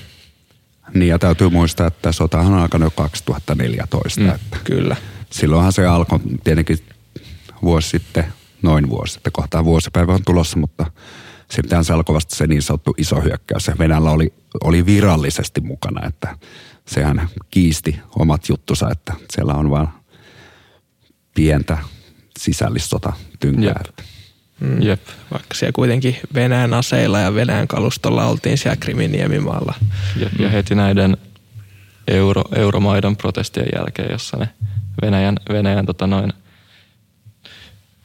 Niin 0.94 1.08
ja 1.08 1.18
täytyy 1.18 1.48
muistaa, 1.48 1.86
että 1.86 2.12
sotahan 2.12 2.52
on 2.52 2.58
alkanut 2.58 2.94
2014. 2.96 4.20
Mm, 4.20 4.28
että 4.28 4.58
kyllä. 4.64 4.96
Silloinhan 5.30 5.72
se 5.72 5.86
alkoi 5.86 6.20
tietenkin 6.44 6.78
vuosi 7.62 7.88
sitten, 7.88 8.24
noin 8.62 8.90
vuosi 8.90 9.12
sitten, 9.12 9.32
kohtaa 9.32 9.64
vuosipäivä 9.64 10.12
on 10.12 10.24
tulossa, 10.24 10.58
mutta 10.58 10.86
sitten 11.50 11.84
se 11.84 11.92
alkoi 11.92 12.14
vasta 12.14 12.36
se 12.36 12.46
niin 12.46 12.62
sanottu 12.62 12.94
iso 12.98 13.20
hyökkäys. 13.20 13.70
Venäjällä 13.78 14.10
oli, 14.10 14.34
oli 14.64 14.86
virallisesti 14.86 15.60
mukana, 15.60 16.06
että 16.06 16.36
sehän 16.86 17.28
kiisti 17.50 18.00
omat 18.18 18.48
juttusa, 18.48 18.90
että 18.90 19.14
siellä 19.30 19.54
on 19.54 19.70
vain 19.70 19.88
pientä 21.34 21.78
sisällissota 22.38 23.12
tynkää. 23.40 23.80
Jep. 23.86 23.98
Mm. 24.60 24.82
Jep. 24.82 25.00
Vaikka 25.30 25.54
siellä 25.54 25.72
kuitenkin 25.72 26.16
Venäjän 26.34 26.74
aseilla 26.74 27.20
ja 27.20 27.34
Venäjän 27.34 27.68
kalustolla 27.68 28.26
oltiin 28.26 28.58
siellä 28.58 28.76
Kriminiemimaalla. 28.76 29.74
Jep. 30.16 30.32
Ja 30.38 30.48
heti 30.48 30.74
näiden 30.74 31.16
euro, 32.08 32.44
euromaidan 32.56 33.16
protestien 33.16 33.66
jälkeen, 33.76 34.12
jossa 34.12 34.36
ne 34.36 34.48
Venäjän, 35.02 35.36
Venäjän 35.48 35.86
tota 35.86 36.06
noin, 36.06 36.32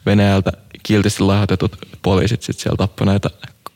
Venäjältä 0.05 0.51
kiltisti 0.83 1.23
lahjoitetut 1.23 1.77
poliisit 2.01 2.41
sitten 2.41 2.61
siellä 2.63 2.77
tappoi 2.77 3.05
näitä 3.05 3.29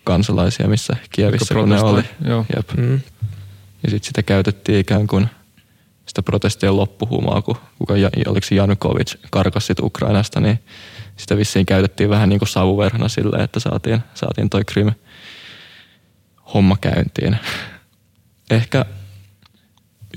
kansalaisia, 0.03 0.67
missä 0.67 0.95
Kievissä 1.11 1.53
kun 1.53 1.69
ne 1.69 1.81
oli. 1.81 2.03
Joo. 2.27 2.45
Jep. 2.55 2.69
Mm. 2.77 3.01
Ja 3.83 3.89
sitten 3.89 4.07
sitä 4.07 4.23
käytettiin 4.23 4.79
ikään 4.79 5.07
kuin 5.07 5.27
sitä 6.05 6.21
protestien 6.21 6.77
loppuhumaa, 6.77 7.41
kun 7.41 7.55
kuka, 7.79 7.93
oliko 8.27 8.47
Janukovic 8.51 9.15
karkas 9.31 9.67
sit 9.67 9.79
Ukrainasta, 9.79 10.39
niin 10.39 10.59
sitä 11.17 11.37
vissiin 11.37 11.65
käytettiin 11.65 12.09
vähän 12.09 12.29
niin 12.29 12.39
kuin 12.39 12.49
savuverhona 12.49 13.07
sille, 13.07 13.43
että 13.43 13.59
saatiin, 13.59 13.99
saatiin 14.13 14.49
toi 14.49 14.65
Krim 14.65 14.91
homma 16.53 16.77
käyntiin. 16.81 17.37
Ehkä 18.51 18.85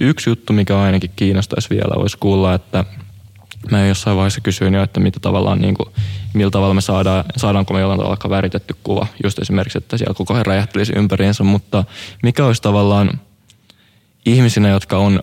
yksi 0.01 0.31
juttu, 0.31 0.53
mikä 0.53 0.81
ainakin 0.81 1.11
kiinnostaisi 1.17 1.71
vielä, 1.71 1.95
olisi 1.95 2.19
kuulla, 2.19 2.55
että 2.55 2.85
mä 3.71 3.87
jossain 3.87 4.17
vaiheessa 4.17 4.41
kysyin 4.41 4.75
jo, 4.75 4.83
että 4.83 5.01
mitä 5.01 5.21
tavallaan 5.21 5.61
niin 5.61 5.75
kuin, 5.75 5.95
millä 6.35 6.51
tavalla 6.51 6.75
me 6.75 6.81
saadaan, 6.81 7.25
saadaanko 7.37 7.75
me 7.75 7.81
jollain 7.81 8.01
tavalla 8.01 8.31
väritetty 8.31 8.75
kuva, 8.83 9.07
just 9.25 9.39
esimerkiksi, 9.39 9.79
että 9.79 9.97
siellä 9.97 10.15
koko 10.15 10.35
ajan 10.35 10.47
räjähtelisi 10.47 10.93
ympäriinsä, 10.97 11.45
mutta 11.45 11.85
mikä 12.23 12.45
olisi 12.45 12.63
tavallaan 12.63 13.21
ihmisinä, 14.27 14.69
jotka 14.69 14.99
on 14.99 15.23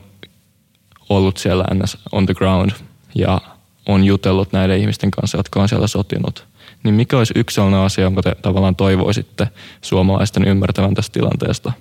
ollut 1.10 1.38
siellä 1.38 1.66
ns. 1.74 1.98
on 2.12 2.26
the 2.26 2.34
ground 2.34 2.72
ja 3.16 3.42
on 3.86 4.04
jutellut 4.04 4.52
näiden 4.52 4.80
ihmisten 4.80 5.12
kanssa, 5.12 5.38
jotka 5.38 5.62
on 5.62 5.70
siellä 5.70 5.88
sotinut, 5.88 6.48
niin 6.84 6.96
mikä 6.96 7.18
olisi 7.18 7.34
yksi 7.38 7.56
sellainen 7.56 7.80
asia, 7.80 8.04
jonka 8.04 8.22
te 8.22 8.36
tavallaan 8.42 8.76
toivoisitte 8.76 9.48
suomalaisten 9.82 10.48
ymmärtävän 10.48 10.94
tästä 10.94 11.14
tilanteesta? 11.14 11.74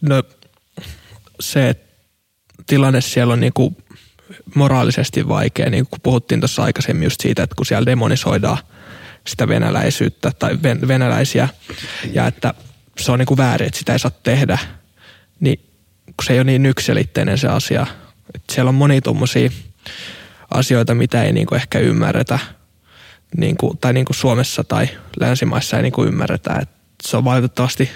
No 0.00 0.22
se, 1.40 1.76
tilanne 2.66 3.00
siellä 3.00 3.32
on 3.32 3.40
niinku 3.40 3.76
moraalisesti 4.54 5.28
vaikea, 5.28 5.70
niin 5.70 5.86
kuin 5.86 6.00
puhuttiin 6.02 6.40
tuossa 6.40 6.62
aikaisemmin 6.62 7.06
just 7.06 7.20
siitä, 7.20 7.42
että 7.42 7.56
kun 7.56 7.66
siellä 7.66 7.86
demonisoidaan 7.86 8.58
sitä 9.26 9.48
venäläisyyttä 9.48 10.32
tai 10.38 10.58
ven, 10.62 10.88
venäläisiä 10.88 11.48
ja 12.12 12.26
että 12.26 12.54
se 13.00 13.12
on 13.12 13.18
niinku 13.18 13.36
väärin, 13.36 13.66
että 13.66 13.78
sitä 13.78 13.92
ei 13.92 13.98
saa 13.98 14.10
tehdä, 14.22 14.58
niin 15.40 15.58
kun 16.06 16.24
se 16.24 16.32
ei 16.32 16.38
ole 16.38 16.44
niin 16.44 16.66
yksilitteinen 16.66 17.38
se 17.38 17.48
asia. 17.48 17.86
Että 18.34 18.54
siellä 18.54 18.68
on 18.68 18.74
monia 18.74 19.00
tuommoisia 19.00 19.50
asioita, 20.50 20.94
mitä 20.94 21.22
ei 21.22 21.32
niinku 21.32 21.54
ehkä 21.54 21.78
ymmärretä 21.78 22.38
niinku, 23.36 23.76
tai 23.80 23.92
niinku 23.92 24.12
Suomessa 24.12 24.64
tai 24.64 24.88
länsimaissa 25.20 25.76
ei 25.76 25.82
niinku 25.82 26.04
ymmärretä. 26.04 26.58
Et 26.62 26.68
se 27.02 27.16
on 27.16 27.24
valitettavasti 27.24 27.90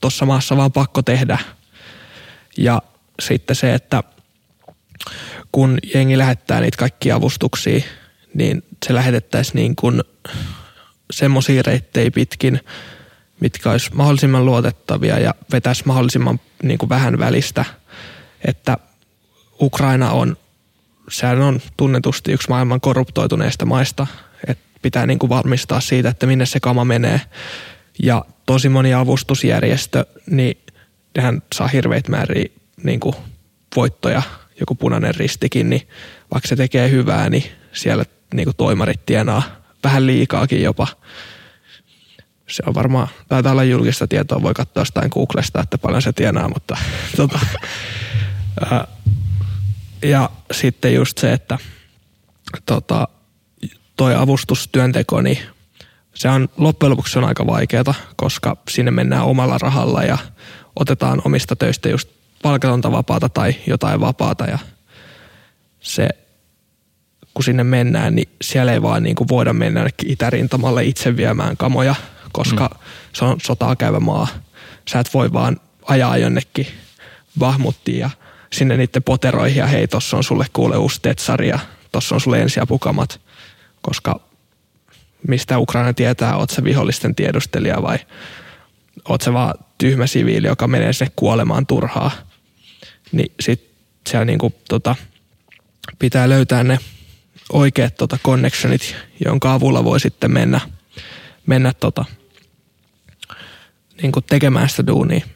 tuossa 0.00 0.26
maassa 0.26 0.56
vaan 0.56 0.72
pakko 0.72 1.02
tehdä. 1.02 1.38
Ja 2.56 2.82
sitten 3.20 3.56
se, 3.56 3.74
että 3.74 4.02
kun 5.52 5.78
jengi 5.94 6.18
lähettää 6.18 6.60
niitä 6.60 6.76
kaikki 6.76 7.12
avustuksia, 7.12 7.84
niin 8.34 8.64
se 8.86 8.94
lähetettäisiin 8.94 9.54
niin 9.54 9.76
kuin 9.76 10.02
semmoisia 11.10 11.62
reittejä 11.66 12.10
pitkin, 12.10 12.60
mitkä 13.40 13.70
olisi 13.70 13.90
mahdollisimman 13.94 14.46
luotettavia 14.46 15.18
ja 15.18 15.34
vetäisi 15.52 15.82
mahdollisimman 15.86 16.40
niin 16.62 16.78
kuin 16.78 16.88
vähän 16.88 17.18
välistä, 17.18 17.64
että 18.44 18.78
Ukraina 19.60 20.10
on, 20.10 20.36
sehän 21.10 21.40
on 21.40 21.60
tunnetusti 21.76 22.32
yksi 22.32 22.48
maailman 22.48 22.80
korruptoituneista 22.80 23.66
maista, 23.66 24.06
että 24.46 24.64
pitää 24.82 25.06
niin 25.06 25.18
kuin 25.18 25.30
valmistaa 25.30 25.80
siitä, 25.80 26.08
että 26.08 26.26
minne 26.26 26.46
se 26.46 26.60
kama 26.60 26.84
menee. 26.84 27.20
Ja 28.02 28.24
tosi 28.46 28.68
moni 28.68 28.94
avustusjärjestö, 28.94 30.06
niin 30.30 30.58
nehän 31.16 31.42
saa 31.54 31.68
hirveitä 31.68 32.10
määriä 32.10 32.48
niin 32.82 33.00
kuin 33.00 33.16
voittoja, 33.76 34.22
joku 34.60 34.74
punainen 34.74 35.14
ristikin, 35.14 35.70
niin 35.70 35.88
vaikka 36.32 36.48
se 36.48 36.56
tekee 36.56 36.90
hyvää, 36.90 37.30
niin 37.30 37.44
siellä 37.72 38.04
niin 38.34 38.44
kuin 38.44 38.56
toimarit 38.56 39.06
tienaa 39.06 39.63
vähän 39.84 40.06
liikaakin 40.06 40.62
jopa. 40.62 40.86
Se 42.48 42.62
on 42.66 42.74
varmaan, 42.74 43.08
taitaa 43.28 43.52
olla 43.52 43.64
julkista 43.64 44.06
tietoa, 44.06 44.42
voi 44.42 44.54
katsoa 44.54 44.80
jostain 44.80 45.10
Googlesta, 45.14 45.60
että 45.60 45.78
paljon 45.78 46.02
se 46.02 46.12
tienaa, 46.12 46.48
mutta 46.48 46.76
tota, 47.16 47.38
ja 50.02 50.30
sitten 50.52 50.94
just 50.94 51.18
se, 51.18 51.32
että 51.32 51.58
tota, 52.66 53.08
toi 53.96 54.14
avustustyönteko, 54.14 55.20
niin 55.20 55.38
se 56.14 56.28
on 56.28 56.48
loppujen 56.56 56.90
lopuksi 56.90 57.18
on 57.18 57.24
aika 57.24 57.46
vaikeaa, 57.46 57.94
koska 58.16 58.56
sinne 58.68 58.90
mennään 58.90 59.24
omalla 59.24 59.58
rahalla 59.58 60.02
ja 60.02 60.18
otetaan 60.76 61.22
omista 61.24 61.56
töistä 61.56 61.88
just 61.88 62.08
palkatonta 62.42 62.92
vapaata 62.92 63.28
tai 63.28 63.54
jotain 63.66 64.00
vapaata 64.00 64.44
ja 64.44 64.58
se, 65.80 66.08
kun 67.34 67.44
sinne 67.44 67.64
mennään, 67.64 68.14
niin 68.14 68.28
siellä 68.42 68.72
ei 68.72 68.82
vaan 68.82 69.02
niin 69.02 69.16
kuin 69.16 69.28
voida 69.28 69.52
mennä 69.52 69.88
itärintamalle 70.04 70.84
itse 70.84 71.16
viemään 71.16 71.56
kamoja, 71.56 71.94
koska 72.32 72.66
mm. 72.72 72.78
se 73.12 73.24
on 73.24 73.40
sotaa 73.40 73.76
käyvä 73.76 74.00
maa. 74.00 74.28
Sä 74.90 75.00
et 75.00 75.14
voi 75.14 75.32
vaan 75.32 75.60
ajaa 75.84 76.16
jonnekin 76.18 76.66
Bahmuttiin 77.38 77.98
ja 77.98 78.10
sinne 78.52 78.76
niiden 78.76 79.02
poteroihin 79.02 79.58
ja 79.58 79.66
hei, 79.66 79.88
tossa 79.88 80.16
on 80.16 80.24
sulle 80.24 80.46
kuule 80.52 80.76
uusi 80.76 81.02
tetsari 81.02 81.48
ja 81.48 81.58
tossa 81.92 82.14
on 82.14 82.20
sulle 82.20 82.42
ensiapukamat, 82.42 83.20
koska 83.82 84.20
mistä 85.28 85.58
Ukraina 85.58 85.92
tietää, 85.92 86.36
oot 86.36 86.50
se 86.50 86.64
vihollisten 86.64 87.14
tiedustelija 87.14 87.82
vai 87.82 87.98
oot 89.08 89.20
se 89.20 89.32
vaan 89.32 89.54
tyhmä 89.78 90.06
siviili, 90.06 90.46
joka 90.46 90.68
menee 90.68 90.92
sinne 90.92 91.12
kuolemaan 91.16 91.66
turhaa. 91.66 92.10
Niin 93.12 93.32
sit 93.40 93.70
siellä 94.08 94.24
niinku, 94.24 94.52
tota, 94.68 94.96
pitää 95.98 96.28
löytää 96.28 96.64
ne 96.64 96.78
oikeat 97.52 97.94
tota, 97.94 98.18
connectionit, 98.24 98.96
jonka 99.24 99.52
avulla 99.52 99.84
voi 99.84 100.00
sitten 100.00 100.32
mennä, 100.32 100.60
mennä 101.46 101.72
tota, 101.80 102.04
niinku 104.02 104.20
tekemään 104.20 104.68
sitä 104.68 104.86
duunia. 104.86 105.26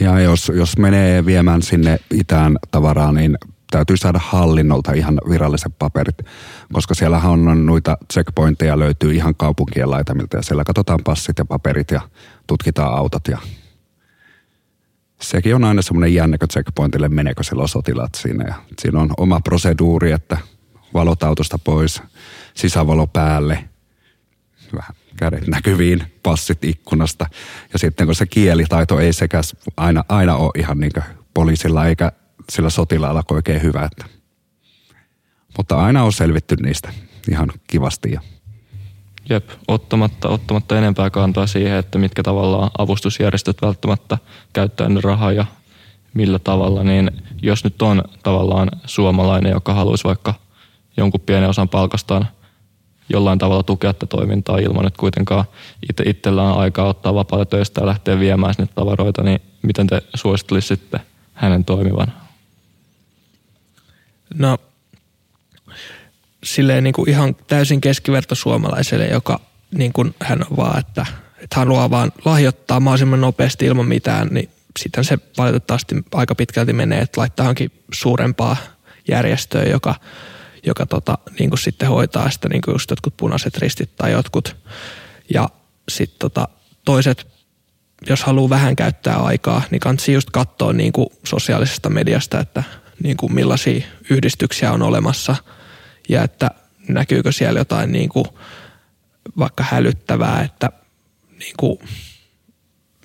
Ja 0.00 0.20
jos, 0.20 0.52
jos 0.54 0.78
menee 0.78 1.26
viemään 1.26 1.62
sinne 1.62 1.98
itään 2.14 2.58
tavaraa, 2.70 3.12
niin 3.12 3.38
täytyy 3.70 3.96
saada 3.96 4.20
hallinnolta 4.22 4.92
ihan 4.92 5.20
viralliset 5.28 5.72
paperit, 5.78 6.16
koska 6.72 6.94
siellähän 6.94 7.30
on 7.30 7.66
noita 7.66 7.98
checkpointteja 8.12 8.78
löytyy 8.78 9.14
ihan 9.14 9.34
kaupunkien 9.34 9.90
laitamilta 9.90 10.36
ja 10.36 10.42
siellä 10.42 10.64
katsotaan 10.64 11.00
passit 11.04 11.38
ja 11.38 11.44
paperit 11.44 11.90
ja 11.90 12.00
tutkitaan 12.46 12.94
autot 12.94 13.28
ja 13.28 13.38
sekin 15.20 15.54
on 15.54 15.64
aina 15.64 15.82
semmoinen 15.82 16.14
jännäkö 16.14 16.46
checkpointille, 16.46 17.08
meneekö 17.08 17.42
silloin 17.42 17.68
sotilaat 17.68 18.14
sinne. 18.14 18.44
Ja 18.48 18.54
siinä 18.78 19.00
on 19.00 19.10
oma 19.16 19.40
proseduuri, 19.40 20.12
että 20.12 20.38
valot 20.94 21.22
autosta 21.22 21.58
pois, 21.58 22.02
sisävalo 22.54 23.06
päälle, 23.06 23.68
vähän 24.74 24.94
kädet 25.16 25.46
näkyviin, 25.46 26.02
passit 26.22 26.64
ikkunasta. 26.64 27.26
Ja 27.72 27.78
sitten 27.78 28.06
kun 28.06 28.14
se 28.14 28.26
kielitaito 28.26 29.00
ei 29.00 29.12
sekä 29.12 29.40
aina, 29.76 30.04
aina 30.08 30.36
ole 30.36 30.50
ihan 30.58 30.80
niin 30.80 30.92
poliisilla 31.34 31.86
eikä 31.86 32.12
sillä 32.50 32.70
sotilaalla 32.70 33.22
oikein 33.30 33.62
hyvä. 33.62 33.84
Että. 33.84 34.04
Mutta 35.56 35.76
aina 35.76 36.04
on 36.04 36.12
selvitty 36.12 36.56
niistä 36.56 36.92
ihan 37.30 37.48
kivasti. 37.66 38.12
Ja. 38.12 38.20
Jep, 39.28 39.50
ottamatta, 39.68 40.28
ottamatta 40.28 40.78
enempää 40.78 41.10
kantaa 41.10 41.46
siihen, 41.46 41.78
että 41.78 41.98
mitkä 41.98 42.22
tavallaan 42.22 42.70
avustusjärjestöt 42.78 43.62
välttämättä 43.62 44.18
käyttää 44.52 44.88
ne 44.88 45.00
rahaa 45.00 45.32
ja 45.32 45.46
millä 46.14 46.38
tavalla, 46.38 46.84
niin 46.84 47.10
jos 47.42 47.64
nyt 47.64 47.82
on 47.82 48.02
tavallaan 48.22 48.68
suomalainen, 48.84 49.52
joka 49.52 49.74
haluaisi 49.74 50.04
vaikka 50.04 50.34
jonkun 51.00 51.20
pienen 51.20 51.48
osan 51.48 51.68
palkastaan 51.68 52.28
jollain 53.08 53.38
tavalla 53.38 53.62
tukea 53.62 53.92
tätä 53.92 54.06
toimintaa 54.06 54.58
ilman, 54.58 54.86
että 54.86 54.98
kuitenkaan 55.00 55.44
itse 55.90 56.02
itsellä 56.06 56.42
on 56.42 56.60
aikaa 56.60 56.86
ottaa 56.86 57.14
vapaata 57.14 57.44
töistä 57.44 57.80
ja 57.80 57.86
lähteä 57.86 58.20
viemään 58.20 58.54
sinne 58.54 58.68
tavaroita, 58.74 59.22
niin 59.22 59.40
miten 59.62 59.86
te 59.86 60.02
suosittelisitte 60.14 61.00
hänen 61.34 61.64
toimivan? 61.64 62.12
No 64.34 64.58
silleen 66.44 66.84
niin 66.84 66.94
kuin 66.94 67.10
ihan 67.10 67.36
täysin 67.46 67.80
keskiverto 67.80 68.34
suomalaiselle, 68.34 69.06
joka 69.06 69.40
niin 69.70 69.92
kuin 69.92 70.14
hän 70.22 70.44
on 70.50 70.56
vaan, 70.56 70.78
että, 70.78 71.06
että 71.38 71.56
haluaa 71.56 71.90
vaan 71.90 72.12
lahjoittaa 72.24 72.80
mahdollisimman 72.80 73.20
nopeasti 73.20 73.66
ilman 73.66 73.88
mitään, 73.88 74.28
niin 74.30 74.50
sitten 74.78 75.04
se 75.04 75.18
valitettavasti 75.38 75.94
aika 76.12 76.34
pitkälti 76.34 76.72
menee, 76.72 77.00
että 77.00 77.20
laittaa 77.20 77.44
johonkin 77.44 77.72
suurempaa 77.92 78.56
järjestöä, 79.08 79.62
joka, 79.62 79.94
joka 80.66 80.86
tota, 80.86 81.18
niin 81.38 81.50
kuin 81.50 81.58
sitten 81.58 81.88
hoitaa 81.88 82.30
sitä 82.30 82.48
niin 82.48 82.62
kuin 82.62 82.74
just 82.74 82.90
jotkut 82.90 83.16
punaiset 83.16 83.58
ristit 83.58 83.96
tai 83.96 84.12
jotkut. 84.12 84.56
Ja 85.34 85.48
sitten 85.88 86.18
tota, 86.18 86.48
toiset, 86.84 87.26
jos 88.08 88.22
haluaa 88.22 88.50
vähän 88.50 88.76
käyttää 88.76 89.16
aikaa, 89.16 89.62
niin 89.70 89.80
kannattaa 89.80 90.14
just 90.14 90.30
katsoa 90.30 90.72
niin 90.72 90.92
kuin 90.92 91.06
sosiaalisesta 91.24 91.90
mediasta, 91.90 92.40
että 92.40 92.62
niin 93.02 93.16
kuin 93.16 93.34
millaisia 93.34 93.86
yhdistyksiä 94.10 94.72
on 94.72 94.82
olemassa 94.82 95.36
ja 96.08 96.22
että 96.22 96.50
näkyykö 96.88 97.32
siellä 97.32 97.60
jotain 97.60 97.92
niin 97.92 98.08
kuin 98.08 98.26
vaikka 99.38 99.64
hälyttävää, 99.70 100.42
että 100.42 100.68
niin 101.38 101.54
kuin, 101.58 101.78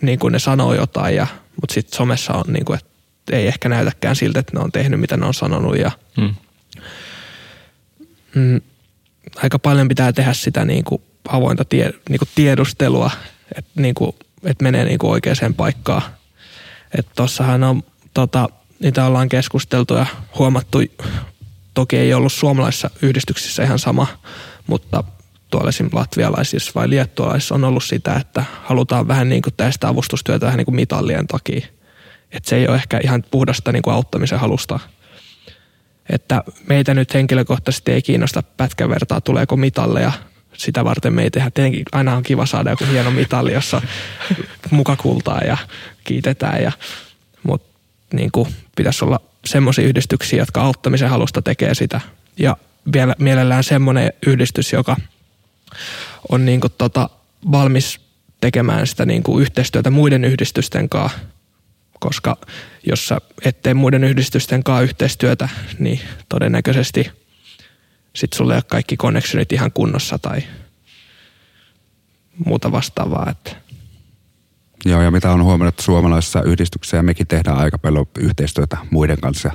niin 0.02 0.20
kuin 0.20 0.32
ne 0.32 0.40
sanoo 0.40 0.74
jotain, 0.74 1.16
ja, 1.16 1.28
mutta 1.62 1.74
sitten 1.74 1.98
somessa 1.98 2.34
on 2.34 2.54
niin 2.54 2.66
kuin, 2.66 2.80
että 2.80 2.92
ei 3.32 3.48
ehkä 3.48 3.70
näytäkään 3.70 4.16
siltä, 4.16 4.40
että 4.40 4.54
ne 4.54 4.60
on 4.60 4.72
tehnyt 4.72 5.00
mitä 5.00 5.18
ne 5.18 5.26
on 5.26 5.34
sanonut 5.34 5.78
ja 5.78 5.92
hmm. 6.22 6.36
Mm, 8.36 8.62
aika 9.44 9.60
paljon 9.60 9.88
pitää 9.88 10.14
tehdä 10.14 10.34
sitä 10.34 10.66
niin 10.66 10.84
kuin 10.84 11.02
avointa 11.30 11.66
tie, 11.66 11.94
niin 12.10 12.20
kuin 12.20 12.30
tiedustelua, 12.36 13.12
että, 13.56 13.72
niin 13.82 13.96
kuin, 13.96 14.16
että 14.44 14.64
menee 14.64 14.86
niin 14.86 15.00
kuin 15.00 15.12
oikeaan 15.12 15.54
paikkaan. 15.58 16.02
Että 16.98 17.12
tossahan 17.16 17.64
on 17.64 17.84
tota, 18.14 18.50
niitä 18.80 19.06
ollaan 19.06 19.30
keskusteltu 19.30 19.94
ja 19.94 20.06
huomattu, 20.40 20.80
toki 21.74 21.98
ei 21.98 22.14
ollut 22.14 22.34
suomalaisissa 22.34 22.90
yhdistyksissä 23.02 23.64
ihan 23.64 23.80
sama, 23.80 24.08
mutta 24.68 25.04
tuolla 25.50 25.70
esimerkiksi 25.70 25.98
latvialaisissa 25.98 26.72
vai 26.76 26.90
liettualaisissa 26.90 27.56
on 27.56 27.64
ollut 27.64 27.84
sitä, 27.84 28.14
että 28.14 28.46
halutaan 28.64 29.08
vähän 29.08 29.30
niin 29.30 29.42
kuin 29.42 29.54
tästä 29.58 29.88
avustustyötä 29.88 30.46
vähän 30.46 30.58
niin 30.58 30.66
kuin 30.66 30.76
mitallien 30.76 31.28
takia. 31.28 31.68
Että 32.32 32.50
se 32.50 32.56
ei 32.56 32.68
ole 32.68 32.76
ehkä 32.76 33.00
ihan 33.04 33.24
puhdasta 33.32 33.72
niin 33.72 33.82
kuin 33.82 33.94
auttamisen 33.94 34.40
halusta. 34.40 34.80
Että 36.10 36.44
meitä 36.70 36.94
nyt 36.94 37.14
henkilökohtaisesti 37.14 37.92
ei 37.92 38.02
kiinnosta 38.02 38.44
pätkän 38.44 38.90
vertaa, 38.90 39.22
tuleeko 39.22 39.58
mitalleja. 39.58 40.12
Sitä 40.54 40.86
varten 40.86 41.14
me 41.14 41.24
ei 41.24 41.32
tehdä. 41.32 41.52
Tietenkin 41.52 41.84
aina 41.92 42.16
on 42.16 42.24
kiva 42.24 42.46
saada 42.46 42.70
joku 42.70 42.86
hieno 42.92 43.12
mitalli, 43.12 43.54
jossa 43.54 43.82
muka 44.72 44.96
kultaa 44.96 45.42
ja 45.42 45.58
kiitetään. 46.04 46.64
Ja, 46.64 46.72
mutta 47.44 47.80
niin 48.14 48.32
kuin 48.32 48.50
pitäisi 48.76 49.06
olla 49.06 49.20
semmoisia 49.46 49.88
yhdistyksiä, 49.88 50.40
jotka 50.40 50.62
auttamisen 50.62 51.10
halusta 51.10 51.42
tekee 51.42 51.74
sitä. 51.76 52.02
Ja 52.38 52.58
vielä 52.94 53.16
mielellään 53.20 53.64
semmoinen 53.64 54.14
yhdistys, 54.28 54.74
joka 54.74 54.96
on 56.30 56.46
niin 56.46 56.62
kuin 56.62 56.74
tota, 56.78 57.10
valmis 57.52 58.00
tekemään 58.42 58.88
sitä 58.88 59.06
niin 59.06 59.24
kuin 59.24 59.42
yhteistyötä 59.42 59.90
muiden 59.90 60.26
yhdistysten 60.26 60.90
kanssa, 60.90 61.20
koska 62.00 62.38
jos 62.88 63.08
sä 63.08 63.18
et 63.46 63.62
tee 63.62 63.74
muiden 63.74 64.04
yhdistysten 64.04 64.64
kanssa 64.64 64.84
yhteistyötä, 64.84 65.50
niin 65.80 66.00
todennäköisesti 66.30 67.12
sit 68.16 68.34
sulle 68.34 68.54
ei 68.54 68.58
ole 68.58 68.64
kaikki 68.68 68.98
connectionit 68.98 69.52
ihan 69.52 69.72
kunnossa 69.72 70.20
tai 70.20 70.44
muuta 72.46 72.72
vastaavaa. 72.72 73.30
Että. 73.30 73.56
Joo, 74.86 75.02
ja 75.02 75.12
mitä 75.12 75.32
on 75.32 75.44
huomannut, 75.44 75.80
suomalaisissa 75.80 76.42
yhdistyksissä 76.42 77.04
mekin 77.04 77.28
tehdään 77.28 77.58
aika 77.58 77.78
paljon 77.78 78.06
yhteistyötä 78.20 78.78
muiden 78.92 79.22
kanssa. 79.22 79.52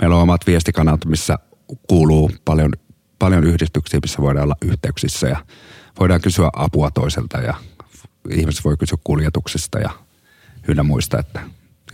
Meillä 0.00 0.16
on 0.16 0.22
omat 0.22 0.46
viestikanavat, 0.46 1.04
missä 1.04 1.38
kuuluu 1.88 2.30
paljon, 2.44 2.72
paljon 3.18 3.44
yhdistyksiä, 3.44 4.00
missä 4.02 4.22
voidaan 4.22 4.44
olla 4.44 4.56
yhteyksissä 4.62 5.28
ja 5.28 5.44
voidaan 6.00 6.20
kysyä 6.20 6.50
apua 6.52 6.90
toiselta 6.90 7.38
ja 7.38 7.54
ihmiset 8.30 8.64
voi 8.64 8.76
kysyä 8.76 8.98
kuljetuksista 9.04 9.78
ja 9.78 9.90
ynnä 10.68 10.82
muista, 10.82 11.18
että 11.18 11.40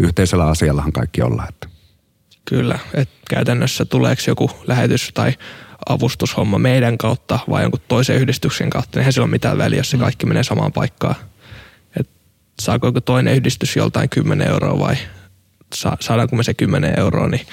yhteisellä 0.02 0.46
asiallahan 0.46 0.92
kaikki 0.92 1.22
ollaan. 1.22 1.48
Että. 1.48 1.68
Kyllä, 2.44 2.78
että 2.94 3.14
käytännössä 3.30 3.84
tuleeko 3.84 4.22
joku 4.26 4.50
lähetys 4.66 5.10
tai 5.14 5.32
avustushomma 5.88 6.58
meidän 6.58 6.98
kautta 6.98 7.38
vai 7.50 7.62
jonkun 7.62 7.80
toisen 7.88 8.16
yhdistyksen 8.16 8.70
kautta, 8.70 8.90
niin 8.98 9.00
eihän 9.00 9.12
sillä 9.12 9.24
ole 9.24 9.30
mitään 9.30 9.58
väliä, 9.58 9.78
jos 9.78 9.90
se 9.90 9.96
mm. 9.96 10.02
kaikki 10.02 10.26
menee 10.26 10.42
samaan 10.42 10.72
paikkaan. 10.72 11.14
Et 12.00 12.10
saako 12.62 12.86
joku 12.86 13.00
toinen 13.00 13.34
yhdistys 13.34 13.76
joltain 13.76 14.08
10 14.08 14.48
euroa 14.48 14.78
vai 14.78 14.96
saadaanko 16.00 16.36
me 16.36 16.42
se 16.42 16.54
10 16.54 16.98
euroa, 16.98 17.28
niin 17.28 17.46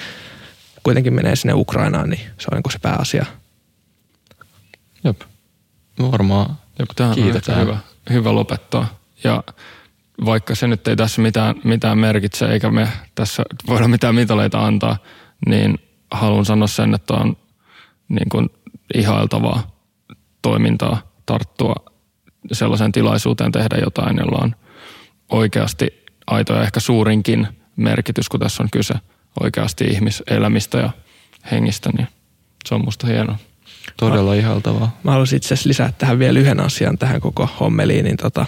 kuitenkin 0.82 1.14
menee 1.14 1.36
sinne 1.36 1.54
Ukrainaan, 1.54 2.10
niin 2.10 2.20
se 2.20 2.48
on 2.52 2.56
niin 2.56 2.72
se 2.72 2.78
pääasia. 2.78 3.26
Jep, 5.04 5.20
varmaan 5.98 6.56
Tämä 6.96 7.10
on 7.10 7.16
hyvä, 7.60 7.78
hyvä 8.10 8.34
lopettaa. 8.34 8.98
Ja 9.24 9.44
vaikka 10.24 10.54
se 10.54 10.66
nyt 10.66 10.88
ei 10.88 10.96
tässä 10.96 11.22
mitään, 11.22 11.54
mitään 11.64 11.98
merkitse, 11.98 12.46
eikä 12.46 12.70
me 12.70 12.88
tässä 13.14 13.42
voida 13.66 13.88
mitään 13.88 14.14
mitaleita 14.14 14.66
antaa, 14.66 14.96
niin 15.46 15.78
haluan 16.10 16.44
sanoa 16.44 16.68
sen, 16.68 16.94
että 16.94 17.14
on 17.14 17.36
niin 18.08 18.28
kuin 18.28 18.48
ihailtavaa 18.94 19.76
toimintaa 20.42 21.02
tarttua 21.26 21.74
sellaisen 22.52 22.92
tilaisuuteen 22.92 23.52
tehdä 23.52 23.76
jotain, 23.80 24.16
jolla 24.16 24.38
on 24.42 24.54
oikeasti 25.30 26.04
aito 26.26 26.54
ja 26.54 26.62
ehkä 26.62 26.80
suurinkin 26.80 27.48
merkitys, 27.76 28.28
kun 28.28 28.40
tässä 28.40 28.62
on 28.62 28.70
kyse 28.70 28.94
oikeasti 29.40 29.84
ihmiselämistä 29.84 30.78
ja 30.78 30.90
hengistä, 31.52 31.90
niin 31.96 32.08
se 32.68 32.74
on 32.74 32.84
musta 32.84 33.06
hienoa. 33.06 33.38
Todella 33.96 34.34
ihaltavaa. 34.34 34.98
Mä 35.02 35.10
haluaisin 35.10 35.36
itse 35.36 35.54
asiassa 35.54 35.68
lisää 35.68 35.92
tähän 35.98 36.18
vielä 36.18 36.38
yhden 36.38 36.60
asian 36.60 36.98
tähän 36.98 37.20
koko 37.20 37.48
hommeliin. 37.60 38.04
Niin 38.04 38.16
tota, 38.16 38.46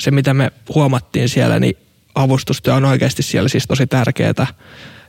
se, 0.00 0.10
mitä 0.10 0.34
me 0.34 0.52
huomattiin 0.74 1.28
siellä, 1.28 1.58
niin 1.60 1.76
avustustyö 2.14 2.74
on 2.74 2.84
oikeasti 2.84 3.22
siellä 3.22 3.48
siis 3.48 3.66
tosi 3.66 3.86
tärkeää. 3.86 4.46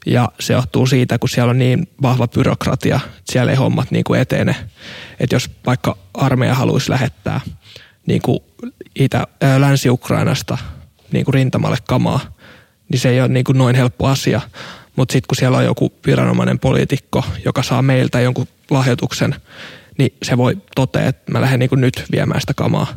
Ja 0.05 0.29
se 0.39 0.53
johtuu 0.53 0.85
siitä, 0.85 1.19
kun 1.19 1.29
siellä 1.29 1.51
on 1.51 1.59
niin 1.59 1.87
vahva 2.01 2.27
byrokratia, 2.27 2.95
että 3.05 3.31
siellä 3.31 3.51
ei 3.51 3.57
hommat 3.57 3.91
niin 3.91 4.03
kuin 4.03 4.19
etene. 4.19 4.55
Että 5.19 5.35
jos 5.35 5.49
vaikka 5.65 5.97
armeija 6.13 6.53
haluaisi 6.55 6.89
lähettää 6.89 7.41
niin 8.05 8.21
kuin 8.21 8.39
Itä, 8.95 9.27
ää, 9.41 9.61
Länsi-Ukrainasta 9.61 10.57
niin 11.11 11.25
kuin 11.25 11.33
rintamalle 11.33 11.77
kamaa, 11.87 12.19
niin 12.89 12.99
se 12.99 13.09
ei 13.09 13.21
ole 13.21 13.27
niin 13.27 13.43
kuin 13.43 13.57
noin 13.57 13.75
helppo 13.75 14.07
asia. 14.07 14.41
Mutta 14.95 15.13
sitten 15.13 15.27
kun 15.27 15.35
siellä 15.35 15.57
on 15.57 15.65
joku 15.65 15.93
viranomainen 16.05 16.59
poliitikko, 16.59 17.23
joka 17.45 17.63
saa 17.63 17.81
meiltä 17.81 18.19
jonkun 18.19 18.47
lahjoituksen, 18.69 19.35
niin 19.97 20.13
se 20.23 20.37
voi 20.37 20.57
totea, 20.75 21.07
että 21.07 21.31
mä 21.31 21.41
lähden 21.41 21.59
niin 21.59 21.69
nyt 21.73 22.03
viemään 22.11 22.41
sitä 22.41 22.53
kamaa. 22.53 22.87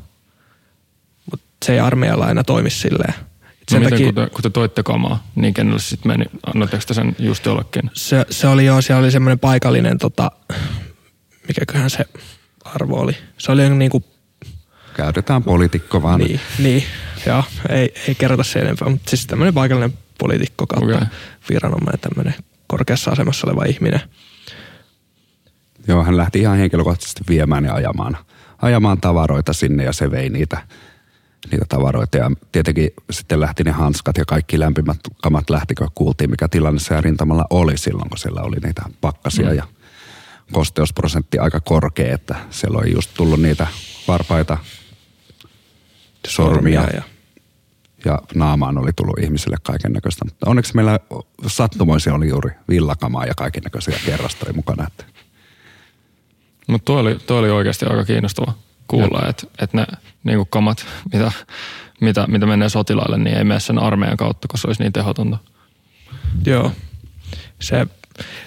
Mutta 1.31 1.47
se 1.65 1.73
ei 1.73 1.81
armeijalla 1.81 2.27
aina 2.27 2.45
toimi 2.45 2.71
silleen. 2.71 3.15
Sen 3.69 3.83
no 3.83 3.91
takia, 3.91 4.07
kun, 4.07 4.15
te, 4.15 4.31
kun 4.31 4.43
te 4.43 4.51
toitte 4.51 4.83
kamaa, 4.83 5.27
niin 5.35 5.55
kenelle 5.55 5.81
sitten 5.81 6.13
meni? 6.13 6.25
Annatteko 6.55 6.83
te 6.87 6.95
sen 6.95 7.17
just 7.19 7.47
jollekin? 7.47 7.91
Se, 7.93 8.27
se 8.31 8.49
oli 8.49 8.65
joo, 8.65 8.83
siellä 8.83 9.01
oli 9.01 9.11
semmoinen 9.11 9.39
paikallinen, 9.39 9.99
tota, 9.99 10.31
mikäköhän 11.49 11.91
se 11.91 12.05
arvo 12.65 13.01
oli. 13.01 13.17
Se 13.39 13.53
oli 13.53 13.71
niin 13.71 13.91
kuin... 13.91 14.05
Käytetään 14.95 15.43
poliitikko 15.43 16.03
vaan. 16.03 16.21
Niin, 16.21 16.41
niin 16.59 16.85
joo, 17.27 17.45
ei, 17.69 17.95
ei 18.09 18.15
kerrota 18.15 18.45
se 18.45 18.59
enempää, 18.59 18.89
mutta 18.89 19.11
siis 19.11 19.27
tämmöinen 19.27 19.55
paikallinen 19.55 19.99
poliitikko 20.19 20.67
kautta 20.67 20.97
okay. 20.97 21.07
viranomainen, 21.51 22.01
tämmöinen 22.01 22.35
korkeassa 22.67 23.11
asemassa 23.11 23.47
oleva 23.47 23.65
ihminen. 23.65 24.01
Joo, 25.89 26.05
hän 26.05 26.17
lähti 26.17 26.41
ihan 26.41 26.59
henkilökohtaisesti 26.59 27.21
viemään 27.29 27.65
ja 27.65 27.75
ajamaan, 27.75 28.17
ajamaan 28.63 29.01
tavaroita 29.01 29.53
sinne 29.53 29.85
ja 29.85 29.93
se 29.93 30.11
vei 30.11 30.31
niitä, 30.31 30.59
niitä 31.51 31.65
tavaroita. 31.69 32.19
Ja 32.19 32.31
tietenkin 32.53 32.91
sitten 33.11 33.41
lähti 33.41 33.65
ne 33.65 33.71
hanskat 33.71 34.17
ja 34.17 34.25
kaikki 34.25 34.59
lämpimät 34.61 34.99
kamat 35.23 35.51
lähti, 35.51 35.75
kun 35.75 35.89
kuultiin 35.95 36.31
mikä 36.31 36.49
tilanne 36.49 36.81
siellä 36.81 37.01
rintamalla 37.01 37.45
oli 37.51 37.79
silloin, 37.79 38.09
kun 38.09 38.19
siellä 38.19 38.41
oli 38.41 38.57
niitä 38.57 38.83
pakkasia 39.01 39.49
mm. 39.49 39.57
ja 39.57 39.65
kosteusprosentti 40.53 41.39
aika 41.39 41.61
korkea, 41.61 42.15
että 42.15 42.35
siellä 42.51 42.79
oli 42.79 42.93
just 42.93 43.11
tullut 43.15 43.41
niitä 43.41 43.67
varpaita, 44.09 44.59
sormia, 46.27 46.83
sormia 46.83 46.97
ja 46.97 47.16
ja 48.07 48.19
naamaan 48.35 48.79
oli 48.79 48.91
tullut 48.97 49.19
ihmisille 49.19 49.57
kaiken 49.63 49.93
näköistä. 49.93 50.25
Mutta 50.25 50.51
onneksi 50.51 50.77
meillä 50.77 51.01
sattumoisia 51.47 52.15
oli 52.15 52.29
juuri 52.29 52.51
villakamaa 52.69 53.25
ja 53.25 53.35
kaiken 53.35 53.63
näköisiä 53.63 53.99
kerrastoja 54.07 54.53
mukana. 54.53 54.87
Että. 54.87 55.05
Mutta 56.67 56.85
tuo 56.85 57.01
oli, 57.01 57.19
tuo 57.27 57.39
oli 57.39 57.51
oikeasti 57.51 57.87
aika 57.87 58.05
kiinnostava 58.05 58.53
kuulla, 58.89 59.29
että 59.29 59.47
et 59.59 59.73
ne 59.73 59.87
niinku 60.25 60.45
kamat, 60.45 60.87
mitä, 61.13 61.33
mitä, 62.01 62.27
mitä 62.27 62.47
menee 62.47 62.69
sotilaille, 62.69 63.19
niin 63.19 63.37
ei 63.37 63.45
mene 63.45 63.61
sen 63.61 63.79
armeijan 63.79 64.17
kautta, 64.17 64.49
koska 64.49 64.63
se 64.63 64.69
olisi 64.69 64.83
niin 64.83 64.93
tehotonta. 64.93 65.39
Joo. 66.47 66.73
Se 67.61 67.87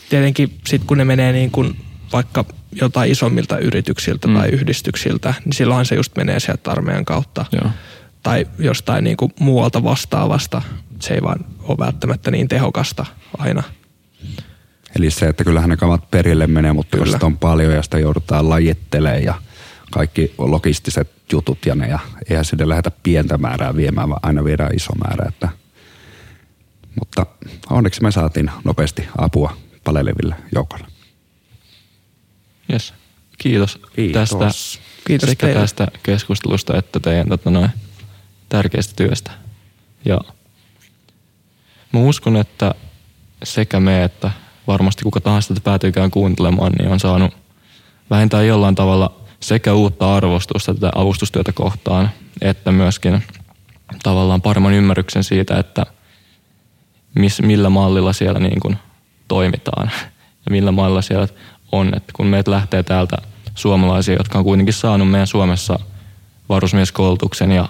tietenkin 0.10 0.60
sitten 0.68 0.88
kun 0.88 0.98
ne 0.98 1.06
menee 1.06 1.32
niin 1.32 1.52
kuin 1.52 1.86
vaikka 2.14 2.46
jotain 2.72 3.12
isommilta 3.12 3.58
yrityksiltä 3.58 4.28
mm. 4.28 4.34
tai 4.34 4.50
yhdistyksiltä, 4.50 5.34
niin 5.46 5.54
silloin 5.54 5.86
se 5.86 5.96
just 5.96 6.16
menee 6.16 6.40
sieltä 6.40 6.72
armeijan 6.72 7.06
kautta. 7.06 7.46
Joo 7.52 7.72
tai 8.24 8.48
jostain 8.60 9.04
niin 9.04 9.18
kuin 9.18 9.34
muualta 9.40 9.84
vastaavasta. 9.84 10.62
Se 11.00 11.14
ei 11.14 11.22
vaan 11.22 11.46
ole 11.60 11.78
välttämättä 11.78 12.32
niin 12.32 12.48
tehokasta 12.48 13.06
aina. 13.38 13.64
Eli 14.96 15.12
se, 15.12 15.28
että 15.28 15.44
kyllähän 15.44 15.70
ne 15.70 15.78
kamat 15.78 16.12
perille 16.12 16.48
menee, 16.48 16.74
mutta 16.74 16.98
Kyllä. 16.98 17.08
jos 17.08 17.14
sitä 17.14 17.26
on 17.26 17.38
paljon 17.38 17.74
ja 17.74 17.84
sitä 17.84 18.00
joudutaan 18.00 18.50
lajittelemaan 18.50 19.24
ja 19.24 19.34
kaikki 19.92 20.34
logistiset 20.38 21.12
jutut 21.32 21.66
ja 21.66 21.76
ne, 21.76 21.88
ja 21.88 22.00
eihän 22.30 22.46
sinne 22.46 22.70
lähdetä 22.70 22.92
pientä 23.04 23.38
määrää 23.38 23.76
viemään, 23.76 24.10
vaan 24.10 24.20
aina 24.24 24.44
viedään 24.44 24.76
iso 24.76 24.94
määrä. 25.08 25.26
Että. 25.28 25.50
Mutta 27.00 27.26
onneksi 27.70 28.02
me 28.02 28.12
saatiin 28.12 28.52
nopeasti 28.64 29.08
apua 29.18 29.58
paleleville 29.84 30.36
joukolle. 30.56 30.88
Yes. 32.74 32.94
Kiitos, 33.38 33.80
Kiitos. 33.96 34.30
tästä, 34.30 34.80
Kiitos 35.08 35.30
sekä 35.30 35.46
teille. 35.46 35.62
tästä 35.62 35.88
keskustelusta 36.04 36.78
että 36.78 37.00
teidän 37.00 37.30
tota 37.30 37.50
noin, 37.50 37.70
tärkeästä 38.50 38.94
työstä. 38.96 39.32
Ja 40.06 40.20
mä 41.94 42.00
uskon, 42.00 42.38
että 42.38 42.76
sekä 43.44 43.80
me 43.80 44.04
että 44.04 44.32
varmasti 44.68 45.04
kuka 45.04 45.22
tahansa 45.22 45.48
tätä 45.48 45.64
päätyykään 45.64 46.12
kuuntelemaan, 46.12 46.72
niin 46.72 46.92
on 46.92 47.00
saanut 47.00 47.34
vähintään 48.10 48.48
jollain 48.48 48.76
tavalla 48.76 49.14
sekä 49.40 49.74
uutta 49.74 50.16
arvostusta 50.16 50.74
tätä 50.74 50.92
avustustyötä 50.96 51.52
kohtaan, 51.52 52.10
että 52.42 52.72
myöskin 52.72 53.24
tavallaan 54.04 54.42
paremman 54.42 54.74
ymmärryksen 54.74 55.24
siitä, 55.24 55.60
että 55.60 55.86
miss, 57.16 57.42
millä 57.42 57.70
mallilla 57.70 58.14
siellä 58.14 58.40
niin 58.40 58.60
kuin 58.60 58.78
toimitaan 59.28 59.92
ja 60.46 60.52
millä 60.52 60.72
mallilla 60.72 61.02
siellä 61.02 61.28
on. 61.72 61.94
Että 61.98 62.14
kun 62.16 62.26
meitä 62.26 62.52
lähtee 62.52 62.84
täältä 62.84 63.18
suomalaisia, 63.56 64.16
jotka 64.16 64.38
on 64.38 64.44
kuitenkin 64.44 64.74
saanut 64.74 65.12
meidän 65.12 65.28
Suomessa 65.28 65.80
varusmieskoulutuksen 66.50 67.52
ja 67.52 67.70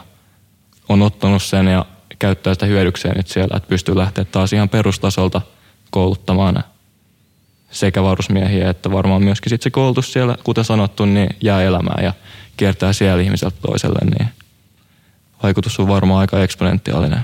on 0.89 1.01
ottanut 1.01 1.43
sen 1.43 1.67
ja 1.67 1.85
käyttää 2.19 2.53
sitä 2.53 2.65
hyödykseen 2.65 3.17
nyt 3.17 3.27
siellä, 3.27 3.57
että 3.57 3.69
pystyy 3.69 3.95
lähteä 3.97 4.25
taas 4.25 4.53
ihan 4.53 4.69
perustasolta 4.69 5.41
kouluttamaan 5.89 6.63
sekä 7.71 8.03
varusmiehiä 8.03 8.69
että 8.69 8.91
varmaan 8.91 9.23
myöskin 9.23 9.49
sit 9.49 9.61
se 9.61 9.69
koulutus 9.69 10.13
siellä, 10.13 10.35
kuten 10.43 10.65
sanottu, 10.65 11.05
niin 11.05 11.29
jää 11.41 11.63
elämään 11.63 12.03
ja 12.03 12.13
kiertää 12.57 12.93
siellä 12.93 13.23
ihmiseltä 13.23 13.57
toiselle, 13.61 13.99
niin 14.17 14.29
vaikutus 15.43 15.79
on 15.79 15.87
varmaan 15.87 16.19
aika 16.19 16.43
eksponentiaalinen. 16.43 17.19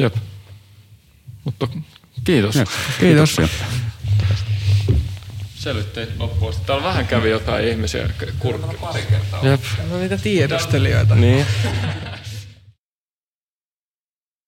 Jep. 0.00 0.14
Mutta 1.44 1.68
kiitos. 2.24 2.56
Jep. 2.56 2.68
Kiitos. 3.00 3.36
Kiitoksia. 3.36 3.66
Selvitteit 5.66 6.10
loppuun. 6.18 6.54
Täällä 6.66 6.84
vähän 6.84 7.06
kävi 7.06 7.30
jotain 7.30 7.68
ihmisiä 7.68 8.08
kurkkia. 8.38 8.78
Jep. 9.42 9.60
No 9.90 9.98
niitä 9.98 10.18
tiedostelijoita. 10.18 11.14
Niin. 11.14 11.46